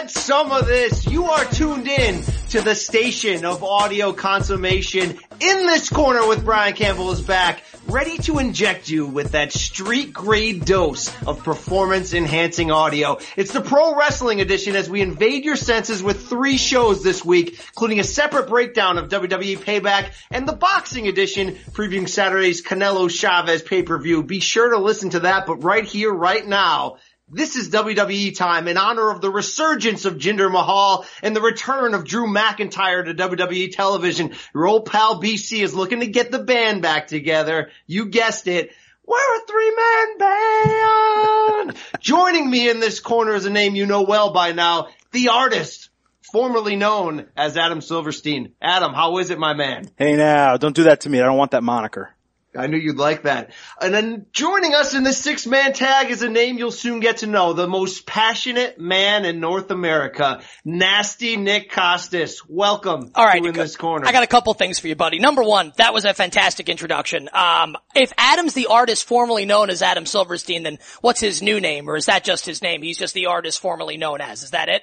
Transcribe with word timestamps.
Get 0.00 0.10
some 0.10 0.50
of 0.50 0.66
this. 0.66 1.06
You 1.06 1.26
are 1.26 1.44
tuned 1.44 1.86
in 1.86 2.22
to 2.50 2.62
the 2.62 2.74
station 2.74 3.44
of 3.44 3.62
audio 3.62 4.14
consummation. 4.14 5.18
In 5.40 5.66
this 5.66 5.90
corner 5.90 6.26
with 6.26 6.42
Brian 6.42 6.72
Campbell 6.72 7.10
is 7.10 7.20
back, 7.20 7.62
ready 7.86 8.16
to 8.18 8.38
inject 8.38 8.88
you 8.88 9.04
with 9.04 9.32
that 9.32 9.52
street 9.52 10.14
grade 10.14 10.64
dose 10.64 11.10
of 11.24 11.44
performance 11.44 12.14
enhancing 12.14 12.70
audio. 12.70 13.18
It's 13.36 13.52
the 13.52 13.60
pro 13.60 13.94
wrestling 13.94 14.40
edition 14.40 14.74
as 14.74 14.88
we 14.88 15.02
invade 15.02 15.44
your 15.44 15.56
senses 15.56 16.02
with 16.02 16.28
three 16.28 16.56
shows 16.56 17.02
this 17.02 17.22
week, 17.22 17.60
including 17.68 18.00
a 18.00 18.04
separate 18.04 18.48
breakdown 18.48 18.96
of 18.96 19.10
WWE 19.10 19.58
Payback 19.58 20.12
and 20.30 20.48
the 20.48 20.56
boxing 20.56 21.08
edition 21.08 21.56
previewing 21.72 22.08
Saturday's 22.08 22.64
Canelo 22.64 23.10
Chavez 23.10 23.60
pay-per-view. 23.60 24.22
Be 24.22 24.40
sure 24.40 24.70
to 24.70 24.78
listen 24.78 25.10
to 25.10 25.20
that, 25.20 25.44
but 25.44 25.62
right 25.62 25.84
here, 25.84 26.10
right 26.10 26.46
now, 26.46 26.96
this 27.32 27.56
is 27.56 27.70
WWE 27.70 28.36
time 28.36 28.66
in 28.66 28.76
honor 28.76 29.10
of 29.10 29.20
the 29.20 29.30
resurgence 29.30 30.04
of 30.04 30.16
Jinder 30.16 30.50
Mahal 30.50 31.06
and 31.22 31.34
the 31.34 31.40
return 31.40 31.94
of 31.94 32.04
Drew 32.04 32.26
McIntyre 32.26 33.04
to 33.04 33.14
WWE 33.14 33.72
television. 33.72 34.32
Your 34.52 34.66
old 34.66 34.86
pal 34.86 35.22
BC 35.22 35.62
is 35.62 35.74
looking 35.74 36.00
to 36.00 36.06
get 36.06 36.32
the 36.32 36.40
band 36.40 36.82
back 36.82 37.06
together. 37.06 37.70
You 37.86 38.06
guessed 38.06 38.48
it. 38.48 38.72
We're 39.06 39.16
a 39.16 39.46
three-man 39.46 40.18
band! 40.18 41.76
Joining 42.00 42.48
me 42.48 42.68
in 42.68 42.80
this 42.80 43.00
corner 43.00 43.34
is 43.34 43.44
a 43.44 43.50
name 43.50 43.74
you 43.74 43.86
know 43.86 44.02
well 44.02 44.32
by 44.32 44.52
now, 44.52 44.88
the 45.12 45.28
artist, 45.28 45.90
formerly 46.32 46.76
known 46.76 47.26
as 47.36 47.56
Adam 47.56 47.80
Silverstein. 47.80 48.52
Adam, 48.62 48.92
how 48.92 49.18
is 49.18 49.30
it, 49.30 49.38
my 49.38 49.54
man? 49.54 49.90
Hey 49.96 50.16
now, 50.16 50.56
don't 50.56 50.76
do 50.76 50.84
that 50.84 51.02
to 51.02 51.10
me. 51.10 51.20
I 51.20 51.24
don't 51.24 51.38
want 51.38 51.52
that 51.52 51.64
moniker. 51.64 52.14
I 52.56 52.66
knew 52.66 52.78
you'd 52.78 52.96
like 52.96 53.22
that. 53.22 53.52
And 53.80 53.94
then 53.94 54.26
joining 54.32 54.74
us 54.74 54.92
in 54.94 55.04
this 55.04 55.18
six 55.18 55.46
man 55.46 55.72
tag 55.72 56.10
is 56.10 56.22
a 56.22 56.28
name 56.28 56.58
you'll 56.58 56.72
soon 56.72 56.98
get 56.98 57.18
to 57.18 57.28
know. 57.28 57.52
The 57.52 57.68
most 57.68 58.06
passionate 58.06 58.78
man 58.80 59.24
in 59.24 59.38
North 59.38 59.70
America. 59.70 60.40
Nasty 60.64 61.36
Nick 61.36 61.70
Kostos. 61.70 62.38
Welcome. 62.48 63.12
All 63.14 63.24
right. 63.24 63.44
in 63.44 63.54
this 63.54 63.76
corner. 63.76 64.06
I 64.06 64.12
got 64.12 64.24
a 64.24 64.28
couple 64.28 64.52
things 64.54 64.80
for 64.80 64.88
you, 64.88 64.96
buddy. 64.96 65.20
Number 65.20 65.44
one, 65.44 65.72
that 65.76 65.94
was 65.94 66.04
a 66.04 66.12
fantastic 66.12 66.68
introduction. 66.68 67.28
Um, 67.32 67.76
if 67.94 68.12
Adam's 68.18 68.54
the 68.54 68.66
artist 68.66 69.06
formerly 69.06 69.46
known 69.46 69.70
as 69.70 69.80
Adam 69.80 70.04
Silverstein, 70.04 70.64
then 70.64 70.78
what's 71.00 71.20
his 71.20 71.42
new 71.42 71.60
name? 71.60 71.88
Or 71.88 71.96
is 71.96 72.06
that 72.06 72.24
just 72.24 72.46
his 72.46 72.62
name? 72.62 72.82
He's 72.82 72.98
just 72.98 73.14
the 73.14 73.26
artist 73.26 73.60
formerly 73.60 73.96
known 73.96 74.20
as. 74.20 74.42
Is 74.42 74.50
that 74.50 74.68
it? 74.68 74.82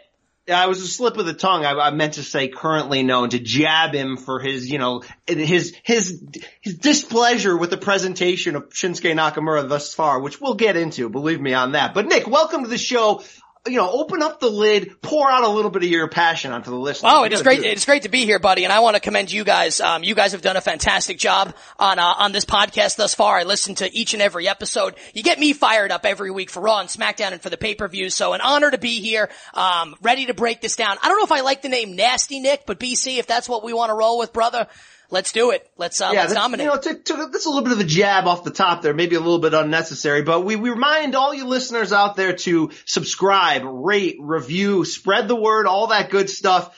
It 0.50 0.70
was 0.70 0.82
a 0.82 0.88
slip 0.88 1.18
of 1.18 1.26
the 1.26 1.34
tongue. 1.34 1.66
I, 1.66 1.74
I, 1.74 1.92
meant 1.92 2.14
to 2.14 2.24
say 2.24 2.48
currently 2.48 3.04
known 3.04 3.32
to 3.32 3.40
jab 3.40 3.94
him 3.94 4.16
for 4.16 4.40
his, 4.40 4.70
you 4.70 4.78
know, 4.78 5.04
his, 5.28 5.76
his, 5.84 6.24
his 6.62 6.78
displeasure 6.78 7.58
with 7.58 7.70
the 7.70 7.78
presentation 7.78 8.56
of 8.56 8.70
Shinsuke 8.70 9.14
Nakamura 9.14 9.68
thus 9.68 9.94
far, 9.94 10.22
which 10.22 10.40
we'll 10.40 10.54
get 10.54 10.78
into, 10.78 11.10
believe 11.10 11.42
me 11.42 11.54
on 11.54 11.74
that. 11.74 11.94
But 11.94 12.08
Nick, 12.08 12.28
welcome 12.28 12.64
to 12.64 12.70
the 12.70 12.78
show 12.78 13.24
you 13.66 13.76
know, 13.76 13.90
open 13.90 14.22
up 14.22 14.40
the 14.40 14.50
lid, 14.50 15.02
pour 15.02 15.30
out 15.30 15.44
a 15.44 15.50
little 15.50 15.72
bit 15.72 15.84
of 15.84 15.90
your 15.90 16.08
passion 16.08 16.52
onto 16.52 16.72
the 16.72 16.78
listeners. 16.78 17.12
Oh, 17.14 17.24
it 17.24 17.34
is 17.34 17.42
great. 17.42 17.64
It's 17.64 17.86
great 17.86 18.04
to 18.04 18.10
be 18.10 18.26
here, 18.26 18.40
buddy. 18.40 18.64
And 18.64 18.74
I 18.74 18.80
want 18.80 18.96
to 18.96 19.00
commend 19.00 19.32
you 19.32 19.44
guys. 19.44 19.82
Um, 19.82 20.04
you 20.04 20.16
guys 20.16 20.32
have 20.32 20.42
done 20.42 20.58
a 20.58 20.62
fantastic 20.62 21.18
job 21.18 21.56
on, 21.80 22.00
uh, 22.00 22.14
on 22.18 22.32
this 22.32 22.46
podcast 22.46 22.96
thus 22.96 23.16
far. 23.16 23.38
I 23.38 23.44
listen 23.44 23.76
to 23.76 23.94
each 23.94 24.14
and 24.14 24.22
every 24.22 24.48
episode. 24.48 24.96
You 25.14 25.24
get 25.24 25.40
me 25.40 25.54
fired 25.54 25.92
up 25.92 26.06
every 26.06 26.32
week 26.32 26.50
for 26.50 26.62
Raw 26.62 26.80
and 26.80 26.90
SmackDown 26.90 27.32
and 27.32 27.42
for 27.42 27.50
the 27.50 27.58
pay-per-view. 27.58 28.10
So 28.10 28.34
an 28.34 28.42
honor 28.42 28.72
to 28.72 28.78
be 28.78 29.02
here. 29.02 29.30
Um, 29.54 29.96
ready 30.02 30.28
to 30.28 30.34
break 30.34 30.62
this 30.62 30.76
down. 30.76 30.98
I 31.02 31.10
don't 31.10 31.18
know 31.18 31.26
if 31.26 31.32
I 31.32 31.42
like 31.42 31.62
the 31.62 31.70
name 31.70 31.96
Nasty 31.96 32.40
Nick, 32.40 32.66
but 32.66 32.80
BC, 32.80 33.18
if 33.18 33.28
that's 33.28 33.50
what 33.50 33.64
we 33.64 33.74
want 33.74 33.90
to 33.90 33.96
roll 33.96 34.20
with, 34.20 34.34
brother, 34.34 34.68
let's 35.10 35.32
do 35.32 35.52
it. 35.52 35.70
Let's 35.78 36.00
uh, 36.02 36.12
yeah, 36.14 36.22
let's 36.22 36.34
dominate. 36.34 36.66
You 36.66 36.72
know, 36.72 36.80
to, 36.80 36.96
to, 36.96 37.30
that's 37.32 37.46
a 37.46 37.50
little 37.50 37.64
bit 37.64 37.74
of 37.74 37.80
a 37.80 37.84
jab 37.84 38.26
off 38.28 38.44
the 38.44 38.52
top 38.52 38.82
there, 38.82 38.94
maybe 38.94 39.16
a 39.16 39.20
little 39.20 39.40
bit 39.40 39.54
unnecessary, 39.54 40.24
but 40.24 40.46
we, 40.46 40.56
we 40.56 40.70
remind 40.70 41.16
all 41.16 41.34
you 41.34 41.46
listeners 41.46 41.92
out 41.92 42.16
there 42.16 42.34
to 42.34 42.72
subscribe, 42.86 43.64
rate, 43.66 44.18
review, 44.20 44.86
spread 44.86 45.28
the 45.28 45.36
word, 45.36 45.68
all 45.68 45.88
that 45.88 46.10
good 46.10 46.30
stuff. 46.30 46.78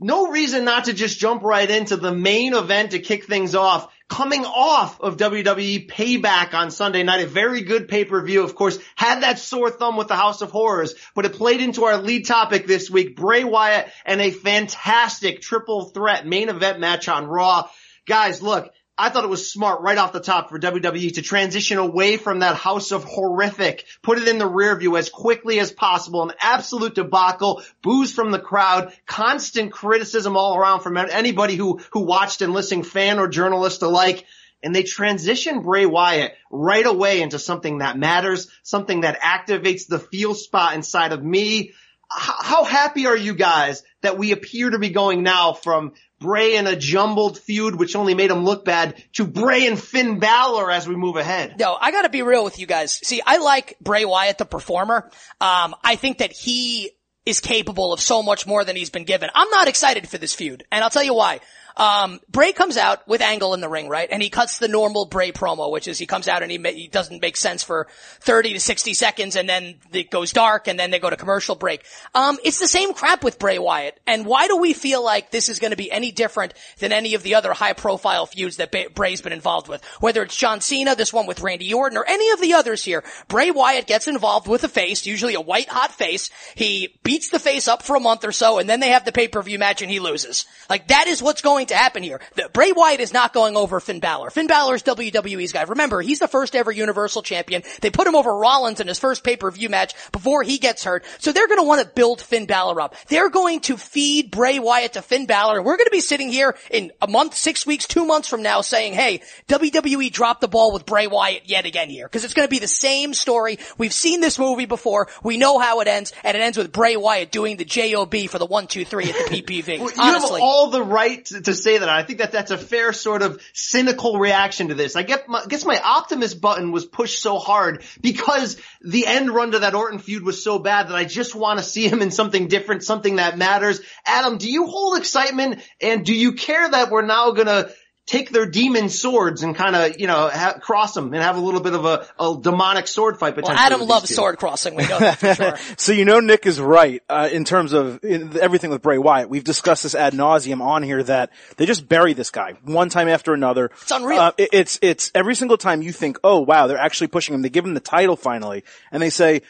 No 0.00 0.28
reason 0.28 0.64
not 0.64 0.84
to 0.84 0.92
just 0.92 1.18
jump 1.18 1.42
right 1.42 1.68
into 1.68 1.96
the 1.96 2.14
main 2.14 2.54
event 2.54 2.92
to 2.92 3.00
kick 3.00 3.24
things 3.24 3.54
off. 3.54 3.92
Coming 4.08 4.46
off 4.46 5.00
of 5.02 5.18
WWE 5.18 5.86
Payback 5.88 6.54
on 6.54 6.70
Sunday 6.70 7.02
night, 7.02 7.24
a 7.24 7.26
very 7.26 7.60
good 7.60 7.88
pay-per-view, 7.88 8.42
of 8.42 8.54
course, 8.54 8.78
had 8.96 9.22
that 9.22 9.38
sore 9.38 9.70
thumb 9.70 9.96
with 9.96 10.08
the 10.08 10.16
House 10.16 10.40
of 10.40 10.50
Horrors, 10.50 10.94
but 11.14 11.26
it 11.26 11.34
played 11.34 11.60
into 11.60 11.84
our 11.84 11.98
lead 11.98 12.26
topic 12.26 12.66
this 12.66 12.90
week, 12.90 13.16
Bray 13.16 13.44
Wyatt 13.44 13.88
and 14.06 14.20
a 14.20 14.30
fantastic 14.30 15.42
triple 15.42 15.90
threat 15.90 16.26
main 16.26 16.48
event 16.48 16.80
match 16.80 17.08
on 17.08 17.26
Raw. 17.26 17.68
Guys, 18.06 18.40
look, 18.40 18.72
I 19.00 19.10
thought 19.10 19.22
it 19.22 19.30
was 19.30 19.48
smart 19.48 19.80
right 19.80 19.96
off 19.96 20.12
the 20.12 20.18
top 20.18 20.48
for 20.48 20.58
WWE 20.58 21.14
to 21.14 21.22
transition 21.22 21.78
away 21.78 22.16
from 22.16 22.40
that 22.40 22.56
house 22.56 22.90
of 22.90 23.04
horrific, 23.04 23.86
put 24.02 24.18
it 24.18 24.26
in 24.26 24.38
the 24.38 24.46
rear 24.46 24.76
view 24.76 24.96
as 24.96 25.08
quickly 25.08 25.60
as 25.60 25.70
possible, 25.70 26.24
an 26.24 26.34
absolute 26.40 26.96
debacle, 26.96 27.62
booze 27.80 28.12
from 28.12 28.32
the 28.32 28.40
crowd, 28.40 28.92
constant 29.06 29.70
criticism 29.70 30.36
all 30.36 30.56
around 30.56 30.80
from 30.80 30.96
anybody 30.96 31.54
who, 31.54 31.78
who 31.92 32.00
watched 32.00 32.42
and 32.42 32.52
listened, 32.52 32.88
fan 32.88 33.20
or 33.20 33.28
journalist 33.28 33.82
alike. 33.82 34.24
And 34.64 34.74
they 34.74 34.82
transition 34.82 35.62
Bray 35.62 35.86
Wyatt 35.86 36.34
right 36.50 36.84
away 36.84 37.22
into 37.22 37.38
something 37.38 37.78
that 37.78 37.96
matters, 37.96 38.50
something 38.64 39.02
that 39.02 39.20
activates 39.20 39.86
the 39.86 40.00
feel 40.00 40.34
spot 40.34 40.74
inside 40.74 41.12
of 41.12 41.22
me. 41.22 41.70
How 42.10 42.64
happy 42.64 43.06
are 43.06 43.16
you 43.16 43.34
guys 43.34 43.84
that 44.02 44.18
we 44.18 44.32
appear 44.32 44.70
to 44.70 44.78
be 44.80 44.90
going 44.90 45.22
now 45.22 45.52
from 45.52 45.92
Bray 46.20 46.56
in 46.56 46.66
a 46.66 46.76
jumbled 46.76 47.38
feud, 47.38 47.76
which 47.76 47.94
only 47.94 48.14
made 48.14 48.30
him 48.30 48.44
look 48.44 48.64
bad, 48.64 49.02
to 49.14 49.24
Bray 49.24 49.66
and 49.66 49.78
Finn 49.78 50.18
Balor 50.18 50.70
as 50.70 50.88
we 50.88 50.96
move 50.96 51.16
ahead. 51.16 51.56
No, 51.58 51.76
I 51.80 51.90
gotta 51.90 52.08
be 52.08 52.22
real 52.22 52.44
with 52.44 52.58
you 52.58 52.66
guys. 52.66 52.92
See, 52.92 53.22
I 53.24 53.38
like 53.38 53.76
Bray 53.80 54.04
Wyatt, 54.04 54.38
the 54.38 54.44
performer. 54.44 55.10
Um, 55.40 55.74
I 55.84 55.96
think 55.96 56.18
that 56.18 56.32
he 56.32 56.90
is 57.24 57.40
capable 57.40 57.92
of 57.92 58.00
so 58.00 58.22
much 58.22 58.46
more 58.46 58.64
than 58.64 58.74
he's 58.74 58.90
been 58.90 59.04
given. 59.04 59.28
I'm 59.34 59.50
not 59.50 59.68
excited 59.68 60.08
for 60.08 60.18
this 60.18 60.34
feud, 60.34 60.64
and 60.72 60.82
I'll 60.82 60.90
tell 60.90 61.04
you 61.04 61.14
why. 61.14 61.40
Um, 61.78 62.20
Bray 62.28 62.52
comes 62.52 62.76
out 62.76 63.06
with 63.08 63.22
Angle 63.22 63.54
in 63.54 63.60
the 63.60 63.68
ring, 63.68 63.88
right? 63.88 64.08
And 64.10 64.22
he 64.22 64.28
cuts 64.28 64.58
the 64.58 64.68
normal 64.68 65.06
Bray 65.06 65.32
promo, 65.32 65.70
which 65.70 65.88
is 65.88 65.98
he 65.98 66.06
comes 66.06 66.28
out 66.28 66.42
and 66.42 66.50
he, 66.50 66.58
ma- 66.58 66.70
he 66.70 66.88
doesn't 66.88 67.22
make 67.22 67.36
sense 67.36 67.62
for 67.62 67.86
30 68.20 68.54
to 68.54 68.60
60 68.60 68.94
seconds 68.94 69.36
and 69.36 69.48
then 69.48 69.76
it 69.92 70.10
goes 70.10 70.32
dark 70.32 70.68
and 70.68 70.78
then 70.78 70.90
they 70.90 70.98
go 70.98 71.08
to 71.08 71.16
commercial 71.16 71.54
break. 71.54 71.84
Um, 72.14 72.38
it's 72.44 72.58
the 72.58 72.68
same 72.68 72.92
crap 72.94 73.22
with 73.22 73.38
Bray 73.38 73.58
Wyatt. 73.58 73.98
And 74.06 74.26
why 74.26 74.48
do 74.48 74.56
we 74.56 74.72
feel 74.72 75.04
like 75.04 75.30
this 75.30 75.48
is 75.48 75.60
going 75.60 75.70
to 75.70 75.76
be 75.76 75.90
any 75.90 76.10
different 76.10 76.54
than 76.78 76.92
any 76.92 77.14
of 77.14 77.22
the 77.22 77.36
other 77.36 77.52
high 77.52 77.72
profile 77.72 78.26
feuds 78.26 78.56
that 78.56 78.72
ba- 78.72 78.90
Bray's 78.92 79.20
been 79.20 79.32
involved 79.32 79.68
with? 79.68 79.84
Whether 80.00 80.22
it's 80.22 80.36
John 80.36 80.60
Cena, 80.60 80.96
this 80.96 81.12
one 81.12 81.26
with 81.26 81.40
Randy 81.40 81.72
Orton, 81.72 81.96
or 81.96 82.04
any 82.08 82.30
of 82.32 82.40
the 82.40 82.54
others 82.54 82.84
here, 82.84 83.04
Bray 83.28 83.50
Wyatt 83.50 83.86
gets 83.86 84.08
involved 84.08 84.48
with 84.48 84.64
a 84.64 84.68
face, 84.68 85.06
usually 85.06 85.34
a 85.34 85.40
white 85.40 85.68
hot 85.68 85.92
face. 85.92 86.30
He 86.54 86.98
beats 87.04 87.30
the 87.30 87.38
face 87.38 87.68
up 87.68 87.82
for 87.82 87.96
a 87.96 88.00
month 88.00 88.24
or 88.24 88.32
so 88.32 88.58
and 88.58 88.68
then 88.68 88.80
they 88.80 88.90
have 88.90 89.04
the 89.04 89.12
pay-per-view 89.12 89.58
match 89.58 89.82
and 89.82 89.90
he 89.90 90.00
loses. 90.00 90.46
Like 90.68 90.88
that 90.88 91.06
is 91.06 91.22
what's 91.22 91.42
going 91.42 91.67
to 91.68 91.76
happen 91.76 92.02
here. 92.02 92.20
The, 92.34 92.48
Bray 92.52 92.72
Wyatt 92.72 93.00
is 93.00 93.12
not 93.12 93.32
going 93.32 93.56
over 93.56 93.80
Finn 93.80 94.00
Balor. 94.00 94.30
Finn 94.30 94.46
Balor 94.46 94.76
is 94.76 94.82
WWE's 94.82 95.52
guy. 95.52 95.62
Remember, 95.62 96.00
he's 96.00 96.18
the 96.18 96.28
first 96.28 96.54
ever 96.54 96.70
Universal 96.72 97.22
Champion. 97.22 97.62
They 97.80 97.90
put 97.90 98.06
him 98.06 98.14
over 98.14 98.34
Rollins 98.36 98.80
in 98.80 98.88
his 98.88 98.98
first 98.98 99.24
pay-per-view 99.24 99.68
match 99.68 99.94
before 100.12 100.42
he 100.42 100.58
gets 100.58 100.84
hurt. 100.84 101.04
So 101.18 101.32
they're 101.32 101.48
going 101.48 101.60
to 101.60 101.66
want 101.66 101.82
to 101.82 101.88
build 101.88 102.20
Finn 102.20 102.46
Balor 102.46 102.80
up. 102.80 102.94
They're 103.08 103.30
going 103.30 103.60
to 103.60 103.76
feed 103.76 104.30
Bray 104.30 104.58
Wyatt 104.58 104.94
to 104.94 105.02
Finn 105.02 105.26
Balor. 105.26 105.62
We're 105.62 105.76
going 105.76 105.86
to 105.86 105.90
be 105.90 106.00
sitting 106.00 106.30
here 106.30 106.56
in 106.70 106.92
a 107.00 107.06
month, 107.08 107.34
six 107.34 107.66
weeks, 107.66 107.86
two 107.86 108.04
months 108.06 108.28
from 108.28 108.42
now 108.42 108.60
saying, 108.60 108.94
hey, 108.94 109.22
WWE 109.48 110.12
dropped 110.12 110.40
the 110.40 110.48
ball 110.48 110.72
with 110.72 110.86
Bray 110.86 111.06
Wyatt 111.06 111.42
yet 111.48 111.66
again 111.66 111.88
here. 111.90 112.08
Cause 112.08 112.24
it's 112.24 112.34
going 112.34 112.46
to 112.46 112.50
be 112.50 112.58
the 112.58 112.68
same 112.68 113.14
story. 113.14 113.58
We've 113.76 113.92
seen 113.92 114.20
this 114.20 114.38
movie 114.38 114.66
before. 114.66 115.08
We 115.22 115.36
know 115.36 115.58
how 115.58 115.80
it 115.80 115.88
ends. 115.88 116.12
And 116.24 116.36
it 116.36 116.40
ends 116.40 116.58
with 116.58 116.72
Bray 116.72 116.96
Wyatt 116.96 117.30
doing 117.30 117.56
the 117.56 117.64
JOB 117.64 118.28
for 118.28 118.38
the 118.38 118.46
one, 118.46 118.66
two, 118.66 118.84
three 118.84 119.04
at 119.08 119.14
the 119.14 119.42
PPV. 119.42 119.78
you 119.78 119.90
Honestly. 119.98 120.40
have 120.40 120.42
all 120.42 120.70
the 120.70 120.82
right 120.82 121.24
to 121.26 121.54
say 121.58 121.78
that. 121.78 121.88
I 121.88 122.02
think 122.02 122.20
that 122.20 122.32
that's 122.32 122.50
a 122.50 122.58
fair 122.58 122.92
sort 122.92 123.22
of 123.22 123.42
cynical 123.52 124.18
reaction 124.18 124.68
to 124.68 124.74
this. 124.74 124.96
I 124.96 125.02
get 125.02 125.28
my, 125.28 125.44
guess 125.46 125.64
my 125.64 125.78
optimist 125.78 126.40
button 126.40 126.72
was 126.72 126.86
pushed 126.86 127.20
so 127.20 127.38
hard 127.38 127.82
because 128.00 128.60
the 128.80 129.06
end 129.06 129.30
run 129.30 129.52
to 129.52 129.60
that 129.60 129.74
Orton 129.74 129.98
feud 129.98 130.22
was 130.22 130.42
so 130.42 130.58
bad 130.58 130.88
that 130.88 130.94
I 130.94 131.04
just 131.04 131.34
want 131.34 131.58
to 131.58 131.64
see 131.64 131.88
him 131.88 132.02
in 132.02 132.10
something 132.10 132.48
different, 132.48 132.84
something 132.84 133.16
that 133.16 133.38
matters. 133.38 133.80
Adam, 134.06 134.38
do 134.38 134.50
you 134.50 134.66
hold 134.66 134.98
excitement 134.98 135.60
and 135.80 136.04
do 136.04 136.14
you 136.14 136.32
care 136.32 136.68
that 136.68 136.90
we're 136.90 137.02
now 137.02 137.32
gonna 137.32 137.68
take 138.08 138.30
their 138.30 138.46
demon 138.46 138.88
swords 138.88 139.42
and 139.42 139.54
kind 139.54 139.76
of, 139.76 140.00
you 140.00 140.06
know, 140.06 140.30
ha- 140.32 140.58
cross 140.58 140.94
them 140.94 141.12
and 141.12 141.22
have 141.22 141.36
a 141.36 141.40
little 141.40 141.60
bit 141.60 141.74
of 141.74 141.84
a, 141.84 142.06
a 142.18 142.38
demonic 142.40 142.86
sword 142.86 143.18
fight 143.18 143.34
potentially. 143.34 143.54
Well, 143.54 143.66
Adam 143.66 143.86
loves 143.86 144.14
sword 144.14 144.38
crossing. 144.38 144.74
We 144.76 144.86
know 144.86 144.98
that 144.98 145.18
for 145.18 145.34
sure. 145.34 145.56
so 145.76 145.92
you 145.92 146.06
know 146.06 146.18
Nick 146.20 146.46
is 146.46 146.58
right, 146.58 147.02
uh, 147.08 147.28
in 147.30 147.44
terms 147.44 147.74
of 147.74 148.02
in 148.02 148.36
everything 148.38 148.70
with 148.70 148.80
Bray 148.80 148.96
Wyatt. 148.96 149.28
We've 149.28 149.44
discussed 149.44 149.82
this 149.82 149.94
ad 149.94 150.14
nauseum 150.14 150.62
on 150.62 150.82
here 150.82 151.02
that 151.02 151.30
they 151.58 151.66
just 151.66 151.86
bury 151.86 152.14
this 152.14 152.30
guy 152.30 152.54
one 152.64 152.88
time 152.88 153.08
after 153.08 153.34
another. 153.34 153.70
It's 153.82 153.90
unreal. 153.90 154.18
Uh, 154.18 154.32
it, 154.38 154.48
it's, 154.52 154.78
it's 154.80 155.10
every 155.14 155.34
single 155.34 155.58
time 155.58 155.82
you 155.82 155.92
think, 155.92 156.18
oh 156.24 156.40
wow, 156.40 156.66
they're 156.66 156.78
actually 156.78 157.08
pushing 157.08 157.34
him. 157.34 157.42
They 157.42 157.50
give 157.50 157.66
him 157.66 157.74
the 157.74 157.80
title 157.80 158.16
finally 158.16 158.64
and 158.90 159.02
they 159.02 159.10
say, 159.10 159.42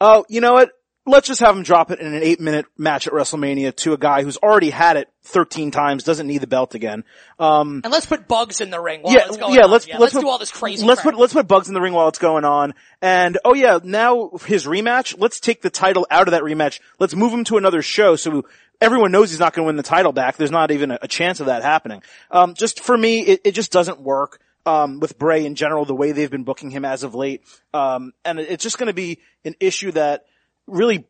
oh, 0.00 0.24
you 0.28 0.40
know 0.40 0.52
what? 0.52 0.70
Let's 1.06 1.28
just 1.28 1.40
have 1.40 1.56
him 1.56 1.62
drop 1.62 1.90
it 1.90 2.00
in 2.00 2.14
an 2.14 2.22
eight 2.22 2.40
minute 2.40 2.66
match 2.78 3.06
at 3.06 3.12
WrestleMania 3.12 3.74
to 3.76 3.92
a 3.92 3.98
guy 3.98 4.22
who's 4.22 4.36
already 4.38 4.70
had 4.70 4.96
it 4.96 5.08
13 5.22 5.70
times, 5.70 6.04
doesn't 6.04 6.26
need 6.26 6.38
the 6.38 6.46
belt 6.46 6.74
again. 6.74 7.04
Um, 7.38 7.80
And 7.84 7.92
let's 7.92 8.06
put 8.06 8.26
bugs 8.28 8.60
in 8.60 8.70
the 8.70 8.80
ring 8.80 9.02
while 9.02 9.14
yeah, 9.14 9.26
it's 9.26 9.36
going 9.36 9.54
yeah, 9.54 9.62
on. 9.64 9.70
let's, 9.70 9.86
yeah, 9.86 9.94
let's, 9.94 10.00
let's, 10.00 10.14
put, 10.14 10.20
do 10.22 10.28
all 10.28 10.38
this 10.38 10.50
crazy 10.50 10.84
Let's 10.84 11.00
crap. 11.00 11.14
put, 11.14 11.20
let's 11.20 11.32
put 11.32 11.46
bugs 11.46 11.68
in 11.68 11.74
the 11.74 11.80
ring 11.80 11.92
while 11.92 12.08
it's 12.08 12.18
going 12.18 12.44
on. 12.44 12.74
And, 13.02 13.38
oh 13.44 13.54
yeah, 13.54 13.78
now 13.82 14.30
his 14.46 14.66
rematch, 14.66 15.14
let's 15.18 15.40
take 15.40 15.62
the 15.62 15.70
title 15.70 16.06
out 16.10 16.28
of 16.28 16.32
that 16.32 16.42
rematch. 16.42 16.80
Let's 16.98 17.14
move 17.14 17.32
him 17.32 17.44
to 17.44 17.56
another 17.56 17.82
show 17.82 18.16
so 18.16 18.46
everyone 18.80 19.12
knows 19.12 19.30
he's 19.30 19.40
not 19.40 19.52
going 19.54 19.64
to 19.64 19.66
win 19.66 19.76
the 19.76 19.82
title 19.82 20.12
back. 20.12 20.36
There's 20.36 20.50
not 20.50 20.70
even 20.70 20.90
a, 20.90 20.98
a 21.02 21.08
chance 21.08 21.40
of 21.40 21.46
that 21.46 21.62
happening. 21.62 22.02
Um, 22.30 22.54
just 22.54 22.80
for 22.80 22.96
me, 22.96 23.20
it, 23.20 23.40
it 23.44 23.52
just 23.52 23.72
doesn't 23.72 24.00
work. 24.00 24.40
Um, 24.66 24.98
with 24.98 25.18
Bray 25.18 25.44
in 25.44 25.56
general, 25.56 25.84
the 25.84 25.94
way 25.94 26.12
they've 26.12 26.30
been 26.30 26.44
booking 26.44 26.70
him 26.70 26.86
as 26.86 27.02
of 27.02 27.14
late. 27.14 27.42
Um, 27.74 28.14
and 28.24 28.40
it's 28.40 28.62
just 28.62 28.78
going 28.78 28.86
to 28.86 28.94
be 28.94 29.18
an 29.44 29.54
issue 29.60 29.92
that 29.92 30.24
really 30.66 31.06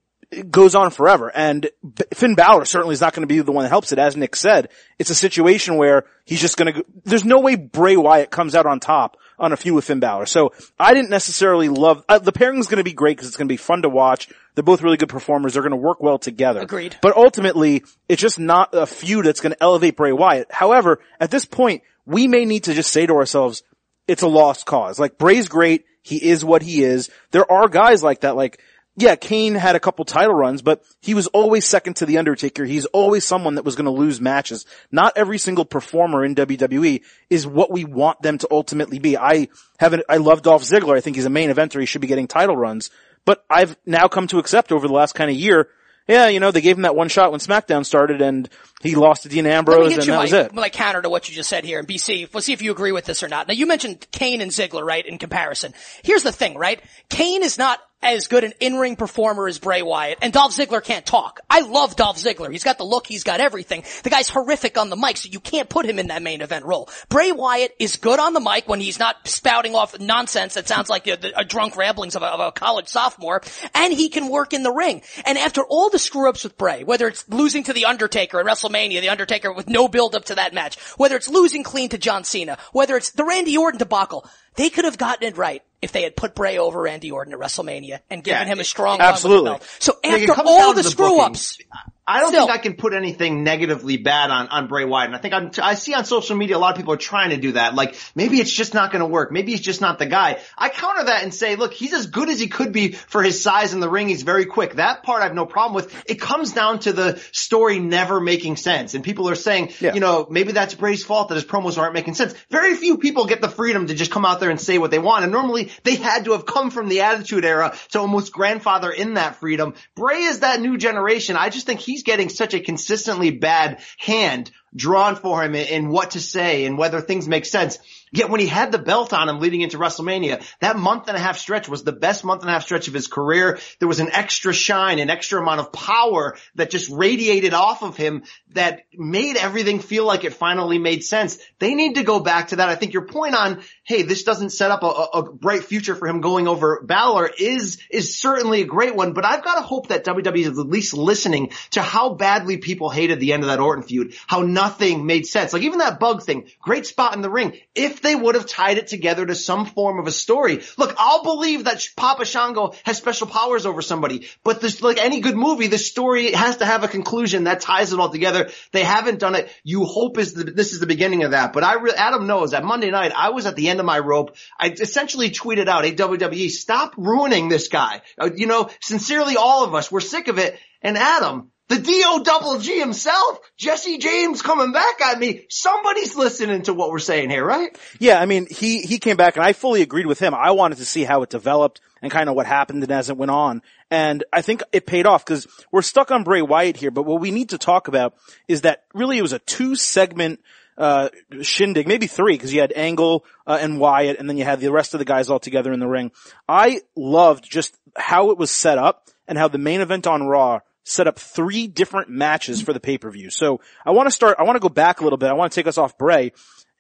goes 0.51 0.75
on 0.75 0.91
forever. 0.91 1.31
And 1.35 1.71
B- 1.83 2.05
Finn 2.13 2.35
Balor 2.35 2.65
certainly 2.65 2.95
is 2.95 3.01
not 3.01 3.15
going 3.15 3.27
to 3.27 3.33
be 3.33 3.41
the 3.41 3.53
one 3.53 3.65
that 3.65 3.69
helps 3.69 3.93
it. 3.93 3.99
As 3.99 4.17
Nick 4.17 4.37
said, 4.37 4.69
it's 4.99 5.11
a 5.11 5.15
situation 5.15 5.77
where 5.77 6.05
he's 6.25 6.41
just 6.41 6.57
going 6.57 6.75
to, 6.75 6.85
there's 7.05 7.25
no 7.25 7.41
way 7.41 7.57
Bray 7.57 7.97
Wyatt 7.97 8.31
comes 8.31 8.55
out 8.55 8.67
on 8.67 8.81
top 8.81 9.17
on 9.39 9.53
a 9.53 9.57
feud 9.57 9.75
with 9.75 9.85
Finn 9.85 10.01
Balor. 10.01 10.27
So 10.27 10.53
I 10.79 10.95
didn't 10.95 11.11
necessarily 11.11 11.69
love, 11.69 12.05
uh, 12.09 12.19
the 12.19 12.33
is 12.57 12.67
going 12.67 12.79
to 12.79 12.85
be 12.85 12.93
great 12.93 13.17
because 13.17 13.29
it's 13.29 13.37
going 13.37 13.49
to 13.49 13.53
be 13.53 13.57
fun 13.57 13.83
to 13.83 13.89
watch. 13.89 14.29
They're 14.55 14.65
both 14.65 14.83
really 14.83 14.97
good 14.97 15.09
performers. 15.09 15.55
They're 15.55 15.63
going 15.63 15.71
to 15.71 15.77
work 15.77 16.01
well 16.01 16.19
together. 16.19 16.61
Agreed. 16.61 16.97
But 17.03 17.17
ultimately, 17.17 17.85
it's 18.09 18.23
just 18.23 18.39
not 18.39 18.71
a 18.73 18.87
feud 18.87 19.27
that's 19.27 19.41
going 19.41 19.53
to 19.53 19.63
elevate 19.63 19.97
Bray 19.97 20.13
Wyatt. 20.13 20.53
However, 20.53 21.01
at 21.19 21.31
this 21.31 21.45
point, 21.45 21.83
we 22.07 22.29
may 22.29 22.45
need 22.45 22.65
to 22.65 22.75
just 22.75 22.93
say 22.93 23.07
to 23.07 23.15
ourselves, 23.15 23.63
it's 24.07 24.23
a 24.23 24.29
lost 24.29 24.67
cause. 24.67 24.99
Like 24.99 25.19
Bray's 25.19 25.49
great. 25.49 25.85
He 26.03 26.23
is 26.23 26.45
what 26.45 26.63
he 26.63 26.85
is. 26.85 27.11
There 27.31 27.51
are 27.51 27.67
guys 27.67 28.03
like 28.03 28.21
that. 28.21 28.37
Like, 28.37 28.61
yeah, 28.97 29.17
Kane 29.17 29.55
had 29.55 29.75
a 29.75 29.81
couple 29.81 30.05
title 30.05 30.35
runs, 30.35 30.63
but 30.63 30.85
he 31.01 31.15
was 31.15 31.27
always 31.29 31.67
second 31.67 31.97
to 31.97 32.07
the 32.07 32.19
Undertaker. 32.19 32.65
He's 32.65 32.87
always 32.87 33.27
someone 33.27 33.57
that 33.57 33.65
was 33.65 33.75
going 33.75 33.87
to 33.87 33.91
lose 33.91 34.21
matches. 34.21 34.67
Not 34.93 35.15
every 35.17 35.39
single 35.39 35.65
performer 35.65 36.25
in 36.25 36.37
WWE 36.37 37.03
is 37.29 37.47
what 37.47 37.73
we 37.73 37.85
want 37.85 38.23
them 38.23 38.39
to 38.39 38.49
ultimately 38.51 39.01
be. 39.01 39.19
I 39.19 39.49
haven't, 39.79 40.05
I 40.09 40.19
love 40.19 40.43
Dolph 40.43 40.63
Ziggler. 40.63 40.97
I 40.97 41.01
think 41.01 41.17
he's 41.17 41.25
a 41.25 41.31
main 41.31 41.51
eventer. 41.51 41.81
He 41.81 41.87
should 41.87 42.03
be 42.03 42.07
getting 42.07 42.29
title 42.29 42.57
runs, 42.57 42.91
but 43.25 43.45
I've 43.51 43.77
now 43.85 44.07
come 44.07 44.29
to 44.29 44.39
accept 44.39 44.71
over 44.71 44.87
the 44.87 44.95
last 44.95 45.15
kind 45.15 45.31
of 45.31 45.37
year 45.37 45.69
yeah, 46.07 46.29
you 46.29 46.39
know, 46.39 46.51
they 46.51 46.61
gave 46.61 46.77
him 46.77 46.83
that 46.83 46.95
one 46.95 47.09
shot 47.09 47.31
when 47.31 47.41
SmackDown 47.41 47.85
started 47.85 48.21
and 48.21 48.49
he 48.83 48.95
lost 48.95 49.23
to 49.23 49.31
Dean 49.31 49.47
Ambrose 49.47 49.93
and 49.93 50.03
that 50.03 50.09
my, 50.09 50.23
was 50.23 50.33
it. 50.35 50.55
my 50.55 50.69
counter 50.69 51.01
to 51.01 51.09
what 51.09 51.29
you 51.29 51.35
just 51.35 51.49
said 51.49 51.65
here 51.65 51.79
in 51.79 51.87
BC. 51.87 52.33
We'll 52.33 52.43
see 52.43 52.53
if 52.53 52.61
you 52.61 52.73
agree 52.73 52.93
with 52.93 53.07
this 53.07 53.23
or 53.23 53.29
not. 53.29 53.49
Now 53.49 53.55
you 53.55 53.67
mentioned 53.67 54.07
Kane 54.11 54.43
and 54.43 54.51
Ziggler, 54.51 54.85
right, 54.85 55.05
in 55.05 55.17
comparison. 55.17 55.73
Here's 56.03 56.23
the 56.23 56.33
thing, 56.33 56.59
right? 56.59 56.83
Kane 57.09 57.43
is 57.43 57.57
not 57.57 57.79
as 58.05 58.27
good 58.27 58.45
an 58.45 58.53
in-ring 58.61 58.97
performer 58.97 59.49
as 59.49 59.59
Bray 59.59 59.83
Wyatt, 59.83 60.19
and 60.21 60.33
Dolph 60.33 60.53
Ziggler 60.53 60.85
can't 60.85 61.07
talk. 61.07 61.41
I 61.49 61.61
love 61.61 61.97
Dolph 61.97 62.19
Ziggler. 62.19 62.53
He's 62.53 62.63
got 62.63 62.79
the 62.79 62.85
look, 62.85 63.07
he's 63.07 63.25
got 63.25 63.41
everything. 63.41 63.83
The 64.03 64.11
guy's 64.11 64.29
horrific 64.29 64.77
on 64.79 64.91
the 64.91 64.97
mic, 64.97 65.17
so 65.17 65.31
you 65.31 65.41
can't 65.41 65.69
put 65.69 65.87
him 65.87 65.99
in 65.99 66.09
that 66.09 66.23
main 66.23 66.43
event 66.43 66.67
role. 66.67 66.89
Bray 67.09 67.33
Wyatt 67.33 67.75
is 67.79 67.97
good 67.97 68.21
on 68.21 68.35
the 68.35 68.41
mic 68.41 68.69
when 68.69 68.81
he's 68.81 68.99
not 68.99 69.27
spouting 69.27 69.75
off 69.75 69.99
nonsense 69.99 70.55
that 70.55 70.69
sounds 70.69 70.91
like 70.91 71.07
a, 71.07 71.19
a 71.37 71.45
drunk 71.45 71.77
ramblings 71.77 72.15
of 72.15 72.23
a, 72.23 72.27
of 72.27 72.41
a 72.41 72.53
college 72.53 72.89
sophomore, 72.89 73.43
and 73.75 73.93
he 73.93 74.11
can 74.11 74.29
work 74.29 74.53
in 74.53 74.63
the 74.63 74.73
ring. 74.73 75.03
And 75.25 75.39
after 75.39 75.63
all 75.63 75.89
the 75.89 75.99
screw-ups 75.99 76.45
with 76.45 76.59
Bray, 76.59 76.85
whether 76.85 77.09
it's 77.09 77.29
losing 77.29 77.65
to 77.65 77.73
The 77.73 77.87
Undertaker 77.87 78.39
at 78.39 78.47
WrestleMania, 78.47 79.01
The 79.01 79.09
Undertaker 79.09 79.53
with 79.53 79.69
no 79.69 79.89
build-up 79.89 80.27
to 80.27 80.35
that 80.35 80.53
match, 80.53 80.79
whether 80.97 81.17
it's 81.17 81.29
losing 81.29 81.63
clean 81.63 81.89
to 81.89 81.99
John 81.99 82.25
Cena, 82.25 82.59
whether 82.73 82.97
it's 82.97 83.13
the 83.13 83.25
Randy 83.25 83.57
Orton 83.57 83.79
debacle, 83.79 84.29
they 84.57 84.71
could 84.71 84.85
have 84.85 84.99
gotten 84.99 85.27
it 85.27 85.37
right 85.37 85.63
if 85.85 85.93
they 85.93 86.03
had 86.03 86.17
put 86.17 86.35
Bray 86.35 86.59
over 86.59 86.81
Randy 86.83 87.11
Orton 87.13 87.33
at 87.33 87.39
WrestleMania 87.39 88.01
and 88.11 88.25
given 88.25 88.41
Yeah, 88.47 88.53
him 88.53 88.61
a 88.61 88.65
strong 88.65 89.01
absolutely. 89.01 89.51
run 89.51 89.61
with 89.61 89.81
the 89.81 89.89
belt. 90.09 90.27
So 90.27 90.33
after 90.35 90.43
all 90.45 90.75
the 90.75 90.83
to 90.83 90.89
screw 90.91 91.21
ups, 91.21 91.59
I 92.07 92.21
don't 92.21 92.29
Still. 92.29 92.47
think 92.47 92.59
I 92.59 92.63
can 92.63 92.75
put 92.75 92.93
anything 92.93 93.45
negatively 93.45 93.97
bad 93.97 94.31
on, 94.31 94.49
on 94.49 94.67
Bray 94.69 94.85
Wyatt. 94.85 95.07
And 95.07 95.17
I 95.17 95.19
think 95.19 95.33
I'm, 95.33 95.51
I 95.63 95.75
see 95.75 95.95
on 95.95 96.05
social 96.05 96.37
media 96.37 96.57
a 96.57 96.59
lot 96.59 96.73
of 96.73 96.77
people 96.77 96.93
are 96.93 96.99
trying 96.99 97.31
to 97.31 97.39
do 97.39 97.53
that. 97.53 97.75
Like, 97.75 97.97
maybe 98.15 98.39
it's 98.41 98.53
just 98.53 98.75
not 98.75 98.93
going 98.93 99.01
to 99.01 99.07
work. 99.07 99.33
Maybe 99.33 99.53
he's 99.53 99.63
just 99.63 99.81
not 99.81 99.99
the 99.99 100.05
guy. 100.05 100.39
I 100.59 100.69
counter 100.69 101.05
that 101.05 101.23
and 101.23 101.33
say, 101.33 101.57
look, 101.57 101.73
he's 101.73 101.95
as 101.95 102.07
good 102.09 102.29
as 102.29 102.39
he 102.39 102.49
could 102.49 102.73
be 102.73 102.93
for 102.93 103.23
his 103.23 103.43
size 103.43 103.73
in 103.73 103.81
the 103.81 103.89
ring. 103.89 104.09
He's 104.09 104.23
very 104.23 104.45
quick. 104.45 104.75
That 104.75 105.03
part 105.03 105.23
I 105.23 105.25
have 105.25 105.35
no 105.35 105.47
problem 105.47 105.75
with. 105.75 105.95
It 106.07 106.21
comes 106.21 106.53
down 106.53 106.81
to 106.81 106.93
the 106.93 107.19
story 107.33 107.79
never 107.79 108.21
making 108.21 108.57
sense. 108.57 108.93
And 108.93 109.03
people 109.03 109.29
are 109.31 109.35
saying, 109.35 109.73
Yeah. 109.81 109.95
you 109.95 110.01
know, 110.01 110.27
maybe 110.29 110.53
that's 110.53 110.75
Bray's 110.75 111.05
fault 111.05 111.29
that 111.31 111.37
his 111.37 111.45
promos 111.47 111.79
aren't 111.79 111.95
making 111.95 112.15
sense. 112.15 112.35
Very 112.51 112.75
few 112.77 112.99
people 112.99 113.25
get 113.25 113.41
the 113.41 113.49
freedom 113.49 113.87
to 113.87 113.95
just 113.95 114.11
come 114.11 114.27
out 114.27 114.41
there 114.41 114.51
and 114.51 114.61
say 114.61 114.77
what 114.77 114.91
they 114.91 114.99
want. 114.99 115.23
And 115.25 115.33
normally 115.33 115.71
they 115.85 115.95
had 115.95 116.27
to 116.27 116.33
have 116.33 116.45
come 116.45 116.71
from 116.71 116.89
the 116.89 117.01
attitude 117.01 117.47
era 117.47 117.75
to 117.93 118.01
almost 118.01 118.31
grandfather 118.33 118.91
in 118.91 119.15
that 119.15 119.37
freedom. 119.37 119.73
Bray 119.95 120.25
is 120.25 120.41
that 120.41 120.61
new 120.61 120.77
generation. 120.77 121.37
I 121.37 121.49
just 121.49 121.65
think 121.65 121.81
he's 121.95 122.03
getting 122.03 122.29
such 122.29 122.55
a 122.55 122.61
consistently 122.61 123.31
bad 123.31 123.81
hand 123.99 124.51
drawn 124.75 125.15
for 125.15 125.45
him 125.45 125.55
in, 125.55 125.89
what 125.89 126.11
to 126.13 126.21
say 126.21 126.65
and 126.65 126.77
whether 126.77 127.01
things 127.01 127.29
make 127.29 127.45
sense. 127.45 127.79
Yet 128.15 128.31
when 128.31 128.39
he 128.39 128.47
had 128.47 128.71
the 128.71 128.79
belt 128.79 129.13
on 129.13 129.29
him 129.29 129.41
leading 129.41 129.63
into 129.63 129.77
WrestleMania, 129.77 130.45
that 130.61 130.77
month 130.77 131.09
and 131.09 131.17
a 131.17 131.21
half 131.21 131.37
stretch 131.37 131.69
was 131.69 131.83
the 131.83 131.91
best 131.91 132.25
month 132.25 132.43
and 132.43 132.51
a 132.51 132.53
half 132.53 132.63
stretch 132.63 132.87
of 132.87 132.95
his 132.95 133.09
career. 133.09 133.59
There 133.81 133.89
was 133.89 133.99
an 133.99 134.13
extra 134.13 134.53
shine, 134.53 135.01
an 135.01 135.11
extra 135.11 135.43
amount 135.43 135.59
of 135.59 135.73
power 135.73 136.37
that 136.55 136.71
just 136.71 136.89
radiated 136.91 137.55
off 137.55 137.83
of 137.83 137.97
him 137.97 138.23
that 138.51 138.83
made 138.95 139.37
everything 139.37 139.81
feel 139.81 140.07
like 140.07 140.23
it 140.23 140.33
finally 140.33 140.79
made 140.79 141.03
sense. 141.03 141.39
They 141.59 141.75
need 141.75 141.97
to 141.97 142.05
go 142.05 142.21
back 142.21 142.49
to 142.49 142.57
that. 142.57 142.69
I 142.69 142.77
think 142.77 142.93
your 142.93 143.07
point 143.07 143.35
on, 143.35 143.63
hey, 143.83 144.03
this 144.03 144.23
doesn't 144.23 144.51
set 144.51 144.71
up 144.71 144.85
a, 144.85 144.87
a, 144.87 145.33
bright 145.33 145.65
future 145.65 145.97
for 145.97 146.07
him 146.07 146.21
going 146.21 146.47
over 146.47 146.83
Balor 146.85 147.33
is, 147.37 147.79
is 147.91 148.17
certainly 148.17 148.63
a 148.63 148.67
great 148.67 148.95
one, 148.95 149.13
but 149.13 149.25
I've 149.25 149.43
got 149.43 149.57
to 149.57 149.63
hope 149.63 149.89
that 149.89 150.05
WWE 150.05 150.53
is 150.53 150.59
at 150.59 150.69
least 150.69 150.95
listening 150.95 151.51
to 151.73 151.83
how 151.83 152.15
badly 152.15 152.59
people 152.59 152.91
hated 152.91 153.19
the 153.19 153.33
end 153.33 153.43
of 153.43 153.49
that 153.49 153.59
Orton 153.59 153.83
feud, 153.83 154.15
how 154.29 154.43
nothing 154.43 155.05
made 155.05 155.27
sense. 155.27 155.53
Like 155.53 155.63
even 155.63 155.81
that 155.81 155.99
bug 155.99 156.23
thing, 156.23 156.47
great 156.61 156.87
spot 156.87 157.17
in 157.17 157.23
the 157.23 157.31
ring. 157.31 157.59
If 157.75 158.04
they 158.05 158.15
would 158.15 158.35
have 158.35 158.47
tied 158.47 158.79
it 158.79 158.87
together 158.87 159.27
to 159.27 159.35
some 159.35 159.67
form 159.67 159.99
of 159.99 160.07
a 160.07 160.13
story, 160.13 160.63
look, 160.77 160.95
I'll 160.99 161.23
believe 161.23 161.65
that 161.65 161.87
Papa 161.97 162.25
Shango 162.25 162.75
has 162.85 162.97
special 162.97 163.27
powers 163.27 163.67
over 163.67 163.83
somebody, 163.83 164.29
but 164.43 164.61
this, 164.61 164.83
like 164.83 164.99
any 164.99 165.21
good 165.21 165.37
movie, 165.37 165.67
the 165.67 165.79
story 165.79 166.33
has 166.33 166.59
to 166.59 166.67
have 166.67 166.85
a 166.85 166.89
conclusion 166.89 167.45
that 167.45 167.61
ties 167.61 167.93
it 167.93 167.99
all 167.99 168.11
together. 168.11 168.51
They 168.73 168.85
haven't 168.85 169.19
done 169.19 169.35
it. 169.35 169.51
You 169.63 169.85
hope 169.85 170.19
is 170.19 170.35
the, 170.35 170.45
this 170.45 170.73
is 170.73 170.81
the 170.81 170.87
beginning 170.87 171.25
of 171.25 171.33
that, 171.33 171.53
but 171.53 171.65
I, 171.65 171.75
re- 171.81 171.93
Adam 171.97 172.27
knows 172.27 172.53
that 172.53 172.65
Monday 172.65 172.91
night 172.91 173.13
I 173.17 173.31
was 173.31 173.47
at 173.47 173.57
the 173.57 173.69
end 173.69 173.81
of 173.81 173.87
my 173.87 173.99
rope. 173.99 174.37
I 174.59 174.69
essentially 174.71 175.31
tweeted 175.31 175.69
out, 175.69 175.85
hey 175.85 175.95
WWE, 175.95 176.51
stop 176.51 176.95
ruining 176.97 177.49
this 177.49 177.69
guy. 177.69 178.03
Uh, 178.19 178.31
you 178.35 178.47
know, 178.47 178.71
sincerely 178.81 179.37
all 179.37 179.65
of 179.65 179.75
us, 179.75 179.91
we're 179.91 180.01
sick 180.01 180.29
of 180.29 180.39
it. 180.39 180.59
And 180.83 180.99
Adam, 180.99 181.51
the 181.69 181.79
D-O 181.79 182.23
double 182.23 182.59
G 182.59 182.79
himself, 182.79 183.39
Jesse 183.57 183.99
James 183.99 184.43
coming 184.43 184.73
back 184.73 185.01
at 185.01 185.19
me. 185.19 185.47
Somebody's 185.49 186.15
listening 186.15 186.63
to 186.63 186.75
what 186.75 186.91
we're 186.91 186.99
saying 186.99 187.31
here, 187.31 187.45
right? 187.45 187.77
Yeah, 187.99 188.21
I 188.21 188.27
mean, 188.27 188.47
he, 188.51 188.81
he 188.83 188.99
came 188.99 189.17
back 189.17 189.37
and 189.37 189.45
I 189.45 189.55
fully 189.55 189.81
agreed 189.81 190.07
with 190.07 190.19
him. 190.19 190.35
I 190.35 190.51
wanted 190.51 190.79
to 190.79 190.85
see 190.85 191.05
how 191.05 191.23
it 191.23 191.31
developed 191.31 191.81
and 192.03 192.13
kind 192.13 192.29
of 192.29 192.37
what 192.37 192.47
happened 192.47 192.83
and 192.83 192.93
as 192.93 193.09
it 193.09 193.17
went 193.17 193.31
on. 193.31 193.63
And 193.91 194.25
I 194.33 194.43
think 194.43 194.63
it 194.73 194.87
paid 194.87 195.07
off 195.07 195.25
because 195.25 195.47
we're 195.73 195.83
stuck 195.83 196.11
on 196.11 196.23
Bray 196.23 196.43
Wyatt 196.43 196.77
here, 196.77 196.91
but 196.91 197.05
what 197.05 197.21
we 197.21 197.31
need 197.31 197.51
to 197.51 197.59
talk 197.59 197.89
about 197.89 198.15
is 198.47 198.63
that 198.63 198.85
really 198.93 199.17
it 199.17 199.23
was 199.23 199.33
a 199.33 199.39
two 199.39 199.75
segment 199.75 200.41
uh, 200.77 201.09
shindig, 201.41 201.87
maybe 201.87 202.07
three, 202.07 202.35
because 202.35 202.53
you 202.53 202.61
had 202.61 202.73
Angle 202.73 203.25
uh, 203.47 203.59
and 203.61 203.79
Wyatt, 203.79 204.19
and 204.19 204.29
then 204.29 204.37
you 204.37 204.45
had 204.45 204.61
the 204.61 204.73
rest 204.73 204.93
of 204.95 204.99
the 204.99 205.05
guys 205.05 205.31
all 205.31 205.39
together 205.39 205.73
in 205.73 205.81
the 205.81 205.87
ring. 205.87 206.11
I 206.49 206.81
loved 206.97 207.49
just 207.49 207.77
how 207.97 208.31
it 208.31 208.39
was 208.39 208.51
set 208.51 208.77
up 208.77 209.09
and 209.29 209.39
how 209.39 209.49
the 209.49 209.59
main 209.59 209.81
event 209.81 210.07
on 210.07 210.27
Raw 210.27 210.61
set 210.85 211.07
up 211.07 211.19
three 211.19 211.67
different 211.67 212.11
matches 212.11 212.63
for 212.63 212.73
the 212.73 212.81
pay-per-view. 212.81 213.31
So 213.31 213.61
I 213.85 213.91
want 213.91 214.07
to 214.07 214.11
start, 214.11 214.37
I 214.39 214.45
want 214.45 214.57
to 214.57 214.61
go 214.61 214.69
back 214.69 215.01
a 215.01 215.05
little 215.05 215.17
bit. 215.17 215.31
I 215.31 215.33
want 215.35 215.51
to 215.51 215.57
take 215.57 215.67
us 215.67 215.79
off 215.79 215.99
Bray. 215.99 216.33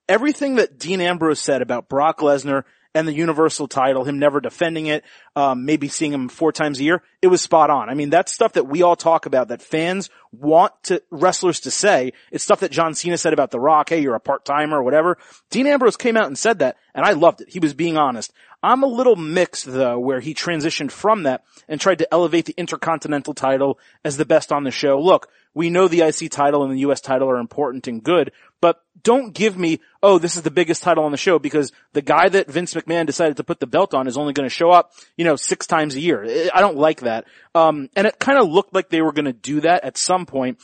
Everything 0.08 0.56
that 0.56 0.78
Dean 0.78 1.00
Ambrose 1.00 1.40
said 1.40 1.62
about 1.62 1.88
Brock 1.88 2.20
Lesnar 2.20 2.64
and 2.94 3.08
the 3.08 3.12
Universal 3.12 3.66
title, 3.66 4.04
him 4.04 4.20
never 4.20 4.40
defending 4.40 4.86
it, 4.86 5.02
um, 5.34 5.64
maybe 5.64 5.88
seeing 5.88 6.12
him 6.12 6.28
four 6.28 6.52
times 6.52 6.78
a 6.78 6.84
year, 6.84 7.02
it 7.22 7.26
was 7.26 7.42
spot 7.42 7.68
on. 7.68 7.90
I 7.90 7.94
mean, 7.94 8.08
that's 8.10 8.30
stuff 8.30 8.52
that 8.52 8.68
we 8.68 8.82
all 8.82 8.94
talk 8.94 9.26
about 9.26 9.48
that 9.48 9.62
fans 9.62 10.10
want 10.30 10.72
to, 10.84 11.02
wrestlers 11.10 11.60
to 11.60 11.72
say. 11.72 12.12
It's 12.30 12.44
stuff 12.44 12.60
that 12.60 12.70
John 12.70 12.94
Cena 12.94 13.18
said 13.18 13.32
about 13.32 13.50
The 13.50 13.58
Rock, 13.58 13.88
hey, 13.88 14.00
you're 14.00 14.14
a 14.14 14.20
part-timer 14.20 14.78
or 14.78 14.84
whatever. 14.84 15.18
Dean 15.50 15.66
Ambrose 15.66 15.96
came 15.96 16.16
out 16.16 16.26
and 16.26 16.38
said 16.38 16.60
that, 16.60 16.76
and 16.94 17.04
I 17.04 17.14
loved 17.14 17.40
it. 17.40 17.48
He 17.48 17.58
was 17.58 17.74
being 17.74 17.96
honest. 17.96 18.32
I'm 18.64 18.82
a 18.82 18.86
little 18.86 19.14
mixed 19.14 19.66
though, 19.66 19.98
where 19.98 20.20
he 20.20 20.32
transitioned 20.32 20.90
from 20.90 21.24
that 21.24 21.44
and 21.68 21.78
tried 21.78 21.98
to 21.98 22.12
elevate 22.12 22.46
the 22.46 22.54
Intercontinental 22.56 23.34
title 23.34 23.78
as 24.04 24.16
the 24.16 24.24
best 24.24 24.50
on 24.52 24.64
the 24.64 24.70
show. 24.70 24.98
Look, 24.98 25.28
we 25.52 25.68
know 25.68 25.86
the 25.86 26.00
IC 26.00 26.30
title 26.30 26.64
and 26.64 26.72
the 26.72 26.78
US 26.90 27.02
title 27.02 27.28
are 27.28 27.38
important 27.38 27.86
and 27.88 28.02
good, 28.02 28.32
but 28.62 28.82
don't 29.02 29.34
give 29.34 29.58
me, 29.58 29.80
oh, 30.02 30.18
this 30.18 30.36
is 30.36 30.42
the 30.42 30.50
biggest 30.50 30.82
title 30.82 31.04
on 31.04 31.12
the 31.12 31.18
show 31.18 31.38
because 31.38 31.72
the 31.92 32.00
guy 32.00 32.30
that 32.30 32.50
Vince 32.50 32.72
McMahon 32.72 33.04
decided 33.04 33.36
to 33.36 33.44
put 33.44 33.60
the 33.60 33.66
belt 33.66 33.92
on 33.92 34.06
is 34.06 34.16
only 34.16 34.32
going 34.32 34.48
to 34.48 34.54
show 34.54 34.70
up, 34.70 34.92
you 35.18 35.26
know, 35.26 35.36
six 35.36 35.66
times 35.66 35.94
a 35.94 36.00
year. 36.00 36.24
I 36.52 36.60
don't 36.60 36.78
like 36.78 37.00
that. 37.00 37.26
Um, 37.54 37.90
and 37.94 38.06
it 38.06 38.18
kind 38.18 38.38
of 38.38 38.48
looked 38.48 38.72
like 38.72 38.88
they 38.88 39.02
were 39.02 39.12
going 39.12 39.26
to 39.26 39.34
do 39.34 39.60
that 39.60 39.84
at 39.84 39.98
some 39.98 40.24
point. 40.24 40.58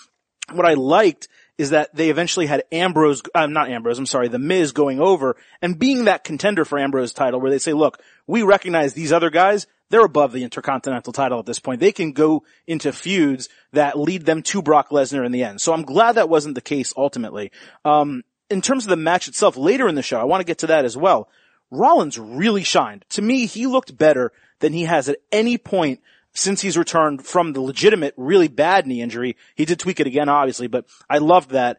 What 0.50 0.66
I 0.66 0.72
liked 0.72 1.28
is 1.60 1.70
that 1.70 1.94
they 1.94 2.08
eventually 2.08 2.46
had 2.46 2.64
Ambrose, 2.72 3.20
uh, 3.34 3.46
not 3.46 3.68
Ambrose, 3.68 3.98
I'm 3.98 4.06
sorry, 4.06 4.28
The 4.28 4.38
Miz 4.38 4.72
going 4.72 4.98
over 4.98 5.36
and 5.60 5.78
being 5.78 6.06
that 6.06 6.24
contender 6.24 6.64
for 6.64 6.78
Ambrose 6.78 7.12
title 7.12 7.38
where 7.38 7.50
they 7.50 7.58
say, 7.58 7.74
look, 7.74 8.00
we 8.26 8.42
recognize 8.42 8.94
these 8.94 9.12
other 9.12 9.28
guys, 9.28 9.66
they're 9.90 10.02
above 10.02 10.32
the 10.32 10.42
Intercontinental 10.42 11.12
title 11.12 11.38
at 11.38 11.44
this 11.44 11.58
point. 11.58 11.80
They 11.80 11.92
can 11.92 12.12
go 12.12 12.44
into 12.66 12.92
feuds 12.92 13.50
that 13.74 13.98
lead 13.98 14.24
them 14.24 14.42
to 14.44 14.62
Brock 14.62 14.88
Lesnar 14.88 15.26
in 15.26 15.32
the 15.32 15.44
end. 15.44 15.60
So 15.60 15.74
I'm 15.74 15.82
glad 15.82 16.12
that 16.12 16.30
wasn't 16.30 16.54
the 16.54 16.62
case 16.62 16.94
ultimately. 16.96 17.52
Um, 17.84 18.22
in 18.48 18.62
terms 18.62 18.86
of 18.86 18.90
the 18.90 18.96
match 18.96 19.28
itself 19.28 19.58
later 19.58 19.86
in 19.86 19.96
the 19.96 20.02
show, 20.02 20.18
I 20.18 20.24
want 20.24 20.40
to 20.40 20.46
get 20.46 20.60
to 20.60 20.68
that 20.68 20.86
as 20.86 20.96
well. 20.96 21.28
Rollins 21.70 22.18
really 22.18 22.64
shined. 22.64 23.04
To 23.10 23.22
me, 23.22 23.44
he 23.44 23.66
looked 23.66 23.98
better 23.98 24.32
than 24.60 24.72
he 24.72 24.84
has 24.84 25.10
at 25.10 25.18
any 25.30 25.58
point 25.58 26.00
since 26.32 26.60
he's 26.60 26.78
returned 26.78 27.24
from 27.24 27.52
the 27.52 27.60
legitimate, 27.60 28.14
really 28.16 28.48
bad 28.48 28.86
knee 28.86 29.02
injury. 29.02 29.36
He 29.54 29.64
did 29.64 29.78
tweak 29.78 30.00
it 30.00 30.06
again, 30.06 30.28
obviously, 30.28 30.66
but 30.66 30.86
I 31.08 31.18
loved 31.18 31.50
that. 31.50 31.78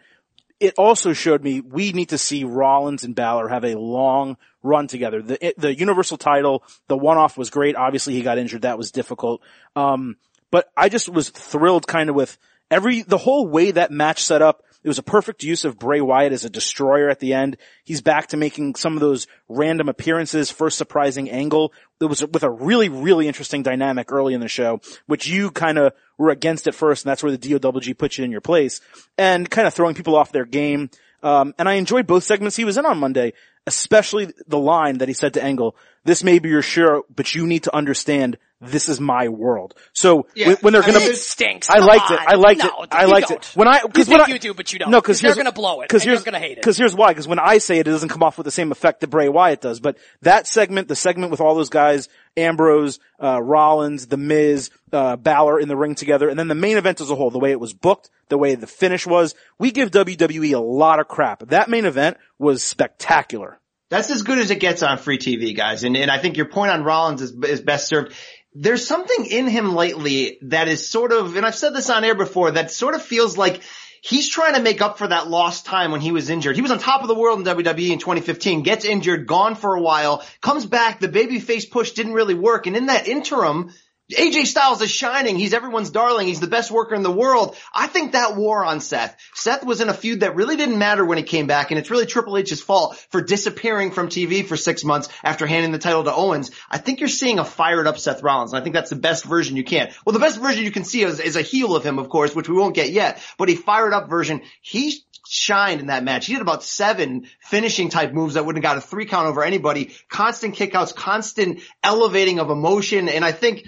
It 0.60 0.74
also 0.77 1.13
showed 1.13 1.43
me 1.43 1.62
we 1.62 1.91
need 1.91 2.10
to 2.10 2.17
see 2.17 2.43
Rollins 2.43 3.03
and 3.03 3.15
Balor 3.15 3.48
have 3.48 3.65
a 3.65 3.79
long 3.79 4.38
run 4.62 4.88
together. 4.88 5.22
The, 5.22 5.53
the 5.58 5.75
Universal 5.75 6.17
title, 6.17 6.63
the 6.88 6.98
one-off 6.98 7.38
was 7.38 7.50
great. 7.50 7.75
Obviously 7.75 8.13
he 8.13 8.22
got 8.22 8.38
injured. 8.38 8.62
That 8.62 8.77
was 8.77 8.91
difficult. 8.91 9.41
Um, 9.75 10.17
but 10.51 10.72
I 10.77 10.89
just 10.89 11.10
was 11.10 11.29
thrilled 11.29 11.88
kind 11.88 12.10
of 12.10 12.15
with 12.15 12.38
every, 12.70 13.01
the 13.01 13.17
whole 13.17 13.48
way 13.48 13.72
that 13.72 13.89
match 13.89 14.24
set 14.24 14.41
up 14.41 14.63
it 14.83 14.88
was 14.88 14.97
a 14.97 15.03
perfect 15.03 15.43
use 15.43 15.65
of 15.65 15.77
Bray 15.77 16.01
Wyatt 16.01 16.33
as 16.33 16.45
a 16.45 16.50
destroyer 16.50 17.09
at 17.09 17.19
the 17.19 17.33
end. 17.33 17.57
He's 17.83 18.01
back 18.01 18.27
to 18.27 18.38
making 18.38 18.75
some 18.75 18.95
of 18.95 19.00
those 19.00 19.27
random 19.47 19.89
appearances, 19.89 20.50
first 20.50 20.77
surprising 20.77 21.29
Angle. 21.29 21.73
It 22.00 22.05
was 22.05 22.25
with 22.25 22.43
a 22.43 22.50
really, 22.50 22.89
really 22.89 23.27
interesting 23.27 23.63
dynamic 23.63 24.11
early 24.11 24.33
in 24.33 24.41
the 24.41 24.47
show, 24.47 24.81
which 25.05 25.27
you 25.27 25.51
kind 25.51 25.77
of 25.77 25.93
were 26.17 26.31
against 26.31 26.67
at 26.67 26.75
first, 26.75 27.05
and 27.05 27.11
that's 27.11 27.21
where 27.21 27.35
the 27.35 27.38
DOWG 27.38 27.97
put 27.97 28.17
you 28.17 28.23
in 28.23 28.31
your 28.31 28.41
place, 28.41 28.81
and 29.17 29.50
kind 29.50 29.67
of 29.67 29.73
throwing 29.73 29.95
people 29.95 30.15
off 30.15 30.31
their 30.31 30.45
game. 30.45 30.89
Um, 31.23 31.53
and 31.59 31.69
I 31.69 31.73
enjoyed 31.73 32.07
both 32.07 32.23
segments 32.23 32.55
he 32.55 32.65
was 32.65 32.77
in 32.77 32.85
on 32.85 32.97
Monday, 32.97 33.33
especially 33.67 34.33
the 34.47 34.57
line 34.57 35.00
that 35.00 35.07
he 35.07 35.13
said 35.13 35.35
to 35.35 35.43
Angle, 35.43 35.75
this 36.03 36.23
may 36.23 36.39
be 36.39 36.50
your 36.50 36.63
show, 36.63 37.05
but 37.15 37.35
you 37.35 37.45
need 37.45 37.63
to 37.63 37.75
understand 37.75 38.38
this 38.62 38.88
is 38.89 39.00
my 39.00 39.27
world. 39.27 39.74
So 39.94 40.27
Yeah. 40.36 40.48
when, 40.50 40.58
when 40.58 40.74
they're 40.74 40.84
I 40.84 40.88
gonna, 40.88 41.00
mean, 41.00 41.10
It 41.12 41.18
stinks. 41.18 41.70
I 41.70 41.80
Come 41.80 41.88
liked 41.88 42.12
it. 42.12 42.20
I 42.20 42.36
liked 42.36 42.60
No, 42.63 42.84
it. 42.84 42.89
I 42.91 43.06
liked 43.06 43.30
don't. 43.30 43.44
it. 43.44 43.51
When 43.56 43.68
I, 43.68 43.80
cause 43.80 43.91
think 43.94 44.10
when 44.10 44.22
I, 44.22 44.27
you 44.27 44.39
do, 44.39 44.53
but 44.53 44.72
you 44.72 44.80
don't. 44.80 44.91
No, 44.91 45.01
cause 45.01 45.18
'Cause 45.18 45.22
they're 45.22 45.36
gonna 45.36 45.51
blow 45.51 45.82
it, 45.82 45.89
Cause 45.89 46.06
you're 46.06 46.13
here's, 46.13 46.24
gonna 46.24 46.39
hate 46.39 46.58
it. 46.60 46.63
Cause 46.63 46.77
here's 46.77 46.96
why. 46.96 47.13
Cause 47.13 47.27
when 47.27 47.39
I 47.39 47.58
say 47.58 47.80
it, 47.80 47.88
it 47.88 47.91
doesn't 47.91 48.10
come 48.10 48.24
off 48.24 48.38
with 48.38 48.46
the 48.46 48.51
same 48.51 48.72
effect 48.72 49.01
that 49.01 49.08
Bray 49.08 49.30
Wyatt 49.30 49.62
does. 49.62 49.80
But 49.80 49.98
that 50.22 50.48
segment, 50.48 50.88
the 50.88 50.96
segment 50.96 51.32
with 51.32 51.41
all 51.41 51.56
those 51.56 51.70
guys, 51.70 52.08
Ambrose, 52.38 53.00
uh, 53.22 53.41
Rollins, 53.41 54.08
The 54.08 54.18
Miz, 54.18 54.70
uh, 54.94 55.15
Balor 55.18 55.60
in 55.60 55.68
the 55.68 55.75
ring 55.75 55.96
together, 55.96 56.30
and 56.30 56.38
then 56.39 56.48
the 56.48 56.56
main 56.56 56.77
event 56.77 57.01
as 57.01 57.10
a 57.10 57.15
whole, 57.15 57.30
the 57.32 57.39
way 57.39 57.51
it 57.51 57.60
was 57.60 57.74
booked, 57.74 58.10
the 58.30 58.38
way 58.38 58.56
the 58.56 58.68
finish 58.68 59.06
was, 59.06 59.36
we 59.60 59.72
give 59.72 59.91
WWE 59.91 60.53
a 60.56 60.60
lot 60.60 61.00
of 61.00 61.08
crap. 61.08 61.48
That 61.50 61.70
main 61.70 61.86
event 61.86 62.18
was 62.39 62.63
spectacular. 62.63 63.58
That's 63.89 64.10
as 64.10 64.24
good 64.24 64.38
as 64.39 64.51
it 64.51 64.60
gets 64.62 64.84
on 64.84 64.98
free 64.98 65.18
TV, 65.18 65.53
guys. 65.56 65.84
And, 65.84 65.98
and 65.98 66.10
I 66.10 66.18
think 66.18 66.38
your 66.38 66.46
point 66.48 66.72
on 66.72 66.84
Rollins 66.86 67.22
is, 67.22 67.34
is 67.44 67.60
best 67.60 67.89
served. 67.89 68.13
There's 68.53 68.86
something 68.86 69.25
in 69.25 69.48
him 69.48 69.75
lately 69.75 70.38
that 70.43 70.67
is 70.67 70.89
sort 70.89 71.13
of, 71.13 71.38
and 71.38 71.46
I've 71.46 71.55
said 71.55 71.74
this 71.74 71.89
on 71.89 72.03
air 72.03 72.15
before, 72.15 72.51
that 72.51 72.72
sort 72.72 72.96
of 72.96 73.01
feels 73.01 73.38
like 73.38 73.62
he's 74.01 74.27
trying 74.27 74.55
to 74.55 74.62
make 74.62 74.81
up 74.81 74.98
for 74.98 75.08
that 75.08 75.29
lost 75.29 75.65
time 75.65 75.91
when 75.91 76.01
he 76.01 76.12
was 76.12 76.29
injured. 76.29 76.55
He 76.55 76.62
was 76.62 76.72
on 76.72 76.79
top 76.79 77.01
of 77.01 77.08
the 77.08 77.15
world 77.15 77.39
in 77.39 77.46
WWE 77.46 77.91
in 77.91 78.00
2015, 78.00 78.63
gets 78.63 78.84
injured, 78.84 79.27
gone 79.27 79.55
for 79.55 79.75
a 79.75 79.81
while, 79.81 80.24
comes 80.41 80.65
back, 80.65 81.00
the 81.00 81.08
babyface 81.08 81.70
push 81.70 81.91
didn't 81.91 82.13
really 82.13 82.36
work, 82.36 82.67
and 82.67 82.75
in 82.75 82.88
that 82.88 83.08
interim, 83.08 83.72
AJ 84.13 84.48
Styles 84.48 84.82
is 84.82 84.91
shining. 84.91 85.38
He's 85.38 85.53
everyone's 85.53 85.89
darling. 85.89 86.27
He's 86.27 86.39
the 86.39 86.48
best 86.48 86.72
worker 86.72 86.96
in 86.96 87.03
the 87.03 87.12
world. 87.12 87.56
I 87.74 87.88
think 87.88 88.12
that 88.12 88.36
wore 88.36 88.65
on 88.65 88.80
Seth. 88.80 89.15
Seth 89.34 89.65
was 89.65 89.82
in 89.82 89.89
a 89.89 89.94
feud 89.94 90.22
that 90.22 90.36
really 90.36 90.56
didn't 90.56 90.77
matter 90.77 91.06
when 91.06 91.18
he 91.18 91.24
came 91.24 91.48
back, 91.48 91.72
and 91.72 91.80
it's 91.80 91.91
really 91.91 92.06
Triple 92.06 92.38
H's 92.38 92.62
fault 92.62 92.96
for 93.10 93.22
disappearing 93.22 93.91
from 93.91 94.08
TV 94.08 94.46
for 94.46 94.58
six 94.58 94.84
months 94.84 95.10
after 95.24 95.46
handing 95.46 95.72
the 95.72 95.80
title 95.80 96.03
to 96.03 96.13
Owens. 96.13 96.51
I 96.70 96.77
think 96.77 97.00
you're 97.00 97.10
seeing 97.10 97.39
a 97.39 97.46
fired 97.46 97.88
up 97.88 97.98
Seth 97.98 98.24
Rollins, 98.24 98.53
and 98.53 98.62
I 98.62 98.63
think 98.63 98.75
that's 98.75 98.89
the 98.89 98.96
best 98.96 99.25
version 99.25 99.58
you 99.58 99.63
can. 99.63 99.91
Well, 100.06 100.13
the 100.13 100.20
best 100.20 100.39
version 100.39 100.63
you 100.63 100.72
can 100.72 100.84
see 100.84 101.03
is, 101.03 101.20
is 101.20 101.36
a 101.36 101.41
heel 101.41 101.75
of 101.75 101.84
him, 101.84 102.00
of 102.00 102.10
course, 102.10 102.36
which 102.36 102.50
we 102.50 102.56
won't 102.56 102.75
get 102.75 102.91
yet, 102.91 103.22
but 103.38 103.50
a 103.50 103.56
fired 103.56 103.94
up 103.94 104.10
version. 104.10 104.41
He 104.62 105.03
shined 105.27 105.80
in 105.80 105.88
that 105.88 106.03
match. 106.03 106.25
He 106.25 106.34
did 106.34 106.41
about 106.41 106.63
seven 106.63 107.27
finishing 107.39 107.89
type 107.89 108.12
moves 108.12 108.34
that 108.34 108.46
wouldn't 108.46 108.63
have 108.63 108.75
got 108.75 108.84
a 108.84 108.86
three 108.86 109.06
count 109.06 109.27
over 109.27 109.44
anybody. 109.44 109.91
Constant 110.10 110.56
kickouts, 110.56 110.94
constant 110.94 111.62
elevating 111.84 112.39
of 112.39 112.50
emotion, 112.50 113.08
and 113.08 113.24
I 113.24 113.32
think 113.32 113.65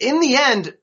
in 0.00 0.20
the 0.20 0.36
end, 0.36 0.74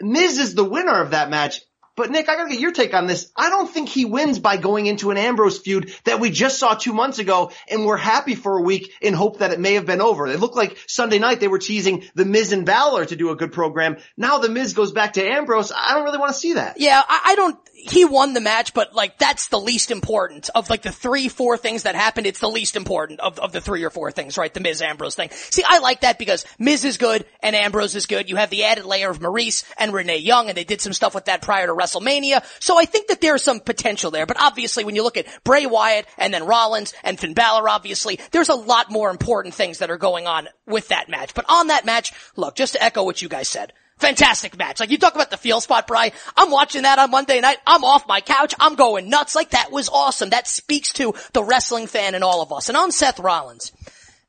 Miz 0.00 0.38
is 0.38 0.54
the 0.54 0.64
winner 0.64 1.00
of 1.00 1.12
that 1.12 1.30
match. 1.30 1.60
But 1.96 2.10
Nick, 2.10 2.28
I 2.28 2.36
gotta 2.36 2.50
get 2.50 2.60
your 2.60 2.72
take 2.72 2.94
on 2.94 3.06
this. 3.06 3.32
I 3.34 3.48
don't 3.48 3.70
think 3.70 3.88
he 3.88 4.04
wins 4.04 4.38
by 4.38 4.58
going 4.58 4.86
into 4.86 5.10
an 5.10 5.16
Ambrose 5.16 5.58
feud 5.58 5.92
that 6.04 6.20
we 6.20 6.30
just 6.30 6.58
saw 6.58 6.74
two 6.74 6.92
months 6.92 7.18
ago 7.18 7.52
and 7.68 7.86
we're 7.86 7.96
happy 7.96 8.34
for 8.34 8.58
a 8.58 8.62
week 8.62 8.92
in 9.00 9.14
hope 9.14 9.38
that 9.38 9.52
it 9.52 9.58
may 9.58 9.74
have 9.74 9.86
been 9.86 10.02
over. 10.02 10.26
It 10.26 10.38
looked 10.38 10.56
like 10.56 10.78
Sunday 10.86 11.18
night 11.18 11.40
they 11.40 11.48
were 11.48 11.58
teasing 11.58 12.04
the 12.14 12.26
Miz 12.26 12.52
and 12.52 12.66
Balor 12.66 13.06
to 13.06 13.16
do 13.16 13.30
a 13.30 13.36
good 13.36 13.52
program. 13.52 13.96
Now 14.16 14.38
the 14.38 14.50
Miz 14.50 14.74
goes 14.74 14.92
back 14.92 15.14
to 15.14 15.26
Ambrose. 15.26 15.72
I 15.74 15.94
don't 15.94 16.04
really 16.04 16.18
want 16.18 16.32
to 16.34 16.38
see 16.38 16.52
that. 16.52 16.78
Yeah, 16.78 17.02
I, 17.06 17.20
I 17.24 17.34
don't, 17.34 17.58
he 17.72 18.04
won 18.04 18.34
the 18.34 18.40
match, 18.40 18.74
but 18.74 18.94
like 18.94 19.18
that's 19.18 19.48
the 19.48 19.60
least 19.60 19.90
important 19.90 20.50
of 20.54 20.68
like 20.68 20.82
the 20.82 20.92
three, 20.92 21.28
four 21.28 21.56
things 21.56 21.84
that 21.84 21.94
happened. 21.94 22.26
It's 22.26 22.40
the 22.40 22.48
least 22.48 22.76
important 22.76 23.20
of, 23.20 23.38
of 23.38 23.52
the 23.52 23.60
three 23.60 23.84
or 23.84 23.90
four 23.90 24.10
things, 24.10 24.36
right? 24.36 24.52
The 24.52 24.60
Miz 24.60 24.82
Ambrose 24.82 25.14
thing. 25.14 25.30
See, 25.30 25.62
I 25.66 25.78
like 25.78 26.00
that 26.00 26.18
because 26.18 26.44
Miz 26.58 26.84
is 26.84 26.98
good 26.98 27.24
and 27.40 27.54
Ambrose 27.54 27.94
is 27.94 28.06
good. 28.06 28.28
You 28.28 28.36
have 28.36 28.50
the 28.50 28.64
added 28.64 28.84
layer 28.84 29.08
of 29.08 29.20
Maurice 29.20 29.64
and 29.78 29.92
Renee 29.92 30.18
Young 30.18 30.48
and 30.48 30.56
they 30.56 30.64
did 30.64 30.80
some 30.80 30.92
stuff 30.92 31.14
with 31.14 31.26
that 31.26 31.42
prior 31.42 31.66
to 31.66 31.72
WrestleMania. 31.86 32.44
So 32.60 32.78
I 32.78 32.84
think 32.84 33.08
that 33.08 33.20
there's 33.20 33.42
some 33.42 33.60
potential 33.60 34.10
there, 34.10 34.26
but 34.26 34.40
obviously 34.40 34.84
when 34.84 34.96
you 34.96 35.02
look 35.02 35.16
at 35.16 35.26
Bray 35.44 35.66
Wyatt 35.66 36.06
and 36.18 36.32
then 36.32 36.46
Rollins 36.46 36.94
and 37.02 37.18
Finn 37.18 37.34
Balor, 37.34 37.68
obviously 37.68 38.20
there's 38.32 38.48
a 38.48 38.54
lot 38.54 38.90
more 38.90 39.10
important 39.10 39.54
things 39.54 39.78
that 39.78 39.90
are 39.90 39.98
going 39.98 40.26
on 40.26 40.48
with 40.66 40.88
that 40.88 41.08
match. 41.08 41.34
But 41.34 41.46
on 41.48 41.68
that 41.68 41.84
match, 41.84 42.12
look, 42.36 42.56
just 42.56 42.74
to 42.74 42.82
echo 42.82 43.04
what 43.04 43.22
you 43.22 43.28
guys 43.28 43.48
said, 43.48 43.72
Fantastic 43.98 44.58
match. 44.58 44.78
Like 44.78 44.90
you 44.90 44.98
talk 44.98 45.14
about 45.14 45.30
the 45.30 45.38
feel 45.38 45.60
spot, 45.62 45.86
Bry. 45.86 46.12
I'm 46.36 46.50
watching 46.50 46.82
that 46.82 46.98
on 46.98 47.10
Monday 47.10 47.40
night. 47.40 47.56
I'm 47.66 47.82
off 47.82 48.06
my 48.06 48.20
couch. 48.20 48.54
I'm 48.60 48.74
going 48.74 49.08
nuts. 49.08 49.34
Like 49.34 49.50
that 49.50 49.72
was 49.72 49.88
awesome. 49.88 50.30
That 50.30 50.46
speaks 50.46 50.92
to 50.94 51.14
the 51.32 51.42
wrestling 51.42 51.86
fan 51.86 52.14
in 52.14 52.22
all 52.22 52.42
of 52.42 52.52
us. 52.52 52.68
And 52.68 52.76
on 52.76 52.92
Seth 52.92 53.18
Rollins, 53.18 53.72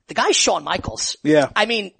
the 0.07 0.13
guy 0.13 0.31
Shawn 0.31 0.63
Michaels. 0.63 1.17
Yeah. 1.21 1.49
I 1.53 1.65
mean, 1.65 1.91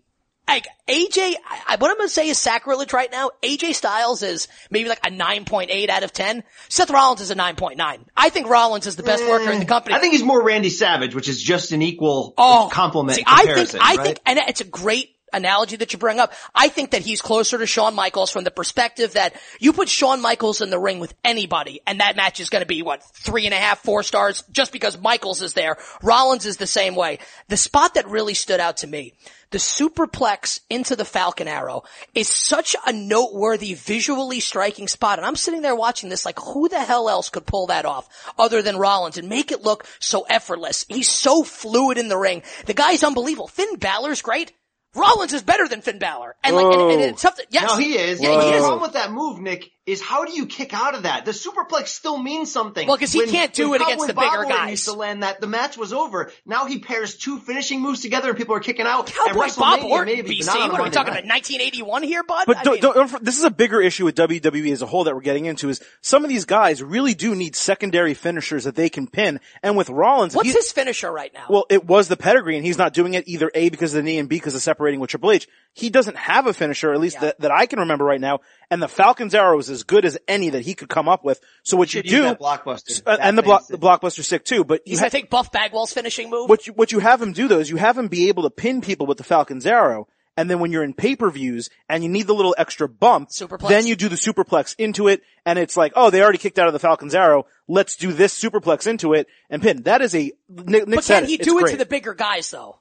like 0.48 0.68
AJ, 0.88 1.36
I, 1.68 1.75
what 1.77 1.92
I'm 1.92 1.98
gonna 1.98 2.10
say 2.10 2.30
is 2.30 2.38
sacrilege 2.38 2.94
right 2.94 3.12
now. 3.12 3.32
AJ 3.44 3.75
Styles 3.75 4.24
is 4.24 4.48
maybe 4.72 4.88
like 4.89 5.06
a 5.06 5.10
9.8 5.10 5.89
out 5.89 6.04
of 6.04 6.13
10. 6.13 6.44
Seth 6.70 6.89
Rollins 6.89 7.22
is 7.22 7.32
a 7.32 7.36
9.9. 7.36 8.06
I 8.16 8.30
think 8.30 8.48
Rollins 8.48 8.88
is 8.88 8.96
the 8.96 9.04
best 9.04 9.24
eh. 9.24 9.30
worker 9.30 9.51
in 9.51 9.60
the 9.60 9.66
company. 9.66 9.96
I 9.96 10.00
think 10.00 10.13
he's 10.13 10.24
more 10.24 10.42
Randy 10.42 10.70
Savage, 10.70 11.13
which 11.13 11.27
is 11.27 11.42
just 11.42 11.72
an 11.72 11.82
equal 11.82 12.34
Oh, 12.38 12.70
compliment 12.72 13.18
See, 13.18 13.24
I 13.27 13.46
think. 13.46 13.75
I 13.75 13.96
right? 13.96 14.06
think, 14.06 14.20
and 14.25 14.39
it's 14.39 14.62
a 14.62 14.66
great 14.66 15.17
analogy 15.34 15.76
that 15.78 15.94
you 15.94 16.00
bring 16.00 16.20
up. 16.20 16.34
I 16.56 16.70
think 16.70 16.92
that 16.92 17.02
he's 17.02 17.22
closer 17.22 17.58
to 17.58 17.66
Shawn 17.66 17.96
Michaels 17.96 18.32
from 18.32 18.44
the 18.44 18.52
perspective 18.52 19.14
that 19.14 19.36
you 19.60 19.74
put 19.74 19.90
Shawn 19.90 20.22
Michaels 20.22 20.62
in 20.62 20.70
the 20.70 20.80
ring 20.80 21.00
with 21.00 21.14
anybody 21.24 21.82
and 21.86 22.00
that 22.00 22.16
match 22.16 22.40
is 22.40 22.50
going 22.50 22.62
to 22.62 22.68
be 22.68 22.82
what, 22.82 23.04
three 23.04 23.46
and 23.46 23.54
a 23.54 23.58
half, 23.58 23.80
four 23.80 24.04
stars 24.04 24.44
just 24.52 24.72
because 24.72 25.00
Michaels 25.00 25.42
is 25.42 25.54
there. 25.54 25.78
Rollins 26.02 26.46
is 26.46 26.58
the 26.58 26.68
same 26.68 26.96
way. 26.96 27.20
The 27.48 27.58
spot 27.58 27.96
that 27.96 28.08
really 28.08 28.34
stood 28.34 28.60
out 28.60 28.78
to 28.78 28.88
me, 28.88 29.14
the 29.50 29.58
superplex 29.58 30.60
into 30.70 30.96
the 30.96 31.06
Falcon 31.06 31.48
Arrow 31.48 31.84
is 32.14 32.28
such 32.28 32.76
a 32.86 32.92
noteworthy, 32.92 33.74
visually 33.76 34.40
striking 34.40 34.88
spot. 34.88 35.20
And 35.20 35.26
I'm 35.26 35.38
sitting 35.38 35.62
there 35.62 35.76
watching 35.76 36.10
this 36.10 36.26
like, 36.26 36.40
who 36.40 36.68
the 36.68 36.80
hell 36.80 37.10
else 37.10 37.30
could 37.30 37.46
pull 37.46 37.68
that 37.68 37.86
off 37.86 38.10
other 38.38 38.62
than 38.62 38.78
Rollins 38.78 39.18
and 39.18 39.30
make 39.30 39.52
it 39.52 39.64
look 39.64 39.86
so 40.00 40.24
effortless? 40.24 40.86
He's 40.90 41.10
so 41.10 41.44
fluid 41.44 41.98
in 41.98 42.10
the 42.10 42.18
ring. 42.18 42.44
The 42.66 42.74
guy's 42.74 43.04
unbelievable. 43.04 43.48
Finn 43.48 43.78
Balor's 43.78 44.22
great. 44.22 44.52
Rollins 44.98 45.34
is 45.34 45.44
better 45.44 45.68
than 45.68 45.82
Finn 45.82 46.00
Balor. 46.00 46.36
And 46.44 46.56
like, 46.56 46.66
and, 46.66 46.92
and 46.92 47.01
it's 47.01 47.22
something, 47.22 47.46
yes. 47.50 47.70
No, 47.70 47.77
he 47.77 47.98
is. 47.98 48.22
Yeah, 48.22 48.32
And 48.34 48.42
he 48.44 48.50
the 48.50 48.56
is. 48.56 48.62
problem 48.62 48.82
with 48.82 48.94
that 48.94 49.12
move, 49.12 49.39
Nick, 49.39 49.70
is 49.88 50.01
how 50.01 50.25
do 50.25 50.34
you 50.34 50.46
kick 50.46 50.74
out 50.74 50.94
of 50.94 51.03
that? 51.03 51.25
The 51.25 51.32
superplex 51.32 51.88
still 51.88 52.17
means 52.17 52.51
something. 52.51 52.88
Well, 52.88 52.98
because 52.98 53.12
he 53.13 53.20
When- 53.20 53.29
can't 53.29 53.53
do 53.53 53.70
when 53.72 53.82
it 53.82 53.86
against 53.86 54.01
Cowboy 54.01 54.08
the 54.08 54.13
bigger 54.13 54.27
Bob 54.29 54.38
Orton 54.39 54.51
guys. 54.56 54.70
Used 54.72 54.86
to 54.86 54.94
land 54.94 55.24
that 55.24 55.41
the 55.41 55.48
match 55.48 55.77
was 55.77 55.94
over. 55.94 56.29
Now 56.46 56.65
he 56.65 56.79
pairs 56.79 57.15
two 57.15 57.39
finishing 57.39 57.82
moves 57.82 58.01
together 58.01 58.29
and 58.29 58.38
people 58.38 58.53
are 58.56 58.60
kicking 58.60 58.86
out. 58.86 59.10
At 59.10 59.15
Cowboy 59.15 59.48
Bob 59.58 59.79
WrestleMania, 59.79 59.89
Orton, 59.89 60.15
maybe, 60.15 60.29
BC. 60.41 60.46
but 60.46 60.53
not 60.53 60.58
on 60.62 60.70
a 60.70 60.72
What 60.74 60.82
are 60.82 60.84
we 60.84 60.89
talking 60.89 61.13
night. 61.13 61.20
about? 61.24 61.29
1981 61.34 62.03
here, 62.03 62.24
bud? 62.24 62.44
But 62.46 62.58
I 62.58 62.63
don't, 62.63 62.74
mean- 62.74 62.82
don't, 62.82 63.12
don't, 63.12 63.24
this 63.24 63.38
is 63.38 63.46
a 63.46 63.50
bigger 63.50 63.82
issue 63.82 64.03
with 64.06 64.15
WWE 64.15 64.72
as 64.74 64.82
a 64.82 64.86
whole 64.86 65.06
that 65.06 65.15
we're 65.15 65.22
getting 65.22 65.46
into 65.46 65.70
is 65.70 65.82
some 66.01 66.24
of 66.25 66.29
these 66.29 66.44
guys 66.46 66.84
really 66.84 67.13
do 67.13 67.34
need 67.34 67.56
secondary 67.56 68.13
finishers 68.13 68.65
that 68.65 68.75
they 68.75 68.89
can 68.89 69.08
pin. 69.08 69.39
And 69.63 69.77
with 69.77 69.89
Rollins, 69.89 70.34
if 70.34 70.38
what's 70.38 70.51
his 70.53 70.72
finisher 70.74 71.10
right 71.12 71.34
now? 71.34 71.46
well, 71.50 71.65
it 71.70 71.86
was 71.86 72.10
the 72.10 72.17
pedigree 72.17 72.58
and 72.58 72.65
he's 72.65 72.77
not 72.77 72.94
doing 72.94 73.13
it 73.13 73.25
either 73.27 73.50
A 73.56 73.70
because 73.70 73.94
of 73.94 74.03
the 74.03 74.03
knee 74.03 74.17
and 74.17 74.27
B 74.27 74.36
because 74.36 74.53
of 74.53 74.62
separating 74.62 75.00
with 75.00 75.12
Triple 75.12 75.32
H. 75.32 75.48
He 75.74 75.89
doesn't 75.89 76.17
have 76.17 76.46
a 76.48 76.53
finisher, 76.53 76.91
at 76.91 77.00
least 77.00 77.15
Yeah. 77.15 77.22
that, 77.22 77.39
that 77.41 77.51
I 77.51 77.67
can 77.67 77.79
remember 77.79 78.03
right 78.03 78.20
now. 78.20 78.39
And 78.70 78.82
the 78.82 78.88
Falcon's 78.90 79.34
arrow 79.34 79.58
is 79.60 79.70
as 79.70 79.84
good 79.84 80.04
as 80.04 80.18
any 80.28 80.50
that 80.50 80.62
he 80.64 80.74
could 80.74 80.90
come 80.90 81.08
up 81.08 81.24
with. 81.24 81.40
So 81.64 81.78
what 81.78 81.94
you 81.94 82.00
Should 82.00 82.06
use 82.12 82.14
do, 82.14 82.22
that 82.24 82.40
blockbuster. 82.40 83.02
uh, 83.06 83.18
and 83.22 83.38
the 83.38 83.42
thing's- 83.42 83.68
block, 83.68 83.68
the 83.68 83.78
blockbuster 84.10 84.24
sick 84.26 84.44
too, 84.44 84.64
but 84.66 84.82
you 84.86 84.92
He's 84.92 85.00
ha- 85.00 85.04
gonna 85.04 85.12
take 85.12 85.30
Buff 85.30 85.52
Bagwell's 85.54 85.94
finishing 85.94 86.30
move. 86.30 86.50
what 86.50 86.68
you, 86.68 86.74
what 86.74 86.92
you 86.92 87.00
have 87.00 87.22
him 87.22 87.32
do 87.32 87.48
though 87.48 87.60
is 87.60 87.70
you 87.70 87.78
have 87.78 87.98
him 87.98 88.10
be 88.10 88.28
able 88.28 88.44
to 88.44 88.50
pin 88.50 88.82
people 88.82 89.06
with 89.08 89.18
the 89.18 89.24
Falcon's 89.24 89.66
arrow. 89.66 90.08
And 90.40 90.48
then 90.52 90.60
when 90.60 90.72
you're 90.72 90.84
in 90.84 90.94
pay-per-views 90.94 91.72
and 91.90 92.04
you 92.04 92.10
need 92.10 92.28
the 92.28 92.34
little 92.36 92.54
extra 92.60 92.88
bump, 92.88 93.30
Superplex. 93.30 93.70
then 93.70 93.88
you 93.88 93.96
do 93.96 94.08
the 94.08 94.16
superplex 94.18 94.76
into 94.78 95.08
it 95.08 95.22
and 95.48 95.58
it's 95.58 95.76
like, 95.76 95.94
oh, 95.96 96.12
they 96.12 96.22
already 96.22 96.38
kicked 96.38 96.60
out 96.60 96.68
of 96.68 96.74
the 96.74 96.80
Falcon's 96.80 97.16
Arrow. 97.16 97.48
Let's 97.68 97.96
do 97.96 98.12
this 98.14 98.40
superplex 98.40 98.86
into 98.86 99.14
it 99.14 99.26
and 99.50 99.64
pin. 99.64 99.82
That 99.84 100.04
is 100.04 100.14
a, 100.14 100.34
Nick, 100.48 100.88
Nick 100.88 100.96
But 100.98 101.04
said 101.06 101.22
can 101.22 101.30
he 101.30 101.36
it. 101.36 101.42
do 101.44 101.54
It's 101.58 101.60
it 101.60 101.64
great. 101.64 101.72
to 101.72 101.78
the 101.78 101.86
bigger 101.88 102.14
guys 102.14 102.52
though? 102.52 102.78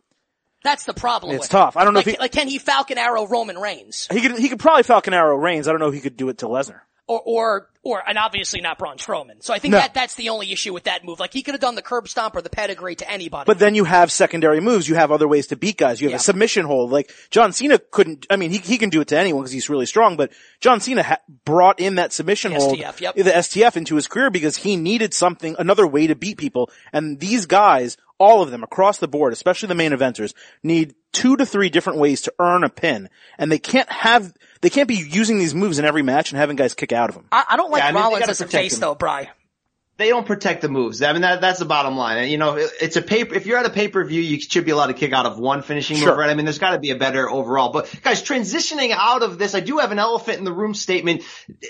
That's 0.66 0.84
the 0.84 0.94
problem. 0.94 1.36
It's 1.36 1.44
with 1.44 1.50
tough. 1.50 1.76
I 1.76 1.84
don't 1.84 1.94
know 1.94 2.00
like, 2.00 2.06
if 2.08 2.14
he- 2.14 2.18
like 2.20 2.32
can 2.32 2.48
he 2.48 2.58
Falcon 2.58 2.98
Arrow 2.98 3.24
Roman 3.26 3.56
Reigns 3.56 4.08
He 4.10 4.20
could, 4.20 4.36
he 4.36 4.48
could 4.48 4.58
probably 4.58 4.82
Falcon 4.82 5.14
Arrow 5.14 5.36
Reigns. 5.36 5.68
I 5.68 5.70
don't 5.70 5.80
know 5.80 5.88
if 5.88 5.94
he 5.94 6.00
could 6.00 6.16
do 6.16 6.28
it 6.28 6.38
to 6.38 6.46
Lesnar. 6.46 6.80
Or 7.08 7.22
or 7.24 7.68
or 7.84 8.02
and 8.08 8.18
obviously 8.18 8.60
not 8.60 8.78
Braun 8.78 8.96
Strowman. 8.96 9.40
So 9.42 9.54
I 9.54 9.60
think 9.60 9.72
No. 9.72 9.78
that 9.78 9.94
that's 9.94 10.14
the 10.16 10.30
only 10.30 10.50
issue 10.52 10.72
with 10.74 10.84
that 10.84 11.04
move. 11.04 11.20
Like 11.20 11.32
he 11.32 11.42
could 11.42 11.54
have 11.54 11.60
done 11.60 11.76
the 11.76 11.82
curb 11.82 12.08
stomp 12.08 12.34
or 12.34 12.42
the 12.42 12.50
pedigree 12.50 12.96
to 12.96 13.08
anybody. 13.08 13.46
But 13.46 13.60
then 13.60 13.74
you 13.76 13.84
have 13.84 14.10
secondary 14.10 14.60
moves. 14.60 14.88
You 14.88 14.96
have 14.96 15.12
other 15.12 15.28
ways 15.28 15.46
to 15.48 15.56
beat 15.56 15.76
guys. 15.76 16.00
You 16.00 16.08
have 16.08 16.12
Yeah. 16.12 16.16
a 16.16 16.20
submission 16.20 16.66
hold. 16.66 16.90
Like 16.90 17.12
John 17.30 17.52
Cena 17.52 17.78
couldn't. 17.78 18.26
I 18.28 18.36
mean, 18.36 18.50
he 18.50 18.58
he 18.58 18.76
can 18.78 18.90
do 18.90 19.00
it 19.00 19.08
to 19.08 19.18
anyone 19.18 19.42
because 19.42 19.52
he's 19.52 19.68
really 19.70 19.86
strong. 19.86 20.16
But 20.16 20.32
John 20.60 20.80
Cena 20.80 21.02
ha- 21.04 21.18
brought 21.44 21.78
in 21.78 21.94
that 21.94 22.12
submission 22.12 22.52
The 22.52 22.58
hold, 22.58 22.78
STF, 22.78 23.00
yep. 23.00 23.14
the 23.14 23.22
STF, 23.30 23.76
into 23.76 23.94
his 23.94 24.08
career 24.08 24.30
because 24.30 24.56
he 24.56 24.76
needed 24.76 25.14
something, 25.14 25.54
another 25.58 25.86
way 25.86 26.08
to 26.08 26.16
beat 26.16 26.38
people. 26.38 26.70
And 26.92 27.20
these 27.20 27.46
guys, 27.46 27.96
all 28.18 28.42
of 28.42 28.50
them 28.50 28.64
across 28.64 28.98
the 28.98 29.06
board, 29.08 29.32
especially 29.32 29.68
the 29.68 29.74
main 29.76 29.92
eventers, 29.92 30.34
need 30.62 30.94
two 31.12 31.36
to 31.36 31.46
three 31.46 31.68
different 31.68 32.00
ways 32.00 32.22
to 32.22 32.34
earn 32.40 32.64
a 32.64 32.68
pin, 32.68 33.08
and 33.38 33.52
they 33.52 33.58
can't 33.60 33.90
have. 33.92 34.32
They 34.60 34.70
can't 34.70 34.88
be 34.88 34.96
using 34.96 35.38
these 35.38 35.54
moves 35.54 35.78
in 35.78 35.84
every 35.84 36.02
match 36.02 36.30
and 36.32 36.38
having 36.38 36.56
guys 36.56 36.74
kick 36.74 36.92
out 36.92 37.08
of 37.10 37.14
them. 37.16 37.26
I, 37.32 37.44
I 37.50 37.56
don't 37.56 37.70
like 37.70 37.82
Yeah, 37.82 37.88
I 37.88 37.92
mean, 37.92 38.02
Rollins 38.02 38.28
as 38.28 38.40
a 38.40 38.46
face 38.48 38.74
him. 38.74 38.80
though, 38.80 38.94
Bry. 38.94 39.30
they 39.98 40.08
don't 40.10 40.26
protect 40.26 40.60
the 40.62 40.68
moves. 40.68 41.00
I 41.02 41.12
mean, 41.14 41.22
that, 41.22 41.40
that's 41.40 41.58
the 41.58 41.64
bottom 41.64 41.96
line. 41.96 42.28
You 42.28 42.36
know, 42.36 42.56
it- 42.56 42.70
it's 42.80 42.96
a 42.96 43.02
paper, 43.02 43.34
if 43.34 43.46
you're 43.46 43.56
at 43.58 43.64
a 43.66 43.70
pay-per-view, 43.70 44.20
you 44.20 44.40
should 44.40 44.64
be 44.66 44.70
allowed 44.70 44.88
to 44.88 44.94
kick 44.94 45.12
out 45.14 45.24
of 45.24 45.38
one 45.38 45.62
finishing 45.62 45.96
Sure. 45.96 46.08
move, 46.08 46.18
right? 46.18 46.28
I 46.30 46.34
mean, 46.34 46.44
there's 46.44 46.58
gotta 46.58 46.78
be 46.78 46.90
a 46.90 46.96
better 46.96 47.30
overall. 47.30 47.70
But 47.72 47.90
guys, 48.02 48.22
transitioning 48.22 48.90
out 48.94 49.22
of 49.22 49.38
this, 49.38 49.54
I 49.54 49.60
do 49.60 49.78
have 49.78 49.92
an 49.92 49.98
elephant 49.98 50.38
in 50.38 50.44
the 50.44 50.52
room 50.52 50.74
statement. 50.74 51.22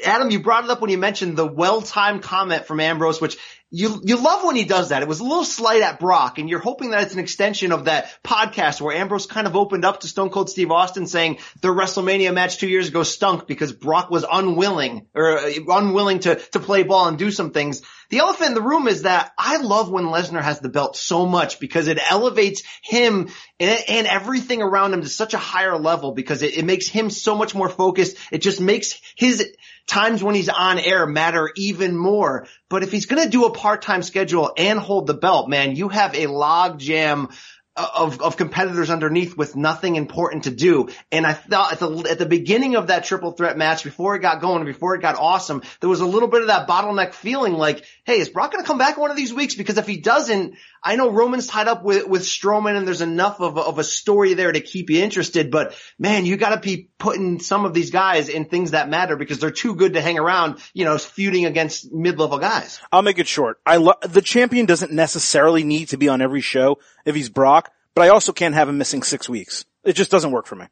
Adam, 0.05 0.31
you 0.31 0.41
brought 0.41 0.65
it 0.65 0.71
up 0.71 0.81
when 0.81 0.91
you 0.91 0.99
mentioned 0.99 1.37
the 1.37 1.47
well-timed 1.47 2.23
comment 2.23 2.67
from 2.67 2.81
Ambrose, 2.81 3.21
which 3.21 3.37
you, 3.71 4.01
you 4.05 4.17
love 4.17 4.45
when 4.45 4.55
he 4.55 4.65
does 4.65 4.91
that. 4.91 5.03
It 5.03 5.09
was 5.09 5.19
a 5.19 5.25
little 5.25 5.45
slight 5.45 5.83
at 5.83 5.99
Brock 5.99 6.39
and 6.39 6.49
you're 6.49 6.61
hoping 6.61 6.91
that 6.91 7.03
it's 7.03 7.15
an 7.15 7.19
extension 7.19 7.73
of 7.73 7.87
that 7.87 8.11
podcast 8.23 8.81
where 8.81 8.97
Ambrose 8.97 9.27
kind 9.27 9.47
of 9.47 9.57
opened 9.57 9.85
up 9.85 10.01
to 10.01 10.09
Stone 10.09 10.31
Cold 10.31 10.49
Steve 10.49 10.71
Austin 10.71 11.07
saying 11.07 11.39
their 11.63 11.73
WrestleMania 11.73 12.33
match 12.33 12.59
two 12.59 12.69
years 12.69 12.89
ago 12.89 13.03
stunk 13.03 13.49
because 13.49 13.73
Brock 13.73 14.09
was 14.09 14.25
unwilling 14.31 15.09
or 15.15 15.39
uh, 15.39 15.53
unwilling 15.69 16.21
to, 16.21 16.37
to 16.37 16.61
play 16.61 16.85
ball 16.85 17.09
and 17.09 17.19
do 17.19 17.33
some 17.33 17.51
things. 17.51 17.83
The 18.09 18.19
elephant 18.19 18.51
in 18.51 18.55
the 18.55 18.63
room 18.63 18.87
is 18.87 19.03
that 19.03 19.33
I 19.37 19.57
love 19.57 19.91
when 19.91 20.05
Lesnar 20.05 20.43
has 20.43 20.61
the 20.61 20.69
belt 20.69 20.97
so 20.97 21.27
much 21.27 21.59
because 21.59 21.89
it 21.89 21.99
elevates 22.09 22.63
him 22.83 23.31
and, 23.59 23.81
and 23.89 24.07
everything 24.07 24.63
around 24.63 24.95
him 24.95 25.03
to 25.03 25.09
such 25.09 25.35
a 25.35 25.39
higher 25.39 25.77
level 25.77 26.13
because 26.13 26.43
it, 26.43 26.57
it 26.57 26.65
makes 26.65 26.89
him 26.89 27.11
so 27.11 27.35
much 27.35 27.53
more 27.53 27.69
focused. 27.69 28.17
It 28.31 28.43
just 28.43 28.61
makes 28.61 29.01
his 29.17 29.53
times 29.87 30.23
when 30.23 30.35
he's 30.35 30.49
on 30.49 30.79
air 30.79 31.07
matter 31.07 31.51
even 31.57 31.97
more. 31.97 32.47
But 32.69 32.83
if 32.83 32.91
he's 32.93 33.07
going 33.07 33.23
to 33.23 33.29
do 33.29 33.45
a 33.45 33.53
part-time 33.53 34.03
schedule 34.03 34.53
and 34.57 34.79
hold 34.79 35.07
the 35.07 35.15
belt, 35.15 35.49
man, 35.49 35.77
you 35.77 35.89
have 35.89 36.15
a 36.15 36.27
log 36.27 36.79
jam 36.79 37.29
of, 37.77 38.23
of 38.23 38.37
competitors 38.37 38.89
underneath 38.89 39.37
with 39.37 39.55
nothing 39.55 39.97
important 39.97 40.45
to 40.45 40.51
do. 40.51 40.89
And 41.13 41.27
I 41.27 41.35
thought 41.35 41.75
at 41.75 41.79
the, 41.79 42.09
at 42.11 42.19
the 42.19 42.27
beginning 42.27 42.75
of 42.75 42.87
that 42.87 43.05
triple 43.05 43.33
threat 43.33 43.59
match, 43.59 43.85
before 43.85 44.17
it 44.17 44.21
got 44.21 44.41
going, 44.41 44.65
before 44.65 44.95
it 44.95 45.03
got 45.03 45.17
awesome, 45.17 45.63
there 45.81 45.91
was 45.91 46.01
a 46.01 46.07
little 46.07 46.29
bit 46.29 46.41
of 46.41 46.47
that 46.47 46.67
bottleneck 46.67 47.13
feeling 47.13 47.53
like, 47.53 47.85
hey, 48.07 48.21
is 48.21 48.29
Brock 48.29 48.53
going 48.53 48.63
to 48.63 48.67
come 48.67 48.79
back 48.79 48.97
one 48.97 49.11
of 49.11 49.17
these 49.17 49.35
weeks? 49.35 49.57
Because 49.57 49.77
if 49.79 49.87
he 49.87 49.97
doesn't, 49.97 50.55
I 50.83 50.95
know 50.95 51.11
Roman's 51.11 51.49
tied 51.49 51.67
up 51.67 51.83
with, 51.83 52.07
with 52.07 52.23
Strowman 52.23 52.77
and 52.77 52.87
there's 52.87 53.01
enough 53.01 53.41
of 53.41 53.57
a, 53.57 53.61
of 53.61 53.79
a 53.81 53.85
story 53.85 54.35
there 54.35 54.53
to 54.53 54.61
keep 54.61 54.89
you 54.91 55.03
interested, 55.03 55.51
but 55.51 55.75
man, 55.99 56.25
you 56.25 56.37
gotta 56.37 56.59
be 56.61 56.89
putting 56.99 57.41
some 57.41 57.65
of 57.65 57.75
these 57.75 57.91
guys 57.91 58.29
in 58.29 58.45
things 58.45 58.71
that 58.71 58.89
matter 58.89 59.17
because 59.17 59.41
they're 59.41 59.51
too 59.51 59.75
good 59.75 59.95
to 59.95 60.01
hang 60.01 60.19
around, 60.21 60.59
you 60.73 60.85
know, 60.85 60.97
feuding 60.99 61.45
against 61.47 61.93
mid-level 61.93 62.39
guys. 62.39 62.79
I'll 62.93 63.03
make 63.03 63.19
it 63.19 63.27
short. 63.27 63.59
I 63.67 63.77
lo- 63.77 63.95
the 64.03 64.23
champion 64.23 64.67
doesn't 64.67 64.93
necessarily 64.93 65.65
need 65.65 65.89
to 65.89 65.97
be 65.99 66.09
on 66.09 66.23
every 66.23 66.41
show 66.43 66.79
if 67.05 67.17
he's 67.17 67.29
Brock, 67.29 67.73
but 67.95 68.03
I 68.05 68.11
also 68.11 68.33
can't 68.33 68.55
have 68.55 68.69
him 68.69 68.79
missing 68.79 69.03
six 69.03 69.29
weeks. 69.29 69.65
It 69.83 69.95
just 69.95 70.13
doesn't 70.13 70.31
work 70.31 70.47
for 70.47 70.55
me. 70.55 70.67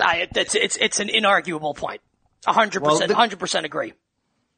I, 0.00 0.28
it's 0.34 0.54
it's 0.54 0.76
it's 0.76 1.00
an 1.00 1.08
inarguable 1.08 1.74
point. 1.74 2.00
A 2.46 2.52
hundred 2.52 2.82
Well, 2.82 2.92
percent, 2.92 3.08
the- 3.08 3.14
hundred 3.16 3.38
percent 3.38 3.66
agree. 3.66 3.94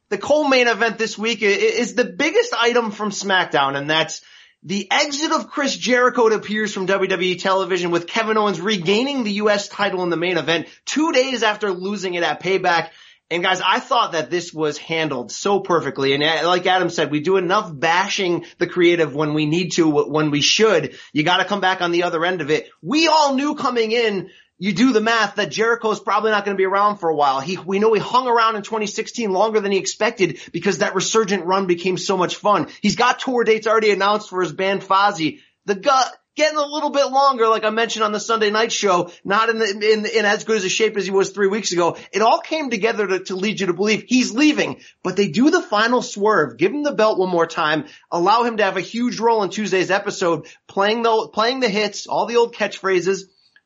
The 0.09 0.17
co-main 0.17 0.67
event 0.67 0.97
this 0.97 1.17
week 1.17 1.41
is 1.41 1.93
the 1.93 2.05
biggest 2.05 2.53
item 2.53 2.91
from 2.91 3.11
SmackDown, 3.11 3.77
and 3.77 3.89
that's 3.89 4.21
the 4.63 4.87
exit 4.91 5.31
of 5.31 5.49
Chris 5.49 5.77
Jericho. 5.77 6.27
It 6.27 6.33
appears 6.33 6.73
from 6.73 6.87
WWE 6.87 7.41
television 7.41 7.91
with 7.91 8.07
Kevin 8.07 8.37
Owens 8.37 8.59
regaining 8.59 9.23
the 9.23 9.33
U.S. 9.33 9.67
title 9.67 10.03
in 10.03 10.09
the 10.09 10.17
main 10.17 10.37
event 10.37 10.67
two 10.85 11.11
days 11.11 11.43
after 11.43 11.71
losing 11.71 12.15
it 12.15 12.23
at 12.23 12.41
Payback. 12.41 12.89
And 13.31 13.43
guys, 13.43 13.61
I 13.63 13.79
thought 13.79 14.13
that 14.13 14.31
this 14.31 14.51
was 14.51 14.79
handled 14.79 15.31
so 15.31 15.59
perfectly. 15.59 16.13
And 16.13 16.23
uh, 16.23 16.47
like 16.47 16.65
Adam 16.65 16.89
said, 16.89 17.11
we 17.11 17.19
do 17.19 17.37
enough 17.37 17.71
bashing 17.71 18.45
the 18.57 18.65
creative 18.65 19.13
when 19.13 19.35
we 19.35 19.45
need 19.45 19.73
to, 19.73 19.87
when 19.87 20.31
we 20.31 20.41
should. 20.41 20.95
You 21.13 21.23
got 21.23 21.37
to 21.37 21.45
come 21.45 21.61
back 21.61 21.81
on 21.81 21.91
the 21.91 22.03
other 22.03 22.25
end 22.25 22.41
of 22.41 22.49
it. 22.49 22.69
We 22.81 23.07
all 23.07 23.35
knew 23.35 23.53
coming 23.53 23.91
in 23.91 24.31
you 24.59 24.73
do 24.73 24.91
the 24.91 25.01
math 25.01 25.35
that 25.35 25.49
Jericho 25.49 25.89
is 25.91 25.99
probably 26.01 26.31
not 26.31 26.43
going 26.45 26.55
to 26.55 26.59
be 26.61 26.65
around 26.65 26.97
for 26.97 27.09
a 27.09 27.15
while. 27.15 27.39
He, 27.39 27.57
we 27.57 27.79
know 27.79 27.93
he 27.93 28.01
hung 28.01 28.27
around 28.27 28.57
in 28.57 28.61
2016 28.61 29.31
longer 29.31 29.61
than 29.61 29.71
he 29.71 29.77
expected 29.77 30.39
because 30.51 30.79
that 30.79 30.95
resurgent 30.95 31.45
run 31.45 31.65
became 31.65 31.97
so 31.97 32.17
much 32.17 32.35
fun. 32.35 32.67
He's 32.81 32.97
got 32.97 33.19
tour 33.19 33.45
dates 33.45 33.67
already 33.67 33.91
announced 33.91 34.29
for 34.29 34.41
his 34.41 34.51
band 34.51 34.81
Fozzy. 34.81 35.39
The 35.65 35.75
gut 35.75 36.13
getting 36.35 36.57
a 36.57 36.65
little 36.65 36.89
bit 36.89 37.09
longer, 37.11 37.47
like 37.47 37.63
I 37.63 37.69
mentioned 37.69 38.03
on 38.03 38.11
the 38.11 38.19
Sunday 38.19 38.49
night 38.49 38.71
show, 38.71 39.11
not 39.23 39.49
in 39.49 39.59
the, 39.59 39.91
in, 39.93 40.05
in 40.05 40.25
as 40.25 40.43
good 40.43 40.57
as 40.57 40.65
a 40.65 40.69
shape 40.69 40.97
as 40.97 41.05
he 41.05 41.11
was 41.11 41.31
three 41.31 41.47
weeks 41.47 41.71
ago. 41.71 41.97
It 42.11 42.21
all 42.21 42.39
came 42.39 42.69
together 42.69 43.07
to, 43.07 43.19
to 43.25 43.35
lead 43.35 43.59
you 43.59 43.67
to 43.67 43.73
believe 43.73 44.05
he's 44.07 44.33
leaving, 44.33 44.81
but 45.03 45.15
they 45.15 45.29
do 45.29 45.51
the 45.51 45.61
final 45.61 46.01
swerve, 46.01 46.57
give 46.57 46.73
him 46.73 46.83
the 46.83 46.93
belt 46.93 47.17
one 47.17 47.29
more 47.29 47.47
time, 47.47 47.85
allow 48.11 48.43
him 48.43 48.57
to 48.57 48.63
have 48.63 48.77
a 48.77 48.81
huge 48.81 49.19
role 49.19 49.43
in 49.43 49.49
Tuesday's 49.49 49.91
episode, 49.91 50.47
playing 50.67 51.01
the, 51.01 51.29
playing 51.33 51.59
the 51.59 51.69
hits, 51.69 52.07
all 52.07 52.25
the 52.25 52.37
old 52.37 52.55
catchphrases, 52.55 53.23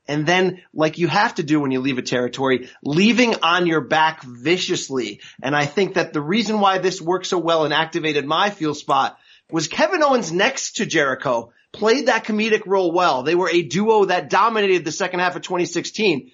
and 0.08 0.26
then, 0.26 0.62
like 0.74 0.98
you 0.98 1.08
have 1.08 1.36
to 1.36 1.44
do 1.44 1.60
when 1.60 1.72
you 1.72 1.80
leave 1.80 1.98
a 1.98 2.02
territory, 2.02 2.70
leaving 2.84 3.36
on 3.42 3.68
your 3.68 3.82
back 3.82 4.22
viciously. 4.24 5.22
And 5.42 5.56
I 5.56 5.66
think 5.66 5.94
that 5.94 6.12
the 6.14 6.22
reason 6.22 6.60
why 6.60 6.80
this 6.80 7.02
worked 7.02 7.28
so 7.28 7.38
well 7.38 7.64
and 7.64 7.74
activated 7.74 8.26
my 8.26 8.50
feel 8.50 8.74
spot 8.74 9.18
was 9.50 9.68
Kevin 9.68 10.04
Owens 10.04 10.32
next 10.32 10.78
to 10.78 10.86
Jericho 10.86 11.52
played 11.72 12.08
that 12.08 12.26
comedic 12.26 12.66
role 12.66 12.92
well. 12.92 13.24
They 13.24 13.36
were 13.36 13.50
a 13.50 13.62
duo 13.62 14.06
that 14.06 14.30
dominated 14.30 14.86
the 14.86 14.92
second 14.92 15.20
half 15.20 15.36
of 15.36 15.42
2016. 15.42 16.32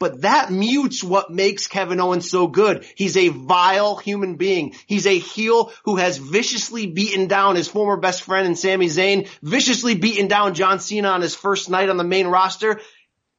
But 0.00 0.22
that 0.22 0.50
mutes 0.50 1.04
what 1.04 1.30
makes 1.30 1.66
Kevin 1.66 2.00
Owens 2.00 2.28
so 2.28 2.46
good. 2.46 2.86
He's 2.96 3.18
a 3.18 3.28
vile 3.28 3.96
human 3.96 4.36
being. 4.36 4.74
He's 4.86 5.06
a 5.06 5.18
heel 5.18 5.72
who 5.84 5.96
has 5.96 6.16
viciously 6.16 6.86
beaten 6.86 7.26
down 7.26 7.54
his 7.54 7.68
former 7.68 7.98
best 7.98 8.22
friend 8.22 8.46
and 8.46 8.58
Sami 8.58 8.86
Zayn, 8.86 9.28
viciously 9.42 9.94
beaten 9.94 10.26
down 10.26 10.54
John 10.54 10.80
Cena 10.80 11.08
on 11.08 11.20
his 11.20 11.34
first 11.34 11.68
night 11.68 11.90
on 11.90 11.98
the 11.98 12.04
main 12.04 12.26
roster. 12.26 12.80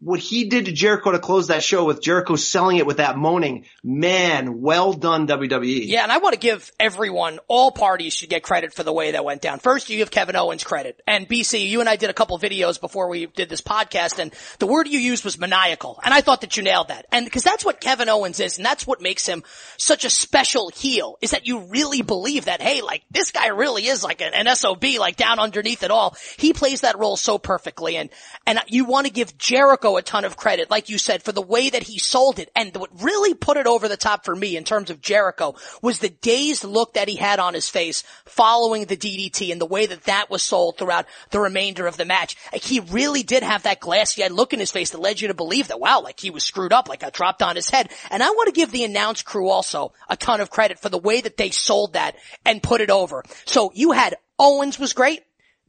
What 0.04 0.20
he 0.20 0.46
did 0.46 0.66
to 0.66 0.72
Jericho 0.72 1.12
to 1.12 1.20
close 1.20 1.50
that 1.50 1.64
show 1.64 1.86
with 1.86 2.02
Jericho 2.02 2.36
selling 2.36 2.78
it 2.78 2.88
with 2.88 2.98
that 2.98 3.18
moaning, 3.18 3.66
man, 3.84 4.60
well 4.62 4.94
done 4.94 5.28
WWE. 5.28 5.84
Yeah, 5.86 6.02
and 6.02 6.12
I 6.12 6.18
want 6.18 6.34
to 6.34 6.40
give 6.40 6.72
everyone, 6.80 7.40
all 7.48 7.72
parties 7.72 8.16
should 8.16 8.30
get 8.30 8.42
credit 8.42 8.74
for 8.74 8.82
the 8.82 8.92
way 8.92 9.12
that 9.12 9.24
went 9.24 9.44
down. 9.44 9.60
First, 9.60 9.92
you 9.92 9.98
give 9.98 10.10
Kevin 10.10 10.36
Owens 10.36 10.64
credit. 10.64 11.00
And 11.06 11.30
BC, 11.30 11.68
you 11.68 11.82
and 11.82 11.88
I 11.88 11.98
did 11.98 12.10
a 12.10 12.14
couple 12.14 12.40
videos 12.40 12.82
before 12.82 13.10
we 13.10 13.28
did 13.28 13.48
this 13.48 13.62
podcast, 13.62 14.18
and 14.18 14.34
the 14.58 14.66
word 14.66 14.88
you 14.88 14.98
used 14.98 15.24
was 15.24 15.38
maniacal. 15.38 16.00
And 16.04 16.16
I 16.16 16.22
thought 16.22 16.42
that 16.42 16.58
you 16.58 16.64
nailed 16.64 16.88
that. 16.88 17.06
And 17.12 17.26
because 17.26 17.44
that's 17.44 17.64
what 17.64 17.80
Kevin 17.80 18.10
Owens 18.10 18.40
is, 18.40 18.58
and 18.58 18.66
that's 18.66 18.88
what 18.88 19.02
makes 19.02 19.28
him 19.28 19.44
such 19.78 20.04
a 20.04 20.10
special 20.10 20.72
heel, 20.74 21.20
is 21.22 21.30
that 21.30 21.46
you 21.46 21.60
really 21.68 22.02
believe 22.02 22.46
that, 22.46 22.60
hey, 22.60 22.82
like, 22.82 23.04
this 23.12 23.30
guy 23.30 23.50
really 23.50 23.86
is 23.86 24.04
like 24.04 24.22
an, 24.22 24.34
an 24.34 24.56
SOB, 24.56 24.84
like 24.98 25.16
down 25.16 25.38
underneath 25.38 25.84
it 25.84 25.92
all. 25.92 26.16
He 26.38 26.54
plays 26.54 26.82
that 26.82 26.98
role 26.98 27.18
so 27.18 27.38
perfectly, 27.38 27.98
and, 27.98 28.10
and 28.48 28.60
you 28.68 28.86
want 28.86 29.06
to 29.06 29.14
give 29.14 29.38
Jericho 29.38 29.90
a 29.97 30.01
ton 30.01 30.25
of 30.25 30.38
credit, 30.38 30.69
like 30.69 30.89
you 30.89 30.97
said, 30.97 31.23
for 31.23 31.32
the 31.32 31.41
way 31.41 31.69
that 31.69 31.84
he 31.84 31.99
sold 31.99 32.39
it. 32.39 32.51
And 32.56 32.75
what 32.75 33.01
really 33.01 33.34
put 33.34 33.58
it 33.58 33.67
over 33.67 33.88
the 33.88 33.97
top 33.97 34.25
for 34.25 34.36
me 34.36 34.56
in 34.56 34.63
terms 34.63 34.89
of 34.89 35.01
Jericho 35.01 35.56
was 35.82 35.99
the 35.99 36.10
dazed 36.10 36.63
look 36.63 36.93
that 36.93 37.08
he 37.08 37.15
had 37.15 37.39
on 37.39 37.54
his 37.54 37.69
face 37.69 38.04
following 38.25 38.86
the 38.86 38.97
DDT 38.97 39.51
and 39.51 39.60
the 39.60 39.65
way 39.65 39.86
that 39.86 40.04
that 40.04 40.30
was 40.30 40.43
sold 40.43 40.77
throughout 40.77 41.06
the 41.30 41.39
remainder 41.39 41.88
of 41.88 41.97
the 41.97 42.06
match. 42.06 42.36
Like 42.51 42.63
he 42.63 42.80
really 42.80 43.23
did 43.23 43.43
have 43.43 43.63
that 43.63 43.80
glassy-eyed 43.80 44.32
look 44.32 44.54
in 44.54 44.60
his 44.60 44.71
face 44.71 44.91
that 44.91 45.01
led 45.01 45.21
you 45.21 45.27
to 45.27 45.34
believe 45.34 45.67
that, 45.69 45.80
wow, 45.80 46.01
like 46.01 46.19
he 46.19 46.32
was 46.32 46.43
screwed 46.43 46.73
up, 46.73 46.89
like 46.89 47.04
I 47.04 47.10
dropped 47.10 47.41
on 47.41 47.56
his 47.56 47.69
head. 47.69 47.89
And 48.10 48.21
I 48.23 48.30
want 48.30 48.47
to 48.47 48.60
give 48.60 48.71
the 48.71 48.84
announce 48.84 49.21
crew 49.21 49.49
also 49.49 49.93
a 50.10 50.17
ton 50.17 50.41
of 50.41 50.49
credit 50.49 50.80
for 50.80 50.89
the 50.89 50.97
way 50.97 51.21
that 51.21 51.38
they 51.38 51.49
sold 51.49 51.93
that 51.93 52.15
and 52.45 52.63
put 52.63 52.82
it 52.82 52.89
over. 52.89 53.23
So 53.45 53.71
you 53.73 53.91
had 53.91 54.15
Owens 54.38 54.80
was 54.80 54.93
great. 54.93 55.21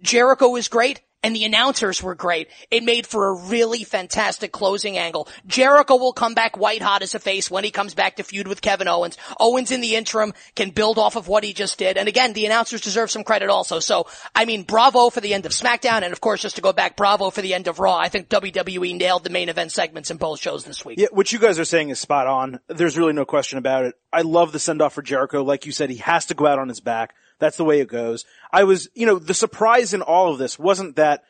Jericho 0.03 0.49
was 0.49 0.69
great. 0.69 1.01
And 1.23 1.35
the 1.35 1.45
announcers 1.45 2.03
were 2.03 2.15
great. 2.15 2.49
It 2.71 2.83
made 2.83 3.07
for 3.07 3.29
a 3.29 3.35
really 3.35 3.85
fantastic 3.85 4.53
closing 4.53 4.99
angle. 4.99 5.29
Jericho 5.47 5.97
will 5.97 6.13
come 6.13 6.35
back 6.35 6.57
white 6.57 6.83
hot 6.83 7.03
as 7.03 7.15
a 7.15 7.19
face 7.19 7.51
when 7.51 7.65
he 7.65 7.71
comes 7.71 7.95
back 7.95 8.17
to 8.17 8.23
feud 8.23 8.49
with 8.49 8.61
Kevin 8.61 8.89
Owens. 8.89 9.17
Owens 9.39 9.71
in 9.71 9.81
the 9.81 9.97
interim 9.97 10.35
can 10.55 10.71
build 10.71 10.99
off 10.99 11.17
of 11.17 11.29
what 11.29 11.45
he 11.45 11.53
just 11.53 11.79
did. 11.79 11.97
And 11.97 12.09
again, 12.09 12.33
the 12.33 12.47
announcers 12.47 12.81
deserve 12.81 13.11
some 13.11 13.25
credit 13.25 13.51
also. 13.51 13.79
So, 13.79 14.07
I 14.35 14.45
mean, 14.45 14.63
bravo 14.65 15.11
for 15.11 15.21
the 15.21 15.35
end 15.35 15.47
of 15.47 15.53
SmackDown. 15.53 16.03
And 16.03 16.13
of 16.13 16.21
course, 16.21 16.43
just 16.43 16.57
to 16.57 16.63
go 16.63 16.73
back, 16.73 16.97
bravo 16.97 17.31
for 17.31 17.43
the 17.43 17.55
end 17.55 17.69
of 17.69 17.79
Raw. 17.79 17.97
I 17.97 18.09
think 18.09 18.29
WWE 18.29 18.97
nailed 18.97 19.25
the 19.25 19.31
main 19.31 19.49
event 19.49 19.73
segments 19.73 20.11
in 20.11 20.17
both 20.17 20.41
shows 20.41 20.65
this 20.65 20.85
week. 20.85 20.99
Yeah, 20.99 21.09
what 21.13 21.33
you 21.33 21.39
guys 21.39 21.59
are 21.59 21.65
saying 21.65 21.91
is 21.91 22.01
spot 22.01 22.27
on. 22.27 22.61
There's 22.69 22.99
really 22.99 23.13
no 23.13 23.25
question 23.25 23.59
about 23.59 23.85
it. 23.85 23.95
I 24.13 24.23
love 24.23 24.53
the 24.53 24.59
send 24.59 24.83
off 24.83 24.95
for 24.95 25.03
Jericho. 25.03 25.43
Like 25.43 25.67
you 25.67 25.73
said, 25.73 25.91
he 25.91 25.97
has 25.99 26.27
to 26.27 26.35
go 26.35 26.47
out 26.47 26.59
on 26.59 26.69
his 26.69 26.81
back. 26.81 27.15
That's 27.43 27.57
the 27.57 27.65
way 27.65 27.81
it 27.81 27.89
goes. 27.89 28.25
I 28.53 28.65
was, 28.65 28.89
you 28.95 29.05
know, 29.05 29.19
the 29.19 29.35
surprise 29.35 29.93
in 29.95 30.01
all 30.01 30.33
of 30.33 30.39
this 30.39 30.59
wasn't 30.59 30.97
that 30.97 31.25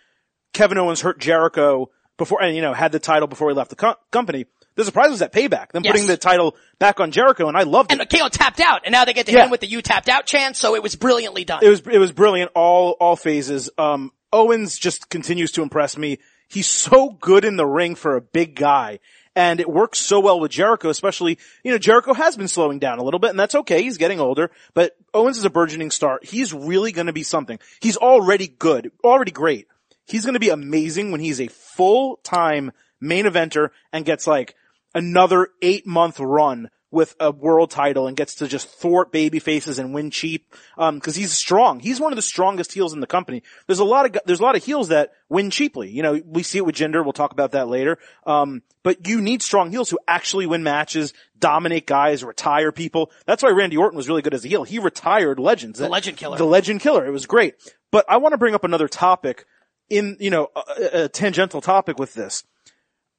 Kevin 0.53 0.77
Owens 0.79 1.01
hurt 1.01 1.19
Jericho 1.19 1.91
before, 2.19 2.43
and 2.43 2.55
you 2.55 2.61
know, 2.61 2.75
had 2.75 2.93
the 2.93 2.99
title 3.01 3.27
before 3.27 3.49
he 3.49 3.57
left 3.57 3.71
the 3.71 3.77
co- 3.77 3.97
company. 4.11 4.45
The 4.75 4.85
surprise 4.85 5.11
was 5.11 5.19
that 5.21 5.33
payback, 5.33 5.73
them 5.73 5.83
Yes. 5.85 5.93
putting 5.93 6.07
the 6.07 6.17
title 6.17 6.55
back 6.79 7.01
on 7.01 7.11
Jericho, 7.11 7.49
and 7.49 7.57
I 7.57 7.63
loved 7.63 7.93
it. 7.93 8.01
And 8.01 8.09
KO 8.09 8.29
tapped 8.29 8.61
out, 8.61 8.83
and 8.85 8.93
now 8.93 9.05
they 9.05 9.13
get 9.15 9.27
to 9.27 9.33
Yeah. 9.33 9.39
hit 9.39 9.45
him 9.47 9.51
with 9.51 9.61
the 9.61 9.67
"you 9.67 9.81
tapped 9.83 10.09
out" 10.11 10.27
chant. 10.27 10.57
So 10.57 10.75
it 10.75 10.83
was 10.83 10.95
brilliantly 10.97 11.45
done. 11.45 11.61
It 11.63 11.69
was 11.69 11.81
it 11.91 11.99
was 11.99 12.13
brilliant 12.13 12.51
all 12.55 12.91
all 13.01 13.17
phases. 13.17 13.71
Um, 13.79 14.13
Owens 14.33 14.79
just 14.79 15.09
continues 15.11 15.53
to 15.53 15.63
impress 15.63 15.97
me. 15.97 16.19
He's 16.49 16.69
so 16.69 17.11
good 17.11 17.45
in 17.47 17.57
the 17.57 17.67
ring 17.67 17.95
for 17.95 18.17
a 18.17 18.21
big 18.21 18.55
guy. 18.57 18.99
And 19.35 19.61
it 19.61 19.69
works 19.69 19.99
so 19.99 20.21
well 20.21 20.41
with 20.41 20.51
Jericho, 20.51 20.91
especially, 20.91 21.39
you 21.65 21.73
know, 21.73 21.79
Jericho 21.79 22.13
has 22.13 22.37
been 22.37 22.49
slowing 22.49 22.79
down 22.79 22.99
a 22.99 23.03
little 23.03 23.21
bit 23.21 23.31
and 23.31 23.41
that's 23.41 23.55
okay. 23.55 23.83
He's 23.83 23.97
getting 23.97 24.21
older, 24.21 24.51
but 24.75 24.93
Owens 25.15 25.39
is 25.39 25.45
a 25.45 25.51
burgeoning 25.51 25.91
star. 25.91 26.21
He's 26.23 26.53
really 26.53 26.93
going 26.93 27.07
to 27.07 27.15
be 27.15 27.23
something. 27.23 27.59
He's 27.81 27.97
already 27.97 28.47
good, 28.47 28.93
already 29.03 29.31
great. 29.31 29.69
He's 30.07 30.25
going 30.25 30.35
to 30.35 30.41
be 30.41 30.51
amazing 30.51 31.13
when 31.13 31.21
he's 31.21 31.41
a 31.41 31.49
full-time 31.49 32.73
main 33.01 33.25
eventer 33.25 33.71
and 33.93 34.05
gets 34.05 34.27
like 34.27 34.55
another 34.95 35.49
eight 35.63 35.87
month 35.87 36.21
run 36.21 36.69
with 36.93 37.17
a 37.19 37.33
world 37.33 37.71
title 37.71 38.07
and 38.07 38.17
gets 38.17 38.37
to 38.37 38.47
just 38.47 38.69
thwart 38.69 39.11
baby 39.11 39.41
faces 39.41 39.79
and 39.79 39.93
win 39.93 40.11
cheap. 40.11 40.55
Um, 40.79 41.01
cause 41.01 41.17
he's 41.17 41.33
strong. 41.33 41.81
He's 41.81 41.99
one 41.99 42.13
of 42.13 42.17
the 42.17 42.23
strongest 42.23 42.73
heels 42.73 42.93
in 42.93 43.01
the 43.01 43.07
company. 43.07 43.43
There's 43.67 43.79
a 43.79 43.85
lot 43.85 44.07
of, 44.07 44.21
there's 44.27 44.41
a 44.41 44.43
lot 44.43 44.57
of 44.57 44.65
heels 44.65 44.89
that 44.89 45.13
win 45.29 45.51
cheaply. 45.51 45.91
You 45.91 46.03
know, 46.03 46.21
we 46.25 46.43
see 46.43 46.59
it 46.59 46.67
with 46.67 46.77
Jinder. 46.77 47.03
We'll 47.03 47.15
talk 47.15 47.33
about 47.33 47.53
that 47.53 47.67
later. 47.67 47.99
Um, 48.27 48.63
but 48.83 49.09
you 49.09 49.23
need 49.23 49.43
strong 49.43 49.71
heels 49.71 49.89
who 49.89 49.99
actually 50.07 50.47
win 50.47 50.63
matches, 50.63 51.15
dominate 51.39 51.87
guys, 51.87 52.23
retire 52.23 52.73
people. 52.73 53.11
That's 53.25 53.43
why 53.43 53.51
Randy 53.51 53.79
Orton 53.79 53.97
was 53.97 54.09
really 54.09 54.23
good 54.23 54.35
as 54.35 54.45
a 54.45 54.49
heel. 54.49 54.65
He 54.65 54.79
retired 54.79 55.39
legends. 55.39 55.79
The 55.79 55.89
legend 55.89 56.19
killer. 56.19 56.37
The 56.37 56.45
legend 56.45 56.81
killer. 56.81 57.07
It 57.07 57.11
was 57.11 57.27
great. 57.27 57.55
But 57.91 58.05
I 58.09 58.19
want 58.19 58.33
to 58.33 58.39
bring 58.39 58.55
up 58.55 58.65
another 58.65 58.89
topic 58.89 59.47
in, 59.89 60.19
you 60.21 60.31
know, 60.31 60.49
a, 60.55 61.05
a 61.05 61.09
tangential 61.09 61.63
topic 61.63 61.99
with 61.99 62.13
this. 62.13 62.45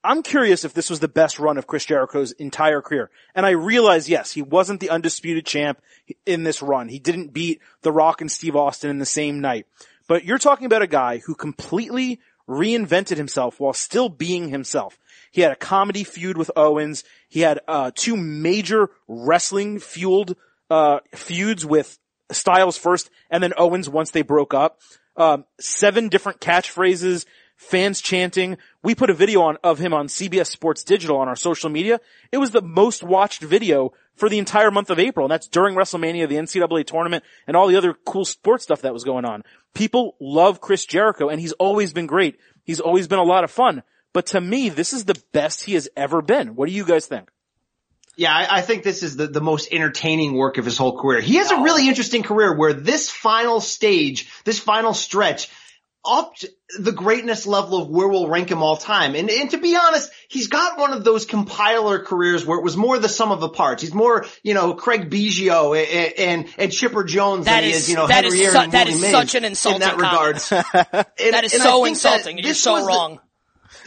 I'm 0.04 0.22
curious 0.22 0.64
if 0.64 0.74
this 0.74 0.90
was 0.90 1.00
the 1.00 1.08
best 1.08 1.38
run 1.38 1.56
of 1.56 1.66
Chris 1.66 1.86
Jericho's 1.86 2.32
entire 2.32 2.82
career. 2.82 3.10
And 3.34 3.46
I 3.46 3.50
realize, 3.50 4.08
yes, 4.08 4.32
he 4.32 4.42
wasn't 4.42 4.80
the 4.80 4.90
undisputed 4.90 5.46
champ 5.46 5.80
in 6.26 6.44
this 6.44 6.60
run. 6.60 6.88
He 6.88 6.98
didn't 6.98 7.32
beat 7.32 7.62
The 7.80 7.90
Rock 7.90 8.20
and 8.20 8.30
Steve 8.30 8.54
Austin 8.54 8.90
in 8.90 8.98
the 8.98 9.06
same 9.06 9.40
night. 9.40 9.66
But 10.06 10.26
you're 10.26 10.38
talking 10.38 10.66
about 10.66 10.82
a 10.82 10.86
guy 10.86 11.18
who 11.18 11.34
completely 11.34 12.20
reinvented 12.46 13.16
himself 13.16 13.58
while 13.58 13.72
still 13.72 14.10
being 14.10 14.50
himself. 14.50 14.98
He 15.32 15.40
had 15.40 15.52
a 15.52 15.56
comedy 15.56 16.04
feud 16.04 16.36
with 16.36 16.50
Owens. 16.54 17.02
He 17.30 17.40
had, 17.40 17.60
uh, 17.66 17.90
two 17.94 18.16
major 18.16 18.90
wrestling 19.08 19.78
fueled, 19.78 20.36
uh, 20.68 21.00
feuds 21.14 21.64
with 21.64 21.98
Styles 22.30 22.76
first 22.76 23.10
and 23.30 23.42
then 23.42 23.54
Owens 23.56 23.88
once 23.88 24.10
they 24.10 24.22
broke 24.22 24.52
up. 24.52 24.80
Um, 25.16 25.44
seven 25.60 26.08
different 26.08 26.40
catchphrases, 26.40 27.24
fans 27.56 28.00
chanting. 28.00 28.56
We 28.82 28.94
put 28.94 29.10
a 29.10 29.14
video 29.14 29.42
on 29.42 29.58
of 29.62 29.78
him 29.78 29.94
on 29.94 30.08
CBS 30.08 30.46
Sports 30.46 30.84
Digital 30.84 31.18
on 31.18 31.28
our 31.28 31.36
social 31.36 31.70
media. 31.70 32.00
It 32.32 32.38
was 32.38 32.50
the 32.50 32.62
most 32.62 33.02
watched 33.02 33.42
video 33.42 33.92
for 34.16 34.28
the 34.28 34.38
entire 34.38 34.70
month 34.70 34.90
of 34.90 34.98
April, 34.98 35.26
and 35.26 35.30
that's 35.30 35.48
during 35.48 35.74
WrestleMania, 35.74 36.28
the 36.28 36.36
NCAA 36.36 36.86
tournament, 36.86 37.24
and 37.46 37.56
all 37.56 37.66
the 37.66 37.76
other 37.76 37.94
cool 38.04 38.24
sports 38.24 38.64
stuff 38.64 38.82
that 38.82 38.92
was 38.92 39.04
going 39.04 39.24
on. 39.24 39.42
People 39.74 40.16
love 40.20 40.60
Chris 40.60 40.86
Jericho, 40.86 41.28
and 41.28 41.40
he's 41.40 41.52
always 41.52 41.92
been 41.92 42.06
great. 42.06 42.38
He's 42.64 42.80
always 42.80 43.08
been 43.08 43.18
a 43.18 43.24
lot 43.24 43.44
of 43.44 43.50
fun. 43.50 43.82
But 44.12 44.26
to 44.26 44.40
me, 44.40 44.68
this 44.68 44.92
is 44.92 45.04
the 45.04 45.20
best 45.32 45.64
he 45.64 45.74
has 45.74 45.88
ever 45.96 46.22
been. 46.22 46.54
What 46.54 46.68
do 46.68 46.74
you 46.74 46.84
guys 46.84 47.06
think? 47.06 47.28
Yeah, 48.16 48.32
I, 48.32 48.58
I 48.58 48.60
think 48.62 48.84
this 48.84 49.02
is 49.02 49.16
the, 49.16 49.26
the 49.26 49.40
most 49.40 49.72
entertaining 49.72 50.34
work 50.34 50.58
of 50.58 50.64
his 50.64 50.78
whole 50.78 50.96
career. 51.00 51.20
He 51.20 51.36
has 51.36 51.50
a 51.50 51.62
really 51.62 51.88
interesting 51.88 52.22
career 52.22 52.56
where 52.56 52.72
this 52.72 53.10
final 53.10 53.60
stage, 53.60 54.30
this 54.44 54.60
final 54.60 54.94
stretch, 54.94 55.50
upped 56.06 56.44
the 56.78 56.92
greatness 56.92 57.46
level 57.46 57.80
of 57.82 57.88
where 57.88 58.08
we'll 58.08 58.28
rank 58.28 58.50
him 58.50 58.62
all 58.62 58.76
time. 58.76 59.14
And, 59.14 59.30
and 59.30 59.50
to 59.50 59.58
be 59.58 59.76
honest, 59.76 60.10
he's 60.28 60.48
got 60.48 60.78
one 60.78 60.92
of 60.92 61.04
those 61.04 61.24
compiler 61.26 61.98
careers 62.00 62.44
where 62.44 62.58
it 62.58 62.62
was 62.64 62.76
more 62.76 62.98
the 62.98 63.08
sum 63.08 63.30
of 63.32 63.40
the 63.40 63.48
parts. 63.48 63.82
He's 63.82 63.94
more, 63.94 64.26
you 64.42 64.54
know, 64.54 64.74
Craig 64.74 65.08
Biggio 65.10 65.76
and, 65.78 66.18
and, 66.18 66.54
and 66.58 66.72
Chipper 66.72 67.04
Jones 67.04 67.46
That 67.46 67.60
than 67.60 67.64
he 67.64 67.70
is- 67.70 67.76
is, 67.84 67.90
you 67.90 67.96
know, 67.96 68.06
that 68.06 68.24
Henry 68.24 68.40
is 68.40 68.52
su- 68.52 68.58
and 68.58 68.72
that 68.72 68.86
Willie 68.86 68.96
is 68.96 69.02
Mays 69.02 69.10
such 69.12 69.34
an 69.34 69.44
in 69.44 69.52
that 69.52 69.98
comment. 69.98 70.50
regard. 70.52 71.06
And- 71.18 71.34
that 71.34 71.44
is 71.44 71.52
so 71.52 71.84
insulting. 71.84 72.38
You're 72.38 72.54
so 72.54 72.72
was 72.74 72.84
the- 72.84 72.88
wrong. 72.88 73.20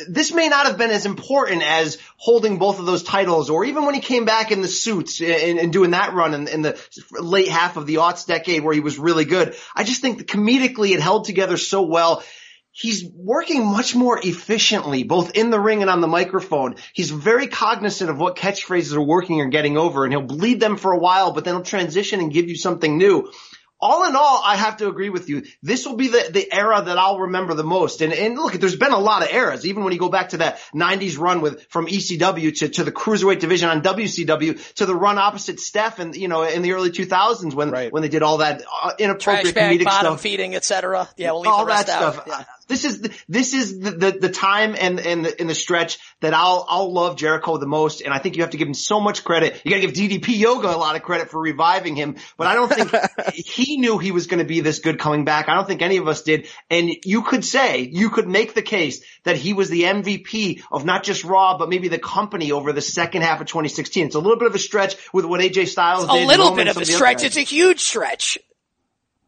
This 0.07 0.33
may 0.33 0.47
not 0.47 0.65
have 0.67 0.77
been 0.77 0.91
as 0.91 1.05
important 1.05 1.63
as 1.63 1.97
holding 2.17 2.57
both 2.57 2.79
of 2.79 2.85
those 2.85 3.03
titles 3.03 3.49
or 3.49 3.65
even 3.65 3.85
when 3.85 3.95
he 3.95 4.01
came 4.01 4.25
back 4.25 4.51
in 4.51 4.61
the 4.61 4.67
suits 4.67 5.21
and, 5.21 5.59
and 5.59 5.73
doing 5.73 5.91
that 5.91 6.13
run 6.13 6.33
in, 6.33 6.47
in 6.47 6.61
the 6.61 6.79
late 7.11 7.47
half 7.47 7.77
of 7.77 7.85
the 7.85 7.95
aughts 7.95 8.25
decade 8.25 8.63
where 8.63 8.73
he 8.73 8.79
was 8.79 8.97
really 8.97 9.25
good. 9.25 9.55
I 9.75 9.83
just 9.83 10.01
think 10.01 10.19
that 10.19 10.27
comedically 10.27 10.91
it 10.91 11.01
held 11.01 11.25
together 11.25 11.57
so 11.57 11.83
well. 11.83 12.23
He's 12.71 13.03
working 13.11 13.65
much 13.65 13.95
more 13.95 14.19
efficiently, 14.21 15.03
both 15.03 15.35
in 15.35 15.49
the 15.49 15.59
ring 15.59 15.81
and 15.81 15.89
on 15.89 15.99
the 15.99 16.07
microphone. 16.07 16.75
He's 16.93 17.09
very 17.09 17.47
cognizant 17.47 18.11
of 18.11 18.19
what 18.19 18.35
catchphrases 18.35 18.95
are 18.95 19.01
working 19.01 19.41
or 19.41 19.47
getting 19.47 19.77
over 19.77 20.03
and 20.03 20.13
he'll 20.13 20.21
bleed 20.21 20.59
them 20.59 20.77
for 20.77 20.91
a 20.91 20.99
while, 20.99 21.31
but 21.31 21.43
then 21.43 21.55
he'll 21.55 21.63
transition 21.63 22.19
and 22.19 22.31
give 22.31 22.49
you 22.49 22.55
something 22.55 22.97
new 22.97 23.31
all 23.79 24.07
in 24.07 24.15
all, 24.15 24.41
I 24.43 24.55
have 24.55 24.77
to 24.77 24.87
agree 24.87 25.09
with 25.09 25.29
you. 25.29 25.43
This 25.61 25.85
will 25.85 25.95
be 25.95 26.07
the, 26.07 26.29
the 26.31 26.51
era 26.51 26.81
that 26.81 26.97
I'll 26.97 27.19
remember 27.19 27.53
the 27.53 27.63
most. 27.63 28.01
And, 28.01 28.11
and 28.11 28.35
look, 28.35 28.53
there's 28.53 28.75
been 28.75 28.91
a 28.91 28.99
lot 28.99 29.21
of 29.23 29.29
eras. 29.31 29.65
Even 29.65 29.83
when 29.83 29.93
you 29.93 29.99
go 29.99 30.09
back 30.09 30.29
to 30.29 30.37
that 30.37 30.59
90s 30.73 31.19
run 31.19 31.41
with, 31.41 31.65
from 31.69 31.87
ECW 31.87 32.57
to, 32.59 32.69
to 32.69 32.83
the 32.83 32.91
cruiserweight 32.91 33.39
division 33.39 33.69
on 33.69 33.81
WCW 33.81 34.73
to 34.75 34.85
the 34.85 34.95
run 34.95 35.17
opposite 35.17 35.59
Steph 35.59 35.99
and, 35.99 36.15
you 36.15 36.27
know, 36.27 36.43
in 36.43 36.61
the 36.63 36.73
early 36.73 36.89
2000s 36.89 37.53
when, 37.53 37.69
Right. 37.71 37.91
when 37.93 38.01
they 38.01 38.09
did 38.09 38.23
all 38.23 38.37
that 38.37 38.61
uh, 38.61 38.89
Trash 38.89 38.99
inappropriate 38.99 39.55
bag, 39.55 39.79
comedic 39.79 39.83
bottom 39.85 40.13
stuff 40.13 40.21
feeding, 40.21 40.55
etc. 40.55 41.07
Yeah, 41.17 41.31
we'll 41.31 41.41
leave 41.41 41.51
all 41.51 41.65
the 41.65 41.71
rest 41.71 41.87
that 41.87 42.01
out. 42.01 42.13
stuff. 42.13 42.25
Yeah. 42.27 42.43
This 42.67 42.83
is 42.83 43.01
the, 43.01 43.15
this 43.29 43.53
is 43.53 43.79
the, 43.79 43.91
the, 43.91 44.11
the 44.11 44.29
time 44.29 44.75
and 44.77 44.99
and 44.99 45.25
the, 45.25 45.41
in 45.41 45.47
the 45.47 45.55
stretch 45.55 45.99
that 46.19 46.33
I'll 46.33 46.65
I'll 46.67 46.91
love 46.91 47.15
Jericho 47.15 47.57
the 47.57 47.67
most, 47.67 48.01
and 48.01 48.13
I 48.13 48.19
think 48.19 48.35
you 48.35 48.43
have 48.43 48.51
to 48.51 48.57
give 48.57 48.67
him 48.67 48.73
so 48.73 48.99
much 48.99 49.23
credit. 49.23 49.61
You 49.63 49.71
got 49.71 49.81
to 49.81 49.87
give 49.87 49.93
DDP 49.93 50.37
Yoga 50.37 50.67
a 50.67 50.77
lot 50.77 50.95
of 50.95 51.01
credit 51.01 51.29
for 51.29 51.39
reviving 51.39 51.95
him, 51.95 52.17
but 52.37 52.47
I 52.47 52.55
don't 52.55 52.71
think 52.71 52.91
he 53.33 53.77
knew 53.77 53.97
he 53.97 54.11
was 54.11 54.27
going 54.27 54.39
to 54.39 54.45
be 54.45 54.59
this 54.59 54.79
good 54.79 54.99
coming 54.99 55.25
back. 55.25 55.47
I 55.47 55.55
don't 55.55 55.67
think 55.67 55.81
any 55.81 55.97
of 55.97 56.07
us 56.07 56.21
did, 56.23 56.47
and 56.69 56.89
you 57.05 57.23
could 57.23 57.45
say 57.45 57.81
you 57.81 58.09
could 58.09 58.27
make 58.27 58.53
the 58.53 58.61
case 58.61 59.01
that 59.23 59.37
he 59.37 59.53
was 59.53 59.69
the 59.69 59.83
MVP 59.83 60.63
of 60.71 60.85
not 60.85 61.03
just 61.03 61.23
Raw, 61.23 61.57
but 61.57 61.69
maybe 61.69 61.87
the 61.87 61.99
company 61.99 62.51
over 62.51 62.73
the 62.73 62.81
second 62.81 63.21
half 63.21 63.41
of 63.41 63.47
2016. 63.47 64.07
It's 64.07 64.15
a 64.15 64.19
little 64.19 64.37
bit 64.37 64.47
of 64.47 64.55
a 64.55 64.59
stretch 64.59 64.95
with 65.13 65.25
what 65.25 65.41
AJ 65.41 65.67
Styles 65.67 66.05
A 66.05 66.13
did. 66.13 66.27
little 66.27 66.55
bit 66.55 66.67
of 66.67 66.77
a 66.77 66.85
stretch. 66.85 67.23
It's 67.23 67.37
a 67.37 67.41
huge 67.41 67.79
stretch. 67.79 68.37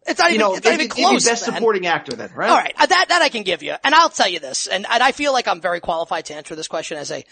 It's 0.09 0.19
not 0.19 0.29
you 0.29 0.35
even, 0.35 0.47
know, 0.47 0.55
it's 0.55 0.65
not 0.65 0.73
it'd 0.73 0.85
even 0.85 0.89
close. 0.89 1.25
best 1.25 1.47
man. 1.47 1.55
supporting 1.55 1.85
actor 1.85 2.13
then, 2.13 2.31
right? 2.35 2.49
All 2.49 2.57
right, 2.57 2.73
uh, 2.77 2.85
that 2.85 3.05
that 3.09 3.21
I 3.21 3.29
can 3.29 3.43
give 3.43 3.63
you, 3.63 3.75
and 3.83 3.93
I'll 3.93 4.09
tell 4.09 4.27
you 4.27 4.39
this, 4.39 4.67
and, 4.67 4.85
and 4.89 5.03
I 5.03 5.11
feel 5.11 5.33
like 5.33 5.47
I'm 5.47 5.61
very 5.61 5.79
qualified 5.79 6.25
to 6.25 6.35
answer 6.35 6.55
this 6.55 6.67
question 6.67 6.97
as 6.97 7.11
a 7.11 7.23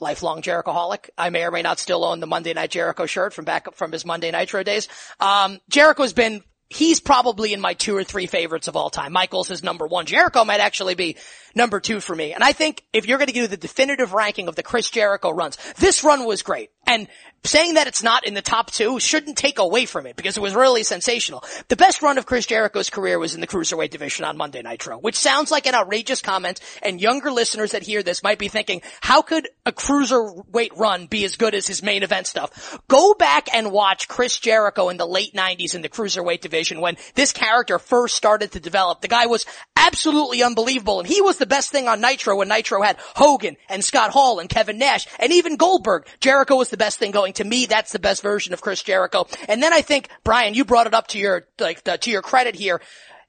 lifelong 0.00 0.42
Jerichoholic. 0.42 1.10
I 1.16 1.30
may 1.30 1.44
or 1.44 1.50
may 1.50 1.62
not 1.62 1.78
still 1.78 2.04
own 2.04 2.20
the 2.20 2.26
Monday 2.26 2.52
Night 2.52 2.70
Jericho 2.70 3.06
shirt 3.06 3.32
from 3.32 3.44
back 3.44 3.74
from 3.74 3.92
his 3.92 4.04
Monday 4.04 4.30
Nitro 4.30 4.62
days. 4.62 4.88
Um, 5.20 5.60
Jericho's 5.68 6.12
been. 6.12 6.42
He's 6.70 6.98
probably 6.98 7.52
in 7.52 7.60
my 7.60 7.74
two 7.74 7.94
or 7.94 8.02
three 8.02 8.26
favorites 8.26 8.66
of 8.66 8.74
all 8.74 8.90
time. 8.90 9.12
Michaels 9.12 9.50
is 9.50 9.62
number 9.62 9.86
one. 9.86 10.06
Jericho 10.06 10.44
might 10.44 10.58
actually 10.58 10.94
be 10.94 11.16
number 11.54 11.78
two 11.78 12.00
for 12.00 12.16
me. 12.16 12.32
And 12.32 12.42
I 12.42 12.52
think 12.52 12.82
if 12.92 13.06
you're 13.06 13.18
going 13.18 13.28
to 13.28 13.34
do 13.34 13.46
the 13.46 13.58
definitive 13.58 14.12
ranking 14.12 14.48
of 14.48 14.56
the 14.56 14.62
Chris 14.64 14.90
Jericho 14.90 15.30
runs, 15.30 15.56
this 15.76 16.02
run 16.02 16.24
was 16.24 16.42
great. 16.42 16.70
And 16.86 17.08
saying 17.44 17.74
that 17.74 17.86
it's 17.86 18.02
not 18.02 18.26
in 18.26 18.34
the 18.34 18.42
top 18.42 18.70
two 18.70 18.98
shouldn't 18.98 19.36
take 19.36 19.58
away 19.58 19.84
from 19.84 20.06
it 20.06 20.16
because 20.16 20.36
it 20.36 20.40
was 20.40 20.54
really 20.54 20.82
sensational. 20.82 21.44
The 21.68 21.76
best 21.76 22.02
run 22.02 22.18
of 22.18 22.26
Chris 22.26 22.46
Jericho's 22.46 22.90
career 22.90 23.18
was 23.18 23.34
in 23.34 23.40
the 23.40 23.46
cruiserweight 23.46 23.90
division 23.90 24.24
on 24.24 24.36
Monday 24.36 24.62
Nitro, 24.62 24.98
which 24.98 25.16
sounds 25.16 25.50
like 25.50 25.66
an 25.66 25.74
outrageous 25.74 26.22
comment 26.22 26.60
and 26.82 27.00
younger 27.00 27.30
listeners 27.30 27.72
that 27.72 27.82
hear 27.82 28.02
this 28.02 28.22
might 28.22 28.38
be 28.38 28.48
thinking, 28.48 28.80
how 29.00 29.22
could 29.22 29.48
a 29.66 29.72
cruiserweight 29.72 30.78
run 30.78 31.06
be 31.06 31.24
as 31.24 31.36
good 31.36 31.54
as 31.54 31.66
his 31.66 31.82
main 31.82 32.02
event 32.02 32.26
stuff? 32.26 32.80
Go 32.88 33.14
back 33.14 33.54
and 33.54 33.70
watch 33.70 34.08
Chris 34.08 34.38
Jericho 34.38 34.88
in 34.88 34.96
the 34.96 35.06
late 35.06 35.34
90s 35.34 35.74
in 35.74 35.82
the 35.82 35.88
cruiserweight 35.88 36.40
division 36.40 36.80
when 36.80 36.96
this 37.14 37.32
character 37.32 37.78
first 37.78 38.16
started 38.16 38.52
to 38.52 38.60
develop. 38.60 39.02
The 39.02 39.08
guy 39.08 39.26
was 39.26 39.44
absolutely 39.76 40.42
unbelievable 40.42 41.00
and 41.00 41.08
he 41.08 41.20
was 41.20 41.36
the 41.36 41.46
best 41.46 41.70
thing 41.70 41.88
on 41.88 42.00
Nitro 42.00 42.36
when 42.36 42.48
Nitro 42.48 42.80
had 42.80 42.96
Hogan 42.98 43.56
and 43.68 43.84
Scott 43.84 44.10
Hall 44.10 44.38
and 44.38 44.48
Kevin 44.48 44.78
Nash 44.78 45.06
and 45.18 45.32
even 45.32 45.56
Goldberg. 45.56 46.06
Jericho 46.20 46.56
was 46.56 46.70
the 46.74 46.84
best 46.84 46.98
thing 46.98 47.12
going. 47.12 47.34
To 47.34 47.44
me, 47.44 47.66
that's 47.66 47.92
the 47.92 48.00
best 48.00 48.20
version 48.20 48.52
of 48.52 48.60
Chris 48.60 48.82
Jericho. 48.82 49.28
And 49.48 49.62
then 49.62 49.72
I 49.72 49.80
think, 49.80 50.08
Brian, 50.24 50.54
you 50.54 50.64
brought 50.64 50.88
it 50.88 50.94
up 50.94 51.06
to 51.08 51.18
your, 51.18 51.46
like, 51.60 51.84
the, 51.84 51.96
to 51.98 52.10
your 52.10 52.22
credit 52.22 52.56
here. 52.56 52.80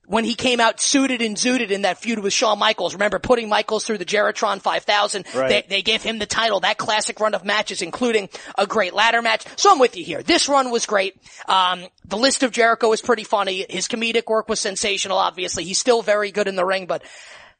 when 0.08 0.23
he 0.23 0.36
came 0.36 0.60
out 0.60 0.79
suited 0.79 1.21
and 1.21 1.36
zooted 1.36 1.71
in 1.71 1.81
that 1.84 1.97
feud 1.97 2.19
with 2.19 2.34
Shawn 2.34 2.60
Michaels. 2.60 2.93
Remember 2.93 3.19
putting 3.19 3.49
Michaels 3.49 3.86
through 3.86 3.97
the 3.97 4.05
JeriTron 4.05 4.62
5000. 4.62 5.25
Right. 5.34 5.49
They, 5.49 5.75
they 5.77 5.81
gave 5.81 6.03
him 6.03 6.19
the 6.19 6.25
title, 6.25 6.60
that 6.62 6.77
classic 6.77 7.19
run 7.19 7.34
of 7.34 7.43
matches, 7.43 7.81
including 7.81 8.29
a 8.58 8.67
great 8.67 8.93
ladder 8.93 9.21
match. 9.21 9.45
So 9.58 9.71
I'm 9.71 9.79
with 9.79 9.97
you 9.97 10.03
here. 10.05 10.23
This 10.23 10.47
run 10.47 10.71
was 10.71 10.86
great. 10.86 11.15
Um, 11.47 11.86
the 12.05 12.17
list 12.17 12.43
of 12.43 12.51
Jericho 12.51 12.89
was 12.89 13.01
pretty 13.01 13.23
funny. 13.23 13.65
His 13.69 13.88
comedic 13.88 14.27
work 14.27 14.47
was 14.47 14.60
sensational, 14.60 15.17
obviously. 15.17 15.63
He's 15.63 15.79
still 15.79 16.01
very 16.01 16.31
good 16.31 16.47
in 16.47 16.55
the 16.55 16.65
ring, 16.65 16.86
but 16.86 17.03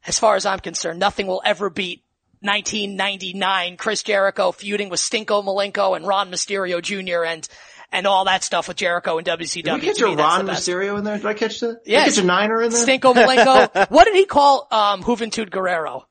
as 0.08 0.20
far 0.20 0.36
as 0.36 0.46
I'm 0.46 0.60
concerned, 0.60 1.00
nothing 1.00 1.26
will 1.26 1.42
ever 1.44 1.70
beat 1.72 2.04
1999 2.42 3.78
Chris 3.78 4.04
Jericho 4.04 4.52
feuding 4.52 4.90
with 4.90 5.00
Stinko 5.00 5.44
Malenko 5.44 5.96
and 5.96 6.06
Ron 6.06 6.32
Mysterio 6.32 6.82
Jr. 6.82 7.26
and 7.26 7.48
and 7.92 8.08
all 8.08 8.26
that 8.26 8.44
stuff 8.44 8.68
with 8.68 8.78
Jericho 8.78 9.18
and 9.18 9.28
WCW. 9.28 9.64
Did 9.64 9.74
we 9.74 9.80
catch 9.82 10.02
a 10.02 10.08
me, 10.08 10.16
Ron. 10.16 10.48
Mysterio 10.48 10.98
in 10.98 11.04
there? 11.04 11.18
Did 11.18 11.26
I 11.26 11.34
catch 11.34 11.60
that? 11.62 11.82
Yeah. 11.86 12.00
Did. 12.00 12.14
I 12.14 12.16
catch 12.16 12.24
a 12.24 12.28
niner 12.28 12.62
in 12.62 12.72
there? 12.72 12.86
Stinko 12.86 13.14
Malenko. 13.14 13.90
what 13.90 14.06
did 14.06 14.16
he 14.16 14.26
call 14.26 14.68
um 14.72 15.04
Juventud 15.04 15.50
Guerrero? 15.50 16.08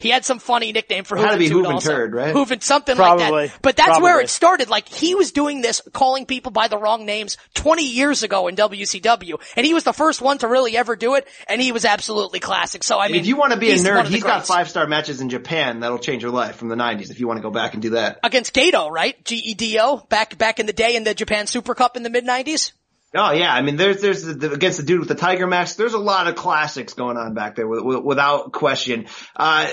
He 0.00 0.08
had 0.08 0.24
some 0.24 0.38
funny 0.38 0.72
nickname 0.72 1.04
for 1.04 1.16
Had 1.16 1.32
to 1.32 1.38
be 1.38 1.48
Juventud 1.48 1.74
also. 1.74 1.92
Juventud, 1.92 2.14
right? 2.14 2.34
Juven, 2.34 2.62
something 2.62 2.96
like 2.96 3.18
that. 3.18 3.62
But 3.62 3.76
that's 3.76 4.00
where 4.00 4.20
it 4.20 4.30
started. 4.30 4.68
Like 4.68 4.88
he 4.88 5.14
was 5.14 5.30
doing 5.32 5.60
this, 5.60 5.82
calling 5.92 6.26
people 6.26 6.52
by 6.52 6.68
the 6.68 6.78
wrong 6.78 7.04
names 7.04 7.36
20 7.54 7.86
years 7.86 8.22
ago 8.22 8.48
in 8.48 8.56
WCW. 8.56 9.40
And 9.56 9.66
he 9.66 9.74
was 9.74 9.84
the 9.84 9.92
first 9.92 10.22
one 10.22 10.38
to 10.38 10.48
really 10.48 10.76
ever 10.76 10.96
do 10.96 11.14
it. 11.16 11.28
And 11.48 11.60
he 11.60 11.70
was 11.70 11.84
absolutely 11.84 12.40
classic. 12.40 12.82
So 12.82 12.98
I 12.98 13.08
mean, 13.08 13.16
if 13.16 13.26
you 13.26 13.36
want 13.36 13.52
to 13.52 13.58
be 13.58 13.70
a 13.70 13.76
nerd, 13.76 14.06
he's 14.06 14.22
got 14.22 14.46
five 14.46 14.68
star 14.70 14.86
matches 14.86 15.20
in 15.20 15.28
Japan 15.28 15.80
that'll 15.80 15.98
change 15.98 16.22
your 16.22 16.32
life 16.32 16.56
from 16.56 16.68
the 16.68 16.76
90s 16.76 17.10
if 17.10 17.20
you 17.20 17.28
want 17.28 17.36
to 17.38 17.42
go 17.42 17.50
back 17.50 17.74
and 17.74 17.82
do 17.82 17.90
that. 17.90 18.20
against 18.24 18.54
Gedo, 18.54 18.90
right? 18.90 19.22
G-E-D-O, 19.24 19.98
back, 20.08 20.38
back 20.38 20.60
in 20.60 20.66
the 20.66 20.72
day 20.72 20.96
in 20.96 21.04
the 21.04 21.14
Japan 21.14 21.46
Super 21.46 21.74
Cup 21.74 21.96
in 21.96 22.02
the 22.02 22.10
mid 22.10 22.24
nineties. 22.24 22.72
Oh 23.12 23.32
yeah, 23.32 23.52
I 23.52 23.62
mean, 23.62 23.74
there's 23.74 24.00
there's 24.00 24.22
the, 24.22 24.52
against 24.52 24.78
the 24.78 24.84
dude 24.84 25.00
with 25.00 25.08
the 25.08 25.16
tiger 25.16 25.48
mask. 25.48 25.76
There's 25.76 25.94
a 25.94 25.98
lot 25.98 26.28
of 26.28 26.36
classics 26.36 26.94
going 26.94 27.16
on 27.16 27.34
back 27.34 27.56
there, 27.56 27.66
with, 27.66 27.82
with, 27.82 28.04
without 28.04 28.52
question. 28.52 29.06
Uh, 29.34 29.68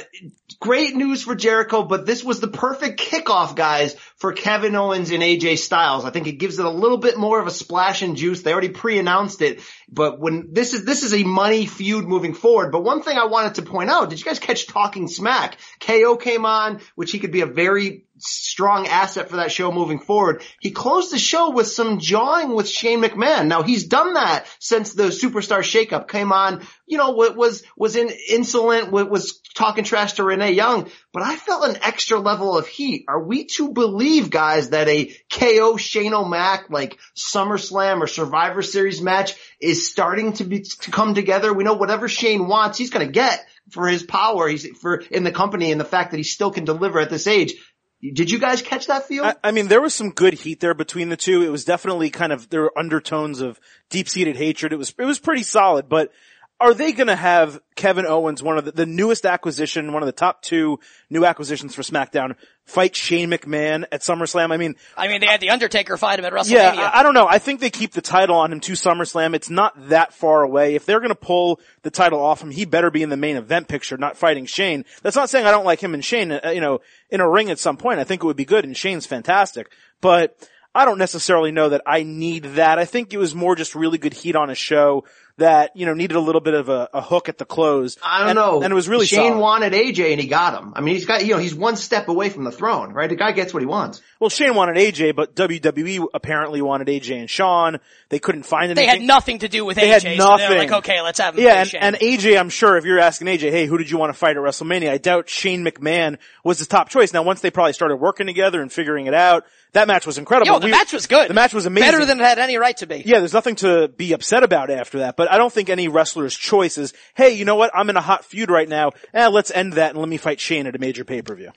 great 0.60 0.96
news 0.96 1.22
for 1.22 1.36
Jericho, 1.36 1.84
but 1.84 2.08
this 2.08 2.24
was 2.24 2.40
the 2.40 2.48
perfect 2.48 3.00
kickoff, 3.00 3.56
guys, 3.56 3.96
for 4.16 4.34
Kevin 4.34 4.76
Owens 4.76 5.12
and 5.12 5.22
AJ 5.22 5.60
Styles. 5.60 6.04
I 6.04 6.10
think 6.10 6.26
it 6.26 6.40
gives 6.40 6.58
it 6.58 6.66
a 6.66 6.70
little 6.72 6.98
bit 6.98 7.20
more 7.20 7.40
of 7.40 7.46
a 7.46 7.52
splash 7.52 8.02
and 8.02 8.18
juice. 8.18 8.42
They 8.42 8.52
already 8.52 8.70
pre-announced 8.70 9.44
it, 9.44 9.62
but 9.88 10.20
when 10.20 10.50
this 10.54 10.74
is 10.74 10.84
this 10.84 11.04
is 11.04 11.14
a 11.14 11.24
money 11.24 11.68
feud 11.68 12.06
moving 12.06 12.34
forward. 12.34 12.72
But 12.72 12.84
one 12.84 13.04
thing 13.04 13.20
I 13.20 13.26
wanted 13.26 13.56
to 13.56 13.62
point 13.62 13.92
out: 13.92 14.10
Did 14.10 14.18
you 14.18 14.26
guys 14.26 14.40
catch 14.40 14.66
Talking 14.66 15.08
Smack? 15.08 15.58
KO 15.80 16.18
came 16.18 16.48
on, 16.48 16.82
which 16.96 17.12
he 17.12 17.20
could 17.20 17.32
be 17.32 17.42
a 17.42 17.46
very 17.46 18.07
strong 18.20 18.88
asset 18.88 19.30
for 19.30 19.38
that 19.38 19.52
show 19.52 19.72
moving 19.72 20.00
forward. 20.00 20.42
He 20.60 20.72
closed 20.72 21.12
the 21.12 21.18
show 21.18 21.52
with 21.52 21.68
some 21.68 22.00
jawing 22.00 22.54
with 22.54 22.68
Shane 22.68 23.02
McMahon. 23.02 23.48
Now 23.48 23.64
he's 23.64 23.86
done 23.86 24.14
that 24.14 24.46
since 24.60 24.94
the 24.94 25.06
superstar 25.06 25.60
shakeup 25.60 26.08
came 26.08 26.32
on. 26.32 26.66
You 26.86 26.98
know, 26.98 27.12
wa- 27.12 27.34
was 27.34 27.64
was 27.76 27.96
in 27.96 28.10
insolent, 28.30 28.92
wa- 28.92 29.04
was 29.04 29.42
talking 29.56 29.84
trash 29.84 30.14
to 30.14 30.24
Renee 30.24 30.54
Young, 30.54 30.90
but 31.12 31.24
I 31.24 31.36
felt 31.36 31.68
an 31.68 31.80
extra 31.82 32.20
level 32.20 32.58
of 32.58 32.68
heat. 32.68 33.06
Are 33.08 33.22
we 33.22 33.46
to 33.56 33.72
believe, 33.72 34.30
guys, 34.30 34.70
that 34.70 34.88
a 34.88 35.14
KO 35.32 35.78
Shane 35.78 36.14
O'Mac 36.14 36.70
like 36.70 36.98
SummerSlam 37.16 38.02
or 38.02 38.08
Survivor 38.08 38.62
Series 38.62 39.02
match 39.02 39.36
is 39.60 39.90
starting 39.90 40.34
to 40.34 40.44
be 40.44 40.62
to 40.62 40.92
come 40.92 41.16
together? 41.16 41.54
We 41.54 41.64
know 41.64 41.74
whatever 41.74 42.08
Shane 42.08 42.48
wants, 42.48 42.78
he's 42.78 42.92
going 42.92 43.06
to 43.06 43.12
get 43.12 43.46
for 43.72 43.88
his 43.88 44.04
power. 44.04 44.48
He's 44.48 44.68
for 44.78 44.98
in 45.12 45.24
the 45.24 45.32
company 45.32 45.72
and 45.72 45.82
the 45.82 45.86
fact 45.86 46.12
that 46.12 46.18
he 46.18 46.24
still 46.24 46.52
can 46.52 46.66
deliver 46.66 47.00
at 47.00 47.10
this 47.10 47.28
age. 47.28 47.56
Did 48.02 48.30
you 48.30 48.38
guys 48.38 48.62
catch 48.62 48.88
that 48.88 49.08
feel? 49.08 49.26
I, 49.26 49.36
I 49.44 49.52
mean, 49.52 49.70
there 49.70 49.82
was 49.82 49.96
some 49.96 50.12
good 50.12 50.36
heat 50.36 50.60
there 50.60 50.76
between 50.76 51.10
the 51.10 51.18
two. 51.18 51.42
It 51.42 51.50
was 51.50 51.66
definitely 51.66 52.12
kind 52.12 52.32
of, 52.32 52.50
there 52.50 52.62
were 52.62 52.78
undertones 52.78 53.42
of 53.42 53.60
deep-seated 53.90 54.36
hatred. 54.36 54.72
It 54.72 54.78
was, 54.78 54.94
it 55.00 55.06
was 55.06 55.18
pretty 55.18 55.44
solid, 55.44 55.90
but 55.90 56.12
are 56.60 56.74
they 56.74 56.92
gonna 56.92 57.16
have 57.16 57.60
Kevin 57.76 58.06
Owens, 58.06 58.42
one 58.42 58.58
of 58.58 58.66
the, 58.66 58.72
the 58.72 58.86
newest 58.86 59.26
acquisition, 59.26 59.94
one 59.94 60.02
of 60.02 60.08
the 60.08 60.12
top 60.12 60.42
two 60.42 60.80
new 61.10 61.24
acquisitions 61.24 61.76
for 61.76 61.84
SmackDown, 61.84 62.36
fight 62.66 62.96
Shane 62.96 63.30
McMahon 63.30 63.86
at 63.92 64.02
SummerSlam? 64.02 64.52
I 64.52 64.58
mean, 64.58 64.76
I 64.98 65.08
mean, 65.08 65.22
they 65.22 65.28
had 65.28 65.40
the 65.40 65.52
Undertaker 65.52 65.98
fight 65.98 66.18
him 66.18 66.26
at 66.26 66.34
WrestleMania. 66.34 66.52
yeah, 66.52 66.92
I, 66.94 67.00
I 67.00 67.04
don't 67.04 67.14
know. 67.14 67.28
I 67.28 67.38
think 67.38 67.60
they 67.60 67.70
keep 67.70 67.94
the 67.94 68.02
title 68.02 68.36
on 68.38 68.52
him 68.52 68.60
to 68.62 68.74
SummerSlam. 68.74 69.36
It's 69.36 69.50
not 69.50 69.90
that 69.90 70.14
far 70.14 70.42
away. 70.42 70.74
If 70.74 70.86
they're 70.86 71.00
going 71.00 71.10
to 71.10 71.16
pull 71.16 71.60
the 71.84 71.92
title 71.92 72.20
off 72.20 72.42
him, 72.42 72.50
he 72.50 72.66
better 72.66 72.90
be 72.90 73.04
in 73.04 73.10
the 73.10 73.18
main 73.18 73.36
event 73.38 73.68
picture, 73.68 73.98
not 73.98 74.18
fighting 74.18 74.48
Shane. 74.48 74.84
That's 75.04 75.16
not 75.16 75.30
saying 75.30 75.46
I 75.46 75.52
don't 75.52 75.66
like 75.66 75.82
him 75.82 75.94
and 75.94 76.04
Shane, 76.04 76.32
uh, 76.32 76.52
you 76.54 76.62
know, 76.62 76.82
in 77.12 77.22
a 77.22 77.30
ring 77.30 77.52
at 77.52 77.60
some 77.60 77.78
point. 77.78 78.00
I 78.00 78.04
think 78.04 78.24
it 78.24 78.26
would 78.26 78.36
be 78.36 78.46
good 78.46 78.66
and 78.66 78.76
Shane's 78.76 79.06
fantastic, 79.06 79.72
but 80.02 80.36
I 80.78 80.86
don't 80.86 81.00
necessarily 81.00 81.52
know 81.52 81.70
that 81.70 81.82
I 81.86 82.04
need 82.04 82.44
that. 82.56 82.78
I 82.80 82.86
think 82.86 83.14
it 83.14 83.18
was 83.18 83.34
more 83.34 83.56
just 83.56 83.74
really 83.76 83.98
good 83.98 84.14
heat 84.14 84.36
on 84.36 84.50
a 84.50 84.56
show 84.56 85.06
that, 85.38 85.76
you 85.76 85.86
know, 85.86 85.94
needed 85.94 86.16
a 86.18 86.20
little 86.20 86.42
bit 86.42 86.56
of 86.56 86.68
a, 86.70 86.90
a 86.94 87.02
hook 87.02 87.30
at 87.30 87.38
the 87.38 87.46
close. 87.46 87.96
I 88.04 88.20
don't 88.20 88.30
and, 88.30 88.36
know. 88.38 88.62
And 88.64 88.72
it 88.72 88.76
was 88.76 88.90
really 88.90 89.06
Shane 89.06 89.34
solid. 89.34 89.42
wanted 89.42 89.74
AJ 89.74 90.12
and 90.14 90.22
he 90.22 90.28
got 90.28 90.60
him. 90.60 90.74
I 90.76 90.82
mean, 90.82 90.96
he's 90.96 91.06
got, 91.06 91.24
you 91.26 91.34
know, 91.34 91.38
he's 91.40 91.54
one 91.54 91.76
step 91.76 92.08
away 92.08 92.30
from 92.30 92.44
the 92.44 92.52
throne, 92.52 92.92
right? 92.92 93.08
The 93.10 93.16
guy 93.16 93.34
gets 93.34 93.54
what 93.54 93.62
he 93.62 93.68
wants. 93.68 94.02
Well, 94.20 94.32
Shane 94.32 94.56
wanted 94.56 94.78
AJ, 94.78 95.16
but 95.16 95.36
WWE 95.36 96.08
apparently 96.14 96.62
wanted 96.64 96.88
AJ 96.88 97.20
and 97.20 97.30
Sean. 97.30 97.80
They 98.10 98.18
couldn't 98.18 98.44
find 98.44 98.66
anything. 98.72 98.84
They 98.84 98.88
had 98.88 99.02
nothing 99.02 99.40
to 99.40 99.48
do 99.48 99.64
with 99.64 99.78
They 99.78 99.90
AJ. 99.90 99.92
had 99.92 100.02
So 100.02 100.08
they're 100.08 100.18
nothing. 100.18 100.58
like, 100.58 100.72
okay, 100.72 101.02
let's 101.02 101.20
have 101.20 101.36
him 101.38 101.44
Yeah, 101.44 101.60
and, 101.62 101.70
Shane. 101.70 101.82
and 101.84 101.96
AJ, 101.98 102.40
I'm 102.40 102.50
sure 102.50 102.76
if 102.78 102.86
you're 102.86 103.00
asking 103.00 103.28
AJ, 103.28 103.52
hey, 103.52 103.68
who 103.68 103.78
did 103.78 103.92
you 103.92 103.98
want 104.00 104.12
to 104.12 104.18
fight 104.18 104.38
at 104.38 104.42
WrestleMania? 104.44 104.90
I 104.90 104.98
doubt 104.98 105.30
Shane 105.30 105.64
McMahon 105.64 106.18
was 106.44 106.58
his 106.58 106.68
top 106.68 106.90
choice. 106.90 107.14
Now, 107.14 107.22
once 107.22 107.42
they 107.42 107.52
probably 107.52 107.74
started 107.74 107.98
working 107.98 108.26
together 108.26 108.60
and 108.62 108.72
figuring 108.72 109.06
it 109.06 109.14
out, 109.14 109.46
that 109.74 109.88
match 109.88 110.06
was 110.06 110.18
incredible. 110.18 110.54
Yo, 110.54 110.60
the 110.60 110.66
We- 110.66 110.72
match 110.72 110.94
was 110.94 111.08
good. 111.08 111.30
The 111.30 111.34
match 111.34 111.54
was 111.54 111.66
amazing. 111.66 111.92
Better 111.92 112.06
than 112.06 112.20
it 112.20 112.24
had 112.24 112.40
any 112.40 112.58
right 112.58 112.76
to 112.78 112.88
be. 112.88 113.04
yeah, 113.06 113.20
there's 113.20 113.34
nothing 113.34 113.56
to 113.58 113.88
be 113.88 114.14
upset 114.14 114.44
about 114.44 114.70
after 114.70 115.00
that, 115.00 115.16
but 115.18 115.32
I 115.32 115.38
don't 115.38 115.52
think 115.54 115.70
any 115.70 115.88
wrestler's 115.88 116.36
choice 116.36 116.78
is, 116.78 116.94
hey, 117.16 117.32
you 117.32 117.46
know 117.46 117.56
what? 117.56 117.72
I'm 117.74 117.90
in 117.90 117.98
a 117.98 118.02
hot 118.02 118.26
feud 118.26 118.50
right 118.50 118.68
now. 118.70 118.92
Eh, 119.14 119.28
let's 119.28 119.52
end 119.52 119.74
that 119.74 119.92
and 119.92 120.00
let 120.00 120.10
me 120.10 120.18
fight 120.18 120.40
Shane 120.40 120.68
at 120.68 120.76
a 120.76 120.80
major 120.80 121.04
pay-per-view. 121.04 121.52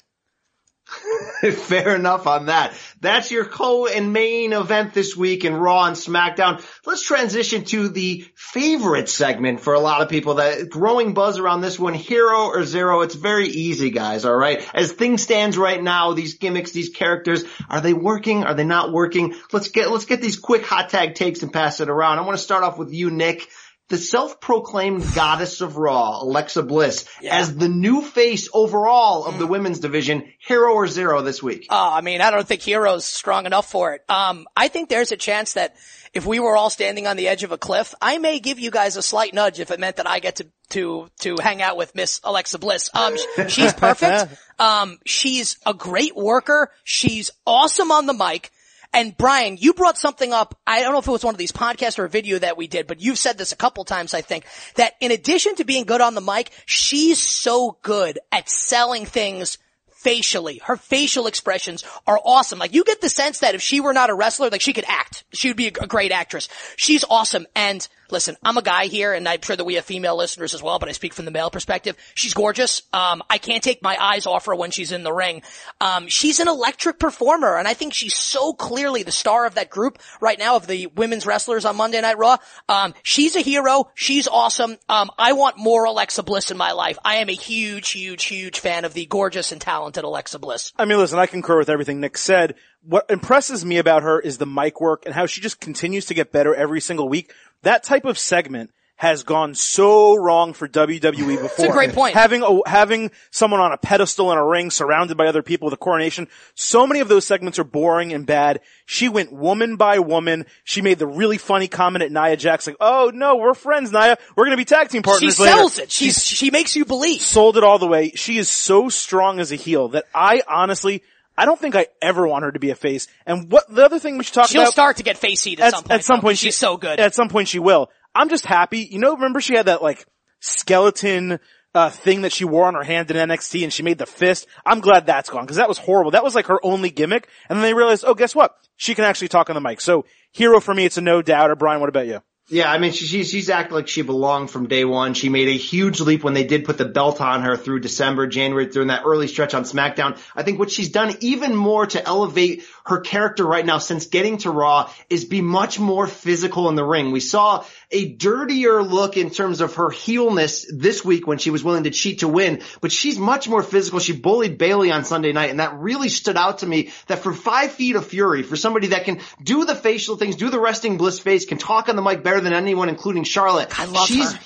Fair 1.52 1.94
enough 1.94 2.26
on 2.26 2.46
that. 2.46 2.74
That's 3.00 3.30
your 3.30 3.44
co 3.44 3.86
and 3.86 4.12
main 4.12 4.52
event 4.52 4.92
this 4.92 5.16
week 5.16 5.44
in 5.44 5.54
Raw 5.54 5.84
and 5.84 5.96
SmackDown. 5.96 6.64
Let's 6.84 7.02
transition 7.02 7.64
to 7.66 7.88
the 7.88 8.26
favorite 8.34 9.08
segment 9.08 9.60
for 9.60 9.74
a 9.74 9.80
lot 9.80 10.02
of 10.02 10.08
people 10.08 10.34
that 10.34 10.68
growing 10.68 11.14
buzz 11.14 11.38
around 11.38 11.60
this 11.60 11.78
one, 11.78 11.94
hero 11.94 12.46
or 12.46 12.64
zero. 12.64 13.02
It's 13.02 13.14
very 13.14 13.48
easy, 13.48 13.90
guys. 13.90 14.24
All 14.24 14.36
right. 14.36 14.68
As 14.74 14.92
things 14.92 15.22
stands 15.22 15.56
right 15.56 15.82
now, 15.82 16.12
these 16.12 16.34
gimmicks, 16.34 16.72
these 16.72 16.90
characters, 16.90 17.44
are 17.68 17.80
they 17.80 17.94
working? 17.94 18.44
Are 18.44 18.54
they 18.54 18.64
not 18.64 18.92
working? 18.92 19.34
Let's 19.52 19.68
get, 19.68 19.90
let's 19.90 20.06
get 20.06 20.20
these 20.20 20.38
quick 20.38 20.66
hot 20.66 20.90
tag 20.90 21.14
takes 21.14 21.42
and 21.42 21.52
pass 21.52 21.80
it 21.80 21.88
around. 21.88 22.18
I 22.18 22.22
want 22.22 22.36
to 22.36 22.44
start 22.44 22.64
off 22.64 22.78
with 22.78 22.92
you, 22.92 23.10
Nick. 23.10 23.48
The 23.90 23.98
self-proclaimed 23.98 25.04
goddess 25.14 25.60
of 25.60 25.76
Raw, 25.76 26.22
Alexa 26.22 26.62
Bliss, 26.62 27.06
as 27.28 27.54
the 27.54 27.68
new 27.68 28.02
face 28.02 28.48
overall 28.54 29.24
of 29.24 29.38
the 29.38 29.46
women's 29.46 29.80
division, 29.80 30.32
hero 30.38 30.74
or 30.74 30.86
zero 30.86 31.22
this 31.22 31.42
week. 31.42 31.66
Oh, 31.70 31.90
I 31.92 32.00
mean, 32.00 32.20
I 32.20 32.30
don't 32.30 32.46
think 32.46 32.62
Hero's 32.62 33.04
strong 33.04 33.46
enough 33.46 33.68
for 33.68 33.94
it. 33.94 34.04
Um, 34.08 34.46
I 34.56 34.68
think 34.68 34.88
there's 34.88 35.10
a 35.10 35.16
chance 35.16 35.54
that 35.54 35.74
if 36.14 36.24
we 36.24 36.40
were 36.40 36.56
all 36.56 36.70
standing 36.70 37.06
on 37.06 37.16
the 37.16 37.28
edge 37.28 37.42
of 37.42 37.52
a 37.52 37.58
cliff, 37.58 37.94
I 38.00 38.18
may 38.18 38.38
give 38.40 38.58
you 38.58 38.70
guys 38.70 38.96
a 38.96 39.02
slight 39.02 39.34
nudge 39.34 39.60
if 39.60 39.70
it 39.70 39.78
meant 39.80 39.96
that 39.96 40.08
I 40.08 40.20
get 40.20 40.36
to, 40.36 40.46
to, 40.70 41.08
to 41.20 41.36
hang 41.40 41.60
out 41.60 41.76
with 41.76 41.94
Miss 41.94 42.20
Alexa 42.24 42.58
Bliss. 42.58 42.90
Um, 42.94 43.16
she's 43.48 43.72
perfect. 43.74 44.32
Um, 44.58 44.98
she's 45.04 45.58
a 45.66 45.74
great 45.74 46.16
worker. 46.16 46.70
She's 46.84 47.30
awesome 47.46 47.90
on 47.90 48.06
the 48.06 48.14
mic. 48.14 48.50
And 48.92 49.16
Brian, 49.16 49.56
you 49.56 49.72
brought 49.72 49.98
something 49.98 50.32
up. 50.32 50.58
I 50.66 50.82
don't 50.82 50.92
know 50.92 50.98
if 50.98 51.06
it 51.06 51.12
was 51.12 51.24
one 51.24 51.34
of 51.34 51.38
these 51.38 51.52
podcasts 51.52 51.98
or 51.98 52.04
a 52.04 52.08
video 52.08 52.38
that 52.40 52.56
we 52.56 52.66
did, 52.66 52.86
but 52.86 53.00
you've 53.00 53.18
said 53.18 53.38
this 53.38 53.52
a 53.52 53.56
couple 53.56 53.84
times, 53.84 54.14
I 54.14 54.20
think, 54.20 54.44
that 54.74 54.94
in 55.00 55.12
addition 55.12 55.54
to 55.56 55.64
being 55.64 55.84
good 55.84 56.00
on 56.00 56.14
the 56.14 56.20
mic, 56.20 56.50
she's 56.66 57.20
so 57.20 57.78
good 57.82 58.18
at 58.32 58.48
selling 58.48 59.06
things 59.06 59.58
facially. 60.00 60.60
Her 60.64 60.76
facial 60.76 61.26
expressions 61.26 61.84
are 62.06 62.18
awesome. 62.24 62.58
Like 62.58 62.74
you 62.74 62.84
get 62.84 63.00
the 63.00 63.08
sense 63.08 63.40
that 63.40 63.54
if 63.54 63.62
she 63.62 63.80
were 63.80 63.92
not 63.92 64.10
a 64.10 64.14
wrestler, 64.14 64.48
like 64.50 64.62
she 64.62 64.72
could 64.72 64.86
act. 64.88 65.24
She 65.32 65.48
would 65.48 65.56
be 65.56 65.68
a, 65.68 65.70
great 65.70 66.10
actress. 66.10 66.48
She's 66.76 67.04
awesome. 67.08 67.46
And 67.54 67.86
listen, 68.12 68.36
I'm 68.42 68.56
a 68.56 68.62
guy 68.62 68.86
here 68.86 69.12
and 69.12 69.28
I'm 69.28 69.40
sure 69.42 69.56
that 69.56 69.64
we 69.64 69.74
have 69.74 69.84
female 69.84 70.16
listeners 70.16 70.54
as 70.54 70.62
well, 70.62 70.78
but 70.78 70.88
I 70.88 70.92
speak 70.92 71.14
from 71.14 71.24
the 71.24 71.30
male 71.30 71.50
perspective. 71.50 71.96
She's 72.14 72.34
gorgeous. 72.34 72.82
Um, 72.92 73.22
I 73.28 73.38
can't 73.38 73.62
take 73.62 73.82
my 73.82 73.96
eyes 74.00 74.26
off 74.26 74.46
her 74.46 74.54
when 74.54 74.70
she's 74.70 74.92
in 74.92 75.02
the 75.02 75.12
ring. 75.12 75.42
Um, 75.80 76.08
she's 76.08 76.40
an 76.40 76.48
electric 76.48 76.98
performer 76.98 77.56
and 77.56 77.66
I 77.68 77.74
think 77.74 77.94
she's 77.94 78.16
so 78.16 78.52
clearly 78.52 79.02
the 79.02 79.12
star 79.12 79.46
of 79.46 79.54
that 79.54 79.70
group 79.70 79.98
right 80.20 80.38
now 80.38 80.56
of 80.56 80.66
the 80.66 80.86
women's 80.88 81.26
wrestlers 81.26 81.64
on 81.64 81.76
Monday 81.76 82.00
Night 82.00 82.18
Raw. 82.18 82.36
Um, 82.68 82.94
she's 83.02 83.36
a 83.36 83.40
hero. 83.40 83.90
She's 83.94 84.28
awesome. 84.28 84.76
Um, 84.88 85.10
I 85.18 85.32
want 85.32 85.58
more 85.58 85.84
Alexa 85.84 86.22
Bliss 86.22 86.50
in 86.50 86.56
my 86.56 86.72
life. 86.72 86.98
I 87.04 87.16
am 87.16 87.28
a 87.28 87.34
huge, 87.34 87.90
huge, 87.90 88.24
huge 88.24 88.58
fan 88.58 88.84
of 88.84 88.94
the 88.94 89.06
gorgeous 89.06 89.52
and 89.52 89.60
talented 89.60 90.04
Alexa 90.04 90.38
Bliss. 90.38 90.72
I 90.76 90.84
mean, 90.84 90.98
listen, 90.98 91.18
I 91.18 91.26
concur 91.26 91.58
with 91.58 91.68
everything 91.70 92.00
Nick 92.00 92.16
said. 92.16 92.54
What 92.82 93.06
impresses 93.10 93.64
me 93.64 93.78
about 93.78 94.02
her 94.02 94.18
is 94.18 94.38
the 94.38 94.46
mic 94.46 94.80
work 94.80 95.04
and 95.04 95.14
how 95.14 95.26
she 95.26 95.40
just 95.40 95.60
continues 95.60 96.06
to 96.06 96.14
get 96.14 96.32
better 96.32 96.54
every 96.54 96.80
single 96.80 97.08
week. 97.08 97.32
That 97.62 97.82
type 97.82 98.04
of 98.06 98.18
segment 98.18 98.70
has 99.00 99.22
gone 99.22 99.54
so 99.54 100.14
wrong 100.14 100.52
for 100.52 100.68
WWE 100.68 101.40
before. 101.40 101.72
great 101.72 101.94
point. 101.94 102.14
Having 102.14 102.42
a, 102.42 102.68
having 102.68 103.10
someone 103.30 103.58
on 103.58 103.72
a 103.72 103.78
pedestal 103.78 104.30
in 104.30 104.36
a 104.36 104.44
ring 104.44 104.70
surrounded 104.70 105.16
by 105.16 105.26
other 105.26 105.40
people 105.42 105.64
with 105.64 105.72
a 105.72 105.78
coronation. 105.78 106.28
So 106.54 106.86
many 106.86 107.00
of 107.00 107.08
those 107.08 107.26
segments 107.26 107.58
are 107.58 107.64
boring 107.64 108.12
and 108.12 108.26
bad. 108.26 108.60
She 108.84 109.08
went 109.08 109.32
woman 109.32 109.76
by 109.76 110.00
woman. 110.00 110.44
She 110.64 110.82
made 110.82 110.98
the 110.98 111.06
really 111.06 111.38
funny 111.38 111.66
comment 111.66 112.04
at 112.04 112.12
Nia 112.12 112.36
Jax 112.36 112.66
like, 112.66 112.76
"Oh 112.78 113.10
no, 113.14 113.36
we're 113.36 113.54
friends, 113.54 113.90
Nia. 113.90 114.18
We're 114.36 114.44
going 114.44 114.56
to 114.56 114.60
be 114.60 114.66
tag 114.66 114.90
team 114.90 114.98
She 114.98 115.02
partners 115.02 115.40
later." 115.40 115.56
sells 115.56 115.78
it. 115.78 115.90
She's, 115.90 116.22
she 116.22 116.50
makes 116.50 116.76
you 116.76 116.84
believe. 116.84 117.22
sold 117.22 117.56
it 117.56 117.64
all 117.64 117.78
the 117.78 117.88
way. 117.88 118.10
She 118.10 118.36
is 118.36 118.50
so 118.50 118.90
strong 118.90 119.40
as 119.40 119.50
a 119.50 119.56
heel 119.56 119.88
that 119.88 120.04
I 120.14 120.42
honestly, 120.46 121.02
I 121.40 121.46
don't 121.46 121.58
think 121.58 121.74
I 121.74 121.86
ever 122.02 122.28
want 122.28 122.44
her 122.44 122.52
to 122.52 122.58
be 122.58 122.68
a 122.68 122.74
face. 122.74 123.08
And 123.24 123.50
what 123.50 123.64
the 123.74 123.82
other 123.82 123.98
thing 123.98 124.18
we 124.18 124.24
should 124.24 124.34
talk 124.34 124.50
about 124.50 124.64
She'll 124.64 124.72
start 124.72 124.98
to 124.98 125.02
get 125.02 125.16
face 125.16 125.42
heat 125.42 125.58
at, 125.58 125.72
some 125.72 125.84
point. 125.84 125.92
at 125.92 126.04
some 126.04 126.16
though, 126.16 126.20
point, 126.20 126.36
she's 126.36 126.54
so 126.54 126.76
good. 126.76 127.00
At 127.00 127.14
some 127.14 127.30
point, 127.30 127.48
she 127.48 127.58
will. 127.58 127.88
I'm 128.14 128.28
just 128.28 128.44
happy. 128.44 128.80
You 128.80 128.98
know, 128.98 129.14
remember 129.14 129.40
she 129.40 129.54
had 129.54 129.64
that 129.64 129.82
like 129.82 130.04
skeleton 130.40 131.40
uh, 131.74 131.88
thing 131.88 132.22
that 132.22 132.32
she 132.32 132.44
wore 132.44 132.66
on 132.66 132.74
her 132.74 132.82
hand 132.82 133.10
in 133.10 133.16
NXT, 133.16 133.62
and 133.62 133.72
she 133.72 133.82
made 133.82 133.96
the 133.96 134.04
fist. 134.04 134.46
I'm 134.66 134.80
glad 134.80 135.06
that's 135.06 135.30
gone 135.30 135.44
because 135.44 135.56
that 135.56 135.66
was 135.66 135.78
horrible. 135.78 136.10
That 136.10 136.24
was 136.24 136.34
like 136.34 136.48
her 136.48 136.60
only 136.62 136.90
gimmick. 136.90 137.26
And 137.48 137.56
then 137.56 137.62
they 137.62 137.72
realized, 137.72 138.04
oh, 138.06 138.12
guess 138.12 138.34
what? 138.34 138.54
She 138.76 138.94
can 138.94 139.06
actually 139.06 139.28
talk 139.28 139.48
on 139.48 139.54
the 139.54 139.62
mic. 139.62 139.80
So 139.80 140.04
hero 140.32 140.60
for 140.60 140.74
me, 140.74 140.84
it's 140.84 140.98
a 140.98 141.00
no 141.00 141.22
doubter. 141.22 141.56
Brian, 141.56 141.80
what 141.80 141.88
about 141.88 142.06
you? 142.06 142.20
Yeah, 142.52 142.68
I 142.68 142.78
mean, 142.78 142.90
she, 142.90 143.04
she's 143.04 143.30
she's 143.30 143.48
acted 143.48 143.74
like 143.74 143.86
she 143.86 144.02
belonged 144.02 144.50
from 144.50 144.66
day 144.66 144.84
one. 144.84 145.14
She 145.14 145.28
made 145.28 145.46
a 145.46 145.56
huge 145.56 146.00
leap 146.00 146.24
when 146.24 146.34
they 146.34 146.42
did 146.42 146.64
put 146.64 146.78
the 146.78 146.84
belt 146.84 147.20
on 147.20 147.42
her 147.42 147.56
through 147.56 147.78
December, 147.78 148.26
January, 148.26 148.66
during 148.66 148.88
that 148.88 149.04
early 149.06 149.28
stretch 149.28 149.54
on 149.54 149.62
SmackDown. 149.62 150.18
I 150.34 150.42
think 150.42 150.58
what 150.58 150.68
she's 150.68 150.88
done 150.88 151.14
even 151.20 151.54
more 151.54 151.86
to 151.86 152.04
elevate 152.04 152.64
her 152.90 153.00
character 153.00 153.46
right 153.46 153.64
now 153.64 153.78
since 153.78 154.06
getting 154.06 154.38
to 154.38 154.50
Raw 154.50 154.92
is 155.08 155.24
be 155.24 155.40
much 155.40 155.80
more 155.80 156.06
physical 156.06 156.68
in 156.68 156.74
the 156.74 156.84
ring. 156.84 157.10
We 157.10 157.20
saw 157.20 157.64
a 157.90 158.12
dirtier 158.12 158.82
look 158.82 159.16
in 159.16 159.30
terms 159.30 159.60
of 159.60 159.76
her 159.76 159.90
heelness 159.90 160.66
this 160.70 161.04
week 161.04 161.26
when 161.26 161.38
she 161.38 161.50
was 161.50 161.64
willing 161.64 161.84
to 161.84 161.90
cheat 161.90 162.20
to 162.20 162.28
win, 162.28 162.62
but 162.80 162.92
she's 162.92 163.18
much 163.18 163.48
more 163.48 163.62
physical. 163.62 163.98
She 163.98 164.12
bullied 164.12 164.58
Bayley 164.58 164.90
on 164.92 165.04
Sunday 165.04 165.32
night, 165.32 165.50
and 165.50 165.60
that 165.60 165.74
really 165.78 166.08
stood 166.08 166.36
out 166.36 166.58
to 166.58 166.66
me 166.66 166.90
that 167.06 167.20
for 167.20 167.32
five 167.32 167.72
feet 167.72 167.96
of 167.96 168.06
fury, 168.06 168.42
for 168.42 168.56
somebody 168.56 168.88
that 168.88 169.04
can 169.04 169.20
do 169.42 169.64
the 169.64 169.74
facial 169.74 170.16
things, 170.16 170.36
do 170.36 170.50
the 170.50 170.60
resting 170.60 170.96
bliss 170.96 171.18
face, 171.18 171.46
can 171.46 171.58
talk 171.58 171.88
on 171.88 171.96
the 171.96 172.02
mic 172.02 172.22
better 172.22 172.40
than 172.40 172.52
anyone, 172.52 172.88
including 172.88 173.24
Charlotte. 173.24 173.78
I 173.78 173.86
love 173.86 174.06
she's, 174.06 174.32
her. 174.32 174.40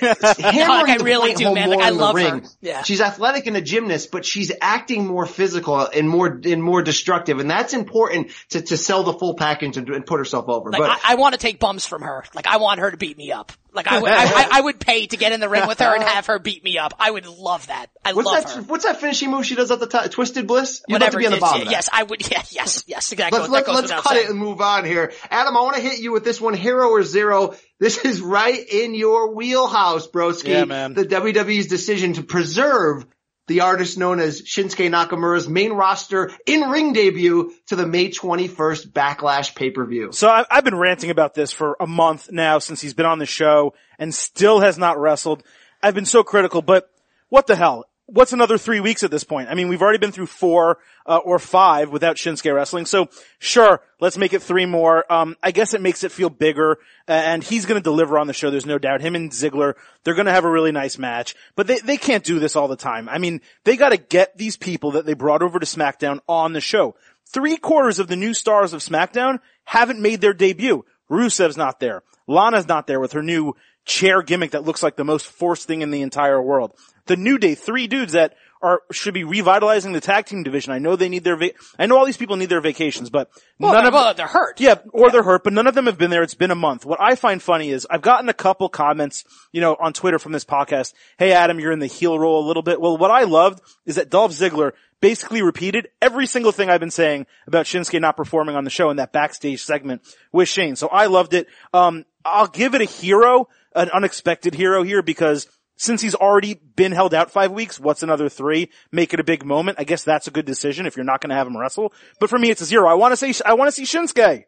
Hammering 0.00 0.94
I 0.94 0.98
the 0.98 1.04
really 1.04 1.28
point 1.28 1.38
do, 1.38 1.44
home 1.44 1.54
man. 1.54 1.70
Like, 1.70 1.80
I 1.80 1.90
love 1.90 2.18
her. 2.18 2.42
Yeah. 2.60 2.82
She's 2.82 3.00
athletic 3.00 3.46
and 3.46 3.56
a 3.56 3.60
gymnast, 3.60 4.10
but 4.10 4.24
she's 4.24 4.52
acting 4.60 5.06
more 5.06 5.26
physical 5.26 5.80
and 5.80 6.08
more 6.08 6.40
and 6.44 6.62
more 6.62 6.82
destructive, 6.82 7.38
and 7.38 7.50
that's 7.50 7.74
important 7.74 8.30
to, 8.50 8.62
to 8.62 8.76
sell 8.76 9.02
the 9.02 9.12
full 9.12 9.34
package 9.34 9.76
and, 9.76 9.88
and 9.88 10.06
put 10.06 10.18
herself 10.18 10.48
over. 10.48 10.70
Like, 10.70 10.80
but 10.80 10.90
I, 10.90 11.12
I 11.12 11.14
want 11.16 11.34
to 11.34 11.38
take 11.38 11.58
bumps 11.58 11.86
from 11.86 12.02
her. 12.02 12.24
Like, 12.34 12.46
I 12.46 12.58
want 12.58 12.80
her 12.80 12.90
to 12.90 12.96
beat 12.96 13.16
me 13.16 13.32
up. 13.32 13.52
Like, 13.78 13.86
I 13.86 14.00
would, 14.00 14.10
I, 14.10 14.24
I, 14.24 14.48
I 14.54 14.60
would 14.60 14.80
pay 14.80 15.06
to 15.06 15.16
get 15.16 15.30
in 15.30 15.38
the 15.38 15.48
ring 15.48 15.68
with 15.68 15.78
her 15.78 15.94
and 15.94 16.02
have 16.02 16.26
her 16.26 16.40
beat 16.40 16.64
me 16.64 16.78
up. 16.78 16.94
I 16.98 17.12
would 17.12 17.26
love 17.26 17.68
that. 17.68 17.86
I 18.04 18.12
what's 18.12 18.26
love 18.26 18.44
that? 18.44 18.56
her. 18.56 18.62
What's 18.62 18.84
that 18.84 19.00
finishing 19.00 19.30
move 19.30 19.46
she 19.46 19.54
does 19.54 19.70
at 19.70 19.78
the 19.78 19.86
top? 19.86 20.10
Twisted 20.10 20.48
Bliss. 20.48 20.82
You'd 20.88 20.94
Whatever 20.94 21.04
love 21.04 21.12
to 21.12 21.18
be 21.18 21.26
on 21.26 21.32
it 21.32 21.36
the 21.36 21.40
bottom. 21.40 21.58
Yeah, 21.58 21.62
of 21.62 21.68
that. 21.68 21.72
yes, 21.72 21.88
I 21.92 22.02
would. 22.02 22.28
Yeah, 22.28 22.42
yes, 22.50 22.84
yes. 22.88 23.12
Exactly. 23.12 23.38
Let's, 23.38 23.50
let, 23.50 23.68
let's 23.68 23.90
cut 23.92 24.08
saying. 24.08 24.24
it 24.24 24.30
and 24.30 24.38
move 24.38 24.60
on 24.60 24.84
here. 24.84 25.12
Adam, 25.30 25.56
I 25.56 25.60
want 25.60 25.76
to 25.76 25.82
hit 25.82 26.00
you 26.00 26.10
with 26.10 26.24
this 26.24 26.40
one, 26.40 26.54
hero 26.54 26.88
or 26.88 27.04
zero. 27.04 27.54
This 27.78 28.04
is 28.04 28.20
right 28.20 28.58
in 28.68 28.94
your 28.94 29.32
wheelhouse, 29.32 30.08
broski. 30.08 30.48
Yeah, 30.48 30.64
man. 30.64 30.94
The 30.94 31.04
WWE's 31.04 31.68
decision 31.68 32.14
to 32.14 32.24
preserve 32.24 33.06
the 33.48 33.62
artist 33.62 33.98
known 33.98 34.20
as 34.20 34.42
Shinsuke 34.42 34.90
Nakamura's 34.90 35.48
main 35.48 35.72
roster 35.72 36.30
in-ring 36.46 36.92
debut 36.92 37.52
to 37.66 37.76
the 37.76 37.86
May 37.86 38.10
21st 38.10 38.92
Backlash 38.92 39.54
pay-per-view. 39.54 40.12
So 40.12 40.28
I, 40.28 40.44
I've 40.50 40.64
been 40.64 40.76
ranting 40.76 41.10
about 41.10 41.34
this 41.34 41.50
for 41.50 41.76
a 41.80 41.86
month 41.86 42.30
now 42.30 42.58
since 42.58 42.80
he's 42.80 42.94
been 42.94 43.06
on 43.06 43.18
the 43.18 43.26
show 43.26 43.74
and 43.98 44.14
still 44.14 44.60
has 44.60 44.78
not 44.78 44.98
wrestled. 44.98 45.42
I've 45.82 45.94
been 45.94 46.04
so 46.04 46.22
critical, 46.22 46.62
but 46.62 46.90
what 47.28 47.46
the 47.46 47.56
hell? 47.56 47.86
What's 48.10 48.32
another 48.32 48.56
three 48.56 48.80
weeks 48.80 49.02
at 49.02 49.10
this 49.10 49.22
point? 49.22 49.50
I 49.50 49.54
mean, 49.54 49.68
we've 49.68 49.82
already 49.82 49.98
been 49.98 50.12
through 50.12 50.28
four 50.28 50.78
uh, 51.04 51.18
or 51.18 51.38
five 51.38 51.90
without 51.90 52.16
Shinsuke 52.16 52.54
wrestling. 52.54 52.86
So 52.86 53.10
sure, 53.38 53.82
let's 54.00 54.16
make 54.16 54.32
it 54.32 54.42
three 54.42 54.64
more. 54.64 55.04
Um, 55.12 55.36
I 55.42 55.50
guess 55.50 55.74
it 55.74 55.82
makes 55.82 56.02
it 56.04 56.10
feel 56.10 56.30
bigger, 56.30 56.78
and 57.06 57.44
he's 57.44 57.66
going 57.66 57.78
to 57.78 57.84
deliver 57.84 58.18
on 58.18 58.26
the 58.26 58.32
show. 58.32 58.50
There's 58.50 58.64
no 58.64 58.78
doubt. 58.78 59.02
Him 59.02 59.14
and 59.14 59.30
Ziggler, 59.30 59.74
they're 60.04 60.14
going 60.14 60.24
to 60.24 60.32
have 60.32 60.46
a 60.46 60.50
really 60.50 60.72
nice 60.72 60.96
match. 60.96 61.34
But 61.54 61.66
they 61.66 61.80
they 61.80 61.98
can't 61.98 62.24
do 62.24 62.38
this 62.38 62.56
all 62.56 62.66
the 62.66 62.76
time. 62.76 63.10
I 63.10 63.18
mean, 63.18 63.42
they 63.64 63.76
got 63.76 63.90
to 63.90 63.98
get 63.98 64.38
these 64.38 64.56
people 64.56 64.92
that 64.92 65.04
they 65.04 65.12
brought 65.12 65.42
over 65.42 65.58
to 65.58 65.66
SmackDown 65.66 66.20
on 66.26 66.54
the 66.54 66.62
show. 66.62 66.94
Three 67.26 67.58
quarters 67.58 67.98
of 67.98 68.08
the 68.08 68.16
new 68.16 68.32
stars 68.32 68.72
of 68.72 68.80
SmackDown 68.80 69.40
haven't 69.64 70.00
made 70.00 70.22
their 70.22 70.32
debut. 70.32 70.86
Rusev's 71.10 71.58
not 71.58 71.78
there. 71.78 72.02
Lana's 72.26 72.68
not 72.68 72.86
there 72.86 73.00
with 73.00 73.12
her 73.12 73.22
new 73.22 73.54
chair 73.88 74.22
gimmick 74.22 74.52
that 74.52 74.62
looks 74.64 74.82
like 74.82 74.94
the 74.96 75.04
most 75.04 75.26
forced 75.26 75.66
thing 75.66 75.82
in 75.82 75.90
the 75.90 76.02
entire 76.02 76.40
world. 76.40 76.72
The 77.06 77.16
New 77.16 77.38
Day, 77.38 77.54
three 77.56 77.86
dudes 77.88 78.12
that 78.12 78.34
are, 78.60 78.82
should 78.92 79.14
be 79.14 79.24
revitalizing 79.24 79.92
the 79.92 80.00
tag 80.00 80.26
team 80.26 80.42
division. 80.42 80.72
I 80.72 80.78
know 80.78 80.94
they 80.94 81.08
need 81.08 81.24
their, 81.24 81.36
va- 81.36 81.52
I 81.78 81.86
know 81.86 81.96
all 81.96 82.04
these 82.04 82.16
people 82.16 82.36
need 82.36 82.50
their 82.50 82.60
vacations, 82.60 83.08
but 83.08 83.30
Well, 83.58 83.72
none 83.72 83.84
they're, 83.84 83.88
of 83.88 83.94
well, 83.94 84.14
they're 84.14 84.26
hurt. 84.26 84.60
yeah, 84.60 84.74
or 84.92 85.10
they're 85.10 85.22
hurt, 85.22 85.42
but 85.44 85.52
none 85.52 85.66
of 85.66 85.74
them 85.74 85.86
have 85.86 85.96
been 85.96 86.10
there. 86.10 86.22
It's 86.22 86.34
been 86.34 86.50
a 86.50 86.54
month. 86.56 86.84
What 86.84 87.00
I 87.00 87.14
find 87.14 87.42
funny 87.42 87.70
is 87.70 87.86
I've 87.88 88.02
gotten 88.02 88.28
a 88.28 88.34
couple 88.34 88.68
comments, 88.68 89.24
you 89.52 89.60
know, 89.60 89.74
on 89.80 89.92
Twitter 89.94 90.18
from 90.18 90.32
this 90.32 90.44
podcast. 90.44 90.92
Hey, 91.18 91.32
Adam, 91.32 91.58
you're 91.60 91.72
in 91.72 91.78
the 91.78 91.86
heel 91.86 92.18
role 92.18 92.44
a 92.44 92.46
little 92.46 92.62
bit. 92.64 92.80
Well, 92.80 92.98
what 92.98 93.10
I 93.10 93.22
loved 93.22 93.62
is 93.86 93.94
that 93.94 94.10
Dolph 94.10 94.32
Ziggler 94.32 94.72
basically 95.00 95.40
repeated 95.40 95.88
every 96.02 96.26
single 96.26 96.50
thing 96.52 96.68
I've 96.68 96.80
been 96.80 96.90
saying 96.90 97.26
about 97.46 97.66
Shinsuke 97.66 98.00
not 98.00 98.16
performing 98.16 98.56
on 98.56 98.64
the 98.64 98.70
show 98.70 98.90
in 98.90 98.96
that 98.96 99.12
backstage 99.12 99.62
segment 99.62 100.02
with 100.32 100.48
Shane. 100.48 100.74
So 100.74 100.88
I 100.88 101.06
loved 101.06 101.32
it. 101.34 101.46
Um, 101.72 102.04
I'll 102.24 102.48
give 102.48 102.74
it 102.74 102.82
a 102.82 102.84
hero, 102.84 103.48
an 103.74 103.90
unexpected 103.90 104.54
hero 104.54 104.82
here 104.82 105.02
because 105.02 105.46
since 105.76 106.02
he's 106.02 106.14
already 106.14 106.54
been 106.54 106.92
held 106.92 107.14
out 107.14 107.30
five 107.30 107.52
weeks, 107.52 107.78
what's 107.78 108.02
another 108.02 108.28
three? 108.28 108.70
Make 108.90 109.14
it 109.14 109.20
a 109.20 109.24
big 109.24 109.44
moment. 109.44 109.78
I 109.80 109.84
guess 109.84 110.02
that's 110.02 110.26
a 110.26 110.32
good 110.32 110.44
decision 110.44 110.86
if 110.86 110.96
you're 110.96 111.04
not 111.04 111.20
going 111.20 111.30
to 111.30 111.36
have 111.36 111.46
him 111.46 111.56
wrestle. 111.56 111.92
But 112.18 112.30
for 112.30 112.38
me, 112.38 112.50
it's 112.50 112.60
a 112.60 112.64
zero. 112.64 112.88
I 112.88 112.94
want 112.94 113.12
to 113.12 113.16
say, 113.16 113.32
I 113.46 113.54
want 113.54 113.68
to 113.68 113.72
see 113.72 113.84
Shinsuke. 113.84 114.44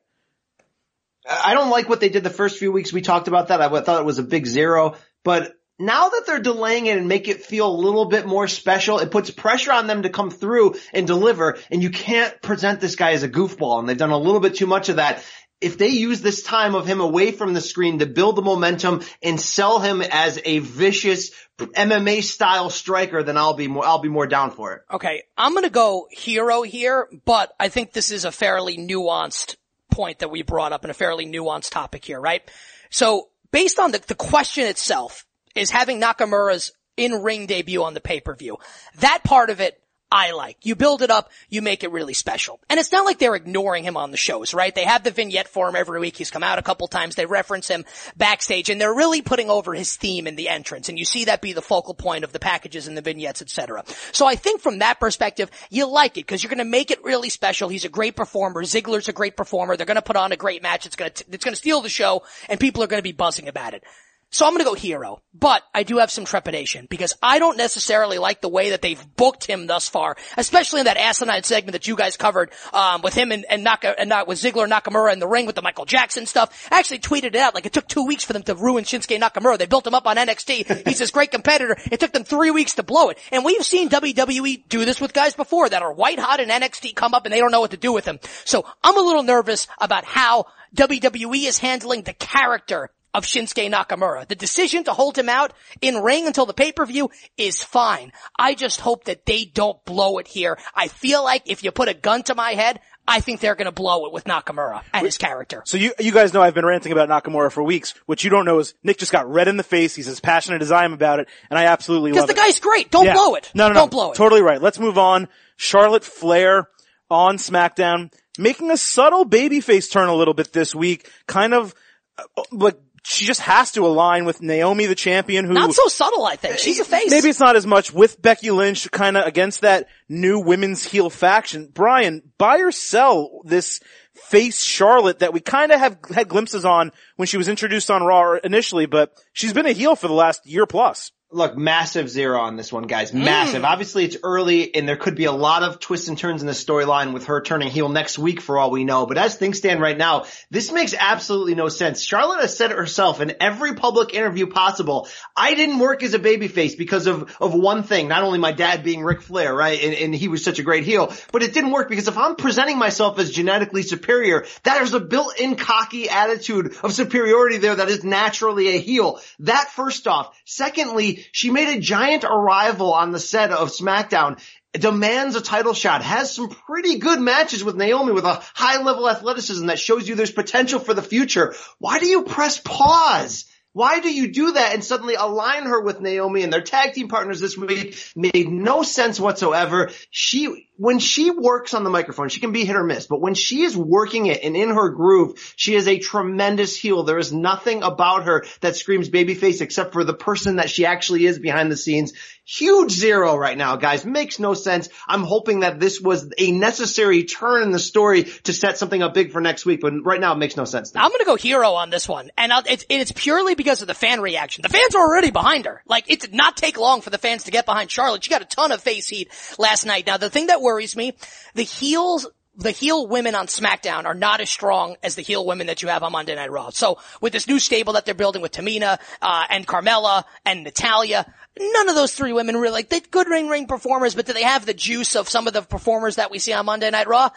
I 1.29 1.55
don't 1.55 1.71
like 1.71 1.89
what 1.89 2.01
they 2.01 2.09
did 2.09 2.25
the 2.25 2.31
first 2.31 2.59
few 2.59 2.73
weeks. 2.73 2.93
We 2.93 3.03
talked 3.03 3.29
about 3.29 3.49
that. 3.49 3.61
I 3.61 3.81
thought 3.81 4.01
it 4.01 4.07
was 4.07 4.19
a 4.19 4.25
big 4.25 4.47
zero, 4.47 4.97
but 5.23 5.55
now 5.81 6.11
that 6.11 6.25
they're 6.27 6.41
delaying 6.41 6.87
it 6.87 6.99
and 6.99 7.09
make 7.09 7.27
it 7.27 7.43
feel 7.43 7.67
a 7.67 7.75
little 7.75 8.05
bit 8.05 8.27
more 8.27 8.47
special, 8.47 8.99
it 8.99 9.11
puts 9.11 9.31
pressure 9.31 9.73
on 9.73 9.87
them 9.87 10.03
to 10.03 10.11
come 10.11 10.31
through 10.31 10.75
and 10.93 11.07
deliver. 11.07 11.57
And 11.71 11.83
you 11.83 11.89
can't 11.89 12.41
present 12.43 12.81
this 12.81 12.97
guy 12.97 13.13
as 13.13 13.23
a 13.23 13.29
goofball. 13.29 13.79
And 13.79 13.89
they've 13.89 13.97
done 13.97 14.11
a 14.11 14.19
little 14.19 14.41
bit 14.41 14.57
too 14.57 14.67
much 14.67 14.91
of 14.91 14.97
that. 14.97 15.25
If 15.61 15.77
they 15.77 15.89
use 15.89 16.21
this 16.21 16.43
time 16.43 16.75
of 16.75 16.87
him 16.87 17.01
away 17.01 17.33
from 17.33 17.53
the 17.53 17.61
screen 17.61 17.99
to 17.99 18.07
build 18.07 18.37
the 18.37 18.43
momentum 18.43 19.03
and 19.23 19.41
sell 19.41 19.79
him 19.79 20.01
as 20.03 20.41
a 20.45 20.61
vicious 20.61 21.33
MMA 21.59 22.23
style 22.23 22.71
striker, 22.71 23.23
then 23.23 23.37
I'll 23.37 23.55
be 23.55 23.69
more, 23.69 23.85
I'll 23.85 24.01
be 24.01 24.09
more 24.09 24.27
down 24.27 24.53
for 24.53 24.75
it. 24.75 24.83
Okay, 24.91 25.25
I'm 25.37 25.55
gonna 25.55 25.71
go 25.71 26.09
hero 26.11 26.63
here, 26.63 27.09
but 27.25 27.55
I 27.61 27.69
think 27.69 27.93
this 27.93 28.11
is 28.11 28.25
a 28.25 28.33
fairly 28.33 28.79
nuanced 28.79 29.57
point 29.91 30.21
that 30.21 30.31
we 30.31 30.43
brought 30.43 30.73
up 30.73 30.85
and 30.85 30.91
a 30.91 30.95
fairly 30.95 31.27
nuanced 31.27 31.71
topic 31.71 32.05
here, 32.05 32.21
right? 32.21 32.43
So, 32.89 33.29
based 33.51 33.79
on 33.79 33.93
the, 33.93 33.99
the 33.99 34.15
question 34.15 34.67
itself, 34.67 35.27
is 35.55 35.71
having 35.71 36.01
Nakamura's 36.01 36.73
in-ring 36.97 37.47
debut 37.47 37.83
on 37.83 37.95
the 37.95 38.01
pay-per-view. 38.01 38.59
That 38.99 39.23
part 39.25 39.51
of 39.51 39.61
it, 39.61 39.83
I 40.13 40.33
like. 40.33 40.67
You 40.67 40.75
build 40.75 41.03
it 41.03 41.11
up, 41.11 41.31
you 41.49 41.63
make 41.63 41.85
it 41.85 41.93
really 41.93 42.15
special. 42.15 42.61
And 42.69 42.81
it's 42.81 42.91
not 42.91 43.05
like 43.05 43.19
they're 43.19 43.37
ignoring 43.37 43.85
him 43.85 43.97
on 43.97 44.11
the 44.11 44.17
shows, 44.17 44.53
right? 44.53 44.75
They 44.75 44.85
have 44.85 45.05
the 45.05 45.13
vignette 45.13 45.47
for 45.47 45.69
him 45.69 45.77
every 45.77 46.01
week. 46.01 46.17
He's 46.17 46.33
come 46.33 46.43
out 46.43 46.59
a 46.59 46.63
couple 46.63 46.89
times. 46.89 47.15
They 47.15 47.27
reference 47.27 47.69
him 47.69 47.85
backstage 48.17 48.71
and 48.71 48.81
they're 48.81 48.95
really 48.95 49.23
putting 49.23 49.51
over 49.51 49.73
his 49.73 49.97
theme 49.97 50.27
in 50.27 50.35
the 50.35 50.49
entrance. 50.49 50.89
And 50.89 50.99
you 50.99 51.05
see 51.05 51.27
that 51.27 51.41
be 51.41 51.53
the 51.53 51.63
focal 51.63 51.95
point 51.95 52.25
of 52.25 52.33
the 52.33 52.41
packages 52.41 52.89
and 52.89 52.97
the 52.97 53.03
vignettes, 53.03 53.41
etc. 53.41 53.85
So 54.11 54.27
I 54.27 54.35
think 54.35 54.61
from 54.61 54.79
that 54.81 54.99
perspective, 54.99 55.51
you 55.71 55.87
like 55.87 56.17
it 56.17 56.27
because 56.27 56.43
you're 56.43 56.51
going 56.51 56.59
to 56.59 56.65
make 56.65 56.91
it 56.91 57.05
really 57.05 57.31
special. 57.31 57.69
He's 57.69 57.85
a 57.85 57.89
great 57.89 58.17
performer. 58.17 58.65
Ziggler's 58.65 59.09
a 59.09 59.13
great 59.13 59.37
performer. 59.37 59.77
They're 59.77 59.87
going 59.87 59.95
to 59.95 60.03
put 60.03 60.17
on 60.17 60.33
a 60.33 60.37
great 60.37 60.63
match. 60.63 60.87
It's 60.87 60.97
going 60.97 61.13
to, 61.13 61.25
it's 61.31 61.45
going 61.45 61.53
to 61.53 61.59
steal 61.61 61.83
the 61.83 61.89
show 61.89 62.25
and 62.49 62.59
people 62.59 62.83
are 62.83 62.89
going 62.89 62.99
to 62.99 63.03
be 63.03 63.13
buzzing 63.13 63.47
about 63.47 63.75
it. 63.75 63.85
So 64.33 64.47
I'm 64.47 64.53
gonna 64.53 64.65
go 64.65 64.75
hero, 64.75 65.21
but 65.35 65.63
I 65.75 65.83
do 65.83 65.99
have 65.99 66.11
some 66.11 66.25
trepidation 66.25 66.87
because 66.89 67.15
I 67.21 67.41
don't 67.41 67.57
necessarily 67.57 68.19
like 68.19 68.41
the 68.41 68.49
way 68.49 68.71
that 68.71 68.81
they've 68.81 69.17
booked 69.17 69.45
him 69.45 69.67
thus 69.67 69.89
far, 69.89 70.17
especially 70.37 70.81
in 70.81 70.85
that 70.85 70.97
asinine 70.97 71.43
segment 71.43 71.73
that 71.73 71.89
you 71.89 71.97
guys 71.97 72.17
covered, 72.17 72.53
um, 72.73 73.03
with 73.03 73.13
him 73.15 73.33
and, 73.33 73.45
and 73.51 73.65
Naka, 73.65 73.99
and 73.99 74.09
not 74.09 74.29
with 74.29 74.41
Ziggler 74.41 74.71
Nakamura 74.71 75.13
in 75.13 75.19
the 75.19 75.27
ring 75.27 75.47
with 75.47 75.57
the 75.57 75.63
Michael 75.63 75.85
Jackson 75.85 76.27
stuff. 76.27 76.69
I 76.71 76.79
actually 76.79 77.01
tweeted 77.01 77.25
it 77.25 77.37
out 77.37 77.57
like 77.57 77.67
it 77.67 77.73
took 77.73 77.89
two 77.89 78.07
weeks 78.07 78.23
for 78.23 78.33
them 78.33 78.45
to 78.45 78.55
ruin 78.55 78.85
Shinsuke 78.85 79.21
Nakamura. 79.21 79.59
They 79.59 79.67
built 79.67 79.87
him 79.87 79.95
up 79.95 80.07
on 80.07 80.17
NXT. 80.17 80.87
He's 80.87 81.01
this 81.01 81.11
great 81.11 81.33
competitor. 81.33 81.77
It 81.91 81.99
took 81.99 82.13
them 82.13 82.23
three 82.23 82.53
weeks 82.53 82.75
to 82.75 82.85
blow 82.85 83.09
it. 83.09 83.19
And 83.33 83.45
we've 83.45 83.65
seen 83.65 83.89
WWE 83.89 84.69
do 84.69 84.85
this 84.85 85.01
with 85.01 85.13
guys 85.13 85.35
before 85.35 85.69
that 85.69 85.83
are 85.83 85.93
white 85.93 86.21
hot 86.21 86.39
in 86.39 86.49
NXT 86.49 86.95
come 86.95 87.15
up 87.15 87.27
and 87.27 87.33
they 87.33 87.41
don't 87.41 87.51
know 87.51 87.61
what 87.61 87.73
to 87.73 87.77
do 87.77 87.93
with 87.93 88.05
them. 88.05 88.21
So 88.45 88.65
I'm 88.85 88.97
a 88.97 89.01
little 89.03 89.25
nervous 89.25 89.67
about 89.81 90.05
how 90.05 90.47
WWE 90.77 91.49
is 91.49 91.59
handling 91.59 92.03
the 92.03 92.13
character 92.13 92.91
of 93.15 93.25
Shinsuke 93.25 93.71
Nakamura. 93.73 94.27
The 94.29 94.35
decision 94.35 94.85
to 94.85 94.93
hold 94.93 95.19
him 95.19 95.29
out 95.29 95.53
in 95.81 95.97
ring 95.97 96.27
until 96.27 96.47
the 96.47 96.55
pay-per-view 96.55 97.11
is 97.37 97.63
fine. 97.63 98.13
I 98.39 98.55
just 98.55 98.81
hope 98.81 99.05
that 99.05 99.27
they 99.27 99.45
don't 99.45 99.85
blow 99.85 100.19
it 100.19 100.29
here. 100.29 100.59
I 100.75 100.89
feel 100.89 101.25
like 101.25 101.43
if 101.47 101.65
you 101.65 101.71
put 101.73 101.89
a 101.89 101.95
gun 101.95 102.23
to 102.25 102.35
my 102.35 102.53
head, 102.53 102.81
I 103.09 103.21
think 103.21 103.41
they're 103.41 103.57
going 103.57 103.67
to 103.67 103.73
blow 103.73 104.07
it 104.07 104.13
with 104.13 104.25
Nakamura 104.25 104.83
and 104.95 105.05
his 105.05 105.19
character. 105.19 105.63
So 105.65 105.77
you, 105.77 105.93
you 105.99 106.13
guys 106.13 106.33
know 106.33 106.43
I've 106.43 106.55
been 106.55 106.67
ranting 106.67 106.93
about 106.93 107.09
Nakamura 107.09 107.51
for 107.51 107.63
weeks. 107.63 107.95
What 108.07 108.23
you 108.23 108.31
don't 108.31 108.45
know 108.45 108.61
is 108.61 108.75
Nick 108.85 108.99
just 108.99 109.11
got 109.11 109.29
red 109.29 109.49
in 109.49 109.57
the 109.57 109.65
face. 109.65 109.97
He's 109.97 110.07
as 110.07 110.21
passionate 110.21 110.63
as 110.63 110.71
I 110.71 110.85
am 110.85 110.93
about 110.93 111.19
it, 111.19 111.29
and 111.49 111.59
I 111.59 111.65
absolutely 111.65 112.13
love 112.13 112.25
it. 112.25 112.29
Because 112.29 112.37
the 112.37 112.49
guy's 112.49 112.61
great. 112.61 112.91
Don't 112.93 113.07
Yeah. 113.07 113.15
blow 113.15 113.35
it. 113.35 113.51
No, 113.55 113.67
no, 113.69 113.75
no. 113.75 113.81
Don't 113.81 113.91
blow 113.91 114.13
it. 114.13 114.15
Totally 114.17 114.43
right. 114.43 114.63
Let's 114.63 114.79
move 114.79 114.99
on. 114.99 115.27
Charlotte 115.57 116.05
Flair 116.05 116.69
on 117.11 117.39
SmackDown, 117.39 118.13
making 118.39 118.71
a 118.71 118.77
subtle 118.77 119.25
babyface 119.27 119.91
turn 119.91 120.09
a 120.09 120.15
little 120.15 120.35
bit 120.35 120.53
this 120.53 120.73
week. 120.75 121.11
Kind 121.27 121.53
of, 121.55 121.75
uh, 122.17 122.43
like, 122.53 122.77
she 123.03 123.25
just 123.25 123.41
has 123.41 123.73
to 123.73 123.87
align 123.87 124.25
with 124.25 124.43
Naomi, 124.43 124.87
the 124.87 124.95
champion, 124.95 125.45
who 125.45 125.53
Not 125.53 125.73
so 125.73 125.89
subtle, 125.89 126.25
I 126.25 126.37
think. 126.37 126.59
She's 126.59 126.79
a 126.79 126.83
eh, 126.83 126.85
face. 126.85 127.11
Maybe 127.11 127.29
it's 127.29 127.41
not 127.41 127.57
as 127.57 127.67
much 127.67 127.93
with 127.93 128.21
Becky 128.21 128.51
Lynch 128.51 128.91
kind 128.91 129.17
of 129.17 129.27
against 129.27 129.63
that 129.63 129.89
new 130.09 130.41
women's 130.41 130.85
heel 130.85 131.11
faction. 131.11 131.71
Brian, 131.73 132.23
buy 132.39 132.59
or 132.59 132.73
sell 132.73 133.41
this 133.45 133.81
face 134.15 134.63
Charlotte 134.63 135.21
that 135.21 135.33
we 135.33 135.41
kind 135.41 135.73
of 135.73 135.81
have 135.81 135.99
had 136.13 136.29
glimpses 136.29 136.65
on 136.65 136.93
when 137.17 137.27
she 137.27 137.37
was 137.37 137.49
introduced 137.49 137.91
on 137.91 138.03
Raw 138.03 138.37
initially, 138.45 138.87
but 138.87 139.13
she's 139.33 139.53
been 139.53 139.67
a 139.67 139.73
heel 139.73 139.97
for 139.97 140.09
the 140.09 140.15
last 140.15 140.47
year 140.47 140.67
plus. 140.67 141.13
Look, 141.33 141.57
massive 141.57 142.11
zero 142.11 142.41
on 142.41 142.57
this 142.57 142.73
one, 142.73 142.89
guys. 142.89 143.13
Mm. 143.13 143.25
Massive. 143.25 143.65
Obviously, 143.65 144.05
it's 144.05 144.17
early, 144.25 144.75
and 144.75 144.89
there 144.89 144.97
could 144.97 145.15
be 145.15 145.27
a 145.27 145.33
lot 145.33 145.63
of 145.63 145.79
twists 145.79 146.09
and 146.09 146.19
turns 146.19 146.41
in 146.41 146.49
the 146.49 146.53
storyline 146.55 147.13
with 147.13 147.27
her 147.27 147.41
turning 147.41 147.69
heel 147.69 147.89
next 147.89 148.19
week 148.19 148.41
for 148.41 148.59
all 148.59 148.73
we 148.73 148.83
know. 148.83 149.07
But 149.07 149.17
as 149.17 149.37
things 149.37 149.59
stand 149.59 149.81
right 149.81 149.97
now, 149.97 150.25
this 150.51 150.73
makes 150.73 150.93
absolutely 150.93 151.55
no 151.55 151.69
sense. 151.69 152.03
Charlotte 152.03 152.41
has 152.41 152.57
said 152.57 152.73
it 152.73 152.77
herself 152.77 153.21
in 153.21 153.35
every 153.39 153.77
public 153.77 154.13
interview 154.13 154.49
possible. 154.49 155.07
I 155.37 155.55
didn't 155.55 155.79
work 155.79 156.03
as 156.03 156.15
a 156.15 156.19
babyface 156.19 156.77
because 156.77 157.07
of, 157.07 157.37
of 157.41 157.55
one 157.55 157.85
thing. 157.85 158.09
Not 158.09 158.25
only 158.25 158.41
my 158.41 158.51
dad 158.51 158.83
being 158.83 159.05
Ric 159.05 159.23
Flair, 159.23 159.55
right? 159.55 159.81
And, 159.81 159.95
and 159.95 160.15
he 160.15 160.27
was 160.27 160.43
such 160.43 160.59
a 160.59 160.65
great 160.65 160.83
heel, 160.83 161.13
but 161.31 161.45
it 161.45 161.55
didn't 161.55 161.71
work 161.71 161.89
because 161.89 162.09
if 162.09 162.19
I'm 162.19 162.35
presenting 162.35 162.77
myself 162.77 163.21
as 163.21 163.31
genetically 163.31 163.85
superior, 163.85 164.47
there's 164.65 164.95
a 164.95 165.01
built-in 165.01 165.55
cocky 165.55 166.09
attitude 166.09 166.75
of 166.83 166.93
superiority 166.93 167.59
there 167.59 167.77
that 167.77 167.89
is 167.89 168.03
naturally 168.03 168.75
a 168.75 168.81
heel. 168.81 169.21
That 169.39 169.69
first 169.71 170.09
off. 170.09 170.37
Secondly, 170.45 171.20
she 171.33 171.51
made 171.51 171.77
a 171.77 171.81
giant 171.81 172.25
arrival 172.25 172.93
on 172.93 173.13
the 173.13 173.19
set 173.19 173.51
of 173.51 173.71
SmackDown 173.71 174.41
demands 174.73 175.35
a 175.35 175.41
title 175.41 175.75
shot, 175.75 176.03
has 176.03 176.35
some 176.35 176.49
pretty 176.49 176.99
good 176.99 177.21
matches 177.21 177.65
with 177.65 177.77
Naomi 177.77 178.13
with 178.13 178.25
a 178.25 178.43
high 178.55 178.83
level 178.83 179.09
athleticism 179.09 179.67
that 179.67 179.79
shows 179.79 180.09
you 180.09 180.15
there's 180.15 180.31
potential 180.31 180.79
for 180.79 180.95
the 180.95 181.03
future. 181.03 181.55
Why 181.79 181.99
do 181.99 182.07
you 182.07 182.23
press 182.23 182.59
pause? 182.59 183.47
Why 183.73 184.01
do 184.01 184.13
you 184.13 184.33
do 184.33 184.53
that 184.53 184.75
and 184.75 184.85
suddenly 184.85 185.15
align 185.15 185.65
her 185.65 185.81
with 185.81 186.01
Naomi 186.01 186.43
and 186.43 186.53
their 186.53 186.61
tag 186.61 186.93
team 186.93 187.09
partners 187.09 187.41
this 187.41 187.57
week? 187.57 187.97
Made 188.17 188.49
no 188.49 188.83
sense 188.83 189.21
whatsoever. 189.21 189.91
She, 190.11 190.69
when 190.81 190.99
she 190.99 191.31
works 191.31 191.75
on 191.75 191.85
the 191.85 191.91
microphone, 191.91 192.31
she 192.31 192.41
can 192.41 192.53
be 192.53 192.65
hit 192.65 192.75
or 192.75 192.83
miss, 192.83 193.07
but 193.07 193.21
when 193.21 193.35
she 193.35 193.65
is 193.65 193.77
working 193.77 194.25
it 194.25 194.43
and 194.43 194.57
in 194.57 194.71
her 194.71 194.89
groove, 194.89 195.53
she 195.55 195.75
is 195.75 195.87
a 195.87 195.99
tremendous 195.99 196.75
heel. 196.75 197.03
There 197.03 197.19
is 197.19 197.35
nothing 197.35 197.83
about 197.83 198.25
her 198.25 198.47
that 198.63 198.77
screams 198.77 199.11
babyface 199.11 199.61
except 199.61 199.93
for 199.93 200.05
the 200.05 200.15
person 200.15 200.57
that 200.57 200.71
she 200.71 200.87
actually 200.87 201.27
is 201.27 201.39
behind 201.39 201.71
the 201.71 201.77
scenes. 201.77 202.15
Huge 202.47 202.91
zero 202.91 203.37
right 203.37 203.57
now, 203.57 203.77
guys. 203.77 204.07
Makes 204.07 204.41
no 204.41 204.55
sense. 204.55 204.89
I'm 205.07 205.23
hoping 205.23 205.61
that 205.61 205.79
this 205.79 206.01
was 206.01 206.33
a 206.39 206.51
necessary 206.51 207.25
turn 207.25 207.63
in 207.63 207.71
the 207.71 207.79
story 207.79 208.25
to 208.25 208.53
set 208.55 208.79
something 208.79 209.03
up 209.03 209.13
big 209.13 209.31
for 209.31 209.41
next 209.43 209.67
week, 209.67 209.83
but 209.83 209.93
right 210.03 210.19
now 210.19 210.33
it 210.33 210.39
makes 210.39 210.57
no 210.57 210.65
sense. 210.65 210.93
I'm 210.97 211.13
gonna 211.13 211.27
go 211.27 211.37
hero 211.37 211.75
on 211.75 211.91
this 211.91 212.09
one, 212.09 212.31
and 212.37 212.51
it's 212.67 212.87
it's 212.89 213.13
purely 213.13 213.55
because 213.55 213.83
of 213.83 213.87
the 213.87 213.95
fan 213.95 214.21
reaction. 214.21 214.63
The 214.63 214.69
fans 214.69 214.97
are 214.97 215.03
already 215.03 215.31
behind 215.31 215.67
her. 215.67 215.83
Like 215.87 216.11
it 216.11 216.21
did 216.21 216.35
not 216.35 216.57
take 216.57 216.77
long 216.77 217.03
for 217.03 217.11
the 217.11 217.19
fans 217.19 217.45
to 217.45 217.53
get 217.53 217.67
behind 217.67 217.91
Charlotte. 217.91 218.25
She 218.25 218.31
got 218.31 218.43
a 218.43 218.47
ton 218.47 218.73
of 218.73 218.81
face 218.81 219.09
heat 219.09 219.31
last 219.59 219.85
night. 219.85 220.09
Now 220.09 220.17
the 220.17 220.31
thing 220.31 220.49
that 220.49 220.61
worries 220.71 220.97
me, 220.97 221.17
the 221.55 221.63
heels. 221.63 222.27
The 222.57 222.73
heel 222.73 223.07
women 223.07 223.35
on 223.35 223.47
SmackDown 223.47 224.05
are 224.05 224.13
not 224.13 224.41
as 224.41 224.51
strong 224.51 224.97
as 225.03 225.15
the 225.15 225.23
heel 225.23 225.47
women 225.47 225.69
that 225.69 225.81
you 225.81 225.89
have 225.89 226.03
on 226.03 226.13
Monday 226.13 226.35
Night 226.35 226.51
Raw. 226.51 226.71
So 226.71 226.99
with 227.21 227.33
this 227.33 227.47
new 227.47 227.59
stable 227.59 227.95
that 227.95 228.05
they're 228.05 228.15
building 228.15 228.43
with 228.43 228.53
Tamina, 228.53 228.99
uh, 229.23 229.45
and 229.49 229.67
Carmella 229.67 230.25
and 230.45 230.65
Natalya, 230.65 231.33
none 231.59 231.89
of 231.89 231.95
those 231.95 232.13
three 232.13 232.35
women 232.35 232.57
really, 232.57 232.75
like, 232.75 232.91
they're 232.91 233.01
good 233.01 233.29
ring 233.29 233.49
ring 233.49 233.67
performers, 233.67 234.15
but 234.15 234.27
do 234.27 234.35
they 234.35 234.43
have 234.43 234.67
the 234.67 234.75
juice 234.75 235.17
of 235.17 235.29
some 235.29 235.47
of 235.47 235.55
the 235.55 235.63
performers 235.63 236.17
that 236.17 236.31
we 236.31 236.39
see 236.39 236.53
on 236.53 236.67
Monday 236.67 236.91
Night 236.91 237.09
Raw? 237.09 237.31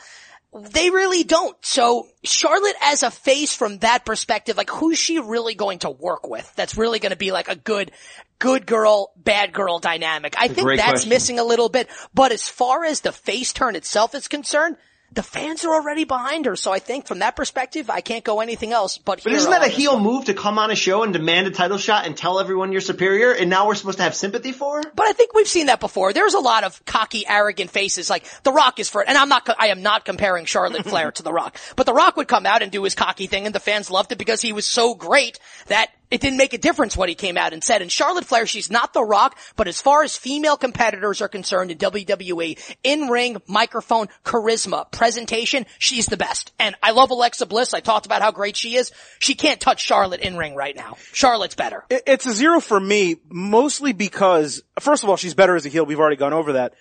They 0.53 0.89
really 0.89 1.23
don't. 1.23 1.57
So 1.65 2.07
Charlotte 2.23 2.75
as 2.81 3.03
a 3.03 3.09
face 3.09 3.55
from 3.55 3.79
that 3.79 4.05
perspective, 4.05 4.55
like 4.55 4.69
who's 4.69 4.99
she 4.99 5.19
really 5.19 5.55
going 5.55 5.79
to 5.79 5.89
work 5.89 6.29
with? 6.29 6.51
That's 6.55 6.77
really 6.77 6.99
going 6.99 7.11
to 7.11 7.17
be 7.17 7.31
like 7.31 7.47
a 7.47 7.55
good, 7.55 7.91
good 8.39 8.65
girl, 8.65 9.11
bad 9.17 9.51
girl 9.51 9.79
dynamic. 9.79 10.35
I 10.37 10.47
think 10.47 10.65
great 10.65 10.77
that's 10.77 10.91
question. 10.91 11.09
missing 11.09 11.39
a 11.39 11.43
little 11.43 11.69
bit. 11.69 11.89
But 12.13 12.31
as 12.31 12.47
far 12.47 12.85
as 12.85 13.01
the 13.01 13.11
face 13.11 13.51
turn 13.51 13.75
itself 13.75 14.13
is 14.13 14.27
concerned, 14.27 14.77
the 15.13 15.23
fans 15.23 15.63
are 15.63 15.73
already 15.73 16.05
behind 16.05 16.45
her. 16.45 16.55
So 16.55 16.71
I 16.71 16.79
think 16.79 17.05
from 17.05 17.19
that 17.19 17.35
perspective, 17.35 17.89
I 17.89 18.01
can't 18.01 18.23
go 18.23 18.39
anything 18.39 18.71
else 18.71 18.97
but 18.97 19.23
But 19.23 19.33
isn't 19.33 19.49
that 19.51 19.63
a 19.63 19.67
heel 19.69 19.93
one. 19.93 20.03
move 20.03 20.25
to 20.25 20.33
come 20.33 20.57
on 20.57 20.71
a 20.71 20.75
show 20.75 21.03
and 21.03 21.13
demand 21.13 21.47
a 21.47 21.51
title 21.51 21.77
shot 21.77 22.05
and 22.05 22.17
tell 22.17 22.39
everyone 22.39 22.71
you're 22.71 22.81
superior 22.81 23.31
and 23.31 23.49
now 23.49 23.67
we're 23.67 23.75
supposed 23.75 23.97
to 23.97 24.03
have 24.03 24.15
sympathy 24.15 24.51
for? 24.51 24.77
her? 24.77 24.83
But 24.95 25.07
I 25.07 25.13
think 25.13 25.33
we've 25.33 25.47
seen 25.47 25.67
that 25.67 25.79
before. 25.79 26.13
There's 26.13 26.33
a 26.33 26.39
lot 26.39 26.63
of 26.63 26.83
cocky, 26.85 27.25
arrogant 27.27 27.69
faces. 27.69 28.09
Like 28.09 28.25
The 28.43 28.51
Rock 28.51 28.79
is 28.79 28.89
for, 28.89 29.01
it, 29.03 29.09
and 29.09 29.17
I'm 29.17 29.29
not, 29.29 29.47
I 29.59 29.67
am 29.67 29.81
not 29.83 30.05
comparing 30.05 30.45
Charlotte 30.45 30.85
Flair 30.85 31.11
to 31.13 31.23
The 31.23 31.33
Rock, 31.33 31.57
but 31.75 31.85
The 31.85 31.93
Rock 31.93 32.17
would 32.17 32.27
come 32.27 32.45
out 32.45 32.61
and 32.61 32.71
do 32.71 32.83
his 32.83 32.95
cocky 32.95 33.27
thing, 33.27 33.45
and 33.45 33.53
the 33.53 33.59
fans 33.59 33.91
loved 33.91 34.11
it 34.11 34.17
because 34.17 34.41
he 34.41 34.53
was 34.53 34.65
so 34.65 34.95
great 34.95 35.39
that 35.67 35.89
it 36.13 36.21
didn't 36.21 36.37
make 36.37 36.53
a 36.53 36.59
difference 36.59 36.95
what 36.95 37.09
he 37.09 37.15
came 37.15 37.37
out 37.37 37.53
and 37.53 37.63
said. 37.63 37.81
And 37.81 37.91
Charlotte 37.91 38.25
Flair, 38.25 38.45
she's 38.45 38.69
not 38.69 38.93
The 38.93 39.03
Rock, 39.03 39.35
but 39.55 39.67
as 39.67 39.81
far 39.81 40.03
as 40.03 40.15
female 40.15 40.57
competitors 40.57 41.21
are 41.21 41.27
concerned 41.27 41.71
in 41.71 41.79
WWE, 41.79 42.75
in 42.83 43.07
ring, 43.07 43.41
microphone, 43.47 44.09
charisma, 44.23 44.91
presentation, 44.91 45.65
she's 45.79 46.05
the 46.05 46.15
best. 46.15 46.53
And 46.59 46.75
I 46.83 46.91
love 46.91 47.09
Alexa 47.09 47.47
Bliss. 47.47 47.73
I 47.73 47.79
talked 47.79 48.05
about 48.05 48.21
how 48.21 48.29
great 48.29 48.55
she 48.55 48.75
is. 48.75 48.91
She 49.17 49.33
can't 49.33 49.59
touch 49.59 49.81
Charlotte 49.81 50.21
in 50.21 50.37
ring 50.37 50.53
right 50.53 50.75
now. 50.75 50.97
Charlotte's 51.13 51.55
better. 51.55 51.83
It's 51.89 52.27
a 52.27 52.31
zero 52.31 52.59
for 52.59 52.79
me, 52.79 53.15
mostly 53.27 53.91
because, 53.91 54.61
first 54.79 55.03
of 55.03 55.09
all, 55.09 55.17
she's 55.17 55.33
better 55.33 55.55
as 55.55 55.65
a 55.65 55.69
heel. 55.69 55.83
We've 55.83 55.99
already 55.99 56.17
gone 56.17 56.33
over 56.33 56.53
that. 56.53 56.75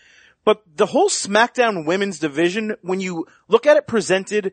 But 0.44 0.62
the 0.76 0.84
whole 0.84 1.08
SmackDown 1.08 1.86
women's 1.86 2.18
division, 2.18 2.76
when 2.82 3.00
you 3.00 3.28
look 3.48 3.64
at 3.66 3.78
it 3.78 3.86
presented 3.86 4.52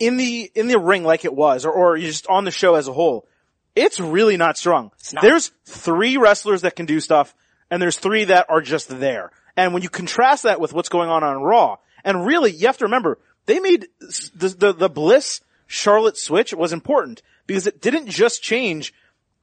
in 0.00 0.16
the, 0.16 0.50
in 0.56 0.66
the 0.66 0.80
ring 0.80 1.04
like 1.04 1.24
it 1.24 1.32
was, 1.32 1.64
or, 1.64 1.70
or 1.70 1.96
just 1.96 2.26
on 2.26 2.44
the 2.44 2.50
show 2.50 2.74
as 2.74 2.88
a 2.88 2.92
whole, 2.92 3.28
it's 3.76 4.00
really 4.00 4.36
not 4.36 4.56
strong. 4.56 4.90
not. 5.12 5.22
There's 5.22 5.52
three 5.66 6.16
wrestlers 6.16 6.62
that 6.62 6.74
can 6.74 6.86
do 6.86 6.98
stuff, 6.98 7.34
and 7.70 7.80
there's 7.80 7.98
three 7.98 8.24
that 8.24 8.46
are 8.48 8.62
just 8.62 8.88
there. 8.88 9.30
And 9.56 9.72
when 9.72 9.82
you 9.82 9.88
contrast 9.88 10.42
that 10.42 10.60
with 10.60 10.72
what's 10.72 10.88
going 10.88 11.10
on 11.10 11.22
on 11.22 11.42
Raw, 11.42 11.76
and 12.04 12.26
really, 12.26 12.52
you 12.52 12.66
have 12.66 12.78
to 12.78 12.84
remember, 12.86 13.18
they 13.44 13.60
made 13.60 13.86
the, 14.00 14.48
the, 14.58 14.72
the 14.72 14.88
Bliss 14.88 15.40
Charlotte 15.66 16.16
switch 16.16 16.54
was 16.54 16.72
important 16.72 17.22
because 17.46 17.66
it 17.66 17.80
didn't 17.80 18.08
just 18.08 18.42
change 18.42 18.92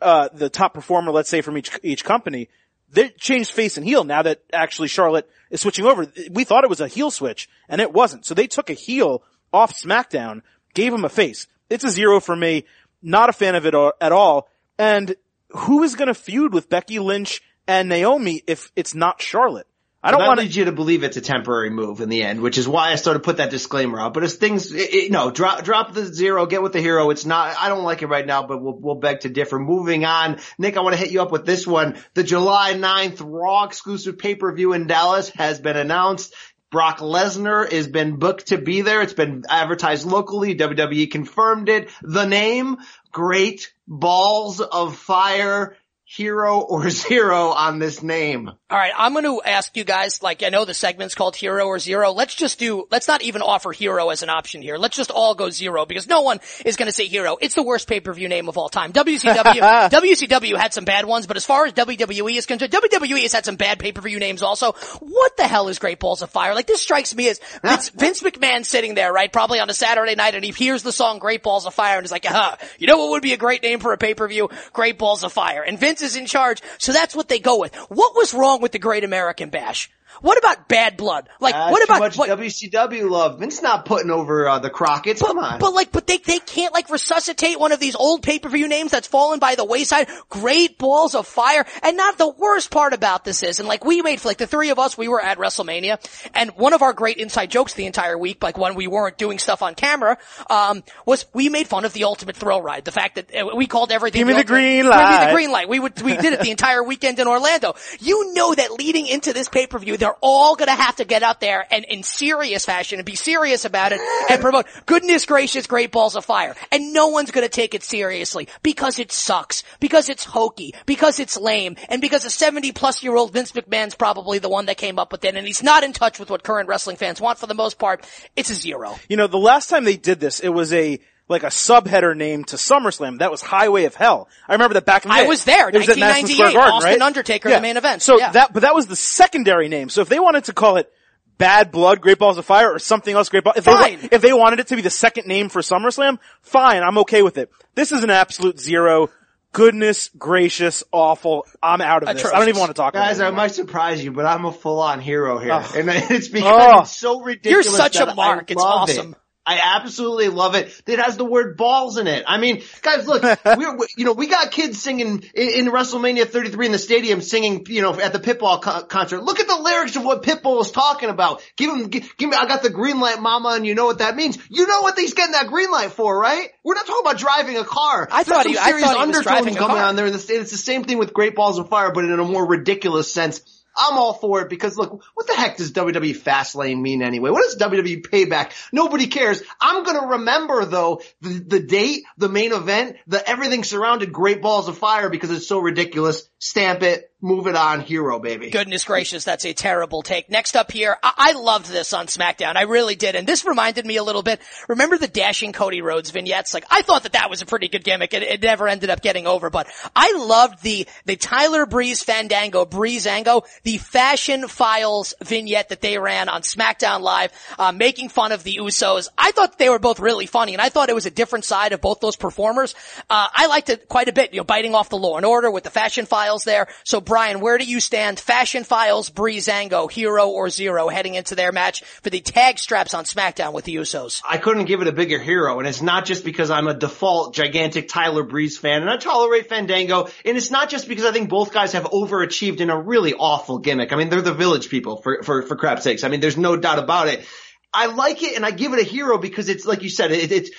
uh, 0.02 0.30
the 0.34 0.50
top 0.50 0.74
performer, 0.74 1.12
let's 1.12 1.30
say 1.30 1.42
from 1.42 1.58
each 1.58 1.72
each 1.84 2.04
company, 2.04 2.50
they 2.92 3.10
changed 3.10 3.52
face 3.52 3.78
and 3.78 3.86
heel. 3.86 4.04
Now 4.04 4.22
that 4.22 4.42
actually 4.52 4.88
Charlotte 4.88 5.30
is 5.50 5.62
switching 5.62 5.86
over, 5.86 6.12
we 6.32 6.44
thought 6.44 6.64
it 6.64 6.70
was 6.70 6.82
a 6.82 6.88
heel 6.88 7.12
switch, 7.12 7.50
and 7.70 7.82
it 7.82 7.94
wasn't. 7.94 8.26
So 8.26 8.34
they 8.34 8.48
took 8.48 8.70
a 8.70 8.74
heel 8.74 9.24
off 9.52 9.74
SmackDown, 9.74 10.42
gave 10.74 10.94
him 10.94 11.06
a 11.06 11.10
face. 11.10 11.48
It's 11.70 11.84
a 11.84 11.90
zero 11.90 12.20
for 12.20 12.36
me. 12.36 12.66
Not 13.04 13.30
a 13.30 13.34
fan 13.34 13.56
of 13.56 13.66
it 13.66 13.76
at 14.02 14.12
all. 14.12 14.48
And 14.80 15.16
who 15.50 15.84
is 15.84 15.96
going 15.96 16.08
to 16.08 16.14
feud 16.14 16.54
with 16.54 16.70
Becky 16.70 17.00
Lynch 17.00 17.42
and 17.68 17.90
Naomi 17.90 18.42
if 18.48 18.72
it's 18.76 18.96
not 18.96 19.22
Charlotte? 19.22 19.68
I 20.06 20.12
don't 20.12 20.28
want 20.28 20.54
you 20.54 20.66
to 20.66 20.74
believe 20.74 21.04
it's 21.04 21.16
a 21.16 21.22
temporary 21.22 21.70
move 21.70 22.02
in 22.02 22.10
the 22.10 22.24
end, 22.24 22.42
which 22.42 22.58
is 22.58 22.68
why 22.68 22.92
I 22.92 22.96
sort 22.96 23.16
of 23.16 23.24
put 23.24 23.38
that 23.38 23.50
disclaimer 23.50 23.98
out. 24.02 24.14
But 24.14 24.24
as 24.24 24.36
things, 24.36 24.74
it, 24.74 24.94
it, 24.94 25.12
no, 25.12 25.32
drop 25.32 25.64
drop 25.64 25.94
the 25.94 26.04
zero, 26.04 26.46
get 26.46 26.62
with 26.62 26.74
the 26.74 26.82
hero. 26.82 27.10
It's 27.10 27.26
not. 27.26 27.56
I 27.58 27.70
don't 27.70 27.86
like 27.86 28.02
it 28.02 28.08
right 28.08 28.26
now, 28.26 28.46
but 28.46 28.62
we'll 28.62 28.78
we'll 28.78 28.96
beg 28.96 29.22
to 29.22 29.30
differ. 29.30 29.60
Moving 29.60 30.04
on, 30.04 30.40
Nick, 30.58 30.76
I 30.76 30.82
want 30.82 30.94
to 30.94 31.00
hit 31.00 31.12
you 31.12 31.22
up 31.22 31.32
with 31.32 31.46
this 31.46 31.66
one. 31.66 31.96
The 32.16 32.24
July 32.24 32.74
9th 32.74 33.22
Raw 33.24 33.64
exclusive 33.64 34.18
pay 34.18 34.36
per 34.36 34.54
view 34.54 34.74
in 34.74 34.88
Dallas 34.88 35.30
has 35.30 35.62
been 35.62 35.78
announced. 35.78 36.34
Brock 36.74 36.98
Lesnar 36.98 37.72
has 37.72 37.88
been 37.88 38.16
booked 38.16 38.48
to 38.48 38.58
be 38.58 38.82
there. 38.82 39.04
It's 39.04 39.14
been 39.14 39.44
advertised 39.48 40.08
locally. 40.08 40.56
WWE 40.56 41.12
confirmed 41.12 41.70
it. 41.70 41.88
The 42.02 42.26
name, 42.26 42.78
Great 43.12 43.72
Balls 43.88 44.60
of 44.60 44.98
Fire, 44.98 45.78
Hero 46.16 46.60
or 46.60 46.90
Zero 46.92 47.50
on 47.50 47.80
this 47.80 48.04
name. 48.04 48.48
All 48.48 48.78
right, 48.78 48.94
I'm 48.96 49.14
going 49.14 49.26
to 49.26 49.42
ask 49.44 49.76
you 49.76 49.84
guys, 49.84 50.22
like, 50.22 50.44
I 50.44 50.50
know 50.50 50.64
the 50.64 50.74
segment's 50.74 51.16
called 51.16 51.36
Hero 51.36 51.66
or 51.66 51.80
Zero. 51.80 52.12
Let's 52.12 52.36
just 52.36 52.60
do, 52.60 52.88
let's 52.92 53.08
not 53.08 53.24
even 53.24 53.42
offer 53.42 53.72
Hero 53.72 54.10
as 54.10 54.22
an 54.22 54.30
option 54.30 54.62
here. 54.62 54.78
Let's 54.78 54.96
just 54.96 55.10
all 55.10 55.34
go 55.34 55.50
Zero 55.50 55.86
because 55.88 56.08
no 56.08 56.22
one 56.22 56.40
is 56.66 56.76
going 56.76 56.88
to 56.88 56.92
say 56.92 57.06
Hero. 57.08 57.38
It's 57.42 57.56
the 57.56 57.64
worst 57.64 57.88
pay-per-view 57.88 58.30
name 58.30 58.48
of 58.48 58.58
all 58.60 58.70
time. 58.70 58.94
WCW, 58.94 59.90
WCW 59.90 60.58
had 60.60 60.74
some 60.74 60.86
bad 60.86 61.06
ones, 61.06 61.26
but 61.26 61.36
as 61.38 61.46
far 61.46 61.66
as 61.66 61.74
WWE 61.74 62.38
is 62.38 62.46
concerned, 62.46 62.72
WWE 62.72 63.24
has 63.24 63.34
had 63.34 63.46
some 63.46 63.56
bad 63.56 63.80
pay-per-view 63.80 64.20
names 64.20 64.44
also. 64.44 64.74
What 65.00 65.38
the 65.38 65.48
hell 65.48 65.68
is 65.68 65.80
Great 65.80 66.00
Balls 66.00 66.22
of 66.22 66.30
Fire? 66.30 66.54
Like, 66.54 66.68
this 66.68 66.82
strikes 66.82 67.16
me 67.16 67.30
as 67.30 67.40
Vince, 67.64 67.90
Vince 67.90 68.22
McMahon 68.22 68.66
sitting 68.66 68.94
there, 68.94 69.12
right, 69.12 69.34
probably 69.34 69.60
on 69.60 69.70
a 69.70 69.74
Saturday 69.74 70.14
night 70.14 70.36
and 70.36 70.46
he 70.46 70.52
hears 70.52 70.84
the 70.84 70.92
song 70.92 71.18
Great 71.18 71.42
Balls 71.42 71.66
of 71.66 71.74
Fire 71.74 71.98
and 71.98 72.06
is 72.06 72.12
like, 72.12 72.26
ah, 72.30 72.58
you 72.78 72.86
know 72.86 72.98
what 73.00 73.10
would 73.12 73.24
be 73.24 73.34
a 73.34 73.38
great 73.38 73.64
name 73.64 73.80
for 73.80 73.94
a 73.94 73.98
pay-per-view? 73.98 74.50
Great 74.74 75.00
Balls 75.00 75.24
of 75.24 75.34
Fire. 75.34 75.64
And 75.64 75.80
Vince 75.80 76.03
is 76.04 76.16
in 76.16 76.26
charge, 76.26 76.62
so 76.78 76.92
that's 76.92 77.16
what 77.16 77.30
they 77.30 77.40
go 77.40 77.60
with. 77.60 77.76
What 77.90 78.16
was 78.16 78.34
wrong 78.34 78.62
with 78.62 78.72
the 78.72 78.80
Great 78.80 79.04
American 79.04 79.50
Bash? 79.50 79.90
What 80.22 80.38
about 80.38 80.68
bad 80.68 80.98
blood? 80.98 81.28
Like, 81.40 81.56
Uh, 81.56 81.70
what 81.70 81.80
too 81.80 81.84
about 81.86 82.00
much 82.00 82.18
what, 82.18 82.30
WCW 82.30 83.10
love? 83.10 83.40
Vince 83.40 83.62
not 83.62 83.86
putting 83.86 84.12
over 84.12 84.48
uh, 84.48 84.60
the 84.60 84.70
Crockett's. 84.70 85.22
Come 85.22 85.38
on. 85.40 85.60
But 85.60 85.74
like, 85.74 85.92
but 85.92 86.08
they, 86.08 86.18
they 86.18 86.40
can't 86.40 86.74
like 86.74 86.90
resuscitate 86.90 87.60
one 87.60 87.72
of 87.72 87.80
these 87.80 87.96
old 87.96 88.24
pay-per-view 88.24 88.68
names 88.68 88.92
that's 88.92 89.08
fallen 89.08 89.40
by 89.40 89.56
the 89.56 89.66
wayside. 89.66 90.08
Great 90.30 90.78
balls 90.78 91.16
of 91.16 91.28
fire. 91.28 91.66
And 91.82 91.98
not 91.98 92.18
the 92.18 92.30
worst 92.30 92.72
part 92.72 92.94
about 92.94 93.26
this 93.26 93.44
is, 93.44 93.60
and 93.60 93.68
like 93.68 93.84
we 93.86 94.02
made, 94.02 94.24
like 94.26 94.38
the 94.38 94.48
three 94.48 94.70
of 94.70 94.80
us, 94.80 94.98
we 94.98 95.08
were 95.08 95.22
at 95.22 95.38
WrestleMania 95.38 96.00
and 96.34 96.52
one 96.52 96.74
of 96.74 96.82
our 96.82 96.94
great 96.94 97.18
inside 97.18 97.52
jokes 97.52 97.74
the 97.74 97.86
entire 97.86 98.18
week, 98.18 98.44
like 98.44 98.58
when 98.58 98.76
we 98.76 98.88
weren't 98.88 99.18
doing 99.18 99.40
stuff 99.40 99.62
on 99.62 99.76
camera, 99.76 100.18
um, 100.50 100.84
was 101.06 101.26
we 101.34 101.50
made 101.50 101.68
fun 101.68 101.86
of 101.86 101.94
the 101.94 102.04
ultimate 102.06 102.36
thrill 102.36 102.62
ride. 102.62 102.86
The 102.86 102.92
fact 102.92 103.16
that 103.16 103.36
uh, 103.36 103.56
we 103.56 103.68
called 103.68 103.92
everything 103.92 104.20
Give 104.20 104.28
me 104.28 104.34
the 104.34 104.40
ultimate- 104.40 104.54
green 104.54 104.84
Give 104.84 104.92
me 104.92 105.26
the 105.28 105.32
green 105.34 105.52
light. 105.52 105.70
We 105.70 105.80
would, 105.80 106.02
we 106.02 106.16
did 106.18 106.34
it 106.34 106.40
the 106.42 106.52
entire 106.58 106.84
weekend 106.84 107.20
in 107.20 107.28
Orlando. 107.28 107.74
You 108.00 108.34
know 108.34 108.54
that 108.54 108.72
leading 108.72 109.08
into 109.08 109.34
this 109.34 109.50
pay-per-view, 109.50 109.98
they're 110.04 110.16
all 110.20 110.58
gonna 110.58 110.76
have 110.76 110.98
to 110.98 111.06
get 111.06 111.24
out 111.24 111.40
there 111.40 111.66
and 111.72 111.86
in 111.86 112.04
serious 112.04 112.66
fashion 112.66 113.00
and 113.00 113.06
be 113.06 113.16
serious 113.16 113.64
about 113.64 113.94
it 113.94 114.02
and 114.30 114.42
promote 114.42 114.66
goodness 114.86 115.26
gracious 115.26 115.66
great 115.66 115.94
balls 115.94 116.18
of 116.18 116.26
fire. 116.26 116.58
And 116.74 116.92
no 116.92 117.08
one's 117.08 117.32
gonna 117.32 117.48
take 117.48 117.74
it 117.74 117.84
seriously 117.84 118.50
because 118.64 119.00
it 119.00 119.14
sucks, 119.14 119.64
because 119.80 120.10
it's 120.10 120.26
hokey, 120.26 120.76
because 120.86 121.22
it's 121.22 121.38
lame, 121.38 121.78
and 121.88 122.02
because 122.02 122.26
a 122.26 122.30
70 122.30 122.74
plus 122.74 123.02
year 123.02 123.16
old 123.16 123.32
Vince 123.32 123.54
McMahon's 123.54 123.96
probably 123.96 124.40
the 124.40 124.50
one 124.50 124.66
that 124.66 124.76
came 124.76 125.00
up 125.00 125.14
with 125.14 125.24
it 125.24 125.36
and 125.36 125.48
he's 125.48 125.64
not 125.64 125.86
in 125.86 125.94
touch 125.94 126.20
with 126.20 126.30
what 126.30 126.44
current 126.44 126.68
wrestling 126.68 126.98
fans 126.98 127.22
want 127.22 127.40
for 127.40 127.48
the 127.48 127.54
most 127.54 127.80
part. 127.80 128.06
It's 128.36 128.50
a 128.50 128.56
zero. 128.56 128.98
You 129.08 129.16
know, 129.16 129.28
the 129.28 129.38
last 129.38 129.70
time 129.70 129.86
they 129.86 129.96
did 129.96 130.20
this, 130.20 130.42
it 130.42 130.50
was 130.50 130.74
a 130.74 131.00
like 131.30 131.44
a 131.44 131.48
subheader 131.48 132.16
name 132.16 132.44
to 132.46 132.58
SummerSlam. 132.58 133.20
That 133.20 133.32
was 133.32 133.42
Highway 133.42 133.86
of 133.86 133.96
Hell. 133.96 134.28
I 134.48 134.54
remember 134.54 134.74
that 134.76 134.86
back 134.86 135.06
in 135.06 135.10
the 135.10 135.16
I 135.16 135.22
day. 135.24 135.28
was 135.28 135.44
there, 135.46 135.70
It 135.70 135.76
was 135.76 135.90
at 135.90 135.98
1998, 135.98 136.54
Garden, 136.54 136.72
Austin 136.74 136.92
right? 136.92 137.02
Undertaker, 137.02 137.50
the 137.50 137.62
main 137.62 137.78
event. 137.78 138.02
So 138.02 138.18
Yeah. 138.20 138.32
that, 138.32 138.54
but 138.54 138.62
that 138.64 138.76
was 138.76 138.88
the 138.88 138.96
secondary 138.96 139.70
name. 139.70 139.90
So 139.90 140.02
if 140.02 140.10
they 140.10 140.20
wanted 140.20 140.44
to 140.46 140.54
call 140.54 140.78
it 140.78 140.92
Bad 141.38 141.72
Blood, 141.72 142.02
Great 142.02 142.20
Balls 142.20 142.38
of 142.38 142.46
Fire, 142.46 142.72
or 142.72 142.78
something 142.80 143.16
else, 143.16 143.30
Great 143.30 143.44
Ball, 143.44 143.54
if 143.56 143.64
Fine. 143.64 144.00
they, 144.02 144.10
if 144.12 144.22
they 144.22 144.34
wanted 144.34 144.60
it 144.60 144.68
to 144.68 144.76
be 144.76 144.82
the 144.82 144.90
second 144.90 145.26
name 145.28 145.50
for 145.50 145.62
SummerSlam, 145.62 146.20
fine, 146.42 146.84
I'm 146.84 146.98
okay 147.00 147.22
with 147.22 147.38
it. 147.38 147.50
This 147.74 147.92
is 147.92 148.04
an 148.04 148.10
absolute 148.10 148.60
zero. 148.60 149.10
Goodness 149.52 150.10
gracious, 150.18 150.84
awful. 150.92 151.46
I'm 151.62 151.80
out 151.80 152.02
of 152.04 152.16
this. 152.16 152.26
I 152.26 152.40
don't 152.40 152.50
even 152.50 152.60
want 152.60 152.70
to 152.72 152.74
talk 152.74 152.94
about 152.96 153.06
Guys. 153.08 153.22
I 153.22 153.30
might 153.30 153.52
surprise 153.54 154.04
you, 154.04 154.12
but 154.12 154.26
I'm 154.26 154.46
a 154.46 154.52
full-on 154.52 155.00
hero 155.00 155.38
here, 155.38 155.54
Oh. 155.54 155.74
and 155.78 155.90
it's 156.12 156.28
because 156.28 156.72
Oh. 156.76 156.80
it's 156.82 156.98
so 156.98 157.22
ridiculous. 157.22 157.68
You're 157.68 157.76
such 157.76 157.96
a 157.98 158.14
mark. 158.16 158.46
I 158.50 158.52
It's 158.54 158.62
awesome. 158.64 159.12
it. 159.12 159.18
I 159.46 159.60
absolutely 159.76 160.30
love 160.30 160.56
it. 160.56 160.74
It 160.88 161.00
has 161.00 161.18
the 161.18 161.26
word 161.26 161.58
balls 161.58 161.98
in 161.98 162.08
it. 162.08 162.24
I 162.26 162.38
mean, 162.38 162.64
guys, 162.82 163.06
look, 163.08 163.24
we're, 163.46 163.78
we- 163.78 163.88
you 163.98 164.06
know, 164.06 164.14
we 164.14 164.28
got 164.28 164.52
kids 164.52 164.82
singing 164.82 165.24
in, 165.34 165.50
in 165.50 165.66
WrestleMania 165.68 166.26
33 166.30 166.68
in 166.68 166.72
the 166.72 166.78
stadium 166.80 167.20
singing, 167.22 167.66
you 167.68 167.82
know, 167.82 168.00
at 168.00 168.14
the 168.14 168.20
Pitbull 168.20 168.62
co- 168.62 168.84
concert. 168.84 169.22
Look 169.22 169.42
at 169.42 169.48
the 169.48 169.58
lyrics 169.58 169.98
of 169.98 170.06
what 170.06 170.24
Pitbull 170.24 170.62
is 170.62 170.72
talking 170.72 171.10
about. 171.10 171.44
Give 171.58 171.70
him, 171.72 171.88
give, 171.90 172.16
give 172.18 172.30
me, 172.30 172.38
I 172.38 172.46
got 172.48 172.64
the 172.64 172.70
green 172.70 173.02
light 173.02 173.20
mama 173.20 173.50
and 173.50 173.66
you 173.66 173.76
know 173.76 173.86
what 173.86 173.98
that 173.98 174.16
means. 174.16 174.38
You 174.50 174.66
know 174.66 174.82
what 174.82 174.98
he's 174.98 175.14
getting 175.14 175.34
that 175.34 175.48
green 175.48 175.70
light 175.72 175.92
for, 175.92 176.18
right? 176.18 176.50
We're 176.64 176.76
not 176.76 176.86
talking 176.88 177.02
about 177.06 177.18
driving 177.18 177.58
a 177.58 177.66
car. 177.66 178.08
I 178.10 178.24
There's 178.24 178.28
thought 178.38 178.46
he- 178.48 178.58
I 178.58 178.68
serious 178.68 178.84
thought 178.86 179.02
he 179.02 179.08
was 179.08 179.24
driving 179.24 179.56
a 179.58 179.60
coming 179.60 179.78
on 179.78 179.96
there. 179.98 180.06
And 180.06 180.16
it's 180.16 180.30
it's 180.30 180.52
the 180.52 180.58
same 180.58 180.86
thing 180.86 180.98
with 181.00 181.14
Great 181.14 181.36
Balls 181.36 181.60
of 181.60 181.68
Fire, 181.68 181.92
but 181.92 182.06
in 182.06 182.18
a 182.18 182.24
more 182.24 182.48
ridiculous 182.48 183.12
sense. 183.14 183.42
I'm 183.76 183.98
all 183.98 184.14
for 184.14 184.42
it 184.42 184.50
because 184.50 184.78
look, 184.78 185.04
what 185.14 185.28
the 185.28 185.36
heck 185.36 185.58
does 185.58 185.72
WWE 185.72 186.16
Fastlane 186.16 186.82
mean 186.82 187.02
anyway? 187.02 187.30
What 187.32 187.44
does 187.44 187.58
WWE 187.58 188.06
Payback? 188.06 188.52
Nobody 188.72 189.08
cares. 189.08 189.42
I'm 189.60 189.84
gonna 189.84 190.08
remember 190.18 190.66
though 190.66 191.02
the, 191.22 191.30
the 191.40 191.60
date, 191.60 192.04
the 192.18 192.30
main 192.30 192.54
event, 192.54 192.98
the 193.08 193.28
everything 193.28 193.64
surrounded 193.64 194.14
Great 194.14 194.42
Balls 194.42 194.68
of 194.68 194.78
Fire 194.78 195.10
because 195.10 195.32
it's 195.32 195.48
so 195.48 195.60
ridiculous. 195.60 196.28
Stamp 196.46 196.84
it, 196.84 197.10
move 197.22 197.48
it 197.48 197.56
on, 197.56 197.80
hero 197.80 198.20
baby. 198.20 198.50
Goodness 198.50 198.84
gracious, 198.84 199.24
that's 199.24 199.46
a 199.46 199.54
terrible 199.54 200.02
take. 200.02 200.30
Next 200.30 200.58
up 200.58 200.74
here, 200.74 200.98
I, 201.02 201.14
I 201.16 201.32
loved 201.40 201.68
this 201.68 201.94
on 201.94 202.08
SmackDown. 202.08 202.58
I 202.58 202.64
really 202.64 202.96
did. 202.96 203.16
And 203.16 203.26
this 203.26 203.46
reminded 203.46 203.86
me 203.86 203.96
a 203.96 204.04
little 204.04 204.24
bit. 204.24 204.42
Remember 204.68 204.98
the 204.98 205.08
dashing 205.08 205.54
Cody 205.54 205.82
Rhodes 205.82 206.12
vignettes? 206.12 206.54
Like, 206.54 206.66
I 206.70 206.82
thought 206.82 207.04
that 207.04 207.14
that 207.14 207.30
was 207.30 207.42
a 207.42 207.46
pretty 207.46 207.70
good 207.70 207.86
gimmick. 207.86 208.14
It, 208.14 208.24
it 208.24 208.42
never 208.42 208.68
ended 208.68 208.90
up 208.90 209.02
getting 209.02 209.26
over, 209.26 209.50
but 209.50 209.68
I 209.96 210.18
loved 210.18 210.62
the, 210.64 210.86
the 211.06 211.16
Tyler 211.16 211.66
Breeze 211.66 212.04
Fandango, 212.04 212.66
Breezango, 212.66 213.46
the 213.64 213.78
Fashion 213.78 214.50
Files 214.50 215.14
vignette 215.24 215.70
that 215.70 215.80
they 215.80 215.98
ran 215.98 216.28
on 216.28 216.42
SmackDown 216.42 217.00
Live, 217.00 217.32
uh, 217.58 217.72
making 217.72 218.10
fun 218.10 218.34
of 218.34 218.44
the 218.44 218.58
Usos. 218.58 219.08
I 219.18 219.32
thought 219.32 219.58
they 219.58 219.70
were 219.70 219.80
both 219.80 220.02
really 220.02 220.26
funny 220.26 220.52
and 220.52 220.62
I 220.62 220.68
thought 220.68 220.90
it 220.90 220.96
was 220.96 221.06
a 221.06 221.10
different 221.10 221.46
side 221.46 221.72
of 221.72 221.80
both 221.80 222.02
those 222.02 222.18
performers. 222.18 222.76
Uh, 223.10 223.30
I 223.34 223.48
liked 223.48 223.70
it 223.70 223.88
quite 223.88 224.10
a 224.10 224.14
bit, 224.14 224.34
you 224.34 224.42
know, 224.42 224.44
biting 224.44 224.76
off 224.76 224.90
the 224.90 224.98
law 224.98 225.16
and 225.16 225.26
order 225.26 225.50
with 225.50 225.64
the 225.64 225.70
Fashion 225.70 226.06
Files 226.06 226.33
there. 226.42 226.68
So 226.84 227.00
Brian, 227.00 227.40
where 227.40 227.60
do 227.60 227.66
you 227.66 227.80
stand? 227.80 228.20
Fashion 228.20 228.64
Files, 228.64 229.12
Breezango, 229.12 229.92
hero 229.92 230.30
or 230.30 230.50
zero 230.50 230.90
heading 230.90 231.14
into 231.14 231.36
their 231.36 231.52
match 231.52 231.84
for 232.02 232.10
the 232.10 232.20
tag 232.20 232.58
straps 232.58 232.96
on 232.96 233.04
SmackDown 233.04 233.54
with 233.54 233.66
the 233.66 233.76
Usos? 233.76 234.24
I 234.28 234.38
couldn't 234.38 234.66
give 234.66 234.82
it 234.82 234.88
a 234.88 234.92
bigger 234.92 235.20
hero, 235.20 235.60
and 235.60 235.68
it's 235.68 235.84
not 235.84 236.06
just 236.06 236.26
because 236.26 236.50
I'm 236.50 236.68
a 236.68 236.74
default 236.74 237.36
gigantic 237.36 237.90
Tyler 237.90 238.24
Breeze 238.24 238.58
fan, 238.58 238.82
and 238.82 238.90
I 238.90 238.98
tolerate 238.98 239.50
Fandango, 239.50 240.08
and 240.26 240.36
it's 240.36 240.50
not 240.50 240.70
just 240.70 240.88
because 240.88 241.06
I 241.06 241.12
think 241.12 241.30
both 241.30 241.54
guys 241.54 241.74
have 241.74 241.84
overachieved 241.84 242.60
in 242.60 242.72
a 242.72 242.82
really 242.82 243.14
awful 243.14 243.60
gimmick. 243.60 243.94
I 243.94 243.98
mean, 243.98 244.10
they're 244.10 244.22
the 244.22 244.34
village 244.34 244.70
people, 244.70 245.02
for, 245.02 245.22
for, 245.22 245.44
for 245.44 245.56
crap's 245.56 245.84
sakes. 245.84 246.04
I 246.04 246.08
mean, 246.08 246.20
there's 246.20 246.38
no 246.38 246.58
doubt 246.58 246.80
about 246.80 247.10
it. 247.10 247.26
I 247.74 247.88
like 247.88 248.24
it, 248.24 248.36
and 248.36 248.46
I 248.46 248.52
give 248.52 248.74
it 248.74 248.80
a 248.80 248.84
hero 248.84 249.18
because 249.18 249.50
it's, 249.50 249.66
like 249.66 249.82
you 249.84 249.90
said, 249.90 250.12
it, 250.12 250.32
it's, 250.32 250.52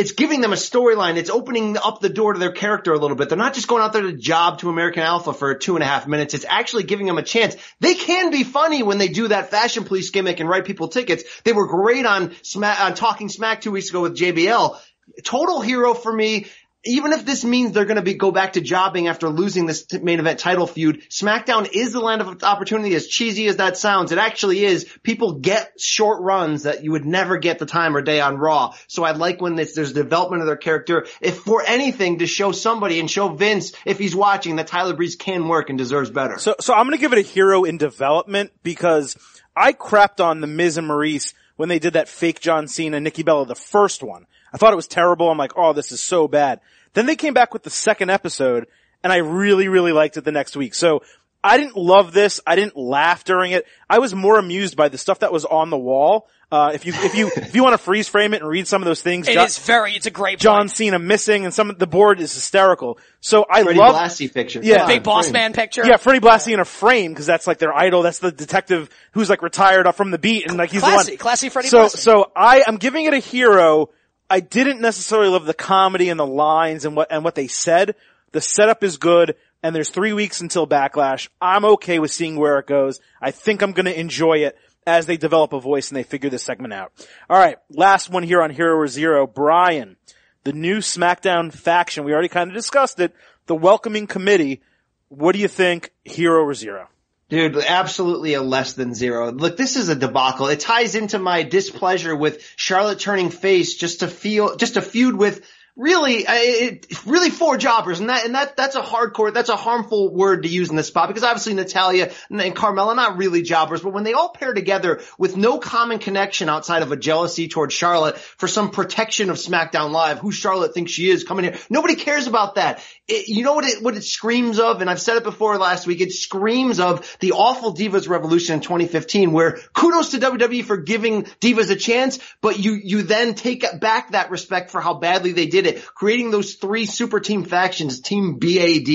it's 0.00 0.12
giving 0.12 0.40
them 0.40 0.54
a 0.54 0.56
storyline. 0.56 1.16
It's 1.18 1.28
opening 1.28 1.76
up 1.76 2.00
the 2.00 2.08
door 2.08 2.32
to 2.32 2.38
their 2.38 2.52
character 2.52 2.94
a 2.94 2.98
little 2.98 3.18
bit. 3.18 3.28
They're 3.28 3.36
not 3.36 3.52
just 3.52 3.68
going 3.68 3.82
out 3.82 3.92
there 3.92 4.00
to 4.00 4.14
job 4.14 4.58
to 4.60 4.70
American 4.70 5.02
Alpha 5.02 5.34
for 5.34 5.54
two 5.54 5.76
and 5.76 5.84
a 5.84 5.86
half 5.86 6.06
minutes. 6.06 6.32
It's 6.32 6.46
actually 6.48 6.84
giving 6.84 7.04
them 7.04 7.18
a 7.18 7.22
chance. 7.22 7.54
They 7.80 7.94
can 7.94 8.30
be 8.30 8.42
funny 8.42 8.82
when 8.82 8.96
they 8.96 9.08
do 9.08 9.28
that 9.28 9.50
fashion 9.50 9.84
police 9.84 10.08
gimmick 10.08 10.40
and 10.40 10.48
write 10.48 10.64
people 10.64 10.88
tickets. 10.88 11.24
They 11.44 11.52
were 11.52 11.66
great 11.66 12.06
on 12.06 12.34
Smack, 12.40 12.80
on 12.80 12.94
Talking 12.94 13.28
Smack 13.28 13.60
two 13.60 13.72
weeks 13.72 13.90
ago 13.90 14.00
with 14.00 14.16
JBL. 14.16 14.78
Total 15.22 15.60
hero 15.60 15.92
for 15.92 16.10
me. 16.10 16.46
Even 16.84 17.12
if 17.12 17.26
this 17.26 17.44
means 17.44 17.72
they're 17.72 17.84
going 17.84 17.96
to 17.96 18.02
be 18.02 18.14
go 18.14 18.30
back 18.30 18.54
to 18.54 18.60
jobbing 18.62 19.06
after 19.06 19.28
losing 19.28 19.66
this 19.66 19.84
t- 19.84 19.98
main 19.98 20.18
event 20.18 20.38
title 20.38 20.66
feud, 20.66 21.02
SmackDown 21.10 21.68
is 21.70 21.92
the 21.92 22.00
land 22.00 22.22
of 22.22 22.42
opportunity. 22.42 22.94
As 22.94 23.06
cheesy 23.06 23.48
as 23.48 23.56
that 23.56 23.76
sounds, 23.76 24.12
it 24.12 24.18
actually 24.18 24.64
is. 24.64 24.86
People 25.02 25.40
get 25.40 25.78
short 25.78 26.22
runs 26.22 26.62
that 26.62 26.82
you 26.82 26.92
would 26.92 27.04
never 27.04 27.36
get 27.36 27.58
the 27.58 27.66
time 27.66 27.94
or 27.94 28.00
day 28.00 28.20
on 28.20 28.38
Raw. 28.38 28.74
So 28.86 29.04
I 29.04 29.10
like 29.10 29.42
when 29.42 29.56
this, 29.56 29.74
there's 29.74 29.92
development 29.92 30.40
of 30.40 30.46
their 30.46 30.56
character. 30.56 31.06
If 31.20 31.38
for 31.38 31.62
anything 31.62 32.20
to 32.20 32.26
show 32.26 32.52
somebody 32.52 32.98
and 32.98 33.10
show 33.10 33.28
Vince 33.28 33.72
if 33.84 33.98
he's 33.98 34.16
watching 34.16 34.56
that 34.56 34.66
Tyler 34.66 34.94
Breeze 34.94 35.16
can 35.16 35.48
work 35.48 35.68
and 35.68 35.76
deserves 35.76 36.10
better. 36.10 36.38
So, 36.38 36.56
so 36.60 36.72
I'm 36.72 36.86
gonna 36.86 36.96
give 36.96 37.12
it 37.12 37.18
a 37.18 37.22
hero 37.22 37.64
in 37.64 37.76
development 37.76 38.52
because 38.62 39.18
I 39.54 39.74
crapped 39.74 40.24
on 40.24 40.40
the 40.40 40.46
Miz 40.46 40.78
and 40.78 40.86
Maurice 40.86 41.34
when 41.56 41.68
they 41.68 41.78
did 41.78 41.92
that 41.92 42.08
fake 42.08 42.40
John 42.40 42.68
Cena, 42.68 43.00
Nikki 43.00 43.22
Bella, 43.22 43.44
the 43.44 43.54
first 43.54 44.02
one. 44.02 44.26
I 44.52 44.56
thought 44.58 44.72
it 44.72 44.76
was 44.76 44.88
terrible. 44.88 45.30
I'm 45.30 45.38
like, 45.38 45.52
oh, 45.56 45.72
this 45.72 45.92
is 45.92 46.00
so 46.00 46.28
bad. 46.28 46.60
Then 46.94 47.06
they 47.06 47.16
came 47.16 47.34
back 47.34 47.52
with 47.52 47.62
the 47.62 47.70
second 47.70 48.10
episode 48.10 48.66
and 49.02 49.12
I 49.12 49.18
really, 49.18 49.68
really 49.68 49.92
liked 49.92 50.16
it 50.16 50.24
the 50.24 50.32
next 50.32 50.56
week. 50.56 50.74
So 50.74 51.02
I 51.42 51.56
didn't 51.56 51.76
love 51.76 52.12
this. 52.12 52.40
I 52.46 52.56
didn't 52.56 52.76
laugh 52.76 53.24
during 53.24 53.52
it. 53.52 53.64
I 53.88 53.98
was 53.98 54.14
more 54.14 54.38
amused 54.38 54.76
by 54.76 54.88
the 54.88 54.98
stuff 54.98 55.20
that 55.20 55.32
was 55.32 55.44
on 55.44 55.70
the 55.70 55.78
wall. 55.78 56.28
Uh, 56.52 56.72
if 56.74 56.84
you, 56.84 56.92
if 56.96 57.14
you, 57.14 57.30
if 57.36 57.54
you 57.54 57.62
want 57.62 57.74
to 57.74 57.78
freeze 57.78 58.08
frame 58.08 58.34
it 58.34 58.42
and 58.42 58.50
read 58.50 58.66
some 58.66 58.82
of 58.82 58.86
those 58.86 59.00
things, 59.00 59.28
It 59.28 59.34
John, 59.34 59.46
is 59.46 59.56
very, 59.60 59.94
it's 59.94 60.06
a 60.06 60.10
great 60.10 60.40
John 60.40 60.62
point. 60.62 60.72
Cena 60.72 60.98
missing 60.98 61.44
and 61.44 61.54
some 61.54 61.70
of 61.70 61.78
the 61.78 61.86
board 61.86 62.20
is 62.20 62.34
hysterical. 62.34 62.98
So 63.20 63.46
I 63.48 63.62
Freddie 63.62 63.78
love, 63.78 63.94
Blassie 63.94 64.34
picture. 64.34 64.60
Yeah. 64.60 64.84
Big 64.88 65.04
boss 65.04 65.26
frame. 65.26 65.34
man 65.34 65.52
picture. 65.52 65.86
yeah, 65.86 65.96
Freddie 65.96 66.18
Blassie 66.18 66.52
in 66.52 66.58
a 66.58 66.64
frame 66.64 67.12
because 67.12 67.26
that's 67.26 67.46
like 67.46 67.58
their 67.58 67.72
idol. 67.72 68.02
That's 68.02 68.18
the 68.18 68.32
detective 68.32 68.90
who's 69.12 69.30
like 69.30 69.42
retired 69.42 69.86
up 69.86 69.94
from 69.94 70.10
the 70.10 70.18
beat 70.18 70.48
and 70.48 70.58
like 70.58 70.72
he's 70.72 70.80
Classy, 70.80 71.12
the 71.12 71.12
one. 71.12 71.18
classy 71.18 71.48
Freddie 71.50 71.68
so, 71.68 71.84
Blassie. 71.84 71.96
so 71.98 72.32
I 72.34 72.64
am 72.66 72.76
giving 72.78 73.04
it 73.04 73.14
a 73.14 73.18
hero. 73.20 73.90
I 74.30 74.38
didn't 74.38 74.80
necessarily 74.80 75.28
love 75.28 75.44
the 75.44 75.52
comedy 75.52 76.08
and 76.08 76.18
the 76.18 76.26
lines 76.26 76.84
and 76.84 76.94
what 76.94 77.10
and 77.10 77.24
what 77.24 77.34
they 77.34 77.48
said. 77.48 77.96
The 78.30 78.40
setup 78.40 78.84
is 78.84 78.96
good, 78.96 79.34
and 79.60 79.74
there's 79.74 79.90
three 79.90 80.12
weeks 80.12 80.40
until 80.40 80.68
Backlash. 80.68 81.28
I'm 81.40 81.64
okay 81.64 81.98
with 81.98 82.12
seeing 82.12 82.36
where 82.36 82.60
it 82.60 82.68
goes. 82.68 83.00
I 83.20 83.32
think 83.32 83.60
I'm 83.60 83.72
going 83.72 83.86
to 83.86 83.98
enjoy 83.98 84.44
it 84.44 84.56
as 84.86 85.06
they 85.06 85.16
develop 85.16 85.52
a 85.52 85.60
voice 85.60 85.90
and 85.90 85.96
they 85.96 86.04
figure 86.04 86.30
this 86.30 86.44
segment 86.44 86.72
out. 86.72 86.92
All 87.28 87.36
right, 87.36 87.58
last 87.70 88.08
one 88.08 88.22
here 88.22 88.40
on 88.40 88.50
Hero 88.50 88.76
or 88.76 88.86
Zero. 88.86 89.26
Brian, 89.26 89.96
the 90.44 90.52
new 90.52 90.78
SmackDown 90.78 91.52
faction. 91.52 92.04
We 92.04 92.12
already 92.12 92.28
kind 92.28 92.50
of 92.50 92.54
discussed 92.54 93.00
it. 93.00 93.12
The 93.46 93.56
welcoming 93.56 94.06
committee. 94.06 94.62
What 95.08 95.32
do 95.32 95.40
you 95.40 95.48
think? 95.48 95.90
Hero 96.04 96.44
or 96.44 96.54
Zero? 96.54 96.88
Dude, 97.30 97.56
absolutely 97.56 98.34
a 98.34 98.42
less 98.42 98.72
than 98.72 98.92
zero. 98.92 99.30
Look, 99.30 99.56
this 99.56 99.76
is 99.76 99.88
a 99.88 99.94
debacle. 99.94 100.48
It 100.48 100.58
ties 100.58 100.96
into 100.96 101.20
my 101.20 101.44
displeasure 101.44 102.14
with 102.14 102.44
Charlotte 102.56 102.98
turning 102.98 103.30
face 103.30 103.76
just 103.76 104.00
to 104.00 104.08
feel, 104.08 104.56
just 104.56 104.74
to 104.74 104.82
feud 104.82 105.14
with 105.14 105.48
really, 105.76 106.24
it, 106.26 106.86
really 107.06 107.30
four 107.30 107.56
jobbers, 107.56 108.00
and 108.00 108.08
that 108.10 108.26
and 108.26 108.34
that 108.34 108.56
that's 108.56 108.74
a 108.74 108.82
hardcore, 108.82 109.32
that's 109.32 109.48
a 109.48 109.56
harmful 109.56 110.12
word 110.12 110.42
to 110.42 110.48
use 110.48 110.70
in 110.70 110.76
this 110.76 110.88
spot 110.88 111.08
because 111.08 111.22
obviously 111.22 111.54
Natalya 111.54 112.10
and, 112.30 112.40
and 112.40 112.54
Carmella 112.54 112.96
not 112.96 113.16
really 113.16 113.42
jobbers, 113.42 113.80
but 113.80 113.92
when 113.92 114.04
they 114.04 114.12
all 114.12 114.30
pair 114.30 114.52
together 114.52 115.00
with 115.16 115.36
no 115.36 115.58
common 115.58 115.98
connection 115.98 116.48
outside 116.48 116.82
of 116.82 116.92
a 116.92 116.96
jealousy 116.96 117.48
towards 117.48 117.74
Charlotte 117.74 118.18
for 118.18 118.48
some 118.48 118.70
protection 118.70 119.30
of 119.30 119.36
SmackDown 119.36 119.92
Live, 119.92 120.18
who 120.18 120.32
Charlotte 120.32 120.74
thinks 120.74 120.92
she 120.92 121.08
is 121.08 121.24
coming 121.24 121.44
here, 121.44 121.58
nobody 121.70 121.94
cares 121.94 122.26
about 122.26 122.56
that. 122.56 122.84
It, 123.10 123.28
you 123.28 123.42
know 123.42 123.54
what 123.54 123.64
it 123.64 123.82
what 123.82 123.96
it 123.96 124.04
screams 124.04 124.58
of, 124.58 124.80
and 124.80 124.88
I've 124.88 125.00
said 125.00 125.16
it 125.16 125.24
before 125.24 125.58
last 125.58 125.86
week. 125.86 126.00
It 126.00 126.12
screams 126.12 126.80
of 126.80 127.16
the 127.20 127.32
awful 127.32 127.74
Divas 127.74 128.08
Revolution 128.08 128.54
in 128.54 128.60
2015, 128.60 129.32
where 129.32 129.58
kudos 129.72 130.10
to 130.10 130.18
WWE 130.18 130.64
for 130.64 130.76
giving 130.76 131.24
Divas 131.24 131.70
a 131.70 131.76
chance, 131.76 132.18
but 132.40 132.58
you 132.58 132.74
you 132.74 133.02
then 133.02 133.34
take 133.34 133.64
back 133.80 134.12
that 134.12 134.30
respect 134.30 134.70
for 134.70 134.80
how 134.80 134.94
badly 134.94 135.32
they 135.32 135.46
did 135.46 135.66
it 135.66 135.84
creating 135.94 136.30
those 136.30 136.54
three 136.54 136.86
super 136.86 137.20
team 137.20 137.44
factions, 137.44 138.00
Team 138.00 138.38
BAD, 138.38 138.86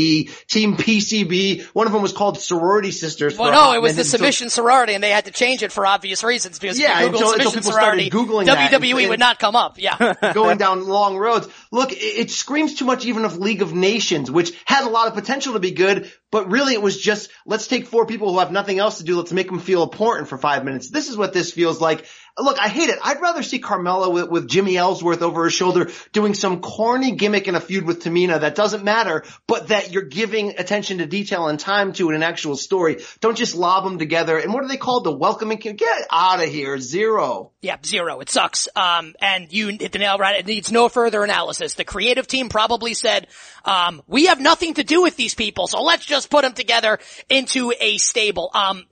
Team 0.48 0.76
PCB. 0.76 1.66
One 1.68 1.88
of 1.88 1.94
them 1.94 2.02
was 2.02 2.14
called 2.14 2.40
Sorority 2.40 2.92
Sisters. 2.92 3.38
Well, 3.38 3.52
no, 3.52 3.74
it 3.74 3.82
was 3.82 3.96
the 3.96 4.04
Submission 4.04 4.50
Sorority, 4.50 4.94
and 4.94 5.04
they 5.04 5.12
had 5.12 5.26
to 5.26 5.32
change 5.32 5.64
it 5.64 5.72
for 5.72 5.86
obvious 5.86 6.24
reasons 6.24 6.60
because 6.60 6.80
yeah, 6.80 7.02
Google 7.02 7.32
until, 7.32 7.52
Submission 7.52 7.64
Sorority, 7.64 8.10
Googling 8.10 8.48
WWE 8.48 9.02
and, 9.02 9.10
would 9.10 9.20
not 9.20 9.40
come 9.40 9.56
up. 9.56 9.76
Yeah, 9.78 10.16
going 10.34 10.58
down 10.66 10.88
long 10.88 11.18
roads. 11.18 11.48
Look, 11.72 11.92
it, 11.92 11.98
it 11.98 12.32
screams 12.32 12.76
too 12.76 12.86
much 12.86 13.06
even 13.06 13.26
of 13.26 13.38
League 13.38 13.62
of 13.62 13.74
Nations, 13.74 14.30
which 14.30 14.52
had 14.66 14.86
a 14.86 14.90
lot 14.90 15.08
of 15.08 15.14
potential 15.14 15.54
to 15.54 15.60
be 15.60 15.72
good, 15.72 16.12
but 16.36 16.52
really 16.52 16.74
it 16.74 16.82
was 16.82 17.00
just 17.00 17.32
let's 17.46 17.66
take 17.66 17.88
four 17.88 18.06
people 18.06 18.30
who 18.30 18.40
have 18.40 18.52
nothing 18.52 18.78
else 18.78 18.98
to 18.98 19.06
do, 19.06 19.16
let's 19.16 19.32
make 19.32 19.48
them 19.48 19.62
feel 19.62 19.84
important 19.84 20.28
for 20.28 20.38
five 20.38 20.66
minutes. 20.66 20.90
This 20.90 21.08
is 21.08 21.16
what 21.16 21.32
this 21.32 21.54
feels 21.54 21.80
like. 21.80 22.06
Look, 22.38 22.60
I 22.60 22.68
hate 22.68 22.90
it. 22.90 23.00
I'd 23.02 23.22
rather 23.22 23.42
see 23.42 23.62
Carmella 23.62 24.12
with, 24.12 24.30
with 24.30 24.50
Jimmy 24.50 24.76
Ellsworth 24.76 25.22
over 25.22 25.44
her 25.44 25.50
shoulder 25.50 25.90
doing 26.12 26.34
some 26.34 26.60
corny 26.60 27.14
gimmick 27.14 27.48
in 27.48 27.56
a 27.56 27.62
feud 27.62 27.86
with 27.86 28.04
Tamina 28.04 28.42
that 28.42 28.56
doesn't 28.56 28.84
matter, 28.84 29.24
but 29.48 29.70
that 29.70 29.94
you're 29.94 30.04
giving 30.04 30.60
attention 30.60 30.98
to 30.98 31.06
detail 31.06 31.48
and 31.48 31.58
time 31.58 31.94
to 31.94 32.10
in 32.10 32.16
an 32.16 32.24
actual 32.24 32.58
story. 32.58 32.98
Don't 33.22 33.38
just 33.38 33.56
lob 33.56 33.86
them 33.86 33.98
together. 33.98 34.38
And 34.38 34.54
what 34.54 34.66
are 34.66 34.68
they 34.68 34.76
called? 34.76 35.06
The 35.06 35.16
welcoming? 35.16 35.60
Get 35.60 36.08
out 36.12 36.44
of 36.44 36.50
here. 36.50 36.78
Zero. 36.78 37.54
Yeah, 37.62 37.78
zero. 37.86 38.20
It 38.20 38.30
sucks. 38.30 38.68
Um, 38.76 39.16
and 39.22 39.54
you 39.54 39.70
hit 39.70 39.94
the 39.94 40.00
nail 40.00 40.18
right. 40.18 40.38
It 40.38 40.46
needs 40.46 40.74
no 40.74 40.90
further 40.90 41.24
analysis. 41.24 41.76
The 41.76 41.86
creative 41.86 42.28
team 42.28 42.50
probably 42.50 42.94
said, 42.96 43.28
um, 43.64 44.02
we 44.08 44.26
have 44.26 44.42
nothing 44.42 44.74
to 44.74 44.84
do 44.84 45.02
with 45.02 45.16
these 45.16 45.36
people, 45.36 45.68
so 45.68 45.82
let's 45.82 46.06
just 46.06 46.25
put 46.26 46.44
them 46.44 46.54
together 46.54 47.00
into 47.30 47.74
a 47.80 47.98
stable. 47.98 48.50
Um, 48.54 48.86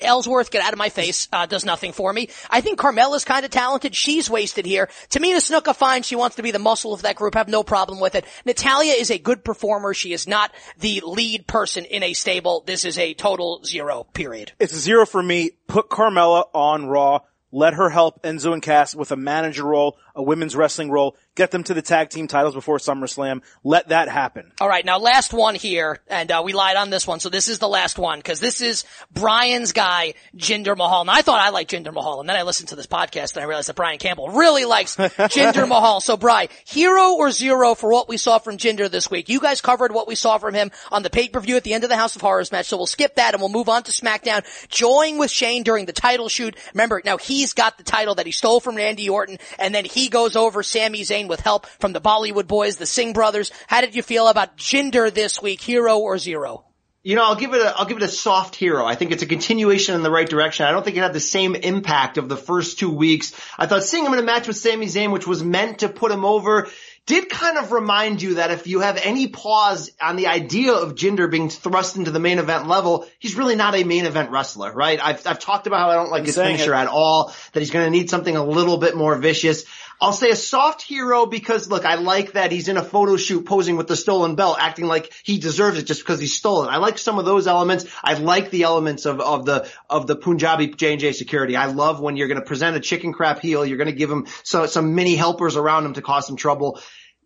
Ellsworth, 0.00 0.50
get 0.50 0.62
out 0.62 0.72
of 0.72 0.78
my 0.78 0.88
face, 0.88 1.28
uh, 1.32 1.46
does 1.46 1.64
nothing 1.64 1.92
for 1.92 2.12
me. 2.12 2.30
I 2.48 2.60
think 2.60 2.78
Carmella's 2.78 3.24
kind 3.24 3.44
of 3.44 3.50
talented. 3.50 3.94
She's 3.94 4.30
wasted 4.30 4.64
here. 4.64 4.88
Tamina 5.10 5.36
Snuka, 5.36 5.74
fine. 5.74 6.02
She 6.02 6.16
wants 6.16 6.36
to 6.36 6.42
be 6.42 6.50
the 6.50 6.58
muscle 6.58 6.94
of 6.94 7.02
that 7.02 7.16
group. 7.16 7.34
Have 7.34 7.48
no 7.48 7.62
problem 7.62 8.00
with 8.00 8.14
it. 8.14 8.24
Natalya 8.46 8.94
is 8.94 9.10
a 9.10 9.18
good 9.18 9.44
performer. 9.44 9.92
She 9.92 10.12
is 10.12 10.26
not 10.26 10.54
the 10.78 11.02
lead 11.04 11.46
person 11.46 11.84
in 11.84 12.02
a 12.02 12.14
stable. 12.14 12.62
This 12.66 12.84
is 12.84 12.98
a 12.98 13.14
total 13.14 13.62
zero, 13.64 14.04
period. 14.14 14.52
It's 14.58 14.72
a 14.72 14.78
zero 14.78 15.04
for 15.04 15.22
me. 15.22 15.50
Put 15.66 15.90
Carmella 15.90 16.44
on 16.54 16.86
Raw. 16.86 17.20
Let 17.50 17.74
her 17.74 17.88
help 17.88 18.22
Enzo 18.24 18.52
and 18.52 18.62
Cass 18.62 18.94
with 18.94 19.10
a 19.10 19.16
manager 19.16 19.64
role, 19.64 19.96
a 20.18 20.22
women's 20.22 20.56
wrestling 20.56 20.90
role. 20.90 21.16
Get 21.36 21.52
them 21.52 21.62
to 21.64 21.74
the 21.74 21.80
tag 21.80 22.10
team 22.10 22.26
titles 22.26 22.54
before 22.54 22.78
SummerSlam. 22.78 23.42
Let 23.62 23.88
that 23.88 24.08
happen. 24.08 24.52
All 24.60 24.68
right, 24.68 24.84
now 24.84 24.98
last 24.98 25.32
one 25.32 25.54
here, 25.54 26.00
and 26.08 26.30
uh, 26.30 26.42
we 26.44 26.52
lied 26.52 26.76
on 26.76 26.90
this 26.90 27.06
one, 27.06 27.20
so 27.20 27.28
this 27.28 27.48
is 27.48 27.60
the 27.60 27.68
last 27.68 27.98
one 27.98 28.18
because 28.18 28.40
this 28.40 28.60
is 28.60 28.84
Brian's 29.12 29.72
guy, 29.72 30.14
Jinder 30.36 30.76
Mahal. 30.76 31.02
And 31.02 31.10
I 31.10 31.22
thought 31.22 31.40
I 31.40 31.50
liked 31.50 31.70
Jinder 31.70 31.94
Mahal, 31.94 32.20
and 32.20 32.28
then 32.28 32.36
I 32.36 32.42
listened 32.42 32.70
to 32.70 32.76
this 32.76 32.88
podcast 32.88 33.36
and 33.36 33.44
I 33.44 33.46
realized 33.46 33.68
that 33.68 33.76
Brian 33.76 33.98
Campbell 33.98 34.30
really 34.30 34.64
likes 34.64 34.96
Jinder 34.96 35.68
Mahal. 35.68 36.00
So, 36.00 36.16
Brian, 36.16 36.48
hero 36.66 37.12
or 37.12 37.30
zero 37.30 37.76
for 37.76 37.90
what 37.92 38.08
we 38.08 38.16
saw 38.16 38.38
from 38.38 38.58
Jinder 38.58 38.90
this 38.90 39.08
week? 39.08 39.28
You 39.28 39.38
guys 39.38 39.60
covered 39.60 39.92
what 39.92 40.08
we 40.08 40.16
saw 40.16 40.38
from 40.38 40.54
him 40.54 40.72
on 40.90 41.04
the 41.04 41.10
pay 41.10 41.28
per 41.28 41.38
view 41.38 41.56
at 41.56 41.62
the 41.62 41.74
end 41.74 41.84
of 41.84 41.90
the 41.90 41.96
House 41.96 42.16
of 42.16 42.22
Horrors 42.22 42.50
match, 42.50 42.66
so 42.66 42.76
we'll 42.76 42.86
skip 42.86 43.14
that 43.14 43.34
and 43.34 43.40
we'll 43.40 43.50
move 43.50 43.68
on 43.68 43.84
to 43.84 43.92
SmackDown. 43.92 44.44
Join 44.68 45.18
with 45.18 45.30
Shane 45.30 45.62
during 45.62 45.86
the 45.86 45.92
title 45.92 46.28
shoot. 46.28 46.56
Remember, 46.74 47.00
now 47.04 47.18
he's 47.18 47.52
got 47.52 47.78
the 47.78 47.84
title 47.84 48.16
that 48.16 48.26
he 48.26 48.32
stole 48.32 48.58
from 48.58 48.74
Randy 48.74 49.08
Orton, 49.08 49.38
and 49.58 49.72
then 49.72 49.84
he 49.84 50.07
goes 50.08 50.36
over 50.36 50.62
Sami 50.62 51.02
Zayn 51.02 51.28
with 51.28 51.40
help 51.40 51.66
from 51.66 51.92
the 51.92 52.00
Bollywood 52.00 52.46
boys, 52.46 52.76
the 52.76 52.86
Singh 52.86 53.12
brothers. 53.12 53.50
How 53.66 53.80
did 53.80 53.94
you 53.94 54.02
feel 54.02 54.28
about 54.28 54.56
Jinder 54.56 55.12
this 55.12 55.40
week, 55.40 55.60
hero 55.60 55.98
or 55.98 56.18
zero? 56.18 56.64
You 57.04 57.14
know, 57.14 57.24
I'll 57.24 57.36
give 57.36 57.54
it 57.54 57.62
a, 57.62 57.74
I'll 57.76 57.86
give 57.86 57.96
it 57.96 58.02
a 58.02 58.08
soft 58.08 58.56
hero. 58.56 58.84
I 58.84 58.94
think 58.94 59.12
it's 59.12 59.22
a 59.22 59.26
continuation 59.26 59.94
in 59.94 60.02
the 60.02 60.10
right 60.10 60.28
direction. 60.28 60.66
I 60.66 60.72
don't 60.72 60.84
think 60.84 60.96
it 60.96 61.02
had 61.02 61.12
the 61.12 61.20
same 61.20 61.54
impact 61.54 62.18
of 62.18 62.28
the 62.28 62.36
first 62.36 62.78
two 62.78 62.90
weeks. 62.90 63.32
I 63.56 63.66
thought 63.66 63.84
seeing 63.84 64.04
him 64.04 64.12
in 64.12 64.18
a 64.18 64.22
match 64.22 64.46
with 64.46 64.56
Sami 64.56 64.86
Zayn, 64.86 65.12
which 65.12 65.26
was 65.26 65.42
meant 65.42 65.78
to 65.78 65.88
put 65.88 66.10
him 66.10 66.24
over, 66.24 66.68
did 67.08 67.30
kind 67.30 67.56
of 67.56 67.72
remind 67.72 68.20
you 68.20 68.34
that 68.34 68.50
if 68.50 68.66
you 68.66 68.80
have 68.80 68.98
any 69.02 69.28
pause 69.28 69.90
on 69.98 70.16
the 70.16 70.26
idea 70.26 70.74
of 70.74 70.94
Jinder 70.94 71.30
being 71.30 71.48
thrust 71.48 71.96
into 71.96 72.10
the 72.10 72.20
main 72.20 72.38
event 72.38 72.68
level, 72.68 73.06
he's 73.18 73.34
really 73.34 73.56
not 73.56 73.74
a 73.74 73.84
main 73.84 74.04
event 74.04 74.30
wrestler, 74.30 74.70
right? 74.70 75.00
I've, 75.02 75.26
I've 75.26 75.38
talked 75.38 75.66
about 75.66 75.80
how 75.80 75.88
I 75.88 75.94
don't 75.94 76.10
like 76.10 76.20
I'm 76.20 76.26
his 76.26 76.36
finisher 76.36 76.74
it. 76.74 76.76
at 76.76 76.88
all, 76.88 77.32
that 77.54 77.60
he's 77.60 77.70
going 77.70 77.86
to 77.86 77.90
need 77.90 78.10
something 78.10 78.36
a 78.36 78.44
little 78.44 78.76
bit 78.76 78.94
more 78.94 79.16
vicious. 79.16 79.64
I'll 80.00 80.12
say 80.12 80.30
a 80.30 80.36
soft 80.36 80.82
hero 80.82 81.26
because 81.26 81.68
look, 81.68 81.84
I 81.84 81.96
like 81.96 82.32
that 82.32 82.52
he's 82.52 82.68
in 82.68 82.76
a 82.76 82.84
photo 82.84 83.16
shoot 83.16 83.44
posing 83.44 83.76
with 83.76 83.88
the 83.88 83.96
stolen 83.96 84.36
belt, 84.36 84.58
acting 84.60 84.86
like 84.86 85.12
he 85.24 85.38
deserves 85.38 85.78
it 85.78 85.86
just 85.86 86.00
because 86.00 86.20
he 86.20 86.26
stole 86.26 86.64
it. 86.64 86.68
I 86.68 86.76
like 86.76 86.98
some 86.98 87.18
of 87.18 87.24
those 87.24 87.46
elements. 87.46 87.84
I 88.02 88.14
like 88.14 88.50
the 88.50 88.62
elements 88.62 89.06
of, 89.06 89.20
of 89.20 89.44
the, 89.44 89.68
of 89.90 90.06
the 90.06 90.14
Punjabi 90.14 90.68
J&J 90.68 91.12
security. 91.12 91.56
I 91.56 91.66
love 91.66 92.00
when 92.00 92.16
you're 92.16 92.28
going 92.28 92.40
to 92.40 92.46
present 92.46 92.76
a 92.76 92.80
chicken 92.80 93.12
crap 93.12 93.40
heel, 93.40 93.66
you're 93.66 93.76
going 93.76 93.90
to 93.90 93.92
give 93.92 94.10
him 94.10 94.26
so, 94.44 94.66
some 94.66 94.94
mini 94.94 95.16
helpers 95.16 95.56
around 95.56 95.84
him 95.84 95.94
to 95.94 96.02
cause 96.02 96.26
some 96.26 96.36
trouble 96.36 96.80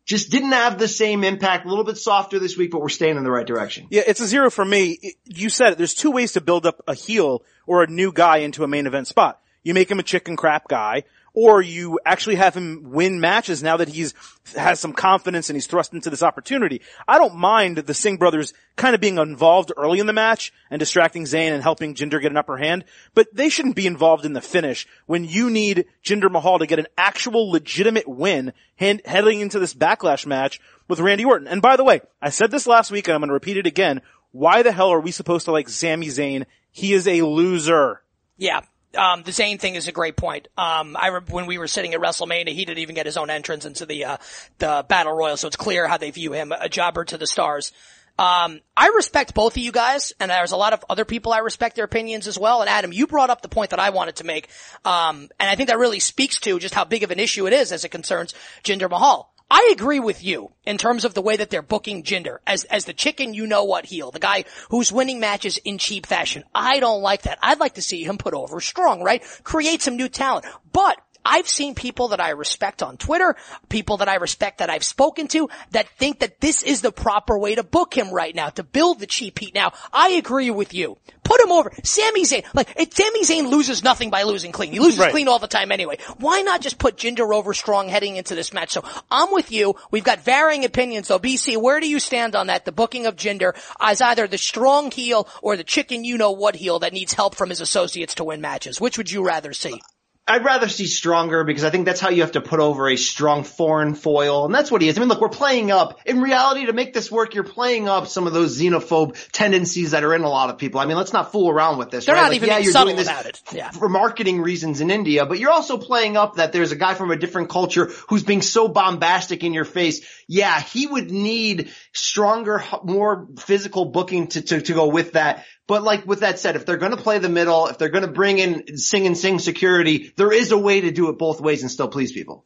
just 0.05 0.31
didn't 0.31 0.53
have 0.53 0.79
the 0.79 0.89
same 0.89 1.25
impact. 1.25 1.65
A 1.65 1.69
little 1.69 1.85
bit 1.85 1.97
softer 1.97 2.39
this 2.39 2.57
week, 2.57 2.71
but 2.71 2.81
we're 2.81 2.89
staying 2.89 3.17
in 3.17 3.25
the 3.25 3.31
right 3.31 3.47
direction. 3.47 3.87
Yeah, 3.91 4.03
it's 4.07 4.21
a 4.21 4.27
zero 4.27 4.51
for 4.51 4.65
me. 4.65 5.15
You 5.27 5.49
said 5.49 5.73
it. 5.73 5.79
There's 5.79 5.95
two 5.95 6.11
ways 6.11 6.33
to 6.33 6.41
build 6.41 6.67
up 6.67 6.83
a 6.87 6.95
heel 6.95 7.45
or 7.67 7.83
a 7.83 7.87
new 7.87 8.13
guy 8.13 8.39
into 8.39 8.65
a 8.65 8.69
main 8.69 8.87
event 8.87 9.07
spot. 9.07 9.41
You 9.63 9.75
make 9.75 9.91
him 9.91 10.01
a 10.01 10.03
chicken 10.03 10.37
crap 10.37 10.67
guy, 10.67 11.05
or 11.35 11.63
you 11.63 11.99
actually 12.05 12.37
have 12.37 12.55
him 12.55 12.91
win 12.91 13.21
matches 13.21 13.63
now 13.63 13.79
that 13.79 13.89
he's 13.89 14.15
has 14.57 14.81
some 14.81 14.93
confidence 14.93 15.49
and 15.49 15.57
he's 15.57 15.67
thrust 15.67 15.95
into 15.95 16.11
this 16.11 16.23
opportunity. 16.23 16.83
I 17.09 17.19
don't 17.19 17.37
mind 17.37 17.79
the 17.79 17.95
Singh 17.95 18.17
brothers 18.17 18.53
kind 18.77 18.95
of 18.95 19.01
being 19.01 19.19
involved 19.19 19.73
early 19.77 19.99
in 19.99 20.07
the 20.07 20.13
match 20.13 20.53
and 20.71 20.79
distracting 20.79 21.25
Zayn 21.25 21.53
and 21.53 21.63
helping 21.63 21.95
Jinder 21.95 22.21
get 22.21 22.33
an 22.33 22.37
upper 22.37 22.57
hand, 22.57 22.85
but 23.15 23.29
they 23.33 23.49
shouldn't 23.49 23.77
be 23.77 23.87
involved 23.87 24.25
in 24.25 24.33
the 24.33 24.41
finish 24.41 24.87
when 25.07 25.25
you 25.25 25.49
need 25.49 25.87
Jinder 26.05 26.31
Mahal 26.31 26.59
to 26.59 26.67
get 26.67 26.79
an 26.79 26.89
actual 26.99 27.51
legitimate 27.51 28.09
win 28.09 28.53
hand, 28.77 29.03
heading 29.05 29.41
into 29.41 29.59
this 29.59 29.75
backlash 29.75 30.27
match 30.27 30.61
with 30.89 31.01
Randy 31.01 31.25
Orton. 31.25 31.49
And 31.49 31.63
by 31.63 31.77
the 31.77 31.85
way, 31.85 32.01
I 32.21 32.31
said 32.31 32.51
this 32.51 32.67
last 32.67 32.91
week 32.91 33.09
and 33.09 33.15
I'm 33.15 33.21
going 33.21 33.29
to 33.29 33.35
repeat 33.35 33.57
it 33.57 33.67
again. 33.67 34.03
Why 34.33 34.63
the 34.63 34.73
hell 34.73 34.91
are 34.91 35.01
we 35.01 35.13
supposed 35.13 35.45
to 35.45 35.53
like 35.53 35.69
Sami 35.69 36.09
Zayn? 36.09 36.47
He 36.71 36.95
is 36.95 37.07
a 37.07 37.23
loser. 37.23 38.03
Yeah, 38.39 38.63
um, 38.97 39.23
the 39.23 39.31
Zayn 39.31 39.59
thing 39.61 39.75
is 39.75 39.89
a 39.89 39.93
great 39.93 40.17
point. 40.17 40.49
Um, 40.57 40.97
I 40.99 41.09
re- 41.09 41.21
when 41.29 41.47
we 41.47 41.59
were 41.59 41.67
sitting 41.67 41.95
at 41.95 42.01
WrestleMania, 42.01 42.49
he 42.49 42.65
didn't 42.65 42.79
even 42.79 42.95
get 42.95 43.07
his 43.07 43.17
own 43.17 43.31
entrance 43.31 43.65
into 43.65 43.87
the 43.87 44.05
uh, 44.05 44.17
the 44.59 44.85
Battle 44.89 45.13
Royal, 45.13 45.37
so 45.37 45.47
it's 45.47 45.57
clear 45.57 45.87
how 45.87 45.97
they 45.97 46.11
view 46.11 46.33
him, 46.33 46.53
a 46.53 46.69
jobber 46.69 47.05
to 47.05 47.19
the 47.19 47.27
stars. 47.27 47.73
Um, 48.19 48.61
I 48.77 48.89
respect 48.95 49.33
both 49.35 49.55
of 49.55 49.63
you 49.63 49.73
guys, 49.73 50.13
and 50.21 50.31
there's 50.31 50.53
a 50.53 50.57
lot 50.57 50.75
of 50.75 50.85
other 50.91 51.07
people 51.07 51.33
I 51.33 51.39
respect 51.39 51.77
their 51.77 51.87
opinions 51.87 52.27
as 52.27 52.39
well. 52.39 52.61
And 52.61 52.69
Adam, 52.69 52.93
you 52.93 53.07
brought 53.07 53.31
up 53.31 53.41
the 53.41 53.49
point 53.49 53.71
that 53.71 53.81
I 53.81 53.91
wanted 53.91 54.17
to 54.17 54.25
make, 54.25 54.49
um, 54.85 55.31
and 55.41 55.49
I 55.49 55.55
think 55.55 55.71
that 55.71 55.79
really 55.79 55.99
speaks 55.99 56.39
to 56.41 56.59
just 56.59 56.75
how 56.75 56.85
big 56.85 57.05
of 57.05 57.11
an 57.11 57.19
issue 57.19 57.47
it 57.47 57.55
is 57.55 57.73
as 57.73 57.85
it 57.85 57.89
concerns 57.89 58.35
Jinder 58.65 58.91
Mahal. 58.91 59.32
I 59.55 59.69
agree 59.71 60.01
with 60.01 60.25
you 60.25 60.51
in 60.65 60.79
terms 60.79 61.05
of 61.05 61.13
the 61.13 61.21
way 61.21 61.37
that 61.37 61.51
they're 61.51 61.61
booking 61.61 62.05
Jinder 62.05 62.39
as, 62.47 62.65
as 62.65 62.87
the 62.87 62.95
chicken 62.95 63.35
you 63.35 63.47
know 63.47 63.65
what 63.65 63.85
heel, 63.85 64.11
the 64.11 64.19
guy 64.19 64.45
who's 64.71 64.91
winning 64.91 65.21
matches 65.21 65.59
in 65.59 65.77
cheap 65.77 66.07
fashion. 66.07 66.45
I 66.55 66.81
don't 66.81 67.03
like 67.03 67.23
that. 67.23 67.39
I'd 67.43 67.61
like 67.61 67.75
to 67.75 67.83
see 67.83 68.03
him 68.03 68.17
put 68.17 68.33
over 68.33 68.61
strong, 68.61 69.03
right? 69.03 69.23
Create 69.45 69.83
some 69.83 69.99
new 69.99 70.09
talent. 70.09 70.47
But 70.73 70.97
I've 71.25 71.49
seen 71.49 71.75
people 71.75 72.09
that 72.09 72.21
I 72.21 72.31
respect 72.31 72.83
on 72.83 72.97
Twitter, 72.97 73.37
people 73.69 73.99
that 73.99 74.09
I 74.09 74.17
respect 74.17 74.59
that 74.59 74.71
I've 74.71 74.85
spoken 74.85 75.29
to 75.29 75.49
that 75.71 75.89
think 75.91 76.21
that 76.21 76.41
this 76.41 76.63
is 76.63 76.81
the 76.81 76.93
proper 76.93 77.39
way 77.39 77.55
to 77.55 77.63
book 77.63 77.97
him 77.97 78.11
right 78.11 78.35
now, 78.35 78.49
to 78.51 78.63
build 78.63 79.01
the 79.01 79.07
cheap 79.07 79.39
heat. 79.39 79.55
Now, 79.55 79.73
I 79.93 80.11
agree 80.11 80.51
with 80.51 80.75
you. 80.75 80.99
Put 81.25 81.41
him 81.41 81.53
over. 81.53 81.73
Sami 81.85 82.25
Zayn, 82.25 82.45
like, 82.53 82.73
it, 82.77 82.95
Sami 82.95 83.23
Zayn 83.23 83.49
loses 83.49 83.85
nothing 83.85 84.11
by 84.11 84.25
losing 84.25 84.53
clean. 84.53 84.73
He 84.73 84.81
loses 84.81 84.99
right. 84.99 85.13
clean 85.13 85.29
all 85.29 85.39
the 85.39 85.47
time 85.47 85.71
anyway. 85.71 85.99
Why 86.19 86.43
not 86.43 86.61
just 86.61 86.79
put 86.79 86.97
Jinder 86.97 87.33
over 87.35 87.55
strong 87.55 87.89
heading 87.89 88.17
into 88.17 88.35
this 88.35 88.53
match? 88.53 88.71
So 88.71 88.85
I'm 89.11 89.33
with 89.33 89.53
you. 89.53 89.77
We've 89.91 90.05
got 90.05 90.25
varying 90.25 90.65
opinions. 90.65 91.07
So 91.07 91.19
BC, 91.19 91.61
where 91.63 91.81
do 91.81 91.89
you 91.89 92.01
stand 92.01 92.35
on 92.35 92.49
that? 92.49 92.65
The 92.65 92.73
booking 92.73 93.07
of 93.07 93.17
Jinder 93.17 93.57
as 93.81 94.01
either 94.01 94.27
the 94.27 94.39
strong 94.39 94.91
heel 94.91 95.29
or 95.41 95.57
the 95.57 95.65
chicken 95.65 96.05
you 96.05 96.19
know 96.19 96.33
what 96.33 96.57
heel 96.57 96.81
that 96.81 96.93
needs 96.93 97.13
help 97.13 97.37
from 97.37 97.51
his 97.51 97.61
associates 97.61 98.17
to 98.17 98.25
win 98.25 98.41
matches. 98.41 98.81
Which 98.81 98.99
would 98.99 99.11
you 99.11 99.25
rather 99.25 99.53
see? 99.53 99.81
I'd 100.27 100.45
rather 100.45 100.69
see 100.69 100.87
stronger 100.87 101.43
because 101.43 101.65
I 101.65 101.71
think 101.71 101.85
that's 101.85 102.01
how 102.01 102.11
you 102.11 102.23
have 102.23 102.33
to 102.33 102.41
put 102.41 102.61
over 102.61 102.89
a 102.89 102.97
strong 102.97 103.43
foreign 103.43 103.95
foil. 103.95 104.45
And 104.45 104.55
that's 104.55 104.71
what 104.71 104.81
he 104.81 104.87
is. 104.87 104.97
I 104.97 105.01
mean, 105.01 105.09
look, 105.09 105.21
we're 105.21 105.29
playing 105.29 105.73
up, 105.73 105.99
in 106.07 106.21
reality, 106.21 106.67
to 106.67 106.73
make 106.73 106.95
this 106.95 107.11
work, 107.11 107.35
you're 107.35 107.43
playing 107.43 107.89
up 107.89 108.07
some 108.07 108.29
of 108.29 108.33
those 108.33 108.57
xenophobe 108.61 109.17
tendencies 109.33 109.91
that 109.91 110.05
are 110.05 110.15
in 110.15 110.23
a 110.23 110.29
lot 110.29 110.49
of 110.49 110.59
people. 110.59 110.79
I 110.81 110.87
mean, 110.87 110.97
let's 110.97 111.13
not 111.13 111.33
fool 111.33 111.51
around 111.51 111.79
with 111.79 111.91
this. 111.91 112.07
They're 112.07 112.15
right? 112.15 112.23
not 112.23 112.29
Like, 112.29 112.37
even 112.37 112.49
yeah, 112.51 112.59
you're 112.59 112.71
subtle 112.73 112.87
doing 112.95 112.99
this 112.99 113.09
about 113.09 113.27
it. 113.27 113.43
Yeah. 113.53 113.71
for 113.71 113.89
marketing 113.89 114.41
reasons 114.43 114.81
in 114.81 114.93
India, 114.93 115.27
but 115.27 115.41
you're 115.41 115.51
also 115.51 115.77
playing 115.77 116.17
up 116.17 116.37
that 116.37 116.53
there's 116.53 116.71
a 116.71 116.77
guy 116.77 116.95
from 116.95 117.11
a 117.11 117.17
different 117.17 117.49
culture 117.49 117.91
who's 118.09 118.23
being 118.23 118.43
so 118.43 118.69
bombastic 118.69 119.43
in 119.43 119.53
your 119.53 119.65
face. 119.65 120.07
Yeah, 120.29 120.61
he 120.61 120.87
would 120.87 121.11
need 121.11 121.73
stronger, 121.93 122.63
more 122.85 123.27
physical 123.41 123.87
booking 123.87 124.29
to, 124.29 124.43
to, 124.43 124.61
to 124.61 124.73
go 124.73 124.87
with 124.87 125.13
that. 125.13 125.45
But 125.73 125.85
like 125.85 126.07
with 126.07 126.21
that 126.21 126.39
said, 126.39 126.55
if 126.55 126.67
they're 126.67 126.77
going 126.77 126.95
to 126.95 127.03
play 127.03 127.19
the 127.19 127.31
middle, 127.31 127.67
if 127.69 127.79
they're 127.79 127.89
going 127.89 128.05
to 128.05 128.13
bring 128.13 128.39
in 128.39 128.77
Singh 128.77 129.07
and 129.07 129.17
Singh 129.17 129.39
security, 129.39 130.13
there 130.17 130.31
is 130.31 130.53
a 130.53 130.59
way 130.59 130.83
to 130.83 130.91
do 130.91 131.09
it 131.09 131.17
both 131.17 131.41
ways 131.41 131.63
and 131.63 131.71
still 131.71 131.89
please 131.89 132.13
people. 132.13 132.45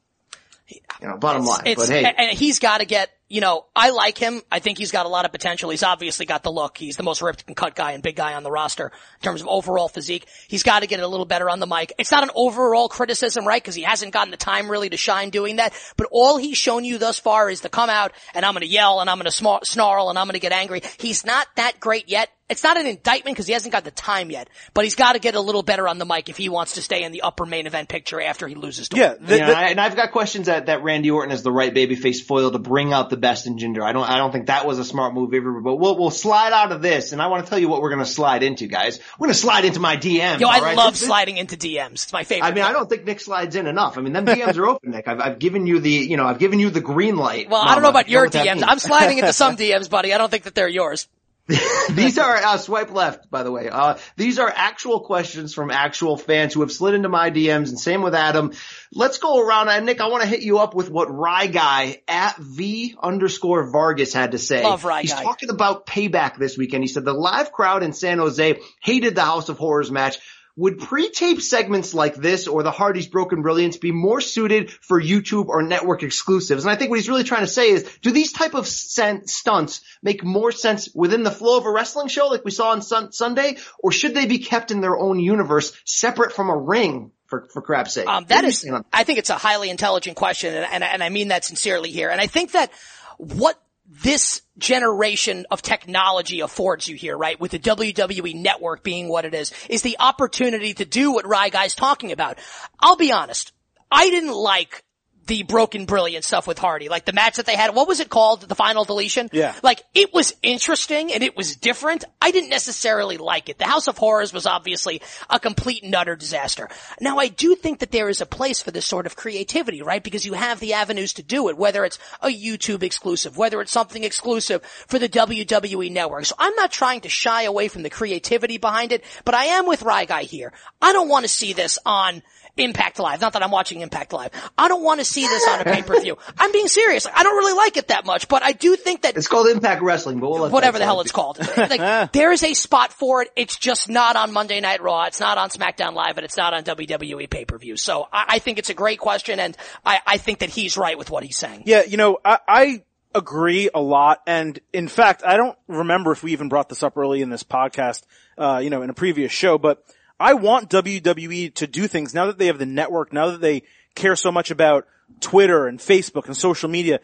You 0.68 1.08
know, 1.08 1.16
bottom 1.16 1.44
line. 1.44 1.62
It's, 1.66 1.80
but 1.80 1.88
hey, 1.88 2.04
and 2.04 2.14
and 2.16 2.38
he's 2.38 2.60
got 2.60 2.78
to 2.78 2.84
get, 2.84 3.10
you 3.28 3.40
know, 3.40 3.66
I 3.74 3.90
like 3.90 4.16
him. 4.16 4.42
I 4.48 4.60
think 4.60 4.78
he's 4.78 4.92
got 4.92 5.06
a 5.06 5.08
lot 5.08 5.24
of 5.24 5.32
potential. 5.32 5.70
He's 5.70 5.82
obviously 5.82 6.24
got 6.24 6.44
the 6.44 6.52
look. 6.52 6.78
He's 6.78 6.96
the 6.96 7.02
most 7.02 7.20
ripped 7.20 7.42
and 7.48 7.56
cut 7.56 7.74
guy 7.74 7.92
and 7.92 8.02
big 8.02 8.14
guy 8.14 8.34
on 8.34 8.44
the 8.44 8.50
roster 8.52 8.92
in 8.92 9.24
terms 9.24 9.40
of 9.40 9.48
overall 9.48 9.88
physique. 9.88 10.28
He's 10.46 10.62
got 10.62 10.80
to 10.80 10.86
get 10.86 11.00
a 11.00 11.08
little 11.08 11.26
better 11.26 11.50
on 11.50 11.58
the 11.58 11.66
mic. 11.66 11.94
It's 11.98 12.12
not 12.12 12.22
an 12.22 12.30
overall 12.36 12.88
criticism, 12.88 13.44
right? 13.44 13.60
Because 13.60 13.74
he 13.74 13.82
hasn't 13.82 14.12
gotten 14.12 14.30
the 14.30 14.36
time 14.36 14.70
really 14.70 14.88
to 14.90 14.96
shine 14.96 15.30
doing 15.30 15.56
that. 15.56 15.74
But 15.96 16.06
all 16.12 16.36
he's 16.36 16.58
shown 16.58 16.84
you 16.84 16.98
thus 16.98 17.18
far 17.18 17.50
is 17.50 17.62
to 17.62 17.68
come 17.68 17.90
out 17.90 18.12
and 18.34 18.44
I'm 18.44 18.54
going 18.54 18.62
to 18.62 18.68
yell 18.68 19.00
and 19.00 19.10
I'm 19.10 19.18
going 19.18 19.28
to 19.28 19.60
snarl 19.64 20.10
and 20.10 20.16
I'm 20.16 20.26
going 20.26 20.34
to 20.34 20.40
get 20.40 20.52
angry. 20.52 20.82
He's 20.98 21.26
not 21.26 21.48
that 21.56 21.80
great 21.80 22.08
yet. 22.08 22.30
It's 22.48 22.62
not 22.62 22.76
an 22.78 22.86
indictment 22.86 23.34
because 23.34 23.48
he 23.48 23.52
hasn't 23.54 23.72
got 23.72 23.82
the 23.82 23.90
time 23.90 24.30
yet, 24.30 24.48
but 24.72 24.84
he's 24.84 24.94
got 24.94 25.14
to 25.14 25.18
get 25.18 25.34
a 25.34 25.40
little 25.40 25.64
better 25.64 25.88
on 25.88 25.98
the 25.98 26.04
mic 26.04 26.28
if 26.28 26.36
he 26.36 26.48
wants 26.48 26.74
to 26.74 26.82
stay 26.82 27.02
in 27.02 27.10
the 27.10 27.22
upper 27.22 27.44
main 27.44 27.66
event 27.66 27.88
picture 27.88 28.20
after 28.20 28.46
he 28.46 28.54
loses 28.54 28.88
to 28.90 28.96
Yeah, 28.96 29.14
him. 29.14 29.26
the- 29.26 29.34
you 29.34 29.40
know, 29.40 29.46
the- 29.48 29.56
I- 29.58 29.62
and 29.70 29.80
I've 29.80 29.96
got 29.96 30.12
questions 30.12 30.46
that, 30.46 30.66
that 30.66 30.84
Randy 30.84 31.10
Orton 31.10 31.32
is 31.32 31.42
the 31.42 31.50
right 31.50 31.74
babyface 31.74 32.22
foil 32.22 32.52
to 32.52 32.60
bring 32.60 32.92
out 32.92 33.10
the 33.10 33.16
best 33.16 33.48
in 33.48 33.58
Jinder. 33.58 33.82
I 33.82 33.92
don't, 33.92 34.08
I 34.08 34.18
don't 34.18 34.30
think 34.30 34.46
that 34.46 34.64
was 34.64 34.78
a 34.78 34.84
smart 34.84 35.12
move 35.12 35.34
either, 35.34 35.50
but 35.60 35.74
we'll, 35.74 35.98
we'll 35.98 36.10
slide 36.12 36.52
out 36.52 36.70
of 36.70 36.82
this 36.82 37.10
and 37.10 37.20
I 37.20 37.26
want 37.26 37.44
to 37.44 37.50
tell 37.50 37.58
you 37.58 37.68
what 37.68 37.82
we're 37.82 37.90
going 37.90 38.04
to 38.04 38.10
slide 38.10 38.44
into, 38.44 38.68
guys. 38.68 39.00
We're 39.18 39.26
going 39.26 39.34
to 39.34 39.40
slide 39.40 39.64
into 39.64 39.80
my 39.80 39.96
DMs. 39.96 40.38
Yo, 40.38 40.46
I 40.48 40.58
all 40.58 40.62
right? 40.62 40.76
love 40.76 40.92
This- 40.92 41.00
this- 41.00 41.08
sliding 41.08 41.38
into 41.38 41.56
DMs. 41.56 41.94
It's 42.04 42.12
my 42.12 42.22
favorite. 42.22 42.46
I 42.46 42.52
mean, 42.54 42.62
I 42.62 42.70
don't 42.72 42.88
think 42.88 43.04
Nick 43.06 43.18
slides 43.18 43.56
in 43.56 43.66
enough. 43.66 43.98
I 43.98 44.02
mean, 44.02 44.12
them 44.12 44.24
DMs 44.24 44.56
are 44.56 44.68
open, 44.68 44.92
Nick. 44.92 45.08
I've, 45.08 45.18
I've 45.20 45.38
given 45.40 45.66
you 45.66 45.80
the, 45.80 45.90
you 45.90 46.16
know, 46.16 46.26
I've 46.26 46.38
given 46.38 46.60
you 46.60 46.70
the 46.70 46.80
green 46.80 47.16
light. 47.16 47.50
Well, 47.50 47.60
I 47.60 47.74
don't 47.74 47.82
know 47.82 47.88
about 47.88 48.08
your 48.08 48.22
what 48.22 48.32
that 48.34 48.46
DMs. 48.46 48.62
I'm 48.64 48.78
sliding 48.78 49.18
into 49.18 49.32
some 49.32 49.56
DMs, 49.56 49.90
buddy. 49.90 50.14
I 50.14 50.18
don't 50.18 50.30
think 50.30 50.44
that 50.44 50.54
they're 50.54 50.68
yours. 50.68 51.08
These 51.90 52.18
are 52.18 52.34
uh, 52.34 52.58
swipe 52.58 52.92
left, 52.92 53.30
by 53.30 53.44
the 53.44 53.52
way. 53.52 53.68
Uh, 53.68 53.98
these 54.16 54.40
are 54.40 54.52
actual 54.52 55.00
questions 55.00 55.54
from 55.54 55.70
actual 55.70 56.16
fans 56.16 56.52
who 56.52 56.62
have 56.62 56.72
slid 56.72 56.94
into 56.94 57.08
my 57.08 57.30
DMs, 57.30 57.68
and 57.68 57.78
same 57.78 58.02
with 58.02 58.16
Adam. 58.16 58.52
Let's 58.92 59.18
go 59.18 59.40
around. 59.40 59.68
And 59.68 59.86
Nick, 59.86 60.00
I 60.00 60.08
want 60.08 60.24
to 60.24 60.28
hit 60.28 60.42
you 60.42 60.58
up 60.58 60.74
with 60.74 60.90
what 60.90 61.06
Rye 61.08 61.46
Guy 61.46 62.02
at 62.08 62.36
V 62.38 62.96
underscore 63.00 63.70
Vargas 63.70 64.12
had 64.12 64.32
to 64.32 64.38
say. 64.38 64.64
Love 64.64 64.84
Rye 64.84 65.02
He's 65.02 65.12
Guy. 65.12 65.22
talking 65.22 65.50
about 65.50 65.86
payback 65.86 66.36
this 66.36 66.58
weekend. 66.58 66.82
He 66.82 66.88
said 66.88 67.04
the 67.04 67.12
live 67.12 67.52
crowd 67.52 67.84
in 67.84 67.92
San 67.92 68.18
Jose 68.18 68.58
hated 68.82 69.14
the 69.14 69.24
House 69.24 69.48
of 69.48 69.56
Horrors 69.56 69.90
match. 69.90 70.18
Would 70.56 70.78
pre-tape 70.78 71.42
segments 71.42 71.92
like 71.92 72.14
this 72.14 72.48
or 72.48 72.62
the 72.62 72.70
Hardy's 72.70 73.06
Broken 73.06 73.42
Brilliance 73.42 73.76
be 73.76 73.92
more 73.92 74.22
suited 74.22 74.70
for 74.70 75.00
YouTube 75.00 75.48
or 75.48 75.62
network 75.62 76.02
exclusives? 76.02 76.64
And 76.64 76.72
I 76.72 76.76
think 76.76 76.88
what 76.88 76.98
he's 76.98 77.10
really 77.10 77.24
trying 77.24 77.42
to 77.42 77.46
say 77.46 77.70
is, 77.70 77.84
do 78.00 78.10
these 78.10 78.32
type 78.32 78.54
of 78.54 78.66
sen- 78.66 79.26
stunts 79.26 79.82
make 80.02 80.24
more 80.24 80.52
sense 80.52 80.88
within 80.94 81.24
the 81.24 81.30
flow 81.30 81.58
of 81.58 81.66
a 81.66 81.70
wrestling 81.70 82.08
show 82.08 82.28
like 82.28 82.44
we 82.44 82.50
saw 82.50 82.70
on 82.70 82.80
sun- 82.80 83.12
Sunday, 83.12 83.58
or 83.78 83.92
should 83.92 84.14
they 84.14 84.26
be 84.26 84.38
kept 84.38 84.70
in 84.70 84.80
their 84.80 84.96
own 84.96 85.20
universe, 85.20 85.72
separate 85.84 86.32
from 86.32 86.48
a 86.48 86.56
ring? 86.56 87.12
For, 87.26 87.48
for 87.52 87.60
crap's 87.60 87.92
sake. 87.92 88.06
Um, 88.06 88.24
that 88.28 88.44
is, 88.44 88.64
I 88.92 89.02
think 89.02 89.18
it's 89.18 89.30
a 89.30 89.34
highly 89.34 89.68
intelligent 89.68 90.16
question, 90.16 90.54
and, 90.54 90.64
and, 90.64 90.84
and 90.84 91.02
I 91.02 91.08
mean 91.08 91.28
that 91.28 91.44
sincerely 91.44 91.90
here. 91.90 92.08
And 92.08 92.20
I 92.20 92.28
think 92.28 92.52
that 92.52 92.70
what 93.16 93.60
this 93.88 94.42
generation 94.58 95.46
of 95.50 95.62
technology 95.62 96.40
affords 96.40 96.88
you 96.88 96.96
here, 96.96 97.16
right, 97.16 97.38
with 97.38 97.52
the 97.52 97.58
WWE 97.58 98.34
network 98.34 98.82
being 98.82 99.08
what 99.08 99.24
it 99.24 99.34
is, 99.34 99.52
is 99.68 99.82
the 99.82 99.96
opportunity 100.00 100.74
to 100.74 100.84
do 100.84 101.12
what 101.12 101.26
Rye 101.26 101.50
Guy's 101.50 101.74
talking 101.74 102.12
about. 102.12 102.38
I'll 102.80 102.96
be 102.96 103.12
honest, 103.12 103.52
I 103.90 104.10
didn't 104.10 104.34
like 104.34 104.84
the 105.26 105.42
broken 105.42 105.84
brilliant 105.86 106.24
stuff 106.24 106.46
with 106.46 106.58
Hardy, 106.58 106.88
like 106.88 107.04
the 107.04 107.12
match 107.12 107.36
that 107.36 107.46
they 107.46 107.56
had. 107.56 107.74
What 107.74 107.88
was 107.88 108.00
it 108.00 108.08
called? 108.08 108.42
The 108.42 108.54
final 108.54 108.84
deletion? 108.84 109.28
Yeah. 109.32 109.54
Like 109.62 109.82
it 109.94 110.14
was 110.14 110.34
interesting 110.42 111.12
and 111.12 111.22
it 111.22 111.36
was 111.36 111.56
different. 111.56 112.04
I 112.20 112.30
didn't 112.30 112.50
necessarily 112.50 113.16
like 113.16 113.48
it. 113.48 113.58
The 113.58 113.66
House 113.66 113.88
of 113.88 113.98
Horrors 113.98 114.32
was 114.32 114.46
obviously 114.46 115.02
a 115.28 115.40
complete 115.40 115.82
and 115.82 115.94
utter 115.94 116.16
disaster. 116.16 116.68
Now 117.00 117.18
I 117.18 117.28
do 117.28 117.54
think 117.54 117.80
that 117.80 117.90
there 117.90 118.08
is 118.08 118.20
a 118.20 118.26
place 118.26 118.62
for 118.62 118.70
this 118.70 118.86
sort 118.86 119.06
of 119.06 119.16
creativity, 119.16 119.82
right? 119.82 120.02
Because 120.02 120.24
you 120.24 120.34
have 120.34 120.60
the 120.60 120.74
avenues 120.74 121.14
to 121.14 121.22
do 121.22 121.48
it, 121.48 121.56
whether 121.56 121.84
it's 121.84 121.98
a 122.20 122.28
YouTube 122.28 122.82
exclusive, 122.82 123.36
whether 123.36 123.60
it's 123.60 123.72
something 123.72 124.04
exclusive 124.04 124.62
for 124.86 124.98
the 124.98 125.08
WWE 125.08 125.90
network. 125.90 126.26
So 126.26 126.34
I'm 126.38 126.54
not 126.54 126.72
trying 126.72 127.02
to 127.02 127.08
shy 127.08 127.42
away 127.42 127.68
from 127.68 127.82
the 127.82 127.90
creativity 127.90 128.58
behind 128.58 128.92
it, 128.92 129.04
but 129.24 129.34
I 129.34 129.46
am 129.46 129.66
with 129.66 129.82
Rye 129.82 130.04
Guy 130.04 130.22
here. 130.22 130.52
I 130.80 130.92
don't 130.92 131.08
want 131.08 131.24
to 131.24 131.28
see 131.28 131.52
this 131.52 131.78
on 131.84 132.22
Impact 132.56 132.98
Live. 132.98 133.20
Not 133.20 133.34
that 133.34 133.42
I'm 133.42 133.50
watching 133.50 133.80
Impact 133.80 134.12
Live. 134.12 134.30
I 134.56 134.68
don't 134.68 134.82
want 134.82 135.00
to 135.00 135.04
see 135.04 135.26
this 135.26 135.46
on 135.48 135.60
a 135.60 135.64
pay-per-view. 135.64 136.16
I'm 136.38 136.52
being 136.52 136.68
serious. 136.68 137.06
I 137.12 137.22
don't 137.22 137.36
really 137.36 137.54
like 137.54 137.76
it 137.76 137.88
that 137.88 138.06
much, 138.06 138.28
but 138.28 138.42
I 138.42 138.52
do 138.52 138.76
think 138.76 139.02
that 139.02 139.16
it's 139.16 139.28
called 139.28 139.48
Impact 139.48 139.82
Wrestling, 139.82 140.20
but 140.20 140.30
we'll 140.30 140.40
let 140.42 140.52
whatever 140.52 140.78
the 140.78 140.84
hell 140.84 141.00
it's 141.00 141.12
called. 141.12 141.38
like, 141.56 142.12
there 142.12 142.32
is 142.32 142.42
a 142.42 142.54
spot 142.54 142.92
for 142.92 143.22
it. 143.22 143.30
It's 143.36 143.56
just 143.56 143.88
not 143.88 144.16
on 144.16 144.32
Monday 144.32 144.60
Night 144.60 144.82
Raw. 144.82 145.04
It's 145.04 145.20
not 145.20 145.38
on 145.38 145.50
SmackDown 145.50 145.94
Live, 145.94 146.16
and 146.18 146.24
it's 146.24 146.36
not 146.36 146.54
on 146.54 146.64
WWE 146.64 147.28
pay-per-view. 147.28 147.76
So 147.76 148.08
I, 148.12 148.24
I 148.28 148.38
think 148.38 148.58
it's 148.58 148.70
a 148.70 148.74
great 148.74 148.98
question, 148.98 149.40
and 149.40 149.56
I, 149.84 150.00
I 150.06 150.16
think 150.18 150.40
that 150.40 150.50
he's 150.50 150.76
right 150.76 150.96
with 150.96 151.10
what 151.10 151.24
he's 151.24 151.36
saying. 151.36 151.64
Yeah, 151.66 151.84
you 151.84 151.96
know, 151.96 152.18
I, 152.24 152.38
I 152.48 152.82
agree 153.16 153.70
a 153.74 153.80
lot. 153.80 154.22
And 154.26 154.58
in 154.72 154.88
fact, 154.88 155.22
I 155.26 155.36
don't 155.36 155.56
remember 155.66 156.12
if 156.12 156.22
we 156.22 156.32
even 156.32 156.48
brought 156.48 156.68
this 156.68 156.82
up 156.82 156.96
early 156.96 157.22
in 157.22 157.30
this 157.30 157.42
podcast, 157.42 158.02
uh, 158.38 158.60
you 158.62 158.70
know, 158.70 158.82
in 158.82 158.90
a 158.90 158.94
previous 158.94 159.32
show, 159.32 159.58
but 159.58 159.82
I 160.18 160.34
want 160.34 160.70
WWE 160.70 161.54
to 161.54 161.66
do 161.66 161.86
things 161.86 162.14
now 162.14 162.26
that 162.26 162.38
they 162.38 162.46
have 162.46 162.58
the 162.58 162.66
network, 162.66 163.12
now 163.12 163.30
that 163.30 163.40
they 163.40 163.62
care 163.94 164.16
so 164.16 164.32
much 164.32 164.50
about 164.50 164.86
Twitter 165.20 165.66
and 165.66 165.78
Facebook 165.78 166.26
and 166.26 166.36
social 166.36 166.68
media. 166.68 167.00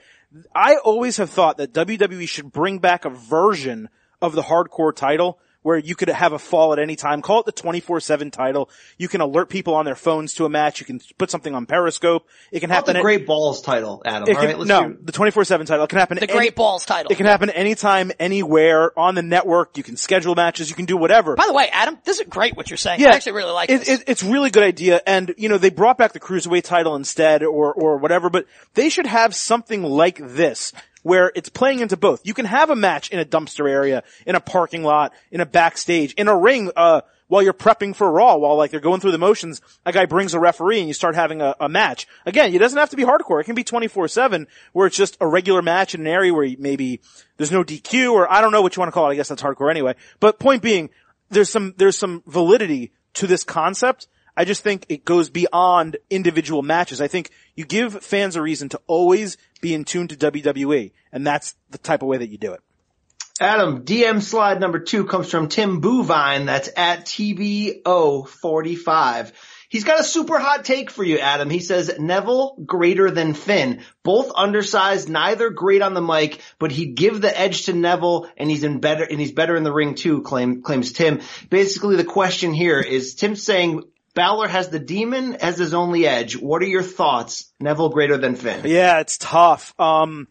I 0.55 0.77
always 0.77 1.19
have 1.19 1.31
thought 1.31 1.59
that 1.59 1.73
WWE 1.73 2.29
should 2.29 2.53
bring 2.53 2.79
back 2.79 3.05
a 3.05 3.11
version 3.11 3.89
of 4.21 4.35
the 4.35 4.43
hardcore 4.43 4.95
title 4.95 5.39
where 5.63 5.79
you 5.79 5.95
could 5.95 6.09
have 6.09 6.33
a 6.33 6.39
fall 6.39 6.73
at 6.73 6.79
any 6.79 6.97
time. 6.97 7.23
Call 7.23 7.41
it 7.41 7.47
the 7.47 7.53
24-7 7.53 8.31
title. 8.33 8.69
You 8.99 9.09
can 9.09 9.21
alert 9.21 9.49
people 9.49 9.75
on 9.75 9.85
their 9.85 9.95
phones 9.95 10.35
to 10.35 10.45
a 10.45 10.49
match. 10.49 10.81
You 10.81 10.87
can 10.87 11.01
put 11.19 11.31
something 11.31 11.55
on 11.55 11.67
Periscope. 11.67 12.27
It 12.51 12.61
can 12.61 12.69
Call 12.69 12.77
happen 12.77 12.95
the 12.95 12.99
at- 12.99 13.03
Great 13.03 13.27
Balls 13.27 13.63
title, 13.63 14.03
Adam. 14.05 14.29
it 14.29 14.35
can- 14.37 14.45
right, 14.45 14.59
let's 14.59 14.69
no, 14.69 14.89
do- 14.89 14.99
the 15.03 15.13
24-7 15.13 15.67
title. 15.67 15.85
It 15.85 15.89
can 15.89 15.99
happen 15.99 16.17
The 16.19 16.25
any- 16.25 16.33
Great 16.33 16.55
Balls 16.57 16.85
title. 16.85 17.13
It 17.13 17.17
can 17.17 17.27
happen 17.27 17.51
anytime, 17.51 18.13
anywhere, 18.19 18.99
on 18.99 19.15
the 19.15 19.23
network. 19.23 19.77
You 19.77 19.83
can 19.83 19.97
schedule 19.97 20.35
matches. 20.35 20.69
You 20.69 20.77
can 20.77 20.85
do 20.87 20.97
whatever. 20.97 21.37
By 21.37 21.47
the 21.47 21.53
way, 21.53 21.69
Adam, 21.73 21.99
this 22.05 22.19
is 22.21 22.27
great 22.29 22.57
what 22.57 22.71
you're 22.71 22.77
saying. 22.77 23.01
Yeah, 23.01 23.11
I 23.11 23.15
actually 23.17 23.33
really 23.33 23.53
like 23.53 23.71
it, 23.71 23.79
this. 23.81 23.89
it, 23.89 24.05
it's 24.09 24.23
really 24.23 24.51
good 24.51 24.63
idea, 24.65 25.01
and 25.07 25.35
you 25.39 25.49
know 25.49 25.59
they 25.59 25.71
brought 25.71 25.99
back 25.99 26.13
the 26.13 26.21
cruiserweight 26.21 26.65
title 26.65 26.97
instead, 26.97 27.43
or 27.43 27.73
or 27.73 27.99
whatever. 27.99 28.31
But 28.31 28.47
they 28.75 28.89
should 28.89 29.07
have 29.07 29.35
something 29.35 29.83
like 29.83 30.19
this, 30.21 30.73
where 31.03 31.33
it's 31.35 31.49
playing 31.49 31.81
into 31.81 31.97
both. 31.97 32.21
You 32.25 32.35
can 32.35 32.47
have 32.47 32.71
a 32.71 32.77
match 32.77 33.11
in 33.11 33.19
a 33.19 33.25
dumpster 33.25 33.69
area, 33.69 34.03
in 34.27 34.35
a 34.35 34.41
parking 34.41 34.83
lot, 34.83 35.13
in 35.31 35.41
a 35.41 35.47
backstage, 35.47 36.15
in 36.15 36.29
a 36.29 36.37
ring, 36.37 36.71
uh, 36.77 37.03
while 37.33 37.43
you're 37.43 37.55
prepping 37.55 37.97
for 37.97 38.13
Raw, 38.13 38.37
while 38.37 38.57
like 38.57 38.71
they're 38.71 38.79
going 38.79 39.01
through 39.01 39.13
the 39.13 39.19
motions. 39.19 39.63
A 39.87 39.93
guy 39.93 40.05
brings 40.05 40.35
a 40.35 40.39
referee, 40.39 40.81
and 40.81 40.89
you 40.89 40.93
start 40.93 41.15
having 41.15 41.41
a, 41.41 41.57
a 41.61 41.69
match. 41.69 42.07
Again, 42.27 42.55
it 42.55 42.59
doesn't 42.59 42.79
have 42.79 42.91
to 42.91 42.97
be 42.97 43.05
hardcore. 43.05 43.41
It 43.41 43.45
can 43.45 43.55
be 43.55 43.65
24/7, 43.65 44.47
where 44.75 44.87
it's 44.87 44.97
just 44.97 45.17
a 45.19 45.27
regular 45.27 45.63
match 45.63 45.95
in 45.95 46.03
an 46.03 46.07
area 46.07 46.35
where 46.35 46.47
maybe 46.59 47.01
there's 47.39 47.51
no 47.51 47.65
DQ, 47.65 48.13
or 48.13 48.31
I 48.31 48.43
don't 48.43 48.53
know 48.53 48.61
what 48.61 48.77
you 48.77 48.81
want 48.81 48.89
to 48.89 48.93
call 48.93 49.09
it. 49.09 49.13
I 49.13 49.17
guess 49.17 49.29
that's 49.29 49.43
hardcore 49.43 49.71
anyway. 49.71 49.95
But 50.21 50.39
point 50.39 50.63
being, 50.63 50.91
there's 51.31 51.49
some 51.49 51.73
there's 51.79 51.97
some 51.97 52.23
validity 52.27 52.93
to 53.15 53.27
this 53.27 53.45
concept. 53.45 54.09
I 54.37 54.45
just 54.45 54.63
think 54.63 54.87
it 54.89 55.05
goes 55.05 55.31
beyond 55.31 55.97
individual 56.09 56.63
matches. 56.63 57.01
I 57.01 57.09
think 57.09 57.31
you 57.55 57.65
give 57.65 58.03
fans 58.03 58.37
a 58.37 58.43
reason 58.43 58.69
to 58.71 58.81
always 58.87 59.37
be 59.61 59.75
in 59.75 59.85
tune 59.85 60.09
to 60.09 60.17
WWE, 60.17 60.93
and 61.13 61.27
that's 61.27 61.55
the 61.71 61.79
type 61.79 62.03
of 62.03 62.09
way 62.09 62.19
that 62.19 62.29
you 62.29 62.39
do 62.39 62.53
it. 62.53 62.61
Adam, 63.41 63.85
DM 63.85 64.23
slide 64.23 64.61
number 64.61 64.79
two 64.79 65.05
comes 65.05 65.31
from 65.31 65.49
Tim 65.49 65.81
Bouvine. 65.81 66.45
That's 66.47 66.69
at 66.77 67.07
TBO45. 67.07 69.33
He's 69.69 69.83
got 69.85 69.99
a 69.99 70.05
super 70.05 70.39
hot 70.39 70.67
take 70.67 70.91
for 70.91 71.03
you, 71.03 71.19
Adam. 71.19 71.49
He 71.49 71.61
says 71.61 71.99
Neville 71.99 72.57
greater 72.67 73.11
than 73.11 73.33
Finn. 73.33 73.81
Both 74.03 74.31
undersized, 74.37 75.09
neither 75.09 75.49
great 75.49 75.81
on 75.81 75.95
the 75.95 76.03
mic, 76.03 76.41
but 76.59 76.71
he'd 76.71 76.95
give 76.95 77.23
the 77.23 77.41
edge 77.41 77.65
to 77.65 77.73
Neville 77.73 78.29
and 78.37 78.51
he's 78.51 78.65
in 78.65 78.81
better, 78.81 79.03
and 79.03 79.19
he's 79.19 79.33
better 79.33 79.57
in 79.57 79.65
the 79.65 79.73
ring 79.73 79.95
too, 79.95 80.21
claim, 80.21 80.61
claims 80.61 80.93
Tim. 80.93 81.23
Basically 81.49 81.97
the 81.97 82.05
question 82.05 82.53
here 82.53 82.81
is 82.81 83.15
Tim 83.15 83.35
saying 83.35 83.83
Balor 84.15 84.49
has 84.49 84.69
the 84.69 84.79
demon 84.79 85.37
as 85.37 85.59
his 85.59 85.75
only 85.75 86.07
edge. 86.07 86.37
What 86.37 86.63
are 86.63 86.67
your 86.67 86.83
thoughts? 86.83 87.51
Neville 87.61 87.89
greater 87.89 88.19
than 88.19 88.37
Finn. 88.37 88.63
Yeah, 88.67 89.01
it's 89.01 89.17
tough. 89.19 89.75
Um, 89.81 90.29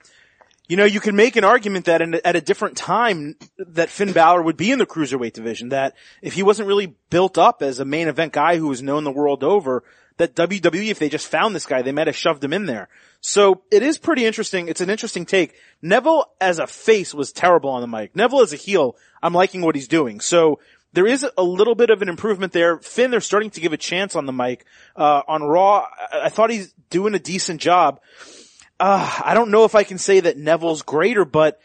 You 0.67 0.77
know, 0.77 0.85
you 0.85 1.01
can 1.01 1.17
make 1.17 1.35
an 1.35 1.43
argument 1.43 1.85
that 1.85 2.01
in, 2.01 2.13
at 2.23 2.37
a 2.37 2.41
different 2.41 2.77
time 2.77 3.35
that 3.57 3.89
Finn 3.89 4.13
Balor 4.13 4.41
would 4.43 4.55
be 4.55 4.71
in 4.71 4.79
the 4.79 4.85
cruiserweight 4.85 5.33
division, 5.33 5.69
that 5.69 5.95
if 6.21 6.33
he 6.33 6.43
wasn't 6.43 6.69
really 6.69 6.95
built 7.09 7.37
up 7.37 7.61
as 7.61 7.79
a 7.79 7.85
main 7.85 8.07
event 8.07 8.31
guy 8.31 8.55
who 8.57 8.67
was 8.69 8.81
known 8.81 9.03
the 9.03 9.11
world 9.11 9.43
over, 9.43 9.83
that 10.15 10.35
WWE, 10.35 10.87
if 10.89 10.99
they 10.99 11.09
just 11.09 11.27
found 11.27 11.53
this 11.55 11.65
guy, 11.65 11.81
they 11.81 11.91
might 11.91 12.07
have 12.07 12.15
shoved 12.15 12.43
him 12.43 12.53
in 12.53 12.67
there. 12.67 12.87
So 13.19 13.63
it 13.69 13.83
is 13.83 13.97
pretty 13.97 14.25
interesting. 14.25 14.67
It's 14.69 14.79
an 14.81 14.89
interesting 14.89 15.25
take. 15.25 15.55
Neville 15.81 16.25
as 16.39 16.59
a 16.59 16.67
face 16.67 17.13
was 17.13 17.31
terrible 17.33 17.71
on 17.71 17.81
the 17.81 17.87
mic. 17.87 18.15
Neville 18.15 18.41
as 18.41 18.53
a 18.53 18.57
heel, 18.57 18.95
I'm 19.21 19.33
liking 19.33 19.61
what 19.61 19.75
he's 19.75 19.87
doing. 19.89 20.21
So 20.21 20.59
there 20.93 21.07
is 21.07 21.25
a 21.37 21.43
little 21.43 21.75
bit 21.75 21.89
of 21.89 22.01
an 22.01 22.09
improvement 22.09 22.53
there. 22.53 22.77
Finn, 22.79 23.11
they're 23.11 23.21
starting 23.21 23.49
to 23.51 23.61
give 23.61 23.73
a 23.73 23.77
chance 23.77 24.15
on 24.15 24.25
the 24.25 24.33
mic. 24.33 24.65
Uh, 24.95 25.21
on 25.27 25.43
Raw, 25.43 25.85
I, 26.11 26.25
I 26.25 26.29
thought 26.29 26.49
he's 26.49 26.73
doing 26.89 27.15
a 27.15 27.19
decent 27.19 27.61
job 27.61 27.99
uh, 28.81 29.21
I 29.23 29.35
don't 29.35 29.51
know 29.51 29.63
if 29.63 29.75
I 29.75 29.83
can 29.83 29.99
say 29.99 30.21
that 30.21 30.37
Neville's 30.37 30.81
greater, 30.81 31.23
but 31.23 31.59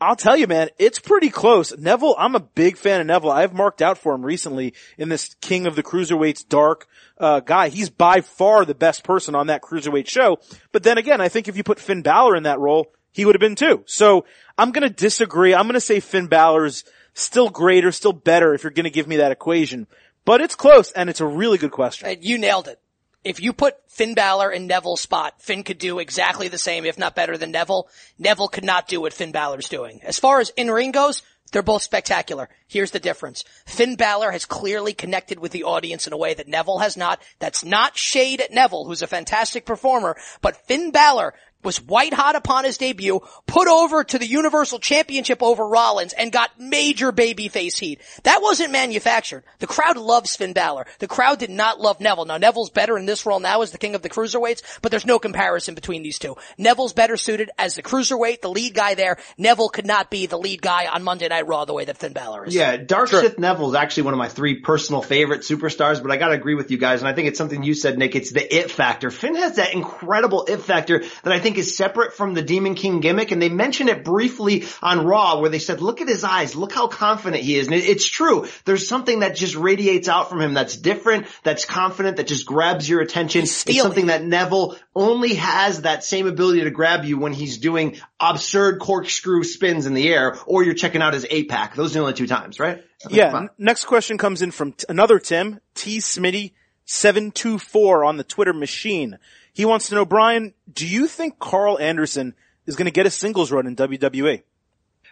I'll 0.00 0.16
tell 0.16 0.36
you, 0.36 0.48
man, 0.48 0.68
it's 0.78 0.98
pretty 0.98 1.30
close. 1.30 1.76
Neville, 1.78 2.16
I'm 2.18 2.34
a 2.34 2.40
big 2.40 2.76
fan 2.76 3.00
of 3.00 3.06
Neville. 3.06 3.30
I've 3.30 3.54
marked 3.54 3.80
out 3.80 3.98
for 3.98 4.12
him 4.12 4.26
recently 4.26 4.74
in 4.98 5.08
this 5.08 5.36
King 5.40 5.68
of 5.68 5.76
the 5.76 5.84
Cruiserweights 5.84 6.48
dark, 6.48 6.88
uh, 7.18 7.38
guy. 7.38 7.68
He's 7.68 7.88
by 7.88 8.20
far 8.20 8.64
the 8.64 8.74
best 8.74 9.04
person 9.04 9.36
on 9.36 9.46
that 9.46 9.62
Cruiserweight 9.62 10.08
show. 10.08 10.40
But 10.72 10.82
then 10.82 10.98
again, 10.98 11.20
I 11.20 11.28
think 11.28 11.46
if 11.46 11.56
you 11.56 11.62
put 11.62 11.78
Finn 11.78 12.02
Balor 12.02 12.34
in 12.34 12.42
that 12.42 12.58
role, 12.58 12.92
he 13.12 13.24
would 13.24 13.36
have 13.36 13.40
been 13.40 13.54
too. 13.54 13.84
So 13.86 14.26
I'm 14.58 14.72
gonna 14.72 14.90
disagree. 14.90 15.54
I'm 15.54 15.66
gonna 15.66 15.80
say 15.80 16.00
Finn 16.00 16.26
Balor's 16.26 16.84
still 17.16 17.48
greater, 17.48 17.92
still 17.92 18.12
better 18.12 18.54
if 18.54 18.62
you're 18.62 18.70
gonna 18.70 18.90
give 18.90 19.06
me 19.06 19.16
that 19.16 19.32
equation. 19.32 19.86
But 20.24 20.40
it's 20.40 20.54
close 20.54 20.92
and 20.92 21.10
it's 21.10 21.20
a 21.20 21.26
really 21.26 21.58
good 21.58 21.70
question. 21.70 22.16
You 22.20 22.38
nailed 22.38 22.68
it 22.68 22.80
if 23.26 23.40
you 23.40 23.52
put 23.52 23.74
Finn 23.88 24.14
Balor 24.14 24.52
in 24.52 24.68
Neville's 24.68 25.00
spot, 25.00 25.42
Finn 25.42 25.64
could 25.64 25.78
do 25.78 25.98
exactly 25.98 26.46
the 26.46 26.58
same, 26.58 26.84
if 26.84 26.96
not 26.96 27.16
better 27.16 27.36
than 27.36 27.50
Neville. 27.50 27.88
Neville 28.18 28.46
could 28.46 28.64
not 28.64 28.86
do 28.86 29.00
what 29.00 29.12
Finn 29.12 29.32
Balor's 29.32 29.68
doing. 29.68 30.00
As 30.04 30.20
far 30.20 30.38
as 30.38 30.50
in 30.50 30.70
ring 30.70 30.92
goes, 30.92 31.22
they're 31.50 31.62
both 31.62 31.82
spectacular. 31.82 32.48
Here's 32.68 32.92
the 32.92 33.00
difference. 33.00 33.44
Finn 33.66 33.96
Balor 33.96 34.30
has 34.30 34.44
clearly 34.44 34.92
connected 34.92 35.40
with 35.40 35.50
the 35.50 35.64
audience 35.64 36.06
in 36.06 36.12
a 36.12 36.16
way 36.16 36.34
that 36.34 36.46
Neville 36.46 36.78
has 36.78 36.96
not. 36.96 37.20
That's 37.40 37.64
not 37.64 37.98
shade 37.98 38.40
at 38.40 38.52
Neville, 38.52 38.84
who's 38.84 39.02
a 39.02 39.08
fantastic 39.08 39.66
performer, 39.66 40.16
but 40.40 40.64
Finn 40.68 40.92
Balor 40.92 41.34
was 41.66 41.82
white 41.82 42.14
hot 42.14 42.36
upon 42.36 42.64
his 42.64 42.78
debut, 42.78 43.20
put 43.46 43.68
over 43.68 44.04
to 44.04 44.18
the 44.18 44.26
Universal 44.26 44.78
Championship 44.78 45.42
over 45.42 45.68
Rollins 45.68 46.14
and 46.14 46.32
got 46.32 46.58
major 46.58 47.12
babyface 47.12 47.78
heat. 47.78 48.00
That 48.22 48.40
wasn't 48.40 48.72
manufactured. 48.72 49.44
The 49.58 49.66
crowd 49.66 49.98
loves 49.98 50.36
Finn 50.36 50.54
Balor. 50.54 50.86
The 51.00 51.08
crowd 51.08 51.38
did 51.38 51.50
not 51.50 51.80
love 51.80 52.00
Neville. 52.00 52.24
Now 52.24 52.38
Neville's 52.38 52.70
better 52.70 52.96
in 52.96 53.04
this 53.04 53.26
role 53.26 53.40
now 53.40 53.60
as 53.60 53.72
the 53.72 53.78
king 53.78 53.94
of 53.94 54.02
the 54.02 54.08
cruiserweights, 54.08 54.62
but 54.80 54.90
there's 54.90 55.04
no 55.04 55.18
comparison 55.18 55.74
between 55.74 56.02
these 56.02 56.18
two. 56.18 56.36
Neville's 56.56 56.92
better 56.92 57.16
suited 57.16 57.50
as 57.58 57.74
the 57.74 57.82
cruiserweight, 57.82 58.40
the 58.40 58.48
lead 58.48 58.74
guy 58.74 58.94
there. 58.94 59.18
Neville 59.36 59.68
could 59.68 59.86
not 59.86 60.10
be 60.10 60.26
the 60.26 60.38
lead 60.38 60.62
guy 60.62 60.86
on 60.86 61.02
Monday 61.02 61.28
Night 61.28 61.46
Raw 61.46 61.64
the 61.64 61.74
way 61.74 61.84
that 61.84 61.98
Finn 61.98 62.12
Balor 62.12 62.46
is. 62.46 62.54
Yeah, 62.54 62.76
Dark 62.76 63.08
sure. 63.08 63.20
Sith 63.20 63.38
Neville 63.38 63.70
is 63.70 63.74
actually 63.74 64.04
one 64.04 64.14
of 64.14 64.18
my 64.18 64.28
three 64.28 64.60
personal 64.60 65.02
favorite 65.02 65.40
superstars, 65.40 66.00
but 66.00 66.12
I 66.12 66.16
gotta 66.16 66.34
agree 66.34 66.54
with 66.54 66.70
you 66.70 66.78
guys, 66.78 67.00
and 67.00 67.08
I 67.08 67.12
think 67.12 67.26
it's 67.26 67.38
something 67.38 67.64
you 67.64 67.74
said, 67.74 67.98
Nick. 67.98 68.14
It's 68.14 68.32
the 68.32 68.56
it 68.56 68.70
factor. 68.70 69.10
Finn 69.10 69.34
has 69.34 69.56
that 69.56 69.74
incredible 69.74 70.44
it 70.44 70.58
factor 70.58 71.00
that 71.00 71.32
I 71.32 71.40
think 71.40 71.55
is 71.58 71.76
separate 71.76 72.14
from 72.14 72.34
the 72.34 72.42
Demon 72.42 72.74
King 72.74 73.00
gimmick, 73.00 73.30
and 73.30 73.40
they 73.40 73.48
mentioned 73.48 73.88
it 73.88 74.04
briefly 74.04 74.64
on 74.82 75.04
Raw 75.04 75.40
where 75.40 75.50
they 75.50 75.58
said, 75.58 75.80
look 75.80 76.00
at 76.00 76.08
his 76.08 76.24
eyes, 76.24 76.56
look 76.56 76.72
how 76.72 76.88
confident 76.88 77.42
he 77.42 77.56
is. 77.56 77.66
And 77.66 77.76
it's 77.76 78.06
true. 78.06 78.46
There's 78.64 78.88
something 78.88 79.20
that 79.20 79.36
just 79.36 79.56
radiates 79.56 80.08
out 80.08 80.28
from 80.30 80.40
him 80.40 80.54
that's 80.54 80.76
different, 80.76 81.26
that's 81.42 81.64
confident, 81.64 82.16
that 82.16 82.26
just 82.26 82.46
grabs 82.46 82.88
your 82.88 83.00
attention. 83.00 83.42
It's 83.42 83.80
something 83.80 84.06
that 84.06 84.24
Neville 84.24 84.76
only 84.94 85.34
has 85.34 85.82
that 85.82 86.04
same 86.04 86.26
ability 86.26 86.64
to 86.64 86.70
grab 86.70 87.04
you 87.04 87.18
when 87.18 87.32
he's 87.32 87.58
doing 87.58 87.96
absurd 88.20 88.80
corkscrew 88.80 89.44
spins 89.44 89.86
in 89.86 89.94
the 89.94 90.08
air 90.08 90.38
or 90.46 90.62
you're 90.62 90.74
checking 90.74 91.02
out 91.02 91.14
his 91.14 91.26
eight 91.30 91.48
pack. 91.48 91.74
Those 91.74 91.92
are 91.92 91.94
the 91.94 92.00
only 92.00 92.14
two 92.14 92.26
times, 92.26 92.58
right? 92.58 92.84
Yeah. 93.08 93.48
Next 93.58 93.84
question 93.84 94.18
comes 94.18 94.42
in 94.42 94.50
from 94.50 94.72
t- 94.72 94.86
another 94.88 95.18
Tim, 95.18 95.60
T 95.74 95.98
Smitty. 95.98 96.52
724 96.86 98.04
on 98.04 98.16
the 98.16 98.24
Twitter 98.24 98.52
machine. 98.52 99.18
He 99.56 99.64
wants 99.64 99.88
to 99.88 99.94
know, 99.94 100.04
Brian, 100.04 100.52
do 100.70 100.86
you 100.86 101.06
think 101.06 101.38
Karl 101.38 101.78
Anderson 101.78 102.34
is 102.66 102.76
going 102.76 102.84
to 102.84 102.90
get 102.90 103.06
a 103.06 103.10
singles 103.10 103.50
run 103.50 103.66
in 103.66 103.74
WWE? 103.74 104.42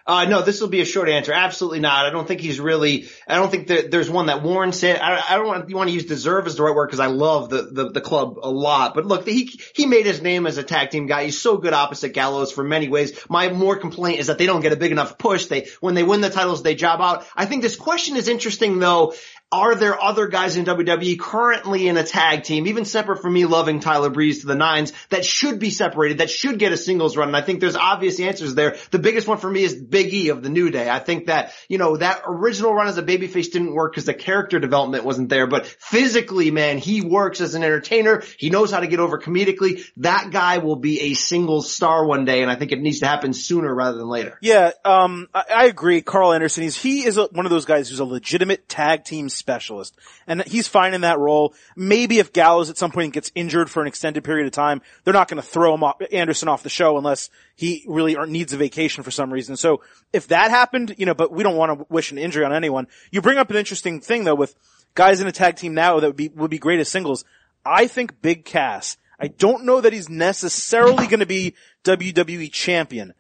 Uh, 0.07 0.26
no, 0.26 0.42
this 0.42 0.61
will 0.61 0.68
be 0.68 0.82
a 0.82 0.84
short 0.84 1.09
answer. 1.09 1.32
Absolutely 1.32 1.80
not. 1.80 2.05
I 2.05 2.11
don't 2.11 2.28
think 2.28 2.42
he's 2.42 2.61
really, 2.61 3.09
I 3.26 3.36
don't 3.36 3.51
think 3.51 3.68
that 3.68 3.90
there's 3.90 4.11
one 4.11 4.26
that 4.26 4.42
warrants 4.42 4.82
it. 4.82 5.01
I, 5.01 5.18
I 5.30 5.36
don't 5.36 5.47
want, 5.47 5.72
want 5.72 5.88
to 5.88 5.95
use 5.95 6.05
deserve 6.05 6.47
as 6.47 6.57
the 6.57 6.62
right 6.62 6.74
word 6.74 6.88
because 6.88 7.01
I 7.01 7.07
love 7.07 7.49
the, 7.49 7.62
the, 7.62 7.90
the, 7.92 8.01
club 8.03 8.38
a 8.42 8.51
lot. 8.51 8.95
But 8.95 9.07
look, 9.07 9.26
he, 9.26 9.59
he 9.74 9.86
made 9.86 10.05
his 10.05 10.20
name 10.20 10.47
as 10.47 10.59
a 10.59 10.62
tag 10.62 10.90
team 10.90 11.07
guy. 11.07 11.24
He's 11.24 11.40
so 11.40 11.57
good 11.57 11.72
opposite 11.72 12.11
Gallows 12.11 12.53
for 12.53 12.62
many 12.62 12.88
ways. 12.88 13.18
My 13.30 13.49
more 13.49 13.76
complaint 13.76 14.20
is 14.20 14.26
that 14.26 14.36
they 14.36 14.45
don't 14.45 14.61
get 14.61 14.74
a 14.74 14.76
big 14.76 14.92
enough 14.92 15.16
push. 15.16 15.47
They, 15.47 15.68
when 15.80 15.95
they 15.95 16.03
win 16.03 16.20
the 16.20 16.28
titles, 16.28 16.62
they 16.62 16.74
job 16.74 17.01
out. 17.01 17.26
I 17.34 17.47
think 17.47 17.62
this 17.62 17.76
question 17.76 18.18
is 18.18 18.28
interesting 18.28 18.80
though 18.80 19.14
are 19.55 19.76
there 19.76 20.02
other 20.02 20.26
guys 20.26 20.57
in 20.57 20.64
WWE 20.64 21.16
currently 21.16 21.86
in 21.86 21.96
a 21.96 22.02
tag 22.02 22.42
team, 22.42 22.66
even 22.66 22.84
separate 22.84 23.22
from 23.22 23.32
me 23.32 23.44
loving 23.44 23.78
Tyler 23.78 24.11
Breeze 24.11 24.40
to 24.40 24.48
the 24.48 24.57
nines, 24.57 24.92
that 25.11 25.24
should 25.24 25.61
be 25.61 25.70
separated, 25.70 26.18
that 26.18 26.28
should 26.28 26.59
get 26.59 26.72
a 26.72 26.76
singles 26.76 27.16
run? 27.16 27.28
And 27.28 27.36
I 27.36 27.40
think 27.40 27.61
there's 27.61 27.76
obvious 27.76 28.18
answers 28.18 28.57
there. 28.57 28.76
The 28.90 28.98
biggest 28.98 29.28
one 29.28 29.38
for 29.38 29.48
me 29.48 29.62
is 29.62 29.76
Big 29.76 30.12
E 30.12 30.30
of 30.30 30.42
the 30.42 30.48
New 30.48 30.70
Day. 30.70 30.90
I 30.90 30.98
think 30.98 31.26
that, 31.26 31.52
you 31.68 31.78
know, 31.78 31.96
that 31.96 32.22
original 32.26 32.74
run 32.74 32.88
as 32.88 32.98
a 32.98 33.02
babyface 33.02 33.52
didn't 33.52 33.72
work 33.72 33.92
because 33.92 34.07
the 34.07 34.14
character 34.14 34.59
development 34.59 35.05
wasn't 35.05 35.28
there, 35.28 35.46
but 35.46 35.66
physically, 35.66 36.50
man, 36.50 36.78
he 36.78 37.02
works 37.02 37.40
as 37.40 37.55
an 37.55 37.62
entertainer. 37.62 38.24
He 38.36 38.50
knows 38.50 38.72
how 38.72 38.80
to 38.80 38.88
get 38.88 38.98
over 38.98 39.20
comedically. 39.20 39.84
That 39.98 40.30
guy 40.32 40.59
will 40.59 40.76
be 40.76 41.00
a 41.00 41.14
singles 41.14 41.72
star 41.72 42.05
one 42.05 42.24
day, 42.24 42.42
and 42.42 42.50
I 42.50 42.57
think 42.57 42.72
it 42.72 42.80
needs 42.80 42.98
to 43.00 43.07
happen 43.07 43.32
sooner 43.32 43.72
rather 43.72 43.98
than 43.98 44.09
later. 44.09 44.36
Yeah, 44.40 44.72
um, 44.84 45.28
I, 45.32 45.44
I 45.55 45.64
agree. 45.66 46.02
Karl 46.02 46.32
Anderson, 46.32 46.64
he's, 46.64 46.76
he 46.76 47.07
is 47.07 47.18
a, 47.18 47.26
one 47.26 47.46
of 47.46 47.50
those 47.50 47.66
guys 47.66 47.88
who's 47.88 48.00
a 48.00 48.05
legitimate 48.05 48.68
tag 48.68 49.05
team 49.05 49.28
specialist. 49.45 49.95
And 50.26 50.42
he's 50.45 50.66
fine 50.66 50.95
in 50.95 51.03
that 51.03 51.18
role. 51.18 51.53
Maybe 51.76 52.18
if 52.18 52.32
Gallows 52.32 52.70
at 52.70 52.78
some 52.78 52.90
point 52.90 53.12
gets 53.12 53.30
injured 53.34 53.68
for 53.70 53.82
an 53.82 53.86
extended 53.86 54.24
period 54.24 54.47
of 54.47 54.53
time, 54.53 54.80
they're 55.05 55.12
not 55.12 55.28
going 55.28 55.40
to 55.40 55.47
throw 55.47 55.74
him 55.74 55.84
off, 55.84 56.01
Anderson 56.11 56.49
off 56.49 56.62
the 56.62 56.70
show 56.70 56.97
unless 56.97 57.28
he 57.55 57.84
really 57.86 58.16
er, 58.16 58.26
needs 58.26 58.55
a 58.55 58.57
vacation 58.57 59.05
for 59.05 59.11
some 59.11 59.30
reason. 59.30 59.59
So 59.59 59.82
if 60.14 60.28
that 60.28 60.51
happened, 60.51 60.95
you 60.97 61.05
know, 61.05 61.12
but 61.12 61.30
we 61.30 61.42
don't 61.42 61.57
want 61.57 61.78
to 61.78 61.86
wish 61.90 62.11
an 62.11 62.16
injury 62.16 62.42
on 62.42 62.55
anyone. 62.55 62.86
You 63.11 63.20
bring 63.20 63.36
up 63.36 63.51
an 63.51 63.57
interesting 63.57 64.01
thing 64.01 64.24
though 64.24 64.34
with 64.34 64.55
guys 64.95 65.20
in 65.20 65.26
a 65.26 65.32
tag 65.32 65.57
team 65.57 65.74
now 65.74 66.01
that 66.01 66.07
would 66.07 66.16
be, 66.16 66.28
would 66.30 66.51
be 66.51 66.59
great 66.59 66.80
as 66.80 66.88
singles. 66.88 67.26
I 67.66 67.86
think 67.86 68.22
Big 68.22 68.47
Cass, 68.47 68.97
I 69.20 69.28
don't 69.28 69.66
know 69.66 69.82
that 69.82 69.92
he's 69.92 70.09
necessarily 70.09 71.07
going 71.07 71.20
to 71.20 71.26
be 71.26 71.55
WWE 71.84 72.51
champion, 72.51 73.12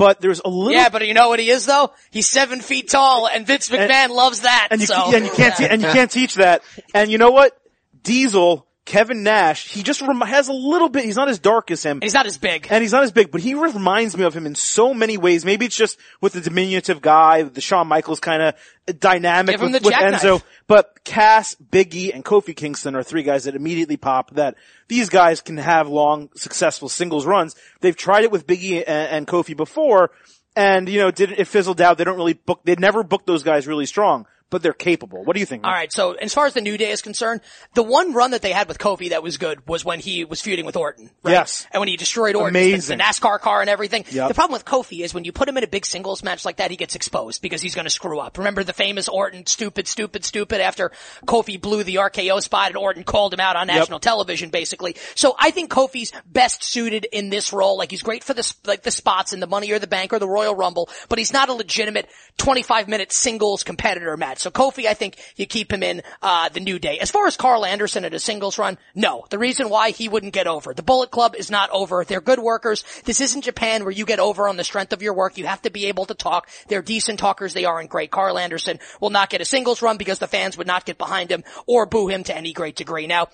but 0.00 0.18
there's 0.18 0.40
a 0.42 0.48
little. 0.48 0.72
Yeah, 0.72 0.88
but 0.88 1.06
you 1.06 1.12
know 1.12 1.28
what 1.28 1.40
he 1.40 1.50
is 1.50 1.66
though? 1.66 1.92
He's 2.10 2.26
seven 2.26 2.62
feet 2.62 2.88
tall, 2.88 3.28
and 3.28 3.46
Vince 3.46 3.68
McMahon 3.68 3.90
and, 3.90 4.12
loves 4.14 4.40
that. 4.40 4.68
And 4.70 4.80
you, 4.80 4.86
so. 4.86 5.14
and 5.14 5.26
you 5.26 5.30
can't, 5.30 5.54
te- 5.54 5.66
and 5.66 5.82
you 5.82 5.88
can't 5.88 6.10
teach 6.10 6.36
that. 6.36 6.62
And 6.94 7.10
you 7.12 7.18
know 7.18 7.32
what? 7.32 7.54
Diesel 8.02 8.66
Kevin 8.90 9.22
Nash, 9.22 9.68
he 9.68 9.84
just 9.84 10.02
rem- 10.02 10.20
has 10.20 10.48
a 10.48 10.52
little 10.52 10.88
bit, 10.88 11.04
he's 11.04 11.14
not 11.14 11.28
as 11.28 11.38
dark 11.38 11.70
as 11.70 11.80
him. 11.80 11.98
And 11.98 12.02
he's 12.02 12.12
not 12.12 12.26
as 12.26 12.38
big. 12.38 12.66
And 12.70 12.82
he's 12.82 12.90
not 12.90 13.04
as 13.04 13.12
big, 13.12 13.30
but 13.30 13.40
he 13.40 13.54
reminds 13.54 14.16
me 14.16 14.24
of 14.24 14.34
him 14.34 14.46
in 14.46 14.56
so 14.56 14.92
many 14.92 15.16
ways. 15.16 15.44
Maybe 15.44 15.64
it's 15.66 15.76
just 15.76 15.96
with 16.20 16.32
the 16.32 16.40
diminutive 16.40 17.00
guy, 17.00 17.42
the 17.44 17.60
Shawn 17.60 17.86
Michaels 17.86 18.18
kind 18.18 18.42
of 18.42 18.98
dynamic 18.98 19.60
with, 19.60 19.84
with 19.84 19.94
Enzo. 19.94 20.42
But 20.66 21.04
Cass, 21.04 21.54
Biggie, 21.54 22.12
and 22.12 22.24
Kofi 22.24 22.56
Kingston 22.56 22.96
are 22.96 23.04
three 23.04 23.22
guys 23.22 23.44
that 23.44 23.54
immediately 23.54 23.96
pop 23.96 24.34
that 24.34 24.56
these 24.88 25.08
guys 25.08 25.40
can 25.40 25.58
have 25.58 25.88
long, 25.88 26.28
successful 26.34 26.88
singles 26.88 27.24
runs. 27.24 27.54
They've 27.80 27.96
tried 27.96 28.24
it 28.24 28.32
with 28.32 28.44
Biggie 28.44 28.78
and, 28.84 28.88
and 28.88 29.26
Kofi 29.28 29.56
before, 29.56 30.10
and 30.56 30.88
you 30.88 30.98
know, 30.98 31.12
did 31.12 31.30
it 31.30 31.46
fizzled 31.46 31.80
out. 31.80 31.96
They 31.96 32.02
don't 32.02 32.16
really 32.16 32.34
book, 32.34 32.62
they 32.64 32.74
never 32.74 33.04
booked 33.04 33.28
those 33.28 33.44
guys 33.44 33.68
really 33.68 33.86
strong 33.86 34.26
but 34.50 34.62
they're 34.62 34.72
capable. 34.72 35.24
What 35.24 35.34
do 35.34 35.40
you 35.40 35.46
think? 35.46 35.64
All 35.64 35.72
right. 35.72 35.92
So 35.92 36.12
as 36.12 36.34
far 36.34 36.46
as 36.46 36.54
the 36.54 36.60
New 36.60 36.76
Day 36.76 36.90
is 36.90 37.02
concerned, 37.02 37.40
the 37.74 37.82
one 37.82 38.12
run 38.12 38.32
that 38.32 38.42
they 38.42 38.52
had 38.52 38.68
with 38.68 38.78
Kofi 38.78 39.10
that 39.10 39.22
was 39.22 39.38
good 39.38 39.66
was 39.66 39.84
when 39.84 40.00
he 40.00 40.24
was 40.24 40.40
feuding 40.40 40.66
with 40.66 40.76
Orton. 40.76 41.10
Right? 41.22 41.32
Yes. 41.32 41.66
And 41.70 41.80
when 41.80 41.88
he 41.88 41.96
destroyed 41.96 42.34
Orton, 42.34 42.50
Amazing. 42.50 42.98
The, 42.98 43.04
the 43.04 43.08
NASCAR 43.08 43.40
car 43.40 43.60
and 43.60 43.70
everything. 43.70 44.04
Yep. 44.10 44.28
The 44.28 44.34
problem 44.34 44.52
with 44.52 44.64
Kofi 44.64 45.02
is 45.04 45.14
when 45.14 45.24
you 45.24 45.32
put 45.32 45.48
him 45.48 45.56
in 45.56 45.64
a 45.64 45.68
big 45.68 45.86
singles 45.86 46.22
match 46.22 46.44
like 46.44 46.56
that, 46.56 46.70
he 46.70 46.76
gets 46.76 46.96
exposed 46.96 47.40
because 47.42 47.62
he's 47.62 47.74
going 47.74 47.84
to 47.84 47.90
screw 47.90 48.18
up. 48.18 48.38
Remember 48.38 48.64
the 48.64 48.72
famous 48.72 49.08
Orton 49.08 49.46
stupid, 49.46 49.86
stupid, 49.86 50.24
stupid 50.24 50.60
after 50.60 50.90
Kofi 51.26 51.60
blew 51.60 51.84
the 51.84 51.96
RKO 51.96 52.42
spot 52.42 52.68
and 52.68 52.76
Orton 52.76 53.04
called 53.04 53.32
him 53.32 53.40
out 53.40 53.56
on 53.56 53.68
national 53.68 53.96
yep. 53.96 54.02
television 54.02 54.50
basically. 54.50 54.96
So 55.14 55.36
I 55.38 55.52
think 55.52 55.70
Kofi's 55.70 56.12
best 56.26 56.64
suited 56.64 57.06
in 57.12 57.30
this 57.30 57.52
role. 57.52 57.78
Like 57.78 57.90
he's 57.90 58.02
great 58.02 58.24
for 58.24 58.34
the, 58.34 58.54
like 58.66 58.82
the 58.82 58.90
spots 58.90 59.32
in 59.32 59.40
the 59.40 59.46
Money 59.46 59.70
or 59.70 59.78
the 59.78 59.86
Bank 59.86 60.12
or 60.12 60.18
the 60.18 60.28
Royal 60.28 60.54
Rumble, 60.54 60.88
but 61.08 61.18
he's 61.18 61.32
not 61.32 61.48
a 61.48 61.52
legitimate 61.52 62.08
25 62.38 62.88
minute 62.88 63.12
singles 63.12 63.62
competitor 63.62 64.16
match. 64.16 64.39
So 64.40 64.50
Kofi, 64.50 64.86
I 64.86 64.94
think 64.94 65.16
you 65.36 65.46
keep 65.46 65.72
him 65.72 65.82
in 65.82 66.02
uh, 66.22 66.48
the 66.48 66.60
New 66.60 66.78
Day. 66.78 66.98
As 66.98 67.10
far 67.10 67.26
as 67.26 67.36
Karl 67.36 67.64
Anderson 67.64 68.04
at 68.04 68.14
a 68.14 68.18
singles 68.18 68.58
run, 68.58 68.78
no. 68.94 69.26
The 69.28 69.38
reason 69.38 69.68
why 69.68 69.90
he 69.90 70.08
wouldn't 70.08 70.32
get 70.32 70.46
over. 70.46 70.72
The 70.72 70.82
Bullet 70.82 71.10
Club 71.10 71.34
is 71.36 71.50
not 71.50 71.68
over. 71.70 72.04
They're 72.04 72.20
good 72.20 72.38
workers. 72.38 72.84
This 73.04 73.20
isn't 73.20 73.42
Japan 73.42 73.84
where 73.84 73.92
you 73.92 74.06
get 74.06 74.18
over 74.18 74.48
on 74.48 74.56
the 74.56 74.64
strength 74.64 74.92
of 74.92 75.02
your 75.02 75.12
work. 75.12 75.36
You 75.36 75.46
have 75.46 75.62
to 75.62 75.70
be 75.70 75.86
able 75.86 76.06
to 76.06 76.14
talk. 76.14 76.48
They're 76.68 76.80
decent 76.80 77.18
talkers. 77.18 77.52
They 77.52 77.66
aren't 77.66 77.90
great. 77.90 78.10
Karl 78.10 78.38
Anderson 78.38 78.78
will 79.00 79.10
not 79.10 79.28
get 79.28 79.42
a 79.42 79.44
singles 79.44 79.82
run 79.82 79.98
because 79.98 80.18
the 80.18 80.26
fans 80.26 80.56
would 80.56 80.66
not 80.66 80.86
get 80.86 80.96
behind 80.96 81.30
him 81.30 81.44
or 81.66 81.84
boo 81.84 82.08
him 82.08 82.24
to 82.24 82.36
any 82.36 82.54
great 82.54 82.76
degree. 82.76 83.06
Now, 83.06 83.28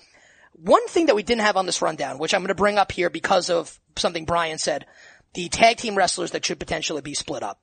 one 0.51 0.87
thing 0.87 1.05
that 1.05 1.15
we 1.15 1.23
didn't 1.23 1.41
have 1.41 1.55
on 1.55 1.65
this 1.65 1.81
rundown, 1.81 2.17
which 2.17 2.33
I'm 2.33 2.41
going 2.41 2.49
to 2.49 2.55
bring 2.55 2.77
up 2.77 2.91
here 2.91 3.09
because 3.09 3.49
of 3.49 3.79
something 3.95 4.25
Brian 4.25 4.57
said, 4.57 4.85
the 5.33 5.47
tag 5.49 5.77
team 5.77 5.95
wrestlers 5.95 6.31
that 6.31 6.45
should 6.45 6.59
potentially 6.59 7.01
be 7.01 7.13
split 7.13 7.43
up. 7.43 7.61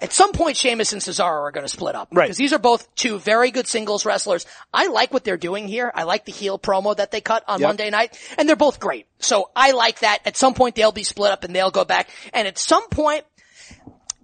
At 0.00 0.12
some 0.12 0.32
point, 0.32 0.56
Sheamus 0.56 0.92
and 0.92 1.00
Cesaro 1.00 1.42
are 1.42 1.50
going 1.50 1.64
to 1.64 1.72
split 1.72 1.94
up. 1.94 2.08
Right. 2.12 2.26
Because 2.26 2.36
these 2.36 2.52
are 2.52 2.58
both 2.58 2.94
two 2.94 3.18
very 3.18 3.50
good 3.50 3.66
singles 3.66 4.04
wrestlers. 4.04 4.46
I 4.72 4.88
like 4.88 5.12
what 5.12 5.24
they're 5.24 5.36
doing 5.36 5.68
here. 5.68 5.90
I 5.94 6.02
like 6.02 6.24
the 6.26 6.32
heel 6.32 6.58
promo 6.58 6.96
that 6.96 7.10
they 7.10 7.20
cut 7.20 7.44
on 7.48 7.60
Yep. 7.60 7.68
Monday 7.68 7.90
night. 7.90 8.18
And 8.36 8.48
they're 8.48 8.56
both 8.56 8.78
great. 8.78 9.06
So 9.18 9.50
I 9.56 9.70
like 9.72 10.00
that. 10.00 10.20
At 10.26 10.36
some 10.36 10.54
point, 10.54 10.74
they'll 10.74 10.92
be 10.92 11.02
split 11.04 11.32
up 11.32 11.44
and 11.44 11.54
they'll 11.54 11.70
go 11.70 11.84
back. 11.84 12.10
And 12.34 12.46
at 12.46 12.58
some 12.58 12.88
point, 12.90 13.24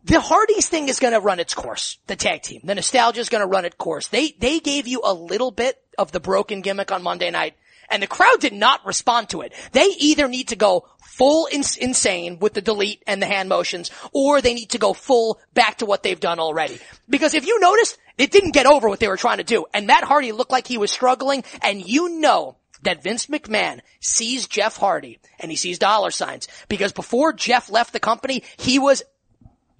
the 0.04 0.20
Hardys 0.20 0.68
thing 0.68 0.88
is 0.88 0.98
going 1.00 1.12
to 1.14 1.20
run 1.20 1.40
its 1.40 1.54
course. 1.54 1.98
The 2.06 2.16
tag 2.16 2.42
team, 2.42 2.60
the 2.64 2.74
nostalgia 2.74 3.20
is 3.20 3.28
going 3.28 3.42
to 3.42 3.46
run 3.46 3.64
its 3.64 3.76
course. 3.76 4.08
They 4.08 4.34
they 4.38 4.60
gave 4.60 4.88
you 4.88 5.00
a 5.04 5.14
little 5.14 5.50
bit 5.50 5.78
of 5.96 6.12
the 6.12 6.20
broken 6.20 6.60
gimmick 6.60 6.90
on 6.90 7.02
Monday 7.02 7.30
night, 7.30 7.54
and 7.88 8.02
the 8.02 8.08
crowd 8.08 8.40
did 8.40 8.52
not 8.52 8.84
respond 8.84 9.28
to 9.30 9.42
it. 9.42 9.52
They 9.72 9.86
either 9.98 10.26
need 10.26 10.48
to 10.48 10.56
go 10.56 10.88
full 11.12 11.46
ins- 11.52 11.76
insane 11.76 12.38
with 12.38 12.54
the 12.54 12.62
delete 12.62 13.02
and 13.06 13.20
the 13.20 13.26
hand 13.26 13.48
motions, 13.48 13.90
or 14.12 14.40
they 14.40 14.54
need 14.54 14.70
to 14.70 14.78
go 14.78 14.92
full 14.92 15.38
back 15.52 15.78
to 15.78 15.86
what 15.86 16.02
they've 16.02 16.18
done 16.18 16.38
already. 16.38 16.78
Because 17.08 17.34
if 17.34 17.46
you 17.46 17.60
notice, 17.60 17.98
it 18.16 18.30
didn't 18.30 18.54
get 18.54 18.66
over 18.66 18.88
what 18.88 18.98
they 18.98 19.08
were 19.08 19.16
trying 19.16 19.38
to 19.38 19.44
do, 19.44 19.66
and 19.74 19.86
Matt 19.86 20.04
Hardy 20.04 20.32
looked 20.32 20.50
like 20.50 20.66
he 20.66 20.78
was 20.78 20.90
struggling, 20.90 21.44
and 21.60 21.86
you 21.86 22.20
know 22.20 22.56
that 22.82 23.02
Vince 23.02 23.26
McMahon 23.26 23.80
sees 24.00 24.48
Jeff 24.48 24.76
Hardy 24.76 25.20
and 25.38 25.50
he 25.50 25.56
sees 25.56 25.78
dollar 25.78 26.10
signs 26.10 26.48
because 26.68 26.92
before 26.92 27.32
Jeff 27.32 27.70
left 27.70 27.92
the 27.92 28.00
company, 28.00 28.42
he 28.56 28.78
was 28.78 29.02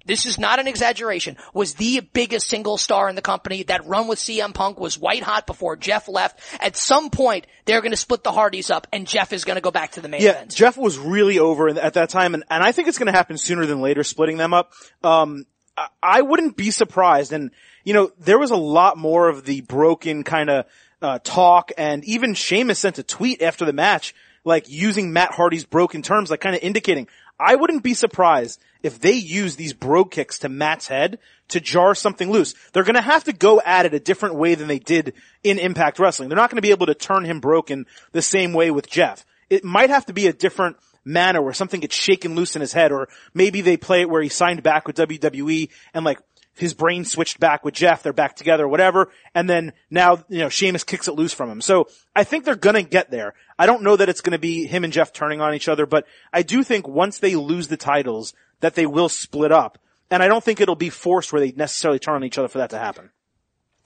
this 0.05 0.25
is 0.25 0.37
not 0.37 0.59
an 0.59 0.67
exaggeration, 0.67 1.37
was 1.53 1.75
the 1.75 2.01
biggest 2.13 2.47
single 2.47 2.77
star 2.77 3.09
in 3.09 3.15
the 3.15 3.21
company. 3.21 3.63
That 3.63 3.85
run 3.85 4.07
with 4.07 4.19
CM 4.19 4.53
Punk 4.53 4.79
was 4.79 4.99
white 4.99 5.23
hot 5.23 5.47
before 5.47 5.75
Jeff 5.75 6.07
left. 6.09 6.39
At 6.59 6.75
some 6.75 7.09
point, 7.09 7.47
they're 7.65 7.81
going 7.81 7.91
to 7.91 7.97
split 7.97 8.23
the 8.23 8.31
Hardys 8.31 8.69
up 8.69 8.87
and 8.91 9.07
Jeff 9.07 9.31
is 9.31 9.45
going 9.45 9.55
to 9.55 9.61
go 9.61 9.71
back 9.71 9.93
to 9.93 10.01
the 10.01 10.09
main 10.09 10.21
Yeah, 10.21 10.31
event. 10.31 10.53
Jeff 10.53 10.77
was 10.77 10.97
really 10.97 11.39
over 11.39 11.69
in- 11.69 11.77
at 11.77 11.93
that 11.93 12.09
time, 12.09 12.33
and, 12.33 12.43
and 12.49 12.63
I 12.63 12.71
think 12.71 12.87
it's 12.87 12.97
going 12.97 13.07
to 13.11 13.17
happen 13.17 13.37
sooner 13.37 13.65
than 13.65 13.81
later, 13.81 14.03
splitting 14.03 14.37
them 14.37 14.53
up. 14.53 14.73
Um, 15.03 15.45
I, 15.77 15.87
I 16.01 16.21
wouldn't 16.21 16.57
be 16.57 16.71
surprised, 16.71 17.31
and 17.31 17.51
you 17.83 17.93
know, 17.93 18.11
there 18.19 18.39
was 18.39 18.51
a 18.51 18.55
lot 18.57 18.97
more 18.97 19.29
of 19.29 19.45
the 19.45 19.61
broken 19.61 20.23
kind 20.23 20.49
of 20.49 20.65
uh, 21.01 21.19
talk, 21.23 21.71
and 21.77 22.03
even 22.05 22.33
Sheamus 22.33 22.79
sent 22.79 22.97
a 22.99 23.03
tweet 23.03 23.41
after 23.41 23.65
the 23.65 23.73
match, 23.73 24.13
like 24.45 24.69
using 24.69 25.11
Matt 25.13 25.33
Hardy's 25.33 25.65
broken 25.65 26.01
terms, 26.01 26.29
like 26.29 26.41
kind 26.41 26.55
of 26.55 26.61
indicating. 26.63 27.07
I 27.43 27.55
wouldn't 27.55 27.83
be 27.83 27.93
surprised 27.93 28.61
if 28.83 28.99
they 28.99 29.13
use 29.13 29.55
these 29.55 29.73
brogue 29.73 30.11
kicks 30.11 30.39
to 30.39 30.49
Matt's 30.49 30.87
head 30.87 31.19
to 31.49 31.59
jar 31.59 31.93
something 31.93 32.31
loose. 32.31 32.55
They're 32.71 32.83
to 32.95 33.01
have 33.01 33.25
to 33.25 33.33
go 33.33 33.61
at 33.65 33.85
it 33.85 33.93
a 33.93 33.99
different 33.99 34.35
way 34.35 34.55
than 34.55 34.67
they 34.67 34.79
did 34.79 35.13
in 35.43 35.59
Impact 35.59 35.99
Wrestling. 35.99 36.29
They're 36.29 36.37
not 36.37 36.49
to 36.57 36.61
be 36.61 36.71
able 36.71 36.85
to 36.85 36.95
turn 36.95 37.25
him 37.25 37.39
broken 37.41 37.85
the 38.13 38.21
same 38.21 38.53
way 38.53 38.71
with 38.71 38.89
Jeff. 38.89 39.25
It 39.49 39.63
might 39.63 39.89
have 39.89 40.05
to 40.05 40.13
be 40.13 40.27
a 40.27 40.33
different 40.33 40.77
manner 41.05 41.41
where 41.41 41.53
something 41.53 41.81
gets 41.81 41.95
shaken 41.95 42.35
loose 42.35 42.55
in 42.55 42.61
his 42.61 42.73
head, 42.73 42.91
or 42.91 43.09
maybe 43.33 43.61
they 43.61 43.77
play 43.77 44.01
it 44.01 44.09
where 44.09 44.21
he 44.21 44.29
signed 44.29 44.63
back 44.63 44.87
with 44.87 44.95
WWE 44.95 45.69
and 45.93 46.05
like 46.05 46.19
his 46.55 46.73
brain 46.73 47.05
switched 47.05 47.39
back 47.39 47.65
with 47.65 47.73
Jeff, 47.73 48.03
they're 48.03 48.13
back 48.13 48.35
together, 48.35 48.67
whatever, 48.67 49.09
and 49.33 49.49
then 49.49 49.73
now, 49.89 50.23
you 50.29 50.39
know, 50.39 50.49
Sheamus 50.49 50.83
kicks 50.83 51.07
it 51.07 51.15
loose 51.15 51.33
from 51.33 51.49
him. 51.49 51.61
So 51.61 51.87
I 52.15 52.23
think 52.23 52.45
they're 52.45 52.55
gonna 52.55 52.83
get 52.83 53.11
there. 53.11 53.33
I 53.57 53.65
don't 53.65 53.83
know 53.83 53.95
that 53.95 54.09
it's 54.09 54.21
gonna 54.21 54.39
be 54.39 54.65
him 54.65 54.83
and 54.83 54.93
Jeff 54.93 55.13
turning 55.13 55.41
on 55.41 55.53
each 55.53 55.67
other, 55.67 55.85
but 55.85 56.05
I 56.31 56.43
do 56.43 56.63
think 56.63 56.87
once 56.87 57.19
they 57.19 57.35
lose 57.35 57.67
the 57.67 57.77
titles, 57.77 58.33
that 58.59 58.75
they 58.75 58.85
will 58.85 59.09
split 59.09 59.51
up. 59.51 59.77
And 60.09 60.21
I 60.23 60.27
don't 60.27 60.43
think 60.43 60.61
it'll 60.61 60.75
be 60.75 60.89
forced 60.89 61.33
where 61.33 61.41
they 61.41 61.51
necessarily 61.51 61.99
turn 61.99 62.15
on 62.15 62.23
each 62.23 62.37
other 62.37 62.47
for 62.47 62.59
that 62.59 62.69
to 62.69 62.77
happen. 62.77 63.09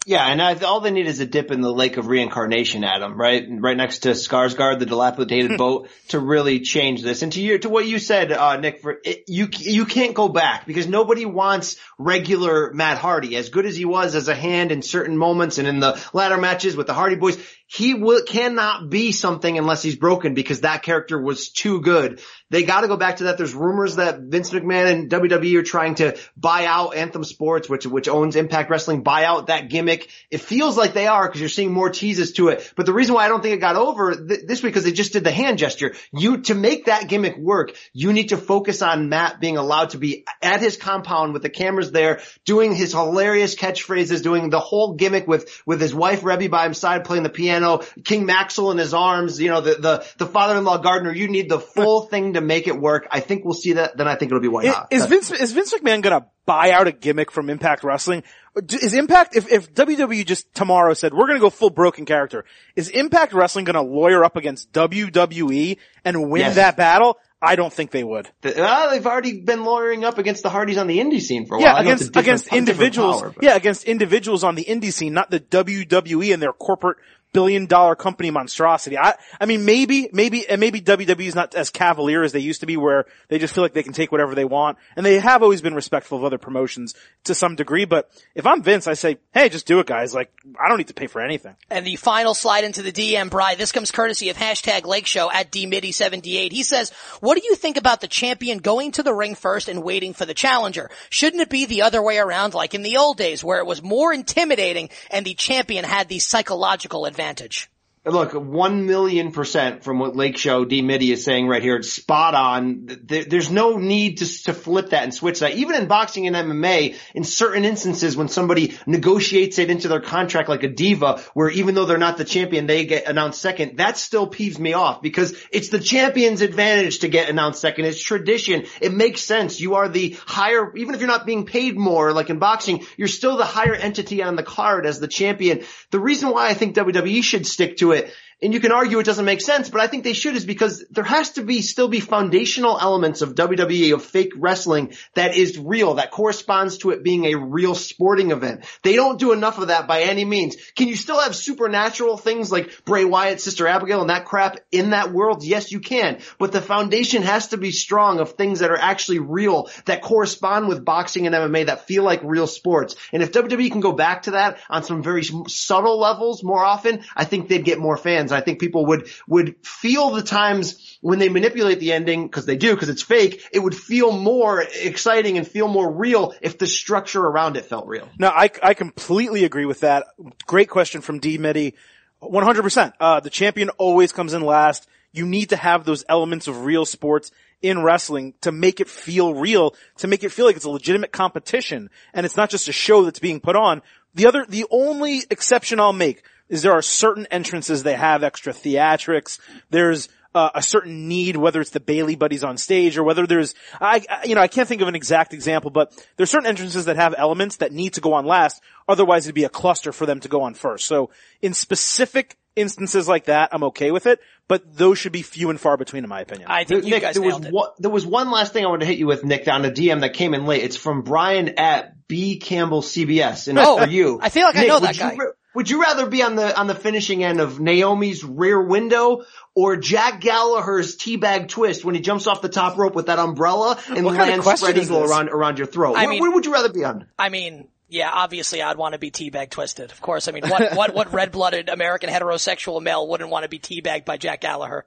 Yeah, 0.08 0.26
and 0.26 0.42
I, 0.42 0.54
all 0.60 0.80
they 0.80 0.92
need 0.92 1.08
is 1.08 1.20
a 1.20 1.26
dip 1.26 1.52
in 1.52 1.60
the 1.60 1.70
lake 1.70 1.98
of 1.98 2.08
reincarnation, 2.08 2.86
Adam, 2.86 3.20
right? 3.20 3.46
Right 3.46 3.76
next 3.76 4.00
to 4.04 4.12
Skarsgård, 4.12 4.80
the 4.80 4.86
dilapidated 4.86 5.58
boat, 5.58 5.90
to 6.08 6.20
really 6.22 6.62
change 6.62 7.04
this. 7.04 7.24
And 7.24 7.34
to 7.34 7.42
you, 7.42 7.58
to 7.58 7.68
what 7.68 7.86
you 7.86 8.00
said, 8.00 8.32
uh, 8.32 8.56
Nick, 8.56 8.80
for 8.80 9.02
it, 9.04 9.26
you 9.28 9.50
you 9.52 9.84
can't 9.84 10.14
go 10.14 10.30
back 10.30 10.66
because 10.66 10.88
nobody 10.88 11.26
wants 11.26 11.76
regular 11.98 12.72
Matt 12.72 13.00
Hardy. 13.00 13.36
As 13.36 13.50
good 13.50 13.66
as 13.66 13.76
he 13.76 13.84
was 13.84 14.16
as 14.16 14.30
a 14.30 14.34
hand 14.34 14.72
in 14.72 14.82
certain 14.82 15.18
moments 15.18 15.58
and 15.58 15.68
in 15.68 15.82
the 15.82 16.02
ladder 16.14 16.38
matches 16.38 16.78
with 16.78 16.88
the 16.88 16.94
Hardy 16.94 17.18
Boys, 17.18 17.38
he 17.66 17.94
will 17.94 18.24
cannot 18.24 18.90
be 18.90 19.12
something 19.12 19.58
unless 19.58 19.84
he's 19.84 19.98
broken 19.98 20.34
because 20.34 20.62
that 20.62 20.84
character 20.84 21.22
was 21.22 21.50
too 21.50 21.82
good. 21.82 22.22
They 22.50 22.64
got 22.64 22.82
to 22.82 22.88
go 22.88 22.96
back 22.96 23.18
to 23.18 23.26
that. 23.26 23.38
There's 23.38 23.54
rumors 23.54 23.98
that 23.98 24.20
Vince 24.20 24.52
McMahon 24.52 24.92
and 24.92 25.12
WWE 25.12 25.56
are 25.58 25.64
trying 25.64 25.96
to 25.96 26.18
buy 26.38 26.66
out 26.66 26.96
Anthem 26.96 27.26
Sports, 27.26 27.70
which 27.70 27.86
which 27.86 28.08
owns 28.08 28.38
Impact 28.38 28.70
Wrestling, 28.70 29.04
buy 29.04 29.26
out 29.26 29.48
that 29.48 29.70
gimmick. 29.70 30.10
It 30.32 30.40
feels 30.40 30.78
like 30.78 30.94
they 30.94 31.08
are 31.08 31.28
because 31.28 31.42
you're 31.42 31.50
seeing 31.50 31.74
more 31.74 31.90
teases 31.90 32.34
to 32.34 32.48
it. 32.48 32.72
But 32.78 32.86
the 32.86 32.94
reason 32.94 33.16
why 33.16 33.26
I 33.26 33.28
don't 33.28 33.42
think 33.42 33.56
it 33.56 33.60
got 33.60 33.76
over 33.76 34.16
th- 34.16 34.46
this 34.48 34.64
week 34.64 34.74
because 34.74 34.86
they 34.86 34.94
just 34.94 35.12
did 35.12 35.26
the 35.26 35.32
hand 35.32 35.58
gesture. 35.58 35.94
You 36.14 36.42
to 36.44 36.56
make 36.56 36.86
that 36.86 37.10
gimmick 37.10 37.38
work, 37.38 37.76
you 37.92 38.14
need 38.14 38.30
to 38.30 38.38
focus 38.38 38.82
on 38.82 39.10
Matt 39.10 39.42
being 39.42 39.58
allowed 39.58 39.90
to 39.90 39.98
be 39.98 40.26
at 40.42 40.62
his 40.62 40.78
compound 40.78 41.34
with 41.34 41.42
the 41.42 41.50
cameras 41.50 41.92
there, 41.92 42.22
doing 42.46 42.74
his 42.74 42.94
hilarious 42.94 43.56
catchphrases, 43.56 44.24
doing 44.24 44.50
the 44.50 44.60
whole 44.62 44.94
gimmick 44.94 45.28
with 45.28 45.62
with 45.66 45.82
his 45.82 45.94
wife 45.94 46.22
Reby 46.22 46.50
by 46.50 46.70
his 46.70 46.78
side 46.78 47.04
playing 47.04 47.24
the 47.24 47.30
piano, 47.30 47.84
King 48.06 48.26
Maxwell 48.26 48.72
in 48.72 48.78
his 48.78 48.94
arms. 48.94 49.42
You 49.42 49.50
know 49.50 49.60
the 49.60 49.76
the 49.76 50.06
the 50.18 50.28
father-in-law 50.28 50.78
Gardner. 50.78 51.12
You 51.12 51.28
need 51.28 51.50
the 51.50 51.60
full 51.60 52.02
thing 52.08 52.37
to 52.40 52.46
make 52.46 52.68
it 52.68 52.80
work. 52.80 53.08
I 53.12 53.20
think 53.20 53.44
we'll 53.46 53.54
see 53.54 53.74
that. 53.74 53.98
Then 53.98 54.08
I 54.08 54.16
think 54.16 54.32
it'll 54.32 54.42
be 54.42 54.48
white 54.48 54.68
hot. 54.68 54.88
Is 54.92 55.06
Vince 55.06 55.32
is 55.32 55.52
Vince 55.52 55.74
McMahon 55.74 56.02
gonna 56.02 56.26
buy 56.46 56.72
out 56.72 56.88
a 56.88 56.92
gimmick 56.92 57.32
from 57.32 57.50
Impact 57.50 57.84
Wrestling? 57.84 58.24
Is 58.72 58.94
Impact 58.94 59.36
if 59.36 59.52
if 59.52 59.74
WWE 59.74 60.26
just 60.26 60.54
tomorrow 60.56 60.94
said 60.94 61.14
we're 61.14 61.28
gonna 61.28 61.40
go 61.40 61.50
full 61.50 61.70
broken 61.70 62.06
character? 62.06 62.46
Is 62.76 62.90
Impact 62.90 63.34
Wrestling 63.34 63.66
gonna 63.66 63.82
lawyer 63.84 64.24
up 64.24 64.36
against 64.36 64.72
WWE 64.72 65.78
and 66.06 66.30
win 66.30 66.42
Yes. 66.42 66.56
that 66.56 66.78
battle? 66.78 67.18
I 67.40 67.56
don't 67.56 67.72
think 67.72 67.92
they 67.92 68.04
would. 68.04 68.28
Uh, 68.44 68.90
they've 68.90 69.06
already 69.06 69.42
been 69.42 69.64
lawyering 69.64 70.04
up 70.04 70.18
against 70.18 70.42
the 70.42 70.50
Hardys 70.50 70.80
on 70.80 70.88
the 70.88 70.98
indie 70.98 71.22
scene 71.22 71.46
for 71.46 71.56
a 71.56 71.60
while. 71.60 71.68
Yeah, 71.68 71.74
I 71.76 71.84
know 71.84 71.92
it's 71.92 72.06
a 72.06 72.10
against 72.10 72.48
against 72.48 72.54
individuals. 72.54 73.22
power, 73.22 73.36
yeah, 73.44 73.56
against 73.56 73.84
individuals 73.84 74.44
on 74.44 74.56
the 74.56 74.66
indie 74.66 74.92
scene, 74.92 75.14
not 75.14 75.30
the 75.30 75.40
WWE 75.40 76.34
and 76.34 76.42
their 76.42 76.52
corporate 76.52 76.98
billion 77.34 77.66
dollar 77.66 77.96
company 77.96 78.32
monstrosity. 78.32 78.98
I 78.98 79.16
I 79.40 79.46
mean 79.46 79.66
maybe 79.66 80.10
maybe 80.12 80.48
and 80.48 80.60
maybe 80.60 80.82
WWE 80.82 81.28
is 81.28 81.36
not 81.36 81.56
as 81.56 81.70
cavalier 81.70 82.24
as 82.24 82.32
they 82.32 82.40
used 82.40 82.62
to 82.62 82.66
be 82.66 82.78
where 82.78 83.06
they 83.28 83.40
just 83.40 83.54
feel 83.54 83.64
like 83.64 83.74
they 83.74 83.84
can 83.84 83.94
take 83.94 84.12
whatever 84.12 84.36
they 84.36 84.46
want. 84.46 84.78
And 84.96 85.06
they 85.06 85.20
have 85.20 85.44
always 85.44 85.62
been 85.62 85.76
respectful 85.76 86.18
of 86.18 86.24
other 86.24 86.38
promotions 86.38 86.96
to 87.26 87.36
some 87.36 87.56
degree, 87.56 87.86
but 87.86 88.10
if 88.36 88.48
I'm 88.48 88.64
Vince, 88.64 88.88
I 88.88 88.94
say, 88.94 89.18
"Hey, 89.34 89.50
just 89.50 89.68
do 89.68 89.80
it, 89.80 89.88
guys. 89.88 90.14
Like 90.14 90.32
I 90.60 90.70
don't 90.70 90.78
need 90.78 90.88
to 90.88 90.94
pay 90.94 91.08
for 91.08 91.22
anything." 91.22 91.56
And 91.70 91.86
the 91.86 91.96
final 91.96 92.34
slide 92.34 92.64
into 92.64 92.82
the 92.82 92.92
DM, 92.92 93.30
Bry, 93.30 93.56
this 93.56 93.72
comes 93.72 93.92
courtesy 93.92 94.30
of 94.30 94.38
hashtag 94.38 94.86
Lake 94.86 95.06
Show 95.06 95.30
at 95.32 95.52
DMitty78. 95.52 96.52
He 96.52 96.64
says, 96.64 96.92
what 97.20 97.38
do 97.38 97.46
you 97.46 97.56
think 97.56 97.78
about 97.78 98.02
the 98.02 98.08
champion 98.08 98.60
going 98.60 98.92
to 98.94 99.04
the 99.04 99.14
ring 99.14 99.36
first 99.36 99.68
and 99.70 99.84
waiting 99.84 100.14
for 100.14 100.26
the 100.26 100.34
challenger? 100.34 100.90
Shouldn't 101.10 101.42
it 101.42 101.50
be 101.50 101.66
the 101.66 101.82
other 101.84 102.02
way 102.02 102.18
around 102.18 102.54
like 102.54 102.74
in 102.74 102.82
the 102.82 102.98
old 102.98 103.18
days 103.18 103.44
where 103.44 103.60
it 103.60 103.66
was 103.66 103.82
more 103.82 104.14
intimidating 104.14 104.90
and 105.12 105.26
the 105.26 105.34
champion 105.34 105.84
had 105.84 106.08
the 106.08 106.20
psychological 106.20 107.06
advantage? 107.06 107.27
advantage. 107.28 107.70
Look, 108.08 108.32
one 108.32 108.86
million 108.86 109.34
percent 109.34 109.84
from 109.84 110.00
what 110.00 110.16
Lake 110.16 110.38
Show 110.38 110.64
D 110.64 110.82
Mitty 110.82 111.12
is 111.12 111.26
saying 111.26 111.46
right 111.46 111.62
here. 111.62 111.76
It's 111.76 111.92
spot 111.92 112.36
on. 112.36 112.88
There, 113.04 113.26
there's 113.26 113.52
no 113.52 113.78
need 113.78 114.20
to, 114.20 114.44
to 114.44 114.54
flip 114.54 114.92
that 114.92 115.04
and 115.04 115.14
switch 115.14 115.42
that. 115.42 115.56
Even 115.56 115.76
in 115.76 115.88
boxing 115.88 116.26
and 116.26 116.34
MMA, 116.34 116.96
in 117.14 117.26
certain 117.26 117.66
instances 117.66 118.16
when 118.16 118.30
somebody 118.30 118.78
negotiates 118.86 119.60
it 119.60 119.70
into 119.70 119.90
their 119.90 120.00
contract 120.00 120.48
like 120.48 120.64
a 120.64 120.70
diva, 120.70 121.22
where 121.34 121.50
even 121.50 121.76
though 121.76 121.84
they're 121.84 121.98
not 121.98 122.18
the 122.18 122.24
champion, 122.24 122.66
they 122.66 122.86
get 122.86 123.10
announced 123.10 123.42
second, 123.42 123.78
that 123.78 123.98
still 123.98 124.30
peeves 124.30 124.58
me 124.58 124.72
off 124.72 125.02
because 125.02 125.38
it's 125.52 125.68
the 125.68 125.80
champion's 125.80 126.40
advantage 126.40 127.00
to 127.00 127.10
get 127.10 127.30
announced 127.30 127.60
second. 127.60 127.86
It's 127.86 128.02
tradition. 128.02 128.68
It 128.80 128.94
makes 128.94 129.22
sense. 129.22 129.60
You 129.60 129.76
are 129.76 129.90
the 129.90 130.16
higher, 130.26 130.74
even 130.78 130.96
if 130.96 131.02
you're 131.02 131.10
not 131.10 131.26
being 131.26 131.46
paid 131.46 131.78
more, 131.78 132.14
like 132.14 132.30
in 132.30 132.40
boxing, 132.40 132.86
you're 132.96 133.10
still 133.10 133.36
the 133.36 133.44
higher 133.44 133.76
entity 133.76 134.24
on 134.24 134.38
the 134.38 134.44
card 134.44 134.86
as 134.86 135.02
the 135.02 135.10
champion. 135.10 135.66
The 135.92 136.00
reason 136.00 136.30
why 136.30 136.48
I 136.48 136.54
think 136.54 136.74
WWE 136.74 137.22
should 137.22 137.46
stick 137.46 137.76
to 137.78 137.92
it 137.92 137.97
it 137.98 138.14
and 138.42 138.54
you 138.54 138.60
can 138.60 138.72
argue 138.72 139.00
it 139.00 139.06
doesn't 139.06 139.26
make 139.26 139.42
sense, 139.42 139.70
but 139.70 139.82
I 139.82 139.88
think 139.88 140.04
they 140.04 140.14
should 140.14 140.36
is 140.36 140.46
because 140.46 140.86
there 140.92 141.04
has 141.04 141.32
to 141.32 141.44
be 141.44 141.62
still 141.62 141.88
be 141.88 142.00
foundational 142.00 142.78
elements 142.80 143.22
of 143.22 143.34
WWE 143.34 143.94
of 143.94 144.04
fake 144.04 144.34
wrestling 144.36 144.94
that 145.16 145.36
is 145.36 145.58
real, 145.58 145.96
that 145.96 146.12
corresponds 146.12 146.78
to 146.80 146.92
it 146.92 147.04
being 147.04 147.26
a 147.26 147.36
real 147.36 147.74
sporting 147.74 148.32
event. 148.32 148.66
They 148.84 148.96
don't 148.96 149.20
do 149.20 149.32
enough 149.32 149.58
of 149.58 149.70
that 149.70 149.88
by 149.88 150.02
any 150.02 150.24
means. 150.24 150.56
Can 150.76 150.88
you 150.88 150.96
still 150.96 151.20
have 151.20 151.36
supernatural 151.36 152.18
things 152.18 152.52
like 152.52 152.86
Bray 152.86 153.06
Wyatt, 153.06 153.42
Sister 153.42 153.68
Abigail 153.68 154.02
and 154.02 154.12
that 154.12 154.26
crap 154.26 154.60
in 154.72 154.92
that 154.92 155.12
world? 155.12 155.44
Yes, 155.44 155.72
you 155.72 155.80
can. 155.80 156.20
But 156.38 156.52
the 156.52 156.62
foundation 156.62 157.24
has 157.24 157.48
to 157.50 157.58
be 157.58 157.72
strong 157.72 158.20
of 158.20 158.34
things 158.34 158.60
that 158.60 158.70
are 158.70 158.78
actually 158.78 159.20
real, 159.20 159.70
that 159.86 160.04
correspond 160.04 160.68
with 160.68 160.86
boxing 160.86 161.26
and 161.26 161.36
MMA, 161.36 161.66
that 161.68 161.88
feel 161.88 162.04
like 162.04 162.22
real 162.24 162.48
sports. 162.48 162.96
And 163.12 163.24
if 163.24 163.32
WWE 163.32 163.72
can 163.72 163.82
go 163.82 163.94
back 163.94 164.24
to 164.24 164.32
that 164.32 164.60
on 164.70 164.84
some 164.84 165.02
very 165.02 165.24
subtle 165.48 166.00
levels 166.00 166.44
more 166.44 166.64
often, 166.64 167.04
I 167.16 167.26
think 167.26 167.48
they'd 167.48 167.66
get 167.66 167.80
more 167.80 167.98
fans. 167.98 168.27
I 168.32 168.42
think 168.42 168.60
people 168.60 168.86
would, 168.88 169.10
would 169.28 169.56
feel 169.66 170.12
the 170.12 170.24
times 170.24 170.98
when 171.02 171.20
they 171.20 171.30
manipulate 171.30 171.80
the 171.80 171.94
ending, 171.94 172.30
cause 172.30 172.46
they 172.46 172.58
do, 172.58 172.76
cause 172.76 172.90
it's 172.90 173.02
fake, 173.02 173.44
it 173.52 173.60
would 173.60 173.76
feel 173.76 174.12
more 174.12 174.62
exciting 174.62 175.38
and 175.38 175.48
feel 175.48 175.68
more 175.68 175.92
real 175.92 176.34
if 176.42 176.58
the 176.58 176.68
structure 176.68 177.22
around 177.22 177.58
it 177.58 177.66
felt 177.66 177.88
real. 177.88 178.08
No, 178.18 178.30
I, 178.30 178.50
I 178.62 178.74
completely 178.74 179.44
agree 179.44 179.66
with 179.66 179.82
that. 179.82 180.06
Great 180.46 180.70
question 180.70 181.02
from 181.02 181.20
D 181.20 181.38
Mitty. 181.38 181.76
100%. 182.22 182.94
Uh, 183.00 183.20
the 183.20 183.30
champion 183.30 183.70
always 183.78 184.12
comes 184.12 184.34
in 184.34 184.42
last. 184.42 184.88
You 185.12 185.26
need 185.26 185.50
to 185.50 185.56
have 185.56 185.84
those 185.84 186.04
elements 186.10 186.48
of 186.48 186.66
real 186.66 186.86
sports 186.86 187.32
in 187.62 187.82
wrestling 187.82 188.34
to 188.42 188.52
make 188.52 188.80
it 188.80 188.88
feel 188.88 189.34
real, 189.34 189.76
to 189.98 190.08
make 190.08 190.24
it 190.24 190.32
feel 190.32 190.46
like 190.46 190.56
it's 190.56 190.66
a 190.66 190.70
legitimate 190.70 191.12
competition 191.12 191.90
and 192.14 192.26
it's 192.26 192.38
not 192.38 192.50
just 192.50 192.68
a 192.68 192.72
show 192.72 193.04
that's 193.04 193.20
being 193.20 193.40
put 193.40 193.56
on. 193.56 193.82
The 194.14 194.28
other, 194.28 194.46
the 194.48 194.66
only 194.70 195.24
exception 195.30 195.80
I'll 195.80 195.94
make 195.94 196.24
is 196.50 196.62
there 196.62 196.74
are 196.74 196.82
certain 196.82 197.26
entrances 197.32 197.84
they 197.84 197.96
have 197.96 198.24
extra 198.24 198.54
theatrics. 198.54 199.40
There's 199.70 200.10
uh, 200.36 200.52
a 200.54 200.62
certain 200.62 201.08
need, 201.08 201.36
whether 201.36 201.60
it's 201.62 201.72
the 201.72 201.80
Bayley 201.80 202.16
buddies 202.16 202.44
on 202.44 202.58
stage 202.58 202.98
or 202.98 203.04
whether 203.04 203.26
there's, 203.26 203.56
I, 203.82 204.04
I- 204.10 204.26
you 204.26 204.36
know, 204.36 204.42
I 204.42 204.48
can't 204.48 204.68
think 204.68 204.82
of 204.82 204.88
an 204.88 204.96
exact 204.96 205.34
example, 205.34 205.72
but 205.72 205.92
there's 206.16 206.30
certain 206.30 206.48
entrances 206.48 206.86
that 206.86 206.96
have 206.96 207.16
elements 207.18 207.58
that 207.58 207.72
need 207.72 207.94
to 207.94 208.02
go 208.02 208.14
on 208.14 208.26
last. 208.26 208.62
Otherwise 208.88 209.26
it'd 209.26 209.36
be 209.36 209.46
a 209.46 209.50
cluster 209.50 209.92
for 209.92 210.06
them 210.06 210.20
to 210.20 210.28
go 210.28 210.42
on 210.44 210.54
first. 210.54 210.86
So 210.86 211.10
in 211.42 211.54
specific 211.54 212.38
instances 212.56 213.08
like 213.08 213.26
that, 213.26 213.50
I'm 213.52 213.64
okay 213.66 213.92
with 213.92 214.06
it, 214.08 214.20
but 214.48 214.76
those 214.78 214.98
should 214.98 215.12
be 215.12 215.22
few 215.22 215.50
and 215.50 215.60
far 215.60 215.76
between 215.78 216.04
in 216.04 216.10
my 216.10 216.22
opinion. 216.22 216.50
I 216.50 216.64
think 216.66 216.84
you 216.86 216.92
Nick, 216.92 217.02
guys 217.04 217.16
there 217.16 217.24
was 217.24 217.34
nailed 217.40 217.46
it. 217.46 217.54
one, 217.54 217.70
there 217.80 217.92
was 217.92 218.06
one 218.06 218.30
last 218.32 218.52
thing 218.54 218.66
I 218.66 218.68
wanted 218.70 218.82
to 218.82 218.86
hit 218.88 218.98
you 218.98 219.08
with, 219.08 219.24
Nick, 219.24 219.48
on 219.48 219.64
a 219.66 219.72
DM 219.72 220.02
that 220.02 220.14
came 220.14 220.34
in 220.34 220.46
late. 220.46 220.64
It's 220.64 220.76
from 220.78 221.02
Brian 221.04 221.50
at 221.60 222.08
B 222.08 222.38
Campbell 222.40 222.82
CBS, 222.82 223.48
and 223.48 223.58
it's 223.60 223.68
Oh, 223.68 223.78
for 223.84 223.88
you. 223.88 224.20
I 224.22 224.30
feel 224.30 224.46
like 224.46 224.56
I 224.56 224.66
know 224.66 224.76
would 224.76 224.84
that 224.84 224.96
you 224.96 225.02
guy. 225.02 225.16
ra- 225.16 225.32
would 225.58 225.72
you 225.72 225.82
rather 225.82 226.06
be 226.06 226.22
on 226.22 226.36
the 226.36 226.56
on 226.56 226.68
the 226.68 226.76
finishing 226.76 227.24
end 227.24 227.42
of 227.42 227.60
Naomi's 227.60 228.24
rear 228.24 228.62
window 228.62 229.24
or 229.56 229.76
Jack 229.76 230.22
Gallagher's 230.22 230.96
teabag 230.96 231.48
twist 231.48 231.84
when 231.84 231.96
he 231.96 232.02
jumps 232.02 232.28
off 232.28 232.44
the 232.44 232.48
top 232.48 232.78
rope 232.78 232.94
with 232.94 233.08
that 233.08 233.18
umbrella 233.18 233.80
and 233.90 234.06
What 234.06 234.16
kind 234.16 234.32
of 234.36 234.46
lands 234.46 234.62
spread 234.62 234.78
eagle 234.78 235.04
around 235.04 235.30
around 235.30 235.58
your 235.58 235.66
throat? 235.66 235.96
I 235.96 236.02
where, 236.02 236.10
mean- 236.10 236.22
where 236.22 236.30
would 236.30 236.46
you 236.46 236.54
rather 236.54 236.72
be 236.72 236.84
on? 236.84 237.08
I 237.18 237.30
mean, 237.30 237.70
yeah, 237.90 238.08
obviously 238.14 238.62
I'd 238.62 238.78
want 238.78 238.94
to 238.94 239.00
be 239.00 239.10
teabag 239.10 239.50
twisted. 239.50 239.92
Of 239.92 240.00
course. 240.00 240.28
I 240.28 240.32
mean, 240.32 240.48
what, 240.48 240.76
what, 240.76 240.94
what 240.94 241.12
red-blooded 241.12 241.70
American 241.70 242.12
heterosexual 242.12 242.80
male 242.80 243.08
wouldn't 243.08 243.32
want 243.32 243.42
to 243.42 243.50
be 243.50 243.58
teabagged 243.58 244.06
by 244.06 244.18
Jack 244.18 244.42
Gallagher? 244.42 244.86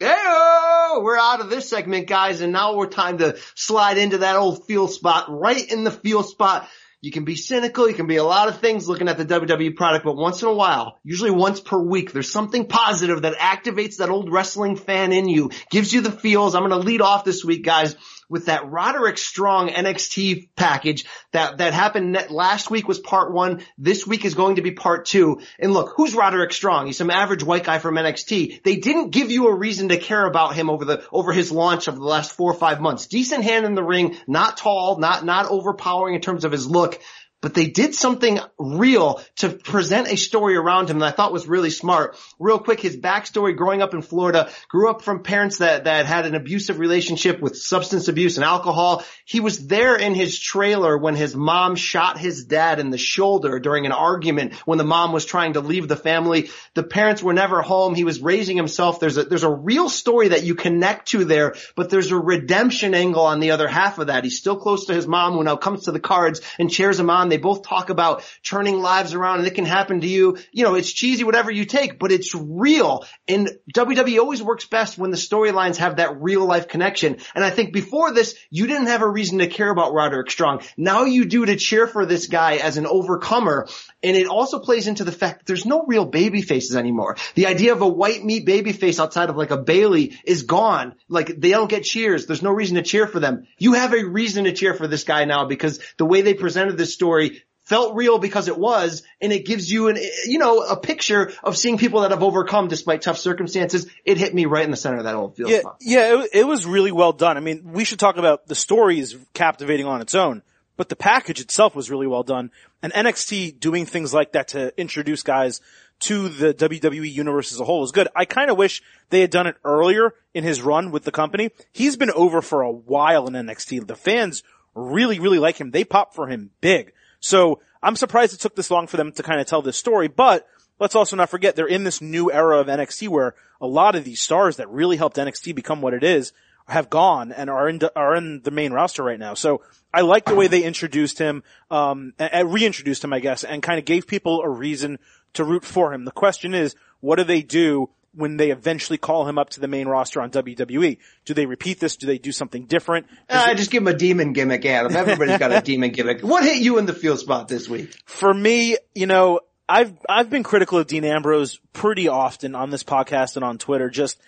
Hey, 0.00 0.96
we're 0.98 1.16
out 1.16 1.40
of 1.40 1.48
this 1.48 1.70
segment, 1.70 2.08
guys, 2.08 2.42
and 2.42 2.52
now 2.52 2.74
we're 2.74 2.88
time 2.88 3.18
to 3.18 3.38
slide 3.54 3.96
into 3.96 4.18
that 4.18 4.36
old 4.36 4.66
feel 4.66 4.86
spot, 4.86 5.26
right 5.30 5.66
in 5.72 5.84
the 5.84 5.90
feel 5.90 6.22
spot. 6.22 6.68
You 7.02 7.10
can 7.10 7.24
be 7.24 7.34
cynical, 7.34 7.88
you 7.88 7.94
can 7.94 8.06
be 8.06 8.16
a 8.16 8.24
lot 8.24 8.48
of 8.48 8.60
things 8.60 8.86
looking 8.86 9.08
at 9.08 9.16
the 9.16 9.24
WWE 9.24 9.74
product, 9.74 10.04
but 10.04 10.16
once 10.16 10.42
in 10.42 10.48
a 10.48 10.52
while, 10.52 10.98
usually 11.02 11.30
once 11.30 11.58
per 11.58 11.78
week, 11.78 12.12
there's 12.12 12.30
something 12.30 12.66
positive 12.66 13.22
that 13.22 13.38
activates 13.38 13.96
that 13.96 14.10
old 14.10 14.30
wrestling 14.30 14.76
fan 14.76 15.10
in 15.10 15.26
you, 15.26 15.50
gives 15.70 15.94
you 15.94 16.02
the 16.02 16.12
feels. 16.12 16.54
I'm 16.54 16.62
gonna 16.62 16.76
lead 16.76 17.00
off 17.00 17.24
this 17.24 17.42
week, 17.42 17.64
guys, 17.64 17.96
with 18.30 18.46
that 18.46 18.70
Roderick 18.70 19.18
Strong 19.18 19.68
NXT 19.68 20.48
package 20.56 21.04
that, 21.32 21.58
that 21.58 21.74
happened 21.74 22.16
last 22.30 22.70
week 22.70 22.88
was 22.88 23.00
part 23.00 23.34
one. 23.34 23.62
This 23.76 24.06
week 24.06 24.24
is 24.24 24.34
going 24.34 24.56
to 24.56 24.62
be 24.62 24.70
part 24.70 25.04
two. 25.04 25.40
And 25.58 25.74
look, 25.74 25.92
who's 25.96 26.14
Roderick 26.14 26.52
Strong? 26.52 26.86
He's 26.86 26.96
some 26.96 27.10
average 27.10 27.42
white 27.42 27.64
guy 27.64 27.80
from 27.80 27.96
NXT. 27.96 28.62
They 28.62 28.76
didn't 28.76 29.10
give 29.10 29.30
you 29.30 29.48
a 29.48 29.54
reason 29.54 29.88
to 29.88 29.98
care 29.98 30.24
about 30.24 30.54
him 30.54 30.70
over 30.70 30.84
the, 30.84 31.04
over 31.12 31.32
his 31.32 31.50
launch 31.50 31.88
of 31.88 31.96
the 31.96 32.04
last 32.04 32.32
four 32.32 32.52
or 32.52 32.58
five 32.58 32.80
months. 32.80 33.08
Decent 33.08 33.42
hand 33.42 33.66
in 33.66 33.74
the 33.74 33.82
ring, 33.82 34.16
not 34.28 34.56
tall, 34.56 34.98
not, 34.98 35.24
not 35.24 35.50
overpowering 35.50 36.14
in 36.14 36.20
terms 36.20 36.44
of 36.44 36.52
his 36.52 36.66
look. 36.68 37.00
But 37.42 37.54
they 37.54 37.68
did 37.68 37.94
something 37.94 38.38
real 38.58 39.22
to 39.36 39.48
present 39.48 40.08
a 40.08 40.16
story 40.16 40.56
around 40.56 40.90
him 40.90 40.98
that 40.98 41.06
I 41.06 41.16
thought 41.16 41.32
was 41.32 41.48
really 41.48 41.70
smart. 41.70 42.18
Real 42.38 42.58
quick, 42.58 42.80
his 42.80 42.98
backstory 42.98 43.56
growing 43.56 43.80
up 43.80 43.94
in 43.94 44.02
Florida, 44.02 44.50
grew 44.68 44.90
up 44.90 45.00
from 45.00 45.22
parents 45.22 45.58
that, 45.58 45.84
that 45.84 46.04
had 46.04 46.26
an 46.26 46.34
abusive 46.34 46.78
relationship 46.78 47.40
with 47.40 47.56
substance 47.56 48.08
abuse 48.08 48.36
and 48.36 48.44
alcohol. 48.44 49.04
He 49.24 49.40
was 49.40 49.66
there 49.66 49.96
in 49.96 50.14
his 50.14 50.38
trailer 50.38 50.98
when 50.98 51.14
his 51.14 51.34
mom 51.34 51.76
shot 51.76 52.18
his 52.18 52.44
dad 52.44 52.78
in 52.78 52.90
the 52.90 52.98
shoulder 52.98 53.58
during 53.58 53.86
an 53.86 53.92
argument 53.92 54.54
when 54.66 54.76
the 54.76 54.84
mom 54.84 55.12
was 55.12 55.24
trying 55.24 55.54
to 55.54 55.60
leave 55.60 55.88
the 55.88 55.96
family. 55.96 56.50
The 56.74 56.82
parents 56.82 57.22
were 57.22 57.32
never 57.32 57.62
home. 57.62 57.94
He 57.94 58.04
was 58.04 58.20
raising 58.20 58.58
himself. 58.58 59.00
There's 59.00 59.16
a, 59.16 59.24
there's 59.24 59.44
a 59.44 59.50
real 59.50 59.88
story 59.88 60.28
that 60.28 60.42
you 60.42 60.54
connect 60.54 61.08
to 61.08 61.24
there, 61.24 61.54
but 61.74 61.88
there's 61.88 62.10
a 62.10 62.18
redemption 62.18 62.92
angle 62.92 63.24
on 63.24 63.40
the 63.40 63.52
other 63.52 63.66
half 63.66 63.98
of 63.98 64.08
that. 64.08 64.24
He's 64.24 64.36
still 64.36 64.56
close 64.56 64.86
to 64.86 64.94
his 64.94 65.06
mom 65.06 65.32
who 65.32 65.44
now 65.44 65.56
comes 65.56 65.84
to 65.84 65.92
the 65.92 66.00
cards 66.00 66.42
and 66.58 66.70
cheers 66.70 67.00
him 67.00 67.08
on. 67.08 67.29
They 67.30 67.38
both 67.38 67.62
talk 67.62 67.90
about 67.90 68.22
turning 68.42 68.80
lives 68.80 69.14
around 69.14 69.38
and 69.38 69.48
it 69.48 69.54
can 69.54 69.64
happen 69.64 70.00
to 70.00 70.06
you. 70.06 70.38
You 70.52 70.64
know, 70.64 70.74
it's 70.74 70.92
cheesy, 70.92 71.24
whatever 71.24 71.50
you 71.50 71.64
take, 71.64 71.98
but 71.98 72.12
it's 72.12 72.34
real. 72.34 73.04
And 73.26 73.50
WWE 73.74 74.18
always 74.18 74.42
works 74.42 74.66
best 74.66 74.98
when 74.98 75.10
the 75.10 75.16
storylines 75.16 75.76
have 75.76 75.96
that 75.96 76.20
real 76.20 76.44
life 76.44 76.68
connection. 76.68 77.18
And 77.34 77.44
I 77.44 77.50
think 77.50 77.72
before 77.72 78.12
this, 78.12 78.34
you 78.50 78.66
didn't 78.66 78.88
have 78.88 79.02
a 79.02 79.08
reason 79.08 79.38
to 79.38 79.46
care 79.46 79.70
about 79.70 79.92
Roderick 79.92 80.30
Strong. 80.30 80.62
Now 80.76 81.04
you 81.04 81.24
do 81.24 81.46
to 81.46 81.56
cheer 81.56 81.86
for 81.86 82.06
this 82.06 82.26
guy 82.26 82.56
as 82.56 82.76
an 82.76 82.86
overcomer. 82.86 83.66
And 84.02 84.16
it 84.16 84.26
also 84.26 84.58
plays 84.58 84.86
into 84.86 85.04
the 85.04 85.12
fact 85.12 85.40
that 85.40 85.46
there's 85.46 85.66
no 85.66 85.84
real 85.86 86.06
baby 86.06 86.42
faces 86.42 86.76
anymore. 86.76 87.16
The 87.34 87.46
idea 87.46 87.72
of 87.72 87.82
a 87.82 87.88
white 87.88 88.24
meat 88.24 88.44
baby 88.46 88.72
face 88.72 88.98
outside 88.98 89.30
of 89.30 89.36
like 89.36 89.50
a 89.50 89.58
Bayley 89.58 90.18
is 90.24 90.42
gone. 90.42 90.94
Like 91.08 91.40
they 91.40 91.50
don't 91.50 91.70
get 91.70 91.84
cheers. 91.84 92.26
There's 92.26 92.42
no 92.42 92.50
reason 92.50 92.76
to 92.76 92.82
cheer 92.82 93.06
for 93.06 93.20
them. 93.20 93.46
You 93.58 93.74
have 93.74 93.92
a 93.92 94.04
reason 94.04 94.44
to 94.44 94.52
cheer 94.52 94.74
for 94.74 94.86
this 94.86 95.04
guy 95.04 95.24
now 95.24 95.44
because 95.44 95.80
the 95.96 96.06
way 96.06 96.22
they 96.22 96.34
presented 96.34 96.76
this 96.76 96.94
story 96.94 97.19
felt 97.64 97.94
real 97.94 98.18
because 98.18 98.48
it 98.48 98.58
was, 98.58 99.04
and 99.20 99.32
it 99.32 99.46
gives 99.46 99.70
you 99.70 99.88
an, 99.88 99.96
you 100.26 100.38
know, 100.38 100.60
a 100.62 100.76
picture 100.76 101.32
of 101.44 101.56
seeing 101.56 101.78
people 101.78 102.00
that 102.00 102.10
have 102.10 102.22
overcome 102.22 102.66
despite 102.68 103.00
tough 103.02 103.18
circumstances. 103.18 103.86
It 104.04 104.18
hit 104.18 104.34
me 104.34 104.46
right 104.46 104.64
in 104.64 104.70
the 104.72 104.76
center 104.76 104.98
of 104.98 105.04
that 105.04 105.14
old 105.14 105.36
field 105.36 105.50
Yeah, 105.50 105.60
spot. 105.60 105.76
yeah, 105.80 106.20
it, 106.22 106.30
it 106.32 106.46
was 106.46 106.66
really 106.66 106.90
well 106.90 107.12
done. 107.12 107.36
I 107.36 107.40
mean, 107.40 107.72
we 107.72 107.84
should 107.84 108.00
talk 108.00 108.16
about 108.16 108.46
the 108.48 108.56
story 108.56 108.98
is 108.98 109.16
captivating 109.34 109.86
on 109.86 110.00
its 110.00 110.16
own, 110.16 110.42
but 110.76 110.88
the 110.88 110.96
package 110.96 111.40
itself 111.40 111.76
was 111.76 111.90
really 111.90 112.08
well 112.08 112.24
done. 112.24 112.50
And 112.82 112.92
NXT 112.92 113.60
doing 113.60 113.86
things 113.86 114.12
like 114.12 114.32
that 114.32 114.48
to 114.48 114.72
introduce 114.80 115.22
guys 115.22 115.60
to 116.00 116.28
the 116.30 116.54
WWE 116.54 117.12
universe 117.12 117.52
as 117.52 117.60
a 117.60 117.64
whole 117.64 117.84
is 117.84 117.92
good. 117.92 118.08
I 118.16 118.24
kind 118.24 118.50
of 118.50 118.56
wish 118.56 118.82
they 119.10 119.20
had 119.20 119.30
done 119.30 119.46
it 119.46 119.56
earlier 119.64 120.14
in 120.32 120.42
his 120.44 120.60
run 120.62 120.90
with 120.90 121.04
the 121.04 121.12
company. 121.12 121.50
He's 121.72 121.96
been 121.96 122.10
over 122.10 122.40
for 122.42 122.62
a 122.62 122.72
while 122.72 123.26
in 123.28 123.34
NXT. 123.34 123.86
The 123.86 123.94
fans 123.94 124.42
really, 124.74 125.18
really 125.20 125.38
like 125.38 125.60
him. 125.60 125.70
They 125.70 125.84
pop 125.84 126.14
for 126.14 126.26
him 126.26 126.50
big. 126.62 126.92
So 127.20 127.60
I'm 127.82 127.96
surprised 127.96 128.34
it 128.34 128.40
took 128.40 128.56
this 128.56 128.70
long 128.70 128.86
for 128.86 128.96
them 128.96 129.12
to 129.12 129.22
kind 129.22 129.40
of 129.40 129.46
tell 129.46 129.62
this 129.62 129.76
story, 129.76 130.08
but 130.08 130.46
let's 130.78 130.94
also 130.94 131.16
not 131.16 131.30
forget 131.30 131.56
they're 131.56 131.66
in 131.66 131.84
this 131.84 132.00
new 132.00 132.32
era 132.32 132.58
of 132.58 132.66
NXT 132.66 133.08
where 133.08 133.34
a 133.60 133.66
lot 133.66 133.94
of 133.94 134.04
these 134.04 134.20
stars 134.20 134.56
that 134.56 134.68
really 134.70 134.96
helped 134.96 135.16
NXT 135.16 135.54
become 135.54 135.82
what 135.82 135.94
it 135.94 136.02
is 136.02 136.32
have 136.68 136.88
gone 136.88 137.32
and 137.32 137.50
are 137.50 137.68
in 137.68 137.80
are 137.96 138.14
in 138.14 138.42
the 138.42 138.50
main 138.50 138.72
roster 138.72 139.02
right 139.02 139.18
now. 139.18 139.34
So 139.34 139.62
I 139.92 140.02
like 140.02 140.24
the 140.24 140.34
way 140.34 140.46
they 140.46 140.62
introduced 140.62 141.18
him, 141.18 141.42
um, 141.70 142.14
and, 142.18 142.52
reintroduced 142.52 143.02
him, 143.02 143.12
I 143.12 143.20
guess, 143.20 143.44
and 143.44 143.62
kind 143.62 143.78
of 143.78 143.84
gave 143.84 144.06
people 144.06 144.40
a 144.40 144.48
reason 144.48 144.98
to 145.34 145.44
root 145.44 145.64
for 145.64 145.92
him. 145.92 146.04
The 146.04 146.12
question 146.12 146.54
is, 146.54 146.74
what 147.00 147.16
do 147.16 147.24
they 147.24 147.42
do 147.42 147.90
when 148.14 148.36
they 148.36 148.50
eventually 148.50 148.98
call 148.98 149.28
him 149.28 149.38
up 149.38 149.50
to 149.50 149.60
the 149.60 149.68
main 149.68 149.86
roster 149.86 150.20
on 150.20 150.30
WWE? 150.30 150.98
Do 151.24 151.34
they 151.34 151.46
repeat 151.46 151.78
this? 151.80 151.96
Do 151.96 152.06
they 152.06 152.18
do 152.18 152.32
something 152.32 152.66
different? 152.66 153.06
Uh, 153.28 153.48
it- 153.50 153.56
just 153.56 153.70
give 153.70 153.82
him 153.82 153.88
a 153.88 153.94
demon 153.94 154.32
gimmick, 154.32 154.64
Adam. 154.66 154.94
Everybody's 154.94 155.38
got 155.38 155.52
a 155.52 155.60
demon 155.64 155.90
gimmick. 155.90 156.22
What 156.22 156.42
hit 156.44 156.58
you 156.62 156.78
in 156.78 156.86
the 156.86 156.92
field 156.94 157.18
spot 157.20 157.48
this 157.48 157.68
week? 157.68 157.94
for 158.06 158.32
me, 158.34 158.76
you 158.94 159.06
know, 159.06 159.40
I've 159.68 159.92
I've 160.08 160.28
been 160.30 160.42
critical 160.42 160.78
of 160.78 160.86
Dean 160.88 161.04
Ambrose 161.04 161.60
pretty 161.72 162.08
often 162.08 162.54
on 162.56 162.70
this 162.70 162.82
podcast 162.82 163.36
and 163.36 163.44
on 163.44 163.58
Twitter. 163.58 163.88
Just 163.88 164.20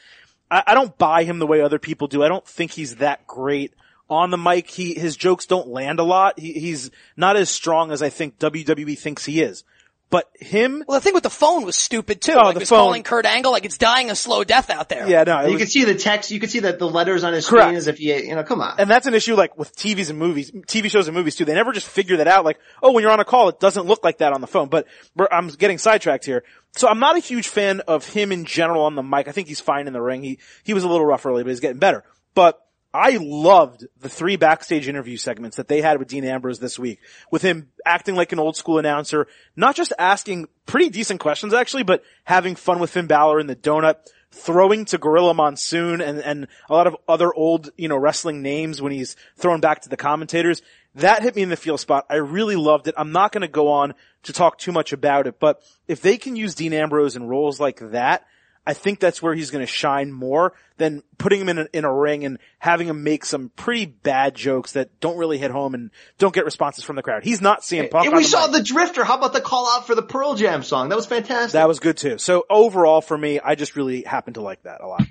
I, 0.51 0.63
I 0.69 0.75
don't 0.75 0.97
buy 0.97 1.25
him 1.25 1.41
the 1.41 1.47
way 1.49 1.61
other 1.61 1.81
people 1.81 2.07
do. 2.07 2.23
I 2.23 2.29
don't 2.29 2.47
think 2.47 2.71
he's 2.71 2.97
that 2.97 3.27
great 3.27 3.75
on 4.09 4.31
the 4.31 4.39
mic. 4.39 4.71
He 4.71 4.95
his 4.95 5.17
jokes 5.17 5.47
don't 5.47 5.67
land 5.67 5.99
a 5.99 6.05
lot. 6.05 6.39
He, 6.39 6.53
he's 6.53 6.93
not 7.17 7.35
as 7.37 7.51
strong 7.51 7.91
as 7.91 8.03
I 8.03 8.09
think 8.11 8.39
WWE 8.39 8.97
thinks 8.97 9.25
he 9.25 9.41
is. 9.43 9.65
But 10.13 10.29
him, 10.39 10.85
Well, 10.87 11.01
the 11.01 11.03
thing 11.03 11.15
with 11.15 11.23
the 11.23 11.31
phone 11.31 11.65
was 11.65 11.75
stupid 11.75 12.21
too. 12.21 12.35
Oh, 12.35 12.43
like 12.43 12.55
the 12.55 12.59
it 12.59 12.61
was 12.61 12.69
phone. 12.69 12.79
calling 12.81 13.03
Kurt 13.03 13.25
Angle 13.27 13.51
like 13.51 13.65
it's 13.65 13.79
dying 13.79 14.11
a 14.11 14.15
slow 14.15 14.45
death 14.45 14.69
out 14.69 14.91
there. 14.91 15.09
yeah, 15.09 15.25
no, 15.25 15.41
You 15.47 15.55
was- 15.55 15.63
could 15.63 15.71
see 15.71 15.85
the 15.85 15.95
text. 15.95 16.31
You 16.31 16.39
could 16.39 16.51
see 16.51 16.59
that 16.61 16.79
the 16.79 16.87
letters 16.89 17.25
on 17.25 17.33
his 17.33 17.49
Correct. 17.49 17.65
screen 17.69 17.77
as 17.79 17.87
if 17.89 17.97
he, 17.97 18.15
you 18.29 18.35
know, 18.35 18.45
come 18.45 18.61
on. 18.61 18.75
and 18.79 18.91
that's 18.91 19.07
an 19.07 19.15
issue 19.15 19.35
like 19.35 19.57
with 19.59 19.75
TVs 19.75 20.11
and 20.11 20.19
movies, 20.19 20.51
TV 20.53 20.91
shows 20.91 21.09
and 21.09 21.17
movies 21.17 21.35
too. 21.35 21.47
They 21.47 21.55
never 21.55 21.73
just 21.73 21.89
figure 21.89 22.19
that 22.19 22.29
out. 22.29 22.45
Like, 22.45 22.59
oh, 22.83 22.93
when 22.93 23.03
you're 23.03 23.11
on 23.11 23.21
a 23.21 23.25
call, 23.25 23.49
it 23.49 23.59
doesn't 23.59 23.87
look 23.87 24.05
like 24.05 24.19
that 24.19 24.35
on 24.35 24.41
the 24.43 24.47
phone. 24.47 24.69
But 24.69 24.87
I'm 25.33 25.49
getting 25.49 25.79
sidetracked 25.79 26.27
here. 26.27 26.45
So 26.77 26.89
I'm 26.89 27.01
not 27.01 27.17
a 27.17 27.21
huge 27.21 27.49
fan 27.49 27.81
of 27.89 28.07
him 28.07 28.33
in 28.33 28.45
general 28.45 28.85
on 28.85 28.95
the 28.95 29.03
mic. 29.03 29.29
I 29.29 29.33
think 29.33 29.49
he's 29.49 29.61
fine 29.61 29.87
in 29.87 29.95
the 29.95 30.03
ring. 30.03 30.23
He 30.23 30.39
he 30.63 30.75
was 30.75 30.85
a 30.85 30.89
little 30.89 31.07
rough 31.07 31.25
early, 31.25 31.43
but 31.43 31.49
he's 31.49 31.61
getting 31.61 31.79
better. 31.79 32.05
But 32.35 32.61
I 32.95 33.19
loved 33.21 33.87
the 34.01 34.09
three 34.09 34.37
backstage 34.37 34.87
interview 34.87 35.17
segments 35.17 35.57
that 35.57 35.69
they 35.69 35.81
had 35.81 35.99
with 35.99 36.09
Dean 36.09 36.25
Ambrose 36.25 36.59
this 36.59 36.79
week, 36.79 37.01
with 37.31 37.41
him 37.41 37.71
acting 37.87 38.17
like 38.17 38.33
an 38.33 38.39
old 38.39 38.57
school 38.57 38.79
announcer, 38.79 39.27
not 39.57 39.77
just 39.77 39.95
asking 39.99 40.49
pretty 40.67 40.91
decent 40.91 41.19
questions 41.21 41.55
actually, 41.55 41.85
but 41.85 42.03
having 42.25 42.55
fun 42.55 42.81
with 42.81 42.91
Finn 42.91 43.07
Balor 43.07 43.41
in 43.41 43.47
the 43.47 43.57
donut, 43.57 43.97
throwing 44.31 44.85
to 44.87 44.99
Gorilla 44.99 45.33
Monsoon 45.33 46.03
and, 46.03 46.19
and 46.19 46.49
a 46.69 46.75
lot 46.75 46.87
of 46.87 46.97
other 47.09 47.33
old, 47.33 47.71
you 47.77 47.89
know, 47.89 47.97
wrestling 47.97 48.43
names 48.43 48.83
when 48.83 48.93
he's 48.93 49.17
thrown 49.37 49.61
back 49.61 49.83
to 49.83 49.89
the 49.89 49.97
commentators. 49.97 50.61
That 50.97 51.23
hit 51.23 51.35
me 51.35 51.43
in 51.43 51.49
the 51.49 51.57
feel 51.57 51.79
spot. 51.79 52.05
I 52.11 52.17
really 52.17 52.57
loved 52.57 52.89
it. 52.89 52.95
I'm 52.99 53.13
not 53.13 53.33
going 53.33 53.43
to 53.43 53.49
go 53.49 53.69
on 53.69 53.95
to 54.25 54.33
talk 54.35 54.59
too 54.59 54.73
much 54.73 54.93
about 54.93 55.27
it, 55.27 55.41
but 55.41 55.63
if 55.89 56.03
they 56.03 56.19
can 56.19 56.37
use 56.37 56.55
Dean 56.55 56.75
Ambrose 56.75 57.17
in 57.17 57.27
roles 57.27 57.59
like 57.59 57.81
that, 57.93 58.27
I 58.67 58.75
think 58.75 59.01
that's 59.01 59.21
where 59.21 59.35
he's 59.35 59.51
going 59.51 59.65
to 59.65 59.71
shine 59.71 60.13
more 60.13 60.53
than 60.77 61.03
putting 61.19 61.41
him 61.41 61.49
in 61.49 61.59
a, 61.59 61.69
in 61.73 61.85
a 61.85 61.93
ring 61.93 62.25
and 62.25 62.39
having 62.59 62.89
him 62.89 63.03
make 63.03 63.25
some 63.25 63.51
pretty 63.57 63.87
bad 63.87 64.35
jokes 64.35 64.73
that 64.73 65.01
don't 65.01 65.17
really 65.17 65.39
hit 65.39 65.51
home 65.51 65.75
and 65.75 65.91
don't 66.19 66.35
get 66.35 66.45
responses 66.45 66.85
from 66.85 66.97
the 66.97 67.03
crowd. 67.03 67.25
He's 67.25 67.41
not 67.41 67.63
CM 67.63 67.91
Punk. 67.91 68.07
And 68.07 68.17
we 68.17 68.23
the 68.23 68.29
saw 68.29 68.47
mic. 68.47 68.57
the 68.57 68.63
Drifter. 68.63 69.05
How 69.05 69.19
about 69.19 69.33
the 69.33 69.41
call 69.41 69.69
out 69.69 69.87
for 69.87 69.95
the 69.95 70.03
Pearl 70.03 70.35
Jam 70.35 70.63
song? 70.63 70.91
That 70.91 70.97
was 70.97 71.07
fantastic. 71.07 71.53
That 71.53 71.67
was 71.67 71.81
good 71.81 71.97
too. 71.97 72.19
So 72.19 72.45
overall 72.49 73.01
for 73.01 73.19
me, 73.19 73.41
I 73.41 73.57
just 73.57 73.75
really 73.75 74.03
happen 74.03 74.35
to 74.35 74.41
like 74.43 74.63
that 74.63 74.81
a 74.81 74.87
lot. 74.87 75.03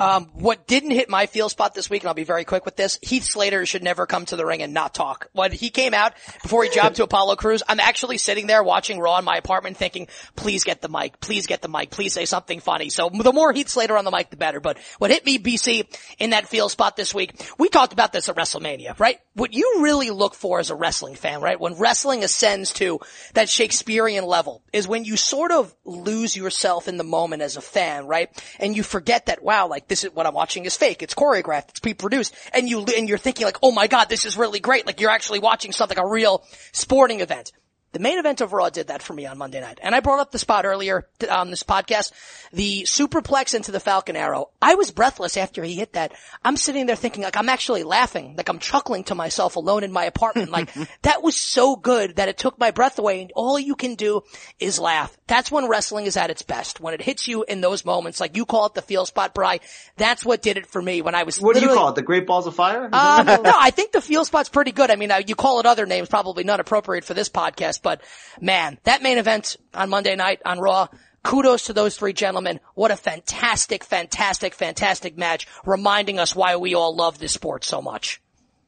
Um, 0.00 0.26
what 0.34 0.66
didn't 0.66 0.90
hit 0.90 1.08
my 1.08 1.26
feel 1.26 1.48
spot 1.48 1.74
this 1.74 1.88
week, 1.88 2.02
and 2.02 2.08
I'll 2.08 2.14
be 2.14 2.24
very 2.24 2.44
quick 2.44 2.64
with 2.64 2.76
this, 2.76 2.98
Heath 3.02 3.24
Slater 3.24 3.64
should 3.66 3.82
never 3.82 4.06
come 4.06 4.24
to 4.26 4.36
the 4.36 4.44
ring 4.44 4.62
and 4.62 4.74
not 4.74 4.94
talk. 4.94 5.28
When 5.32 5.52
he 5.52 5.70
came 5.70 5.94
out, 5.94 6.14
before 6.42 6.64
he 6.64 6.70
jobbed 6.70 6.96
to 6.96 7.04
Apollo 7.04 7.36
Crews, 7.36 7.62
I'm 7.68 7.80
actually 7.80 8.18
sitting 8.18 8.46
there 8.46 8.62
watching 8.62 8.98
Raw 8.98 9.18
in 9.18 9.24
my 9.24 9.36
apartment 9.36 9.76
thinking, 9.76 10.08
please 10.36 10.64
get 10.64 10.80
the 10.82 10.88
mic, 10.88 11.20
please 11.20 11.46
get 11.46 11.62
the 11.62 11.68
mic, 11.68 11.90
please 11.90 12.12
say 12.12 12.24
something 12.24 12.60
funny. 12.60 12.90
So 12.90 13.08
the 13.08 13.32
more 13.32 13.52
Heath 13.52 13.68
Slater 13.68 13.96
on 13.96 14.04
the 14.04 14.10
mic, 14.10 14.30
the 14.30 14.36
better. 14.36 14.60
But 14.60 14.78
what 14.98 15.10
hit 15.10 15.24
me, 15.24 15.38
BC, 15.38 15.86
in 16.18 16.30
that 16.30 16.48
feel 16.48 16.68
spot 16.68 16.96
this 16.96 17.14
week, 17.14 17.34
we 17.58 17.68
talked 17.68 17.92
about 17.92 18.12
this 18.12 18.28
at 18.28 18.36
WrestleMania, 18.36 18.98
right? 18.98 19.18
What 19.34 19.52
you 19.52 19.80
really 19.80 20.10
look 20.10 20.34
for 20.34 20.58
as 20.58 20.70
a 20.70 20.74
wrestling 20.74 21.14
fan, 21.14 21.40
right? 21.40 21.60
When 21.60 21.74
wrestling 21.74 22.24
ascends 22.24 22.72
to 22.74 23.00
that 23.34 23.48
Shakespearean 23.48 24.24
level 24.24 24.62
is 24.72 24.88
when 24.88 25.04
you 25.04 25.16
sort 25.16 25.52
of 25.52 25.74
lose 25.84 26.36
yourself 26.36 26.88
in 26.88 26.96
the 26.96 27.04
moment 27.04 27.42
as 27.42 27.56
a 27.56 27.60
fan, 27.60 28.06
right? 28.06 28.30
And 28.58 28.76
you 28.76 28.82
forget 28.82 29.26
that, 29.26 29.42
wow, 29.42 29.68
like 29.68 29.83
this 29.88 30.04
is 30.04 30.10
what 30.12 30.26
I'm 30.26 30.34
watching 30.34 30.64
is 30.64 30.76
fake. 30.76 31.02
It's 31.02 31.14
choreographed. 31.14 31.70
It's 31.70 31.80
pre-produced. 31.80 32.34
And 32.52 32.68
you, 32.68 32.84
and 32.96 33.08
you're 33.08 33.18
thinking 33.18 33.44
like, 33.44 33.58
oh 33.62 33.72
my 33.72 33.86
God, 33.86 34.08
this 34.08 34.24
is 34.24 34.36
really 34.36 34.60
great. 34.60 34.86
Like 34.86 35.00
you're 35.00 35.10
actually 35.10 35.40
watching 35.40 35.72
something, 35.72 35.98
a 35.98 36.06
real 36.06 36.44
sporting 36.72 37.20
event. 37.20 37.52
The 37.94 38.00
main 38.00 38.18
event 38.18 38.40
of 38.40 38.52
Raw 38.52 38.70
did 38.70 38.88
that 38.88 39.02
for 39.02 39.12
me 39.12 39.24
on 39.24 39.38
Monday 39.38 39.60
night. 39.60 39.78
And 39.80 39.94
I 39.94 40.00
brought 40.00 40.18
up 40.18 40.32
the 40.32 40.38
spot 40.40 40.66
earlier 40.66 41.06
on 41.30 41.50
this 41.50 41.62
podcast, 41.62 42.10
the 42.52 42.82
superplex 42.82 43.54
into 43.54 43.70
the 43.70 43.78
Falcon 43.78 44.16
Arrow. 44.16 44.50
I 44.60 44.74
was 44.74 44.90
breathless 44.90 45.36
after 45.36 45.62
he 45.62 45.76
hit 45.76 45.92
that. 45.92 46.12
I'm 46.44 46.56
sitting 46.56 46.86
there 46.86 46.96
thinking 46.96 47.22
like 47.22 47.36
I'm 47.36 47.48
actually 47.48 47.84
laughing, 47.84 48.34
like 48.36 48.48
I'm 48.48 48.58
chuckling 48.58 49.04
to 49.04 49.14
myself 49.14 49.54
alone 49.54 49.84
in 49.84 49.92
my 49.92 50.06
apartment. 50.06 50.50
Like 50.50 50.74
that 51.02 51.22
was 51.22 51.36
so 51.36 51.76
good 51.76 52.16
that 52.16 52.28
it 52.28 52.36
took 52.36 52.58
my 52.58 52.72
breath 52.72 52.98
away 52.98 53.22
and 53.22 53.30
all 53.36 53.60
you 53.60 53.76
can 53.76 53.94
do 53.94 54.22
is 54.58 54.80
laugh. 54.80 55.16
That's 55.28 55.52
when 55.52 55.68
wrestling 55.68 56.06
is 56.06 56.16
at 56.16 56.30
its 56.30 56.42
best. 56.42 56.80
When 56.80 56.94
it 56.94 57.00
hits 57.00 57.28
you 57.28 57.44
in 57.44 57.60
those 57.60 57.84
moments, 57.84 58.18
like 58.18 58.36
you 58.36 58.44
call 58.44 58.66
it 58.66 58.74
the 58.74 58.82
feel 58.82 59.06
spot, 59.06 59.34
Bry. 59.34 59.60
That's 59.96 60.24
what 60.24 60.42
did 60.42 60.56
it 60.56 60.66
for 60.66 60.82
me 60.82 61.00
when 61.00 61.14
I 61.14 61.22
was 61.22 61.40
What 61.40 61.54
do 61.54 61.62
you 61.62 61.68
call 61.68 61.90
it? 61.90 61.94
The 61.94 62.02
Great 62.02 62.26
Balls 62.26 62.48
of 62.48 62.56
Fire? 62.56 62.90
um, 62.92 63.26
no, 63.26 63.52
I 63.56 63.70
think 63.70 63.92
the 63.92 64.00
feel 64.00 64.24
spot's 64.24 64.48
pretty 64.48 64.72
good. 64.72 64.90
I 64.90 64.96
mean, 64.96 65.12
uh, 65.12 65.22
you 65.24 65.36
call 65.36 65.60
it 65.60 65.66
other 65.66 65.86
names, 65.86 66.08
probably 66.08 66.42
not 66.42 66.58
appropriate 66.58 67.04
for 67.04 67.14
this 67.14 67.28
podcast, 67.28 67.83
but 67.84 68.00
man, 68.40 68.78
that 68.82 69.02
main 69.02 69.18
event 69.18 69.56
on 69.72 69.88
Monday 69.88 70.16
night 70.16 70.42
on 70.44 70.58
Raw, 70.58 70.88
kudos 71.22 71.66
to 71.66 71.72
those 71.72 71.96
three 71.96 72.12
gentlemen. 72.12 72.58
What 72.74 72.90
a 72.90 72.96
fantastic, 72.96 73.84
fantastic, 73.84 74.54
fantastic 74.54 75.16
match, 75.16 75.46
reminding 75.64 76.18
us 76.18 76.34
why 76.34 76.56
we 76.56 76.74
all 76.74 76.96
love 76.96 77.20
this 77.20 77.32
sport 77.32 77.62
so 77.64 77.80
much. 77.80 78.20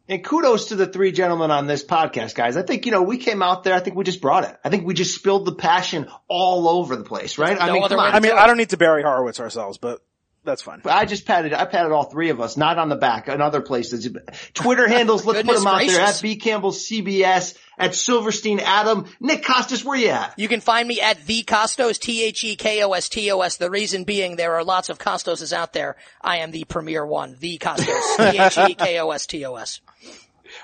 And 0.08 0.22
kudos 0.22 0.66
to 0.66 0.76
the 0.76 0.86
three 0.86 1.10
gentlemen 1.10 1.50
on 1.50 1.66
this 1.66 1.84
podcast, 1.84 2.36
guys. 2.36 2.56
I 2.56 2.62
think, 2.62 2.86
you 2.86 2.92
know, 2.92 3.02
we 3.02 3.18
came 3.18 3.42
out 3.42 3.64
there, 3.64 3.74
I 3.74 3.80
think 3.80 3.96
we 3.96 4.04
just 4.04 4.20
brought 4.20 4.44
it. 4.44 4.56
I 4.62 4.68
think 4.68 4.86
we 4.86 4.94
just 4.94 5.16
spilled 5.16 5.46
the 5.46 5.54
passion 5.54 6.06
all 6.28 6.68
over 6.68 6.94
the 6.94 7.02
place, 7.02 7.38
right? 7.38 7.60
I 7.60 7.72
mean, 7.72 7.82
other 7.82 7.98
way 7.98 8.10
to 8.10 8.16
I 8.16 8.20
mean. 8.20 8.30
I 8.30 8.46
don't 8.46 8.56
need 8.56 8.70
to 8.70 8.76
bury 8.76 9.02
Horowitz 9.02 9.40
ourselves, 9.40 9.78
but 9.78 10.00
that's 10.46 10.62
fine. 10.62 10.80
But 10.82 10.92
I 10.92 11.04
just 11.04 11.26
patted, 11.26 11.52
I 11.52 11.66
patted 11.66 11.92
all 11.92 12.04
three 12.04 12.30
of 12.30 12.40
us, 12.40 12.56
not 12.56 12.78
on 12.78 12.88
the 12.88 12.96
back, 12.96 13.28
in 13.28 13.42
other 13.42 13.60
places. 13.60 14.08
Twitter 14.54 14.88
handles, 14.88 15.26
let's 15.26 15.42
put 15.42 15.56
them 15.56 15.66
out 15.66 15.86
there 15.86 16.00
at 16.00 16.20
B 16.22 16.36
Campbell 16.36 16.70
CBS, 16.70 17.56
at 17.78 17.94
Silverstein 17.94 18.60
Adam, 18.60 19.06
Nick 19.20 19.44
Kostos, 19.44 19.84
where 19.84 19.98
you 19.98 20.08
at? 20.08 20.34
You 20.38 20.48
can 20.48 20.60
find 20.60 20.88
me 20.88 21.00
at 21.00 21.26
the 21.26 21.42
Kostos, 21.42 21.98
T-H-E-K-O-S-T-O-S. 21.98 23.56
The 23.58 23.70
reason 23.70 24.04
being 24.04 24.36
there 24.36 24.54
are 24.54 24.64
lots 24.64 24.88
of 24.88 24.98
Kostoses 24.98 25.52
out 25.52 25.72
there. 25.72 25.96
I 26.22 26.38
am 26.38 26.52
the 26.52 26.64
premier 26.64 27.04
one, 27.04 27.36
the 27.38 27.58
Kostos, 27.58 28.16
T-H-E-K-O-S-T-O-S. 28.32 29.80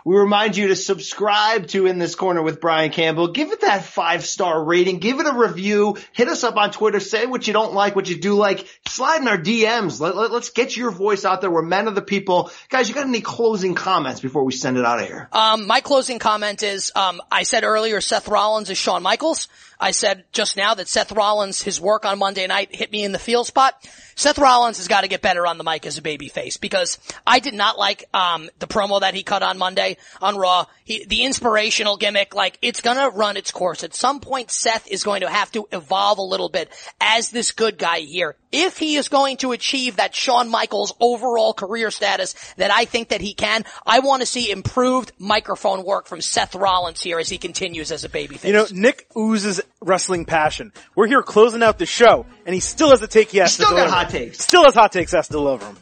We 0.05 0.17
remind 0.17 0.57
you 0.57 0.69
to 0.69 0.77
subscribe 0.77 1.69
to 1.69 1.87
In 1.87 1.99
This 1.99 2.15
Corner 2.15 2.43
with 2.43 2.61
Brian 2.61 2.91
Campbell. 2.91 3.29
Give 3.29 3.53
it 3.53 3.61
that 3.61 3.85
five 3.85 4.25
star 4.25 4.65
rating. 4.65 4.99
Give 4.99 5.21
it 5.21 5.27
a 5.27 5.33
review. 5.33 5.97
Hit 6.13 6.29
us 6.29 6.43
up 6.43 6.57
on 6.57 6.73
Twitter. 6.73 6.99
Say 6.99 7.27
what 7.27 7.47
you 7.47 7.53
don't 7.53 7.75
like, 7.75 7.95
what 7.95 8.09
you 8.09 8.21
do 8.21 8.35
like. 8.35 8.67
Slide 8.87 9.21
in 9.21 9.29
our 9.29 9.39
DMs. 9.39 10.01
Let, 10.01 10.17
let, 10.17 10.33
us 10.33 10.51
get 10.51 10.77
your 10.77 10.91
voice 10.91 11.25
out 11.25 11.41
there. 11.41 11.51
We're 11.51 11.63
men 11.63 11.87
of 11.87 11.95
the 11.95 12.03
people. 12.03 12.51
Guys, 12.69 12.89
you 12.89 12.95
got 12.95 13.07
any 13.07 13.21
closing 13.21 13.75
comments 13.75 14.21
before 14.21 14.45
we 14.45 14.53
send 14.53 14.77
it 14.77 14.85
out 14.85 15.01
of 15.01 15.07
here? 15.07 15.29
Um, 15.33 15.67
my 15.67 15.81
closing 15.81 16.19
comment 16.19 16.63
is, 16.63 16.91
um, 16.97 17.21
I 17.31 17.45
said 17.45 17.63
earlier 17.63 18.01
Seth 18.01 18.29
Rollins 18.29 18.71
is 18.71 18.79
Shawn 18.79 19.03
Michaels. 19.03 19.49
I 19.83 19.91
said 19.91 20.25
just 20.31 20.57
now 20.57 20.75
that 20.75 20.87
Seth 20.87 21.11
Rollins, 21.11 21.61
his 21.61 21.81
work 21.81 22.05
on 22.05 22.21
Monday 22.21 22.47
night 22.47 22.73
hit 22.73 22.93
me 22.93 23.03
in 23.03 23.11
the 23.11 23.19
feel 23.19 23.43
spot. 23.43 23.75
Seth 24.15 24.39
Rollins 24.39 24.77
has 24.77 24.87
got 24.87 25.01
to 25.01 25.09
get 25.09 25.23
better 25.23 25.45
on 25.45 25.59
the 25.59 25.65
mic 25.65 25.87
as 25.87 25.99
a 25.99 26.03
baby 26.03 26.29
face 26.29 26.57
because 26.57 26.99
I 27.27 27.41
did 27.41 27.55
not 27.55 27.81
like, 27.81 28.05
um, 28.15 28.49
the 28.61 28.69
promo 28.69 29.01
that 29.01 29.15
he 29.15 29.25
cut 29.25 29.43
on 29.43 29.59
Monday 29.59 29.97
on 30.21 30.37
Raw. 30.37 30.67
He, 30.85 31.05
the 31.05 31.25
inspirational 31.25 31.97
gimmick, 31.97 32.33
like 32.33 32.59
it's 32.63 32.81
gonna 32.81 33.11
run 33.11 33.37
its 33.37 33.51
course. 33.51 33.83
At 33.83 33.93
some 33.93 34.21
point, 34.21 34.53
Seth 34.53 34.87
is 34.87 35.03
going 35.03 35.23
to 35.23 35.29
have 35.29 35.51
to 35.53 35.67
evolve 35.73 36.19
a 36.19 36.23
little 36.23 36.49
bit 36.49 36.71
as 37.01 37.31
this 37.31 37.51
good 37.51 37.77
guy 37.77 38.01
here. 38.01 38.37
If 38.53 38.77
he 38.77 38.97
is 38.97 39.09
going 39.09 39.39
to 39.39 39.53
achieve 39.53 39.97
that 39.97 40.15
Shawn 40.15 40.51
Michaels 40.51 40.95
overall 41.01 41.55
career 41.55 41.91
status 41.91 42.35
that 42.59 42.71
I 42.71 42.85
think 42.85 43.09
that 43.09 43.23
he 43.23 43.33
can, 43.33 43.65
I 43.87 44.01
want 44.01 44.21
to 44.21 44.27
see 44.27 44.51
improved 44.51 45.13
microphone 45.19 45.85
work 45.85 46.07
from 46.07 46.21
Seth 46.21 46.55
Rollins 46.55 47.01
here 47.01 47.19
as 47.19 47.31
he 47.31 47.39
continues 47.39 47.91
as 47.91 48.05
a 48.05 48.09
babyface. 48.11 48.45
You 48.45 48.53
know, 48.53 48.67
Nick 48.71 49.07
oozes 49.17 49.61
wrestling 49.81 50.27
passion. 50.27 50.73
We're 50.95 51.07
here 51.07 51.23
closing 51.23 51.63
out 51.63 51.79
the 51.79 51.87
show, 51.87 52.27
and 52.45 52.55
he 52.55 52.61
still 52.61 52.91
has 52.91 53.01
a 53.03 53.09
take 53.09 53.31
he 53.31 53.39
has 53.39 53.55
Still 53.55 53.71
to 53.71 53.77
got 53.77 53.91
hot 53.91 54.11
takes. 54.11 54.39
Still 54.39 54.65
has 54.65 54.75
hot 54.75 54.93
takes 54.93 55.13
he 55.13 55.17
has 55.17 55.29
to 55.29 55.33
deliver 55.33 55.65
'em. 55.65 55.77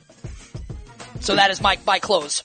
so 1.20 1.34
that 1.34 1.50
is 1.50 1.60
my, 1.60 1.76
my 1.86 1.98
close. 1.98 2.44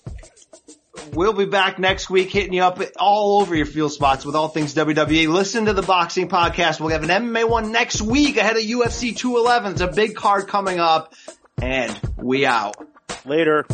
We'll 1.13 1.33
be 1.33 1.45
back 1.45 1.79
next 1.79 2.09
week 2.09 2.31
hitting 2.31 2.53
you 2.53 2.63
up 2.63 2.79
all 2.97 3.41
over 3.41 3.55
your 3.55 3.65
field 3.65 3.91
spots 3.91 4.25
with 4.25 4.35
all 4.35 4.47
things 4.47 4.73
WWE. 4.73 5.27
Listen 5.27 5.65
to 5.65 5.73
the 5.73 5.81
boxing 5.81 6.27
podcast. 6.29 6.79
We'll 6.79 6.89
have 6.89 7.03
an 7.03 7.09
MMA 7.09 7.49
one 7.49 7.71
next 7.71 8.01
week 8.01 8.37
ahead 8.37 8.57
of 8.57 8.63
UFC 8.63 9.15
211. 9.15 9.73
It's 9.73 9.81
a 9.81 9.87
big 9.87 10.15
card 10.15 10.47
coming 10.47 10.79
up 10.79 11.13
and 11.61 11.97
we 12.17 12.45
out. 12.45 12.75
Later. 13.25 13.65